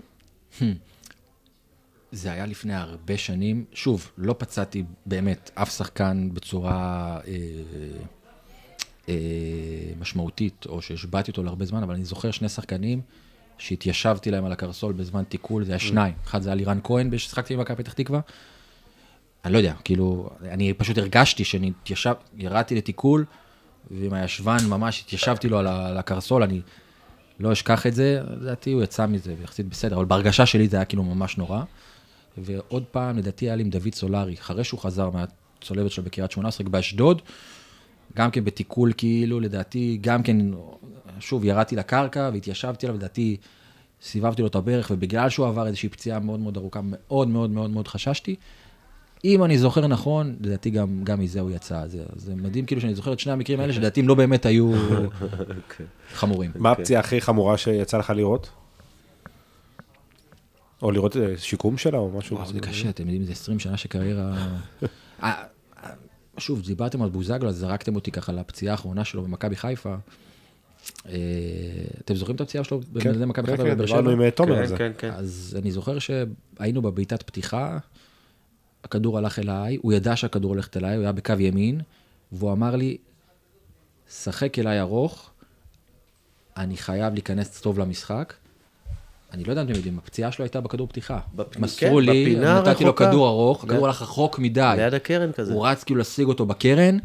זה 2.12 2.32
היה 2.32 2.46
לפני 2.46 2.74
הרבה 2.74 3.18
שנים. 3.18 3.66
שוב, 3.74 4.12
לא 4.18 4.36
פצעתי 4.38 4.84
באמת 5.06 5.52
אף 5.54 5.78
שחקן 5.78 6.30
בצורה 6.34 7.20
אה, 7.28 7.34
אה, 9.10 9.16
משמעותית, 10.00 10.66
או 10.70 10.82
שהשבעתי 10.82 11.32
אותו 11.32 11.44
להרבה 11.44 11.66
זמן, 11.66 11.84
אבל 11.84 11.94
אני 11.94 12.06
זוכר 12.06 12.32
שני 12.32 12.50
שחקנים 12.50 13.02
שהתיישבתי 13.58 14.32
להם 14.32 14.46
על 14.46 14.52
הקרסול 14.52 14.94
בזמן 14.94 15.24
תיקול, 15.24 15.64
זה 15.64 15.72
היה 15.72 15.80
שניים. 15.80 16.14
אחד 16.26 16.42
זה 16.42 16.50
היה 16.50 16.56
לירן 16.56 16.80
כהן, 16.84 17.18
ששיחקתי 17.18 17.56
במכבי 17.56 17.84
פתח 17.84 17.94
תקווה. 17.94 18.20
אני 19.46 19.54
לא 19.54 19.58
יודע, 19.58 19.74
כאילו, 19.84 20.30
אני 20.50 20.74
פשוט 20.74 20.98
הרגשתי 20.98 21.44
שאני 21.44 21.72
התיישב, 21.82 22.14
ירדתי 22.36 22.76
לתיקול, 22.76 23.26
ועם 23.92 24.14
הישבן 24.14 24.58
ממש 24.68 25.04
התיישבתי 25.06 25.50
לו 25.50 25.60
על 25.60 25.98
הקרסול, 25.98 26.44
אני 26.44 26.62
לא 27.40 27.52
אשכח 27.52 27.88
את 27.88 27.94
זה, 27.94 28.22
לדעתי 28.42 28.72
הוא 28.72 28.84
יצא 28.84 29.06
מזה 29.06 29.36
יחסית 29.44 29.66
בסדר, 29.66 29.96
אבל 29.96 30.06
בהרגשה 30.06 30.46
שלי 30.46 30.68
זה 30.68 30.78
היה 30.78 30.86
כאילו 30.86 31.04
ממש 31.04 31.38
נורא. 31.38 31.64
ועוד 32.38 32.84
פעם, 32.92 33.18
לדעתי 33.18 33.46
היה 33.46 33.56
לי 33.56 33.64
עם 33.64 33.70
דוד 33.70 33.94
סולארי, 33.94 34.34
אחרי 34.34 34.64
שהוא 34.64 34.80
חזר 34.80 35.10
מהצולבת 35.10 35.92
שלו 35.92 36.04
בקריית 36.04 36.32
שמונה, 36.32 36.52
שיחק 36.52 36.68
באשדוד, 36.68 37.22
גם 38.16 38.32
כן 38.32 38.44
בתיקול 38.44 38.94
כאילו, 38.98 39.40
לדעתי, 39.40 39.98
גם 40.02 40.24
כן, 40.24 40.38
שוב, 41.20 41.46
ירדתי 41.46 41.76
לקרקע 41.76 42.30
והתיישבתי 42.34 42.86
עליו, 42.86 42.98
לדעתי, 42.98 43.38
סיבבתי 44.02 44.42
לו 44.42 44.48
את 44.48 44.56
הברך, 44.56 44.92
ובגלל 44.94 45.30
שהוא 45.30 45.48
עבר 45.48 45.68
איזושהי 45.68 45.90
פציעה 45.90 46.20
מאוד 46.20 46.40
מאוד 46.40 46.58
ארוכה, 46.58 46.80
מאוד 46.84 47.28
מאוד 47.28 47.50
מאוד 47.50 47.70
מאוד 47.70 47.88
חששתי. 47.88 48.36
אם 49.26 49.44
אני 49.44 49.58
זוכר 49.58 49.88
נכון, 49.88 50.36
לדעתי 50.42 50.70
גם, 50.70 51.04
גם 51.04 51.20
מזה 51.20 51.40
הוא 51.40 51.52
יצא. 51.52 51.88
זה, 51.88 52.04
זה 52.16 52.36
מדהים 52.36 52.66
כאילו 52.66 52.82
שאני 52.82 52.96
זוכר 52.96 53.14
את 53.14 53.20
שני 53.20 53.32
המקרים 53.32 53.60
האלה, 53.60 53.74
שלדעתי 53.74 54.00
הם 54.00 54.08
לא 54.08 54.16
באמת 54.16 54.46
היו 54.46 54.72
חמורים. 56.14 56.52
מה 56.56 56.72
הפציעה 56.72 57.00
הכי 57.00 57.22
חמורה 57.22 57.58
שיצא 57.58 57.98
לך 57.98 58.10
לראות? 58.10 58.50
או 60.82 60.92
לראות 60.92 61.18
אה, 61.18 61.38
שיקום 61.38 61.78
שלה 61.78 61.98
או 61.98 62.12
משהו? 62.18 62.38
וואו, 62.38 62.54
זה? 62.54 62.60
קשה, 62.60 62.90
אתם 62.90 63.04
יודעים, 63.04 63.24
זה 63.24 63.32
20 63.32 63.60
שנה 63.60 63.78
שקריירה... 63.78 64.34
אה, 65.24 65.44
אה, 65.84 65.90
שוב, 66.38 66.62
דיברתם 66.62 67.02
על 67.02 67.10
בוזגלו, 67.10 67.50
אז 67.50 67.58
זרקתם 67.58 67.96
אותי 67.96 68.12
ככה 68.12 68.32
לפציעה 68.32 68.72
האחרונה 68.72 69.06
שלו 69.06 69.24
במכבי 69.24 69.56
חיפה. 69.56 69.96
אתם 72.02 72.16
זוכרים 72.16 72.36
את 72.36 72.42
הפציעה 72.42 72.64
שלו 72.64 72.82
כן, 72.82 73.12
במכבי 73.12 73.26
מכבי 73.26 73.48
כן, 73.48 73.52
חיפה 73.52 73.64
כן, 73.64 73.74
בבאר 73.76 73.86
דיברנו 73.86 74.12
שבע? 74.12 74.26
עם 74.26 74.30
תומר 74.30 74.56
כן, 74.56 74.62
על 74.62 74.68
זה. 74.68 74.78
כן, 74.78 74.92
כן. 74.98 75.12
אז 75.12 75.58
אני 75.62 75.72
זוכר 75.72 75.98
שהיינו 76.00 76.82
בבעיטת 76.82 77.24
פתיחה, 77.24 77.78
הכדור 78.84 79.18
הלך 79.18 79.40
אליי, 79.40 79.78
הוא 79.82 79.94
ידע 79.94 80.16
שהכדור 80.16 80.52
הולך 80.52 80.70
אליי, 80.78 80.96
הוא 80.96 81.04
היה 81.04 81.12
בקו 81.12 81.34
ימין, 81.40 81.82
והוא 82.32 82.52
אמר 82.52 82.76
לי, 82.76 82.98
שחק 84.10 84.60
אליי 84.60 84.80
ארוך, 84.80 85.32
אני 86.58 86.78
חייב 86.78 87.14
להיכנס 87.14 87.62
טוב 87.62 87.80
למשחק. 87.80 88.34
אני 89.34 89.44
לא 89.44 89.52
יודע 89.52 89.62
אם 89.62 89.68
אתם 89.68 89.76
יודעים, 89.76 89.98
הפציעה 89.98 90.32
שלו 90.32 90.46
הייתה 90.46 90.62
בכדור 90.62 90.88
פתיחה. 90.88 91.20
בפ- 91.36 91.60
מסרו 91.60 91.90
כן, 91.90 91.96
לי, 92.12 92.26
בפינה 92.26 92.62
נתתי 92.62 92.84
לו. 92.84 92.96
כדור 92.96 93.28
ארוך, 93.28 93.64
הכדור 93.64 93.88
הלך 93.88 94.02
רחוק 94.02 94.40
מדי. 94.40 94.74
ליד 94.78 94.94
הקרן 94.94 95.32
כזה. 95.32 95.54
הוא 95.54 95.68
רץ 95.68 95.84
כאילו 95.84 95.98
להשיג 95.98 96.28
אותו 96.28 96.46
בקרן, 96.46 96.98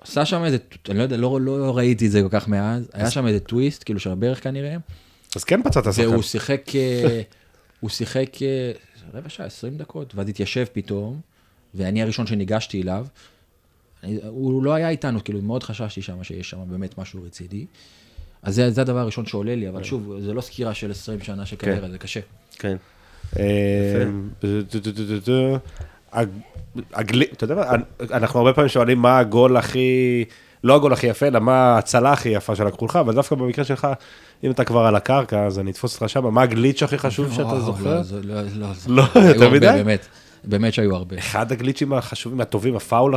עשה 0.00 0.24
שם 0.24 0.44
איזה, 0.44 0.56
אני 0.88 0.98
לא 0.98 1.02
יודע, 1.02 1.16
לא, 1.16 1.40
לא 1.40 1.76
ראיתי 1.76 2.06
את 2.06 2.10
זה 2.10 2.22
כל 2.22 2.28
כך 2.30 2.48
מאז, 2.48 2.88
היה 2.92 3.10
שם 3.10 3.26
איזה 3.26 3.40
טוויסט, 3.40 3.84
כאילו 3.84 4.00
של 4.00 4.10
הברך 4.10 4.42
כנראה, 4.42 4.76
אז 5.36 5.44
כן 5.44 5.62
פצעת 5.62 5.84
שחקן. 5.84 6.08
והוא 6.08 6.22
שיחק, 6.22 6.62
אה, 6.74 7.22
הוא 7.80 7.90
שיחק 7.90 8.42
אה, 8.42 8.72
רבע 9.14 9.28
שעה, 9.28 9.46
20 9.46 9.76
דקות, 9.78 10.14
ואז 10.14 10.28
התיישב 10.28 10.64
פתאום, 10.72 11.20
ואני 11.74 12.02
הראשון 12.02 12.26
שניגשתי 12.26 12.82
אליו. 12.82 13.06
הוא 14.28 14.62
לא 14.62 14.72
היה 14.74 14.88
איתנו, 14.88 15.24
כאילו, 15.24 15.42
מאוד 15.42 15.62
חששתי 15.62 16.02
שם 16.02 16.24
שיש 16.24 16.50
שם 16.50 16.58
באמת 16.66 16.98
משהו 16.98 17.22
רציני. 17.22 17.66
אז 18.44 18.54
זה, 18.54 18.70
זה 18.70 18.80
הדבר 18.80 18.98
הראשון 18.98 19.26
שעולה 19.26 19.54
לי, 19.54 19.68
אבל 19.68 19.82
שוב, 19.84 20.16
זה 20.20 20.32
לא 20.32 20.40
סקירה 20.40 20.74
של 20.74 20.90
20 20.90 21.20
שנה 21.20 21.46
של 21.46 21.56
קריירה, 21.56 21.90
זה 21.90 21.98
קשה. 21.98 22.20
כן. 22.58 22.76
אה. 23.38 23.44
הג- 26.12 26.28
הגלי- 26.94 27.26
אתה 27.32 27.44
יודע 27.44 27.54
מה, 27.54 27.62
אנחנו 28.10 28.40
הרבה 28.40 28.52
פעמים 28.52 28.68
שואלים 28.68 28.98
מה 28.98 29.18
הגול 29.18 29.56
הכי, 29.56 30.24
לא 30.64 30.74
הגול 30.76 30.92
הכי 30.92 31.06
יפה, 31.06 31.26
אלא 31.26 31.40
מה 31.40 31.54
ההצלה 31.74 32.12
הכי 32.12 32.28
יפה 32.28 32.56
שלקחו 32.56 32.86
לך, 32.86 32.96
אבל 32.96 33.14
דווקא 33.14 33.36
במקרה 33.36 33.64
שלך, 33.64 33.88
אם 34.44 34.50
אתה 34.50 34.64
כבר 34.64 34.80
על 34.80 34.96
הקרקע, 34.96 35.46
אז 35.46 35.58
אני 35.58 35.70
אתפוס 35.70 35.94
אותך 35.94 36.08
שם, 36.08 36.34
מה 36.34 36.42
הגליץ' 36.42 36.82
הכי 36.82 36.98
חשוב 36.98 37.32
שאתה 37.32 37.46
וואו, 37.46 37.60
זוכר? 37.60 37.84
לא, 37.84 38.20
לא, 38.22 38.42
לא, 38.86 39.04
לא, 39.16 39.44
הרבה, 39.44 39.56
יודע? 39.56 39.72
באמת, 39.72 40.06
באמת 40.44 40.74
שהיו 40.74 40.96
הרבה. 40.96 41.18
אחד 41.18 41.52
הגליצ'ים 41.52 41.92
החשובים, 41.92 42.40
הטובים, 42.40 42.76
הפאול, 42.76 43.14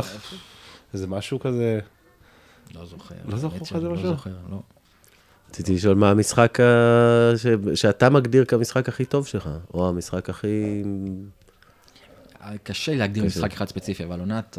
זה 0.92 1.06
משהו 1.06 1.40
כזה, 1.40 1.78
לא 2.74 2.84
זוכר. 2.86 3.14
לא 3.28 3.36
זוכר 3.36 3.78
לא? 3.78 3.96
זוכר, 4.02 4.30
לא. 4.50 4.58
רציתי 5.50 5.74
לשאול 5.74 5.94
מה 5.94 6.10
המשחק 6.10 6.58
ש- 7.36 7.80
שאתה 7.80 8.10
מגדיר 8.10 8.44
כמשחק 8.44 8.88
הכי 8.88 9.04
טוב 9.04 9.26
שלך, 9.26 9.48
או 9.74 9.88
המשחק 9.88 10.30
הכי... 10.30 10.82
קשה 12.62 12.94
להגדיר 12.94 13.24
קשה. 13.24 13.38
משחק 13.38 13.52
אחד 13.52 13.68
ספציפי, 13.68 14.04
אבל 14.04 14.20
עונת 14.20 14.58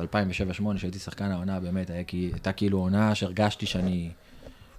2007-2008, 0.61 0.77
שהייתי 0.77 0.99
שחקן 0.99 1.31
העונה, 1.31 1.59
באמת, 1.59 1.89
הייתה 1.89 2.51
כאילו 2.51 2.77
עונה 2.79 3.15
שהרגשתי 3.15 3.65
שאני... 3.65 4.09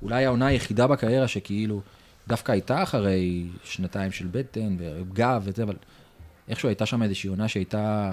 אולי 0.03 0.25
העונה 0.27 0.47
היחידה 0.47 0.87
בקריירה 0.87 1.29
שכאילו 1.29 1.81
דווקא 2.29 2.53
הייתה 2.53 2.83
אחרי 2.83 3.47
שנתיים 3.65 4.13
של 4.13 4.27
בטן 4.31 4.77
וגב 4.79 5.43
וזה, 5.45 5.63
אבל 5.63 5.77
איכשהו 6.49 6.69
הייתה 6.69 6.87
שם 6.87 7.03
איזושהי 7.03 7.29
עונה 7.29 7.49
שהייתה 7.49 8.13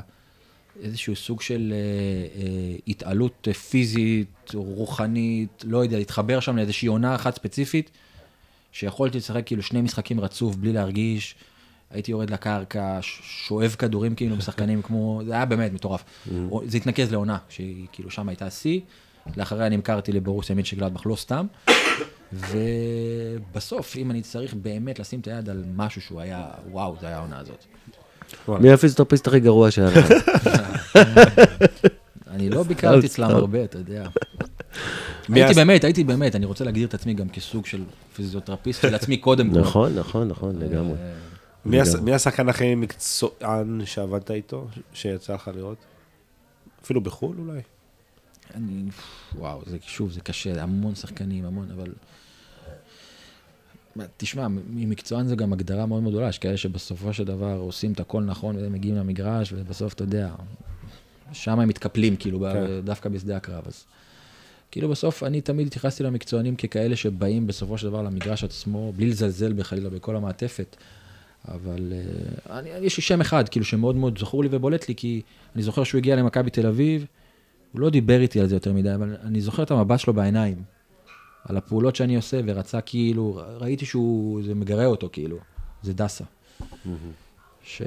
איזשהו 0.82 1.16
סוג 1.16 1.42
של 1.42 1.74
אה, 1.74 1.78
אה, 2.42 2.76
התעלות 2.88 3.48
אה, 3.48 3.54
פיזית, 3.54 4.52
רוחנית, 4.54 5.64
לא 5.68 5.78
יודע, 5.78 5.98
להתחבר 5.98 6.40
שם 6.40 6.58
לאיזושהי 6.58 6.88
עונה 6.88 7.16
אחת 7.16 7.36
ספציפית, 7.36 7.92
שיכולתי 8.72 9.18
לשחק 9.18 9.46
כאילו 9.46 9.64
שני 9.64 9.82
משחקים 9.82 10.20
רצוף 10.20 10.56
בלי 10.56 10.74
להרגיש. 10.74 11.36
הייתי 11.92 12.12
יורד 12.12 12.30
לקרקע, 12.30 13.00
שואב 13.02 13.76
כדורים 13.80 14.16
כאילו 14.16 14.36
משחקנים 14.42 14.82
כמו, 14.82 15.22
זה 15.26 15.34
היה 15.34 15.46
באמת 15.46 15.74
מטורף. 15.74 16.04
זה 16.66 16.78
התנקז 16.78 17.12
לעונה, 17.12 17.38
שהיא 17.50 17.88
כאילו 17.92 18.12
שם 18.12 18.30
הייתה 18.30 18.50
שיא, 18.50 18.80
לאחריה 19.38 19.70
נמכרתי 19.70 20.12
לבורוסיה 20.12 20.56
מיטשגלדבך 20.56 21.06
לא 21.06 21.16
סתם, 21.16 21.46
ובסוף, 22.34 23.96
אם 23.96 24.12
אני 24.12 24.22
צריך 24.22 24.54
באמת 24.54 25.00
לשים 25.00 25.20
את 25.20 25.28
היד 25.28 25.50
על 25.50 25.64
משהו 25.76 26.02
שהוא 26.02 26.22
היה, 26.22 26.48
וואו, 26.72 26.96
זה 27.02 27.08
היה 27.08 27.18
העונה 27.18 27.40
הזאת. 27.40 27.66
מי 28.48 28.72
הפיזיותרפיסט 28.72 29.28
הכי 29.28 29.40
גרוע 29.40 29.72
שהיה 29.72 29.88
לך? 29.90 30.12
אני 32.32 32.50
לא 32.50 32.64
ביקרתי 32.64 33.08
אצלם 33.08 33.30
הרבה, 33.30 33.64
אתה 33.64 33.78
יודע. 33.78 34.08
הייתי 35.34 35.54
באמת, 35.54 35.84
הייתי 35.84 36.04
באמת, 36.04 36.36
אני 36.36 36.46
רוצה 36.46 36.64
להגדיר 36.64 36.88
את 36.88 36.94
עצמי 36.94 37.14
גם 37.14 37.30
כסוג 37.30 37.66
של 37.66 37.84
פיזיותרפיסט 38.16 38.82
של 38.82 38.96
עצמי 38.96 39.18
קודם 39.18 39.54
כל. 39.54 39.60
נכון, 39.60 39.96
נכון, 39.96 40.28
נכון, 40.28 40.60
לגמרי. 40.60 40.96
מי 41.66 41.82
הס- 41.82 41.96
מי 41.96 42.14
השחקן 42.14 42.50
הכי 42.50 42.76
מקצוען 42.76 43.82
שעבדת 43.86 44.32
איתו, 44.32 44.68
שיצא 44.94 45.34
לך 45.34 45.52
לראות? 45.56 45.78
אפילו 46.84 47.02
בחו"ל 47.02 47.36
אולי? 47.40 47.60
אני, 48.56 48.84
וואו, 49.36 49.62
זה 49.66 49.78
שוב, 49.82 50.12
זה 50.12 50.22
קשה, 50.22 50.64
המון 50.64 50.96
שחקנים, 50.96 51.46
המון, 51.46 51.68
אבל... 51.76 51.92
תשמע, 54.18 54.48
ממקצוען 54.70 55.28
זה 55.28 55.36
גם 55.36 55.54
הגדרה 55.54 55.86
מאוד 55.86 56.04
מאוד 56.04 56.14
גדולה, 56.14 56.30
יש 56.30 56.40
כאלה 56.40 56.58
שבסופו 56.58 57.14
של 57.14 57.24
דבר 57.24 57.58
עושים 57.60 57.92
את 57.92 58.00
הכל 58.00 58.24
נכון 58.24 58.56
ומגיעים 58.60 58.96
למגרש, 58.96 59.54
ובסוף, 59.56 59.94
אתה 59.94 60.04
יודע, 60.04 60.30
שם 61.32 61.60
הם 61.60 61.68
מתקפלים, 61.68 62.16
כאילו, 62.16 62.40
כן. 62.40 62.66
דווקא 62.84 63.10
בשדה 63.10 63.38
הקרב. 63.38 63.64
אז 63.68 63.86
כאילו, 64.72 64.90
בסוף 64.90 65.24
אני 65.24 65.42
תמיד 65.42 65.68
התייחסתי 65.68 66.04
למקצוענים 66.04 66.56
ככאלה 66.56 66.96
שבאים 66.96 67.48
בסופו 67.48 67.78
של 67.78 67.88
דבר 67.88 68.02
למגרש 68.02 68.44
עצמו, 68.44 68.94
בלי 68.96 69.06
לזלזל 69.06 69.54
בחלילה 69.54 69.90
בכל 69.90 70.16
המעטפת. 70.16 70.76
אבל 71.48 71.94
אה, 71.94 72.60
אני, 72.60 72.70
יש 72.70 72.98
לי 72.98 73.04
שם 73.04 73.22
אחד, 73.22 73.50
כאילו, 73.50 73.66
שמאוד 73.66 73.96
מאוד 73.96 74.20
זכור 74.20 74.44
לי 74.44 74.50
ובולט 74.52 74.90
לי, 74.90 74.96
כי 74.96 75.22
אני 75.56 75.64
זוכר 75.64 75.84
שהוא 75.84 76.00
הגיע 76.00 76.16
למכבי 76.16 76.50
תל 76.50 76.68
אביב, 76.68 77.06
הוא 77.72 77.82
לא 77.82 77.90
דיבר 77.90 78.22
איתי 78.22 78.40
על 78.40 78.48
זה 78.48 78.56
יותר 78.56 78.74
מדי, 78.74 78.96
אבל 78.96 79.16
אני 79.24 79.42
זוכר 79.42 79.64
את 79.64 79.72
המבט 79.72 80.00
שלו 80.00 80.14
בעיניים, 80.14 80.64
על 81.50 81.58
הפעולות 81.58 81.96
שאני 81.96 82.16
עושה, 82.16 82.40
ורצה 82.46 82.82
כאילו, 82.82 83.42
ראיתי 83.58 83.86
שהוא, 83.86 84.44
זה 84.44 84.56
מגרה 84.56 84.86
אותו 84.86 85.10
כאילו, 85.12 85.38
זה 85.84 85.94
דסה. 85.94 86.24
ש... 87.64 87.82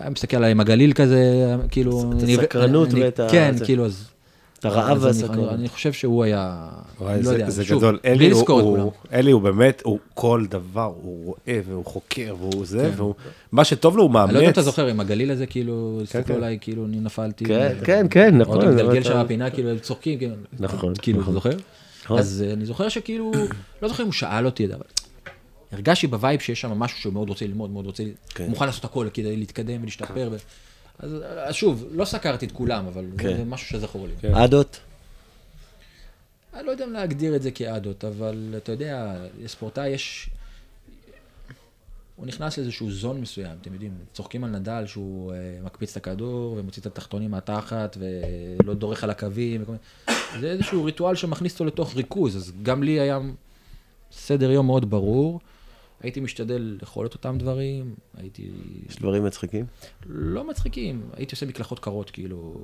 היה 0.00 0.10
מסתכל 0.10 0.36
עליי 0.36 0.50
עם 0.50 0.60
הגליל 0.60 0.92
כזה, 0.92 1.54
כאילו... 1.70 2.12
את 2.18 2.22
הסקרנות 2.22 2.88
ואת 2.92 3.20
ה- 3.20 3.28
כן. 3.30 3.54
כאילו, 3.64 3.86
אז... 3.86 4.11
את 4.66 4.76
הרעב 4.76 4.98
והסקרנות. 5.02 5.48
אני- 5.52 5.68
חושב 5.68 5.92
שהוא 5.92 6.24
היה... 6.24 6.68
וואי, 7.00 7.16
לא 7.16 7.22
זה, 7.22 7.32
יודע, 7.32 7.50
זה 7.50 7.64
שוב, 7.64 7.78
גדול. 7.78 7.98
בלי 8.02 8.12
אלי 8.12 8.30
הוא, 8.30 8.38
לזכור 8.40 8.60
את 8.60 8.64
כולם. 8.64 8.86
אלי 9.12 9.30
הוא 9.30 9.42
באמת, 9.42 9.82
הוא 9.84 9.98
כל 10.14 10.44
דבר, 10.50 10.92
הוא 11.02 11.24
רואה 11.26 11.60
והוא 11.66 11.84
חוקר 11.84 12.34
והוא 12.38 12.66
זה, 12.66 12.88
כן. 12.92 13.00
והוא, 13.00 13.14
מה 13.52 13.64
שטוב 13.64 13.96
לו 13.96 14.02
הוא 14.02 14.10
מאמץ. 14.10 14.24
אני 14.28 14.34
לא 14.34 14.38
יודע 14.38 14.48
אם 14.48 14.52
אתה 14.52 14.62
זוכר, 14.62 14.86
עם 14.86 15.00
הגליל 15.00 15.30
הזה, 15.30 15.46
כאילו, 15.46 15.94
כן. 15.98 16.18
הסתכלו 16.18 16.36
עליי, 16.36 16.58
כאילו, 16.60 16.86
אני 16.86 17.00
נפלתי. 17.00 17.44
כן, 17.44 17.76
כן, 17.84 18.06
כן, 18.10 18.38
נכון, 18.38 18.64
עוד 18.68 18.78
אתה- 18.78 19.04
שם 19.04 19.22
בפינה, 19.24 19.50
כאילו, 19.50 19.70
הם 19.70 19.78
צוחקים, 19.78 20.18
כאילו, 20.18 20.34
נכון, 20.60 20.92
כאילו, 21.02 21.18
אתה 21.18 21.22
נכון. 21.30 21.34
זוכר? 21.34 21.50
נכון. 22.04 22.18
אז 22.18 22.44
אה, 22.46 22.52
אני 22.52 22.66
זוכר 22.66 22.88
שכאילו, 22.88 23.32
לא 23.82 23.88
זוכר 23.88 24.02
אם 24.02 24.08
הוא 24.08 24.12
שאל 24.12 24.46
אותי 24.46 24.64
אבל 24.66 24.76
הרגשתי 25.72 26.06
ב 26.06 26.13
vibe 26.13 26.40
שיש 26.40 26.60
שם 26.60 26.70
משהו 26.78 26.98
שהוא 26.98 27.12
מאוד 27.12 27.28
רוצה 27.28 27.44
ללמוד, 27.46 27.70
מאוד 27.70 27.86
רוצה, 27.86 28.02
כן. 28.34 28.46
מוכן 28.48 28.66
לעשות 28.66 28.84
הכל 28.84 29.08
כדי 29.14 29.36
להתקדם 29.36 29.82
ולהשתפר. 29.82 30.28
ו... 30.32 30.36
אז, 30.98 31.10
אז 31.36 31.54
שוב, 31.54 31.84
לא 31.90 32.04
סקרתי 32.04 32.46
את 32.46 32.52
כולם, 32.52 32.86
אבל 32.86 33.06
כן. 33.18 33.36
זה, 33.36 33.44
משהו 33.44 33.68
שזכור 33.68 34.06
לי. 34.06 34.12
כן. 34.20 34.34
עדות? 34.34 34.80
אני 36.54 36.66
לא 36.66 36.70
יודע 36.70 36.84
אם 36.84 36.92
להגדיר 36.92 37.36
את 37.36 37.42
זה 37.42 37.50
כאדות, 37.50 38.04
אבל 38.04 38.54
אתה 38.56 38.72
יודע, 38.72 39.16
לספורטאי 39.42 39.88
יש... 39.88 40.30
הוא 42.16 42.26
נכנס 42.26 42.58
לאיזשהו 42.58 42.90
זון 42.90 43.20
מסוים, 43.20 43.56
אתם 43.60 43.72
יודעים, 43.72 43.92
צוחקים 44.12 44.44
על 44.44 44.50
נדל 44.50 44.84
שהוא 44.86 45.32
אה, 45.32 45.36
מקפיץ 45.62 45.90
את 45.90 45.96
הכדור 45.96 46.56
ומוציא 46.58 46.82
את 46.82 46.86
התחתונים 46.86 47.30
מהתחת 47.30 47.96
ולא 48.00 48.74
דורך 48.74 49.04
על 49.04 49.10
הקווים. 49.10 49.62
וכל 49.62 49.72
מיני... 49.72 50.40
זה 50.40 50.50
איזשהו 50.50 50.84
ריטואל 50.84 51.14
שמכניס 51.14 51.52
אותו 51.52 51.64
לתוך 51.64 51.96
ריכוז, 51.96 52.36
אז 52.36 52.52
גם 52.62 52.82
לי 52.82 53.00
היה 53.00 53.18
סדר 54.12 54.50
יום 54.50 54.66
מאוד 54.66 54.90
ברור. 54.90 55.40
הייתי 56.02 56.20
משתדל 56.20 56.78
לאכול 56.80 57.06
את 57.06 57.14
אותם 57.14 57.38
דברים, 57.38 57.94
הייתי... 58.16 58.50
יש 58.88 58.96
דברים 58.96 59.24
מצחיקים? 59.24 59.66
לא 60.06 60.44
מצחיקים, 60.44 61.02
הייתי 61.16 61.34
עושה 61.34 61.46
מקלחות 61.46 61.78
קרות, 61.78 62.10
כאילו, 62.10 62.54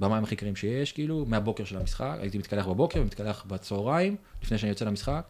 במים 0.00 0.24
הכי 0.24 0.36
קרים 0.36 0.56
שיש, 0.56 0.92
כאילו, 0.92 1.24
מהבוקר 1.28 1.64
של 1.64 1.76
המשחק, 1.76 2.16
הייתי 2.20 2.38
מתקלח 2.38 2.66
בבוקר 2.66 3.00
ומתקלח 3.00 3.44
בצהריים, 3.48 4.16
לפני 4.42 4.58
שאני 4.58 4.70
יוצא 4.70 4.84
למשחק, 4.84 5.24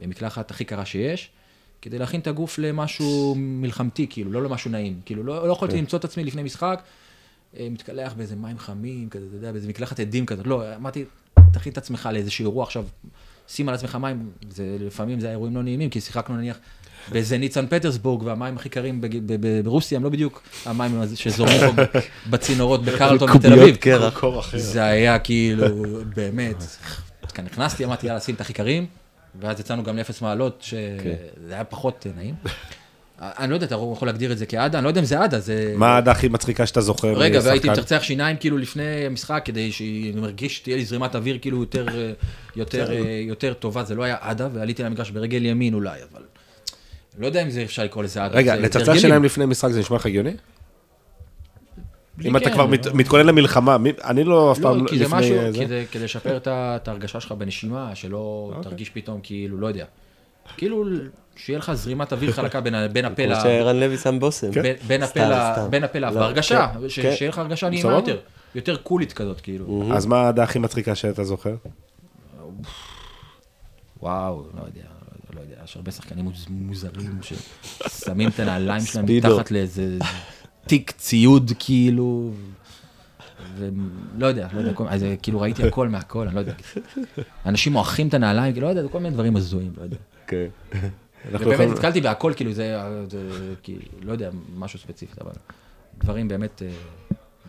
במקלחת 0.00 0.50
הכי 0.50 0.64
קרה 0.64 0.86
שיש, 0.86 1.30
כדי 1.82 1.98
להכין 1.98 2.20
את 2.20 2.26
הגוף 2.26 2.58
למשהו 2.58 3.34
מלחמתי, 3.36 4.06
כאילו, 4.10 4.32
לא 4.32 4.42
למשהו 4.42 4.70
נעים, 4.70 5.00
כאילו, 5.04 5.22
לא, 5.22 5.48
לא 5.48 5.52
יכולתי 5.52 5.76
למצוא 5.76 5.98
את 5.98 6.04
עצמי 6.04 6.24
לפני 6.24 6.42
משחק, 6.42 6.82
אה, 7.56 7.68
מתקלח 7.70 8.12
באיזה 8.12 8.36
מים 8.36 8.58
חמים, 8.58 9.08
כזה, 9.08 9.26
אתה 9.26 9.36
יודע, 9.36 9.52
באיזה 9.52 9.68
מקלחת 9.68 10.00
עדים 10.00 10.26
כזה, 10.26 10.42
לא, 10.44 10.74
אמרתי, 10.76 11.04
תכין 11.52 11.72
את 11.72 11.78
עצמך 11.78 12.08
לאיזשהו 12.12 12.42
אירוע 12.42 12.64
עכשיו, 12.64 12.84
שים 13.48 13.68
על 13.68 13.74
עצמך 13.74 13.94
מים, 13.94 14.30
זה, 14.50 14.76
לפעמים 14.80 15.20
זה 15.20 15.30
אירועים 15.30 15.56
לא 15.56 15.62
נעימים, 15.62 15.90
כי 15.90 16.00
שיחקנו 16.00 16.36
נניח 16.36 16.58
באיזה 17.12 17.38
ניצן 17.38 17.66
פטרסבורג, 17.66 18.22
והמים 18.22 18.56
הכי 18.56 18.68
קרים 18.68 19.00
ברוסיה 19.64 19.96
הם 19.96 20.04
לא 20.04 20.10
בדיוק 20.10 20.42
המים 20.66 21.02
שזורמים 21.14 21.60
פה 21.60 21.82
בצינורות 22.30 22.84
בקרלטון 22.84 23.28
בתל 23.38 23.52
אביב. 23.52 23.76
זה 24.60 24.84
היה 24.84 25.18
כאילו, 25.18 25.66
באמת, 26.16 26.56
כאן 27.34 27.44
נכנסתי, 27.44 27.84
אמרתי, 27.84 28.06
יאללה, 28.06 28.20
שים 28.20 28.34
את 28.34 28.40
הכי 28.40 28.52
קרים, 28.52 28.86
ואז 29.40 29.60
יצאנו 29.60 29.82
גם 29.82 29.96
לאפס 29.96 30.22
מעלות, 30.22 30.62
שזה 30.62 31.54
היה 31.54 31.64
פחות 31.64 32.06
נעים. 32.16 32.34
אני 33.20 33.50
לא 33.50 33.56
יודע, 33.56 33.66
אתה 33.66 33.74
יכול 33.92 34.08
להגדיר 34.08 34.32
את 34.32 34.38
זה 34.38 34.46
כעדה, 34.46 34.78
אני 34.78 34.84
לא 34.84 34.88
יודע 34.88 35.00
אם 35.00 35.06
זה 35.06 35.20
עדה, 35.20 35.40
זה... 35.40 35.74
מה 35.76 35.94
העדה 35.94 36.10
הכי 36.10 36.28
מצחיקה 36.28 36.66
שאתה 36.66 36.80
זוכר? 36.80 37.12
רגע, 37.12 37.38
משחקן? 37.38 37.48
והייתי 37.48 37.70
מצחצח 37.70 38.02
שיניים 38.02 38.36
כאילו 38.36 38.58
לפני 38.58 39.06
המשחק, 39.06 39.42
כדי 39.44 39.72
שאני 39.72 40.12
מרגיש 40.16 40.56
שתהיה 40.56 40.76
לי 40.76 40.84
זרימת 40.84 41.16
אוויר 41.16 41.38
כאילו 41.40 41.60
יותר, 41.60 41.86
אה, 41.88 42.12
יותר, 42.56 42.92
אה, 42.92 43.20
יותר 43.26 43.54
טובה, 43.54 43.84
זה 43.84 43.94
לא 43.94 44.02
היה 44.02 44.16
עדה, 44.20 44.48
ועליתי 44.52 44.82
למגרש 44.82 45.10
ברגל 45.10 45.44
ימין 45.44 45.74
אולי, 45.74 45.98
אבל... 46.12 46.22
לא 47.18 47.26
יודע 47.26 47.42
אם 47.42 47.50
זה 47.50 47.62
אפשר 47.62 47.84
לקרוא 47.84 48.04
לזה 48.04 48.24
עדה. 48.24 48.34
רגע, 48.38 48.56
לצחצח. 48.56 48.94
שיניים 48.94 49.24
לפני 49.24 49.46
משחק 49.46 49.70
זה 49.70 49.80
נשמע 49.80 49.96
לך 49.96 50.06
הגיוני? 50.06 50.32
אם 52.24 52.36
אתה 52.36 52.44
כן, 52.44 52.52
כבר 52.52 52.64
לא- 52.64 52.70
מת- 52.70 52.86
מתכונן 52.94 53.26
למלחמה, 53.26 53.78
מי- 53.78 53.92
אני 54.04 54.24
לא 54.24 54.52
אף 54.52 54.58
פעם 54.58 54.84
לא, 54.84 54.88
כי 54.88 54.98
זה 54.98 55.04
לפני 55.04 55.18
משהו, 55.18 55.52
זה. 55.52 55.64
כדי, 55.64 55.84
כדי 55.92 56.04
לשפר 56.04 56.36
את 56.46 56.88
ההרגשה 56.88 57.20
שלך 57.20 57.32
בנשימה, 57.32 57.94
שלא 57.94 58.52
אוקיי. 58.56 58.70
תרגיש 58.70 58.90
פתאום 58.90 59.20
כאילו, 59.22 59.58
לא 59.58 59.66
יודע. 59.66 59.84
כאילו, 60.56 60.84
שיהיה 61.36 61.58
לך 61.58 61.72
זרימת 61.74 62.12
אוויר 62.12 62.32
חלקה 62.32 62.60
בין 62.60 62.74
בין 62.92 63.04
הפה 63.04 63.22
כמו 63.24 63.32
ל... 63.32 63.40
שערן 63.42 63.76
לוי 63.80 63.98
שם 63.98 64.18
בושם. 64.20 64.52
כן. 64.52 64.62
בין- 64.62 64.76
בין 64.86 65.02
הפה 65.02 65.98
לאף, 65.98 66.14
לא, 66.14 66.20
בהרגשה, 66.20 66.66
כן, 66.82 66.88
ש- 66.88 67.00
כן. 67.00 67.14
שיהיה 67.16 67.28
לך 67.28 67.38
הרגשה 67.38 67.68
נעימה. 67.68 67.92
יותר, 67.92 68.18
יותר 68.54 68.76
קולית 68.76 69.12
כזאת, 69.12 69.40
כאילו. 69.40 69.88
אז 69.94 70.06
מה 70.06 70.16
העדה 70.16 70.42
הכי 70.42 70.58
מצחיקה 70.58 70.94
שאתה 70.94 71.24
זוכר? 71.24 71.54
וואו, 74.02 74.42
לא 74.54 74.62
יודע, 74.66 74.88
לא 75.34 75.40
יודע, 75.40 75.54
יש 75.64 75.76
הרבה 75.76 75.90
שחקנים 75.90 76.24
מוז- 76.24 76.46
מוזרים 76.50 77.18
ששמים 77.22 78.28
את 78.28 78.40
הנעליים 78.40 78.80
שלהם. 78.84 79.06
מתחת 79.08 79.50
לאיזה 79.50 79.98
תיק 80.66 80.90
ציוד, 80.90 81.52
כאילו, 81.58 82.30
ולא 83.58 84.26
יודע, 84.26 84.48
לא 84.52 84.58
יודע, 84.60 84.72
כל- 84.72 84.88
אז 84.88 85.04
כאילו 85.22 85.40
ראיתי 85.40 85.62
הכל 85.68 85.88
מהכל, 85.88 86.26
אני 86.26 86.34
לא 86.34 86.40
יודע. 86.40 86.52
אנשים 87.46 87.72
מועכים 87.72 88.08
את 88.08 88.14
הנעליים, 88.14 88.52
כאילו, 88.52 88.66
לא 88.66 88.78
יודע, 88.78 88.88
כל 88.88 88.98
מיני 89.00 89.14
דברים 89.14 89.36
הזויים, 89.36 89.72
לא 89.78 89.82
יודע. 89.82 89.96
כן. 90.26 90.46
ובאמת 91.32 91.68
נתקלתי 91.70 92.00
בהכל, 92.00 92.32
כאילו, 92.36 92.52
זה, 92.52 92.76
כאילו, 93.62 93.80
לא 94.02 94.12
יודע, 94.12 94.30
משהו 94.56 94.78
ספציפי, 94.78 95.12
אבל 95.20 95.32
דברים 96.04 96.28
באמת, 96.28 96.62
אה, 96.62 96.68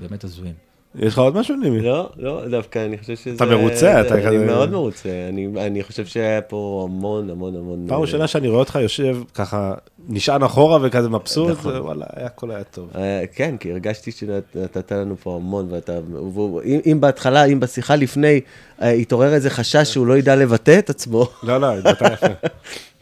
באמת 0.01 0.23
הזויים. 0.23 0.53
יש 0.95 1.13
לך 1.13 1.19
עוד 1.19 1.35
משהו, 1.35 1.55
נימי? 1.55 1.79
לא, 1.81 2.09
לא, 2.17 2.47
דווקא 2.49 2.85
אני 2.85 2.97
חושב 2.97 3.15
שזה... 3.15 3.35
אתה 3.35 3.45
מרוצה? 3.45 4.01
אתה 4.01 4.15
אני 4.15 4.25
כזה- 4.25 4.45
מאוד 4.45 4.71
מרוצה. 4.71 5.09
אני- 5.29 5.47
אני 5.65 5.83
חושב 5.83 6.05
שהיה 6.05 6.41
פה 6.41 6.87
המון, 6.89 7.29
המון, 7.29 7.55
המון... 7.55 7.85
פעם 7.87 7.97
אה, 7.97 8.01
ראשונה 8.01 8.27
שאני 8.27 8.47
רואה 8.47 8.59
אותך 8.59 8.75
יושב 8.81 9.17
ככה, 9.33 9.73
נשען 10.09 10.43
אחורה 10.43 10.79
וכזה 10.83 11.09
מבסוט, 11.09 11.51
נכון. 11.51 11.75
וואלה, 11.77 12.05
הכל 12.15 12.51
היה 12.51 12.63
טוב. 12.63 12.89
אה, 12.95 13.23
כן, 13.35 13.55
כי 13.57 13.71
הרגשתי 13.71 14.11
שנתת 14.11 14.91
לנו 14.91 15.15
פה 15.17 15.35
המון, 15.35 15.67
ואתה... 15.71 15.97
אם 16.65 16.79
אם 16.91 16.97
בהתחלה, 17.01 17.43
אם 17.45 17.59
בשיחה 17.59 17.95
לפני, 17.95 18.41
התעורר 18.79 19.33
איזה 19.33 19.49
חשש 19.49 19.93
שהוא 19.93 20.07
לא 20.07 20.17
ידע 20.17 20.35
לבטא 20.35 20.79
את 20.79 20.89
עצמו, 20.89 21.27
לא, 21.43 21.57
לא, 21.61 21.73
התבטא 21.77 22.13
יפה. 22.13 22.27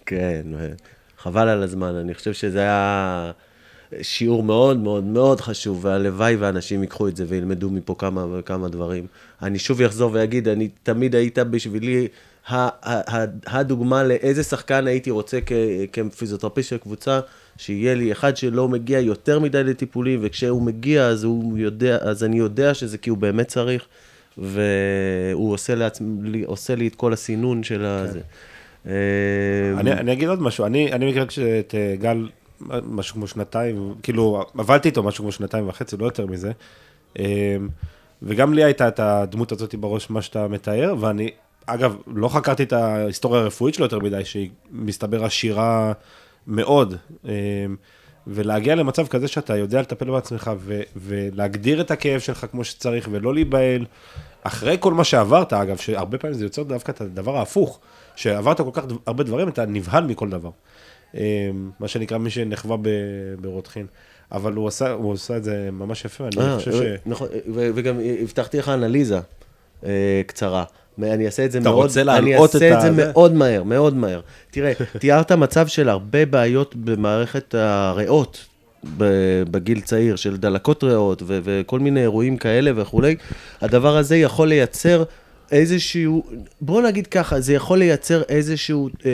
כן, 0.06 0.44
חבל 1.18 1.48
על 1.48 1.64
הזמן, 1.64 1.95
אני 1.95 2.14
חושב 2.14 2.34
שזה 2.34 2.60
היה 2.60 3.32
שיעור 4.02 4.44
מאוד 4.44 4.77
מאוד 4.77 5.03
מאוד 5.03 5.41
חשוב, 5.41 5.86
והלוואי 5.86 6.36
ואנשים 6.36 6.82
ייקחו 6.82 7.07
את 7.07 7.15
זה 7.15 7.26
וילמדו 7.27 7.69
מפה 7.69 7.95
כמה 7.98 8.26
וכמה 8.32 8.69
דברים. 8.69 9.07
אני 9.41 9.60
שוב 9.60 9.82
אחזור 9.82 10.11
ואגיד, 10.14 10.48
אני 10.48 10.69
תמיד 10.84 11.15
היית 11.15 11.40
בשבילי 11.40 12.07
הדוגמה 13.48 14.03
לאיזה 14.03 14.44
שחקן 14.44 14.88
הייתי 14.88 15.11
רוצה 15.11 15.40
כפיזיותרפיסט 15.94 16.69
של 16.69 16.77
קבוצה, 16.77 17.19
שיהיה 17.57 17.95
לי 17.95 18.11
אחד 18.11 18.38
שלא 18.38 18.69
מגיע 18.69 18.99
יותר 18.99 19.40
מדי 19.40 19.64
לטיפולים, 19.64 20.19
וכשהוא 20.23 20.61
מגיע 20.61 21.06
אז 21.06 21.23
הוא 21.23 21.57
יודע, 21.57 21.98
אז 22.02 22.23
אני 22.23 22.38
יודע 22.38 22.73
שזה 22.73 22.98
כי 22.98 23.10
הוא 23.10 23.18
באמת 23.18 23.48
צריך, 23.48 23.86
והוא 24.38 25.53
עושה, 25.53 25.76
לעצמי, 25.76 26.44
עושה 26.44 26.76
לי 26.76 26.88
את 26.88 26.95
כל 26.95 27.14
הסינון 27.14 27.64
של 27.64 27.86
הזה. 27.86 28.19
אני 29.78 29.91
אני 29.91 30.14
אגיד 30.14 30.30
עוד 30.30 30.41
משהו, 30.41 30.66
אני 30.66 30.91
אני 30.91 31.10
מכיר 31.10 31.24
את 31.60 31.76
אה, 31.76 31.95
גל 31.99 32.30
משהו 32.70 33.16
כמו 33.16 33.28
שנתיים, 33.28 33.94
כאילו, 34.03 34.45
עבדתי 34.57 34.90
איתו 34.90 35.03
משהו 35.03 35.24
כמו 35.24 35.32
שנתיים 35.32 35.70
וחצי, 35.70 35.98
לא 35.98 36.06
יותר 36.06 36.26
מזה. 36.26 36.52
אה, 37.20 37.57
וגם 38.22 38.53
לי 38.53 38.64
הייתה 38.64 38.88
את 38.88 38.99
הדמות 38.99 39.52
הזאת 39.52 39.76
בראש, 39.76 40.10
מה 40.10 40.22
שאתה 40.22 40.48
מתאר, 40.48 40.95
ואני, 40.99 41.30
אגב, 41.66 41.95
לא 42.07 42.28
חקרתי 42.28 42.64
את 42.64 42.74
ההיסטוריה 42.74 43.41
הרפואית 43.41 43.76
שלו 43.76 43.86
יותר 43.86 43.99
מדי, 43.99 44.26
שהיא 44.26 44.49
מסתבר 44.72 45.26
עשירה 45.26 45.94
מאוד. 46.48 46.95
אה, 47.28 47.32
ולהגיע 48.28 48.76
למצב 48.76 49.07
כזה 49.07 49.28
שאתה 49.28 49.57
יודע 49.57 49.82
לטפל 49.82 50.12
בעצמך 50.12 50.52
ו- 50.57 50.82
ולהגדיר 50.95 51.82
את 51.82 51.91
הכאב 51.91 52.20
שלך 52.20 52.45
כמו 52.52 52.64
שצריך 52.64 53.07
ולא 53.12 53.34
להיבהל. 53.34 53.86
אחרי 54.44 54.78
כל 54.80 54.94
מה 54.94 55.03
שעברת, 55.03 55.53
אגב, 55.53 55.78
שהרבה 55.78 56.18
פעמים 56.18 56.38
זה 56.38 56.45
יוצר 56.45 56.64
דווקא 56.64 56.91
את 56.91 57.02
הדבר 57.02 57.38
ההפוך, 57.38 57.80
שעברת 58.16 58.62
כל 58.62 58.70
כך 58.74 58.84
הרבה 59.08 59.24
דברים, 59.24 59.48
אתה 59.48 59.66
נבהל 59.66 60.04
מכל 60.04 60.30
דבר. 60.30 60.50
אה, 61.18 61.50
מה 61.80 61.88
שנקרא 61.88 62.18
מי 62.18 62.30
שנחווה 62.30 62.78
ברותחין. 63.42 63.86
אבל 64.32 64.54
הוא 64.54 64.68
עשה, 64.68 64.92
הוא 64.92 65.14
עשה 65.14 65.38
את 65.38 65.44
זה 65.44 65.70
ממש 65.72 66.06
יפה, 66.06 66.24
אני 66.28 66.46
אה, 66.46 66.56
חושב 66.58 66.72
ש... 66.72 66.82
נכון, 67.06 67.28
וגם 67.54 67.96
הבטחתי 68.22 68.58
לך 68.58 68.70
אנליזה 68.70 69.20
אה, 69.86 70.22
קצרה. 70.28 70.64
אני 71.04 71.26
אעשה 71.26 71.46
את 71.46 71.52
זה 71.52 71.58
אתה 71.60 71.70
מאוד, 71.70 71.84
רוצה 71.84 72.02
אני 72.02 72.06
להלאות 72.08 72.56
אעשה 72.56 72.68
את 72.72 72.76
את 72.76 72.82
זה 72.82 72.88
ה- 72.88 72.94
זה? 72.94 73.08
מאוד 73.12 73.34
מהר, 73.34 73.64
מאוד 73.64 73.96
מהר. 73.96 74.22
תראה, 74.52 74.72
תיארת 75.00 75.32
מצב 75.32 75.68
של 75.68 75.90
הרבה 75.90 76.26
בעיות 76.26 76.76
במערכת 76.76 77.56
הריאות 77.58 78.46
בגיל 79.52 79.82
צעיר, 79.82 80.16
של 80.16 80.38
דלקות 80.38 80.84
ריאות 80.84 81.22
ו- 81.26 81.40
וכל 81.44 81.80
מיני 81.80 82.02
אירועים 82.02 82.38
כאלה 82.38 82.72
וכולי. 82.76 83.16
הדבר 83.62 83.98
הזה 83.98 84.18
יכול 84.18 84.48
לייצר 84.48 85.04
איזשהו, 85.52 86.24
בוא 86.62 86.82
נגיד 86.82 87.08
ככה, 87.08 87.40
זה 87.40 87.54
יכול 87.54 87.80
לייצר 87.80 88.22
איזשהו 88.30 88.90
אה, 89.06 89.12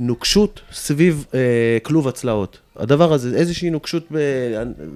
נוקשות 0.00 0.60
סביב 0.72 1.26
אה, 1.34 1.78
כלוב 1.82 2.08
הצלעות. 2.08 2.58
הדבר 2.76 3.12
הזה, 3.12 3.36
איזושהי 3.36 3.70
נוקשות, 3.70 4.04
ב, 4.12 4.18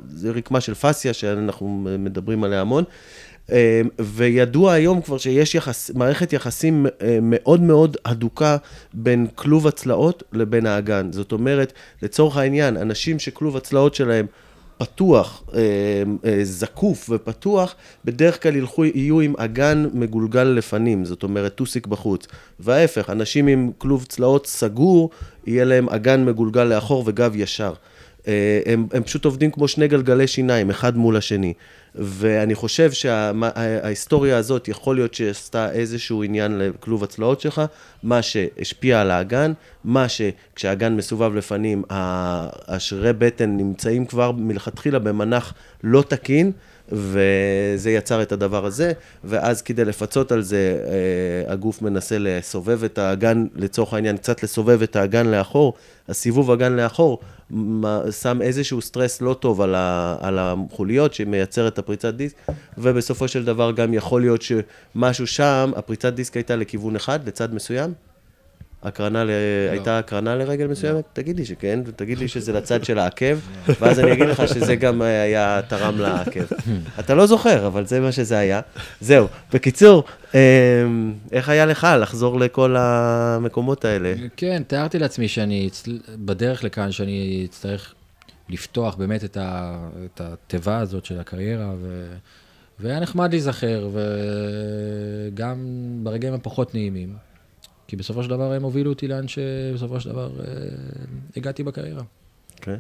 זה 0.09 0.31
רקמה 0.31 0.61
של 0.61 0.75
פסיה 0.75 1.13
שאנחנו 1.13 1.87
מדברים 1.99 2.45
עליה 2.45 2.61
המון. 2.61 2.85
אה, 3.53 3.83
וידוע 4.01 4.73
היום 4.73 5.03
כבר 5.03 5.19
שיש 5.19 5.55
יחס, 5.55 5.91
מערכת 5.95 6.33
יחסים 6.33 6.87
אה, 7.03 7.19
מאוד 7.23 7.61
מאוד 7.61 7.97
הדוקה 8.05 8.57
בין 8.95 9.27
כלוב 9.35 9.67
הצלעות 9.67 10.23
לבין 10.33 10.67
האגן. 10.67 11.13
זאת 11.13 11.33
אומרת, 11.33 11.73
לצורך 12.03 12.37
העניין, 12.37 12.77
אנשים 12.77 13.19
שכלוב 13.19 13.57
הצלעות 13.57 13.95
שלהם 13.95 14.27
פתוח, 14.79 15.43
אה, 15.55 15.61
אה, 16.25 16.39
זקוף 16.43 17.11
ופתוח, 17.11 17.75
בדרך 18.05 18.43
כלל 18.43 18.57
ילכו, 18.57 18.85
יהיו 18.85 19.21
עם 19.21 19.35
אגן 19.39 19.87
מגולגל 19.93 20.45
לפנים, 20.45 21.05
זאת 21.05 21.23
אומרת 21.23 21.55
טוסיק 21.55 21.87
בחוץ. 21.87 22.27
וההפך, 22.61 23.11
אנשים 23.11 23.47
עם 23.47 23.71
כלוב 23.79 24.05
צלעות 24.05 24.47
סגור, 24.47 25.11
יהיה 25.47 25.65
להם 25.65 25.89
אגן 25.89 26.25
מגולגל 26.25 26.65
לאחור 26.65 27.05
וגב 27.07 27.33
ישר. 27.37 27.73
אה, 28.29 28.61
הם, 28.67 28.87
הם 28.93 29.03
פשוט 29.03 29.25
עובדים 29.25 29.51
כמו 29.51 29.69
שני 29.69 29.89
גלגלי 29.89 30.27
שיניים, 30.27 30.71
אחד 30.71 30.97
מול 30.97 31.17
השני. 31.17 31.53
ואני 31.95 32.55
חושב 32.55 32.93
שההיסטוריה 32.93 34.37
הזאת, 34.37 34.69
יכול 34.69 34.97
להיות 34.97 35.15
שעשתה 35.15 35.73
איזשהו 35.73 36.23
עניין 36.23 36.59
לכלוב 36.59 37.05
הצלעות 37.05 37.41
שלך, 37.41 37.63
מה 38.03 38.23
שהשפיע 38.23 39.01
על 39.01 39.11
האגן, 39.11 39.53
מה 39.85 40.07
שכשהאגן 40.09 40.97
מסובב 40.97 41.35
לפנים, 41.35 41.83
השרירי 41.91 43.13
בטן 43.13 43.57
נמצאים 43.57 44.07
כבר 44.07 44.33
מלכתחילה 44.33 44.99
במנח 44.99 45.55
לא 45.85 46.05
תקין, 46.09 46.53
וזה 46.93 47.91
יצר 47.91 48.23
את 48.23 48.33
הדבר 48.33 48.67
הזה, 48.67 48.93
ואז 49.25 49.63
כדי 49.63 49.85
לפצות 49.85 50.33
על 50.33 50.43
זה, 50.43 50.79
אה, 50.87 51.53
הגוף 51.53 51.83
מנסה 51.83 52.17
לסובב 52.19 52.85
את 52.85 52.99
האגן, 52.99 53.47
לצורך 53.55 53.95
העניין, 53.95 54.17
קצת 54.17 54.43
לסובב 54.43 54.83
את 54.83 54.97
האגן 54.97 55.27
לאחור, 55.27 55.75
הסיבוב 56.09 56.51
אגן 56.51 56.73
לאחור 56.73 57.19
שם 58.11 58.43
איזשהו 58.43 58.81
סטרס 58.81 59.21
לא 59.21 59.35
טוב 59.35 59.61
על, 59.61 59.75
ה, 59.75 60.17
על 60.21 60.39
החוליות 60.39 61.15
שמייצר 61.15 61.69
את 61.69 61.79
הפריצת 61.79 62.15
דיסק, 62.15 62.37
ובסופו 62.79 63.29
של 63.29 63.45
דבר 63.45 63.73
גם 63.73 63.95
יכול 63.95 64.21
להיות 64.21 64.43
שמשהו 64.43 65.27
שם, 65.27 65.73
הפריצת 65.77 66.13
דיסק 66.13 66.37
הייתה 66.37 66.57
לכיוון 66.57 66.97
אחד, 66.97 67.29
לצד 67.29 67.55
מסוים, 67.55 67.93
הקרנה, 68.83 69.25
ל... 69.25 69.27
לא. 69.27 69.33
הייתה 69.71 69.99
הקרנה 69.99 70.37
לרגל 70.37 70.67
מסוימת? 70.67 70.97
לא. 70.97 71.03
תגיד 71.13 71.37
לי 71.37 71.45
שכן, 71.45 71.81
ותגיד 71.87 72.19
לי 72.19 72.29
שזה 72.35 72.53
לצד 72.53 72.85
של 72.85 72.99
העקב, 72.99 73.39
ואז 73.81 74.01
אני 74.01 74.13
אגיד 74.13 74.27
לך 74.27 74.49
שזה 74.49 74.77
גם 74.77 75.03
היה 75.03 75.61
תרם 75.69 75.99
לעקב. 75.99 76.45
אתה 77.01 77.15
לא 77.15 77.27
זוכר, 77.27 77.67
אבל 77.67 77.87
זה 77.87 78.01
מה 78.01 78.13
שזה 78.13 78.39
היה. 78.39 78.61
זהו. 79.01 79.27
בקיצור, 79.53 80.05
אמ, 80.35 81.15
איך 81.33 81.49
היה 81.49 81.67
לך 81.67 81.87
לחזור 82.01 82.41
לכל 82.41 82.77
המקומות 82.79 83.85
האלה? 83.85 84.15
כן, 84.37 84.63
תיארתי 84.67 84.99
לעצמי 84.99 85.29
שאני, 85.29 85.69
בדרך 86.09 86.65
לכאן, 86.65 86.93
שאני 86.93 87.47
אצטרך 87.49 87.95
לפתוח 88.49 88.95
באמת 88.95 89.25
את, 89.25 89.37
ה... 89.37 89.79
את 90.05 90.21
התיבה 90.21 90.79
הזאת 90.79 91.05
של 91.05 91.21
הקריירה, 91.21 91.73
ו... 91.81 92.07
והיה 92.81 93.01
נחמד 93.01 93.31
להיזכר, 93.31 93.89
וגם 95.33 95.57
ברגעים 96.03 96.35
הפחות 96.35 96.75
נעימים. 96.75 97.28
כי 97.89 97.97
בסופו 97.97 98.23
של 98.23 98.31
דבר 98.31 98.53
הם 98.53 98.63
הובילו 98.63 98.91
אותי 98.91 99.09
לאן 99.09 99.29
שבסופו 99.29 100.01
של 100.01 100.11
דבר 100.11 100.31
אה, 100.41 100.45
הגעתי 101.37 101.63
בקריירה. 101.63 102.03
כן. 102.57 102.77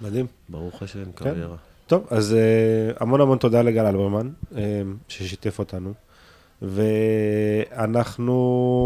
מדהים. 0.00 0.26
ברוך 0.48 0.82
השם, 0.82 1.04
כן. 1.04 1.10
קריירה. 1.12 1.56
טוב, 1.86 2.06
אז 2.10 2.34
אה, 2.34 2.92
המון 3.00 3.20
המון 3.20 3.38
תודה 3.38 3.62
לגל 3.62 3.86
אלברמן, 3.86 4.30
אה, 4.56 4.82
ששיתף 5.08 5.58
אותנו. 5.58 5.92
ואנחנו 6.62 8.34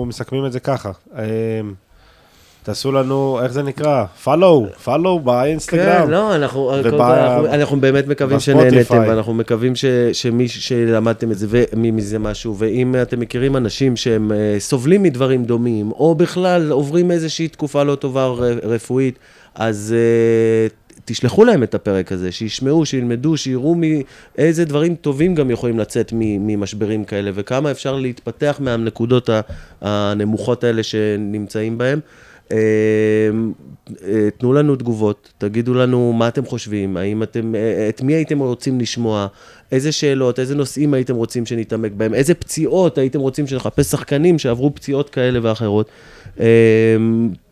מסכמים 0.09 0.47
את 0.47 0.52
זה 0.52 0.60
ככה. 0.60 0.93
תעשו 2.65 2.93
לנו, 2.93 3.41
איך 3.43 3.53
זה 3.53 3.62
נקרא? 3.62 4.05
follow, 4.24 4.86
follow 4.86 5.19
באינסטגרם. 5.24 6.05
כן, 6.05 6.11
לא, 6.11 6.35
אנחנו, 6.35 6.73
ובא, 6.85 7.35
אנחנו, 7.35 7.55
אנחנו 7.55 7.81
באמת 7.81 8.07
מקווים 8.09 8.41
שנהנתם, 8.41 8.99
ואנחנו 9.09 9.35
מקווים 9.35 9.77
ש, 9.77 9.85
שמי 10.12 10.49
שלמדתם 10.49 11.31
את 11.32 11.39
זה, 11.39 11.47
ומזה 11.51 12.19
משהו, 12.19 12.57
ואם 12.59 12.95
אתם 13.03 13.20
מכירים 13.20 13.57
אנשים 13.57 13.97
שהם 13.97 14.31
uh, 14.31 14.61
סובלים 14.61 15.03
מדברים 15.03 15.45
דומים, 15.45 15.93
או 15.93 16.15
בכלל 16.15 16.70
עוברים 16.70 17.11
איזושהי 17.11 17.49
תקופה 17.49 17.82
לא 17.82 17.95
טובה 17.95 18.27
רפואית, 18.62 19.19
אז 19.55 19.95
uh, 19.95 20.95
תשלחו 21.05 21.45
להם 21.45 21.62
את 21.62 21.74
הפרק 21.74 22.12
הזה, 22.12 22.32
שישמעו, 22.32 22.86
שילמדו, 22.86 23.36
שיראו 23.36 23.77
איזה 24.39 24.65
דברים 24.65 24.95
טובים 24.95 25.35
גם 25.35 25.51
יכולים 25.51 25.78
לצאת 25.78 26.12
ממשברים 26.16 27.05
כאלה, 27.05 27.31
וכמה 27.35 27.70
אפשר 27.70 27.97
להתפתח 27.97 28.57
מהנקודות 28.61 29.31
הנמוכות 29.81 30.65
האלה 30.65 30.82
שנמצאים 30.82 31.78
בהם. 31.78 32.01
אמ, 32.50 32.56
אה, 34.02 34.28
תנו 34.38 34.52
לנו 34.52 34.76
תגובות, 34.76 35.32
תגידו 35.38 35.74
לנו 35.74 36.12
מה 36.12 36.28
אתם 36.28 36.44
חושבים, 36.44 36.96
האם 36.96 37.22
אתם, 37.22 37.54
אה, 37.54 37.88
את 37.88 38.02
מי 38.02 38.12
הייתם 38.12 38.38
רוצים 38.38 38.80
לשמוע, 38.80 39.26
איזה 39.72 39.92
שאלות, 39.92 40.38
איזה 40.38 40.54
נושאים 40.54 40.94
הייתם 40.94 41.14
רוצים 41.14 41.46
שנתעמק 41.46 41.92
בהם, 41.92 42.14
איזה 42.14 42.34
פציעות 42.34 42.98
הייתם 42.98 43.20
רוצים 43.20 43.46
שנחפש 43.46 43.86
שחקנים 43.86 44.38
שעברו 44.38 44.74
פציעות 44.74 45.10
כאלה 45.10 45.38
ואחרות. 45.42 45.90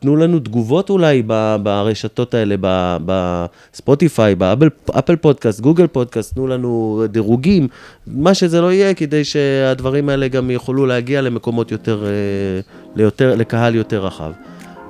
תנו 0.01 0.17
לנו 0.17 0.39
תגובות 0.39 0.91
אולי 0.91 1.23
ברשתות 1.63 2.35
האלה, 2.35 2.55
בספוטיפיי, 3.07 4.35
באפל 4.35 5.17
פודקאסט, 5.17 5.61
גוגל 5.61 5.87
פודקאסט, 5.87 6.35
תנו 6.35 6.47
לנו 6.47 7.03
דירוגים, 7.09 7.69
מה 8.07 8.35
שזה 8.35 8.61
לא 8.61 8.73
יהיה, 8.73 8.95
כדי 8.95 9.25
שהדברים 9.25 10.09
האלה 10.09 10.29
גם 10.29 10.51
יוכלו 10.51 10.87
להגיע 10.87 11.21
למקומות 11.21 11.73
יותר, 11.73 12.05
אה, 12.05 12.11
ליותר, 12.97 13.35
לקהל 13.35 13.75
יותר 13.75 14.07
רחב. 14.07 14.33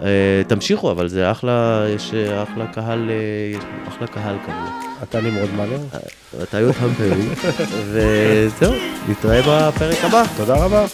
אה, 0.02 0.42
תמשיכו, 0.46 0.90
אבל 0.90 1.08
זה 1.08 1.30
אחלה, 1.30 1.84
יש 1.94 2.14
אה, 2.14 2.42
אחלה 2.42 2.66
קהל, 2.66 3.10
אה, 3.10 3.58
יש 3.58 3.64
אחלה 3.88 4.06
קהל 4.06 4.36
כזה. 4.42 4.70
אתה 5.02 5.20
נמרוד 5.20 5.50
מלר? 5.54 5.80
אתה 6.42 6.60
יותם 6.60 6.94
פרי, 6.94 7.26
וזהו, 7.92 8.74
נתראה 9.08 9.40
בפרק 9.42 10.04
הבא. 10.04 10.22
תודה 10.36 10.54
רבה. 10.54 10.86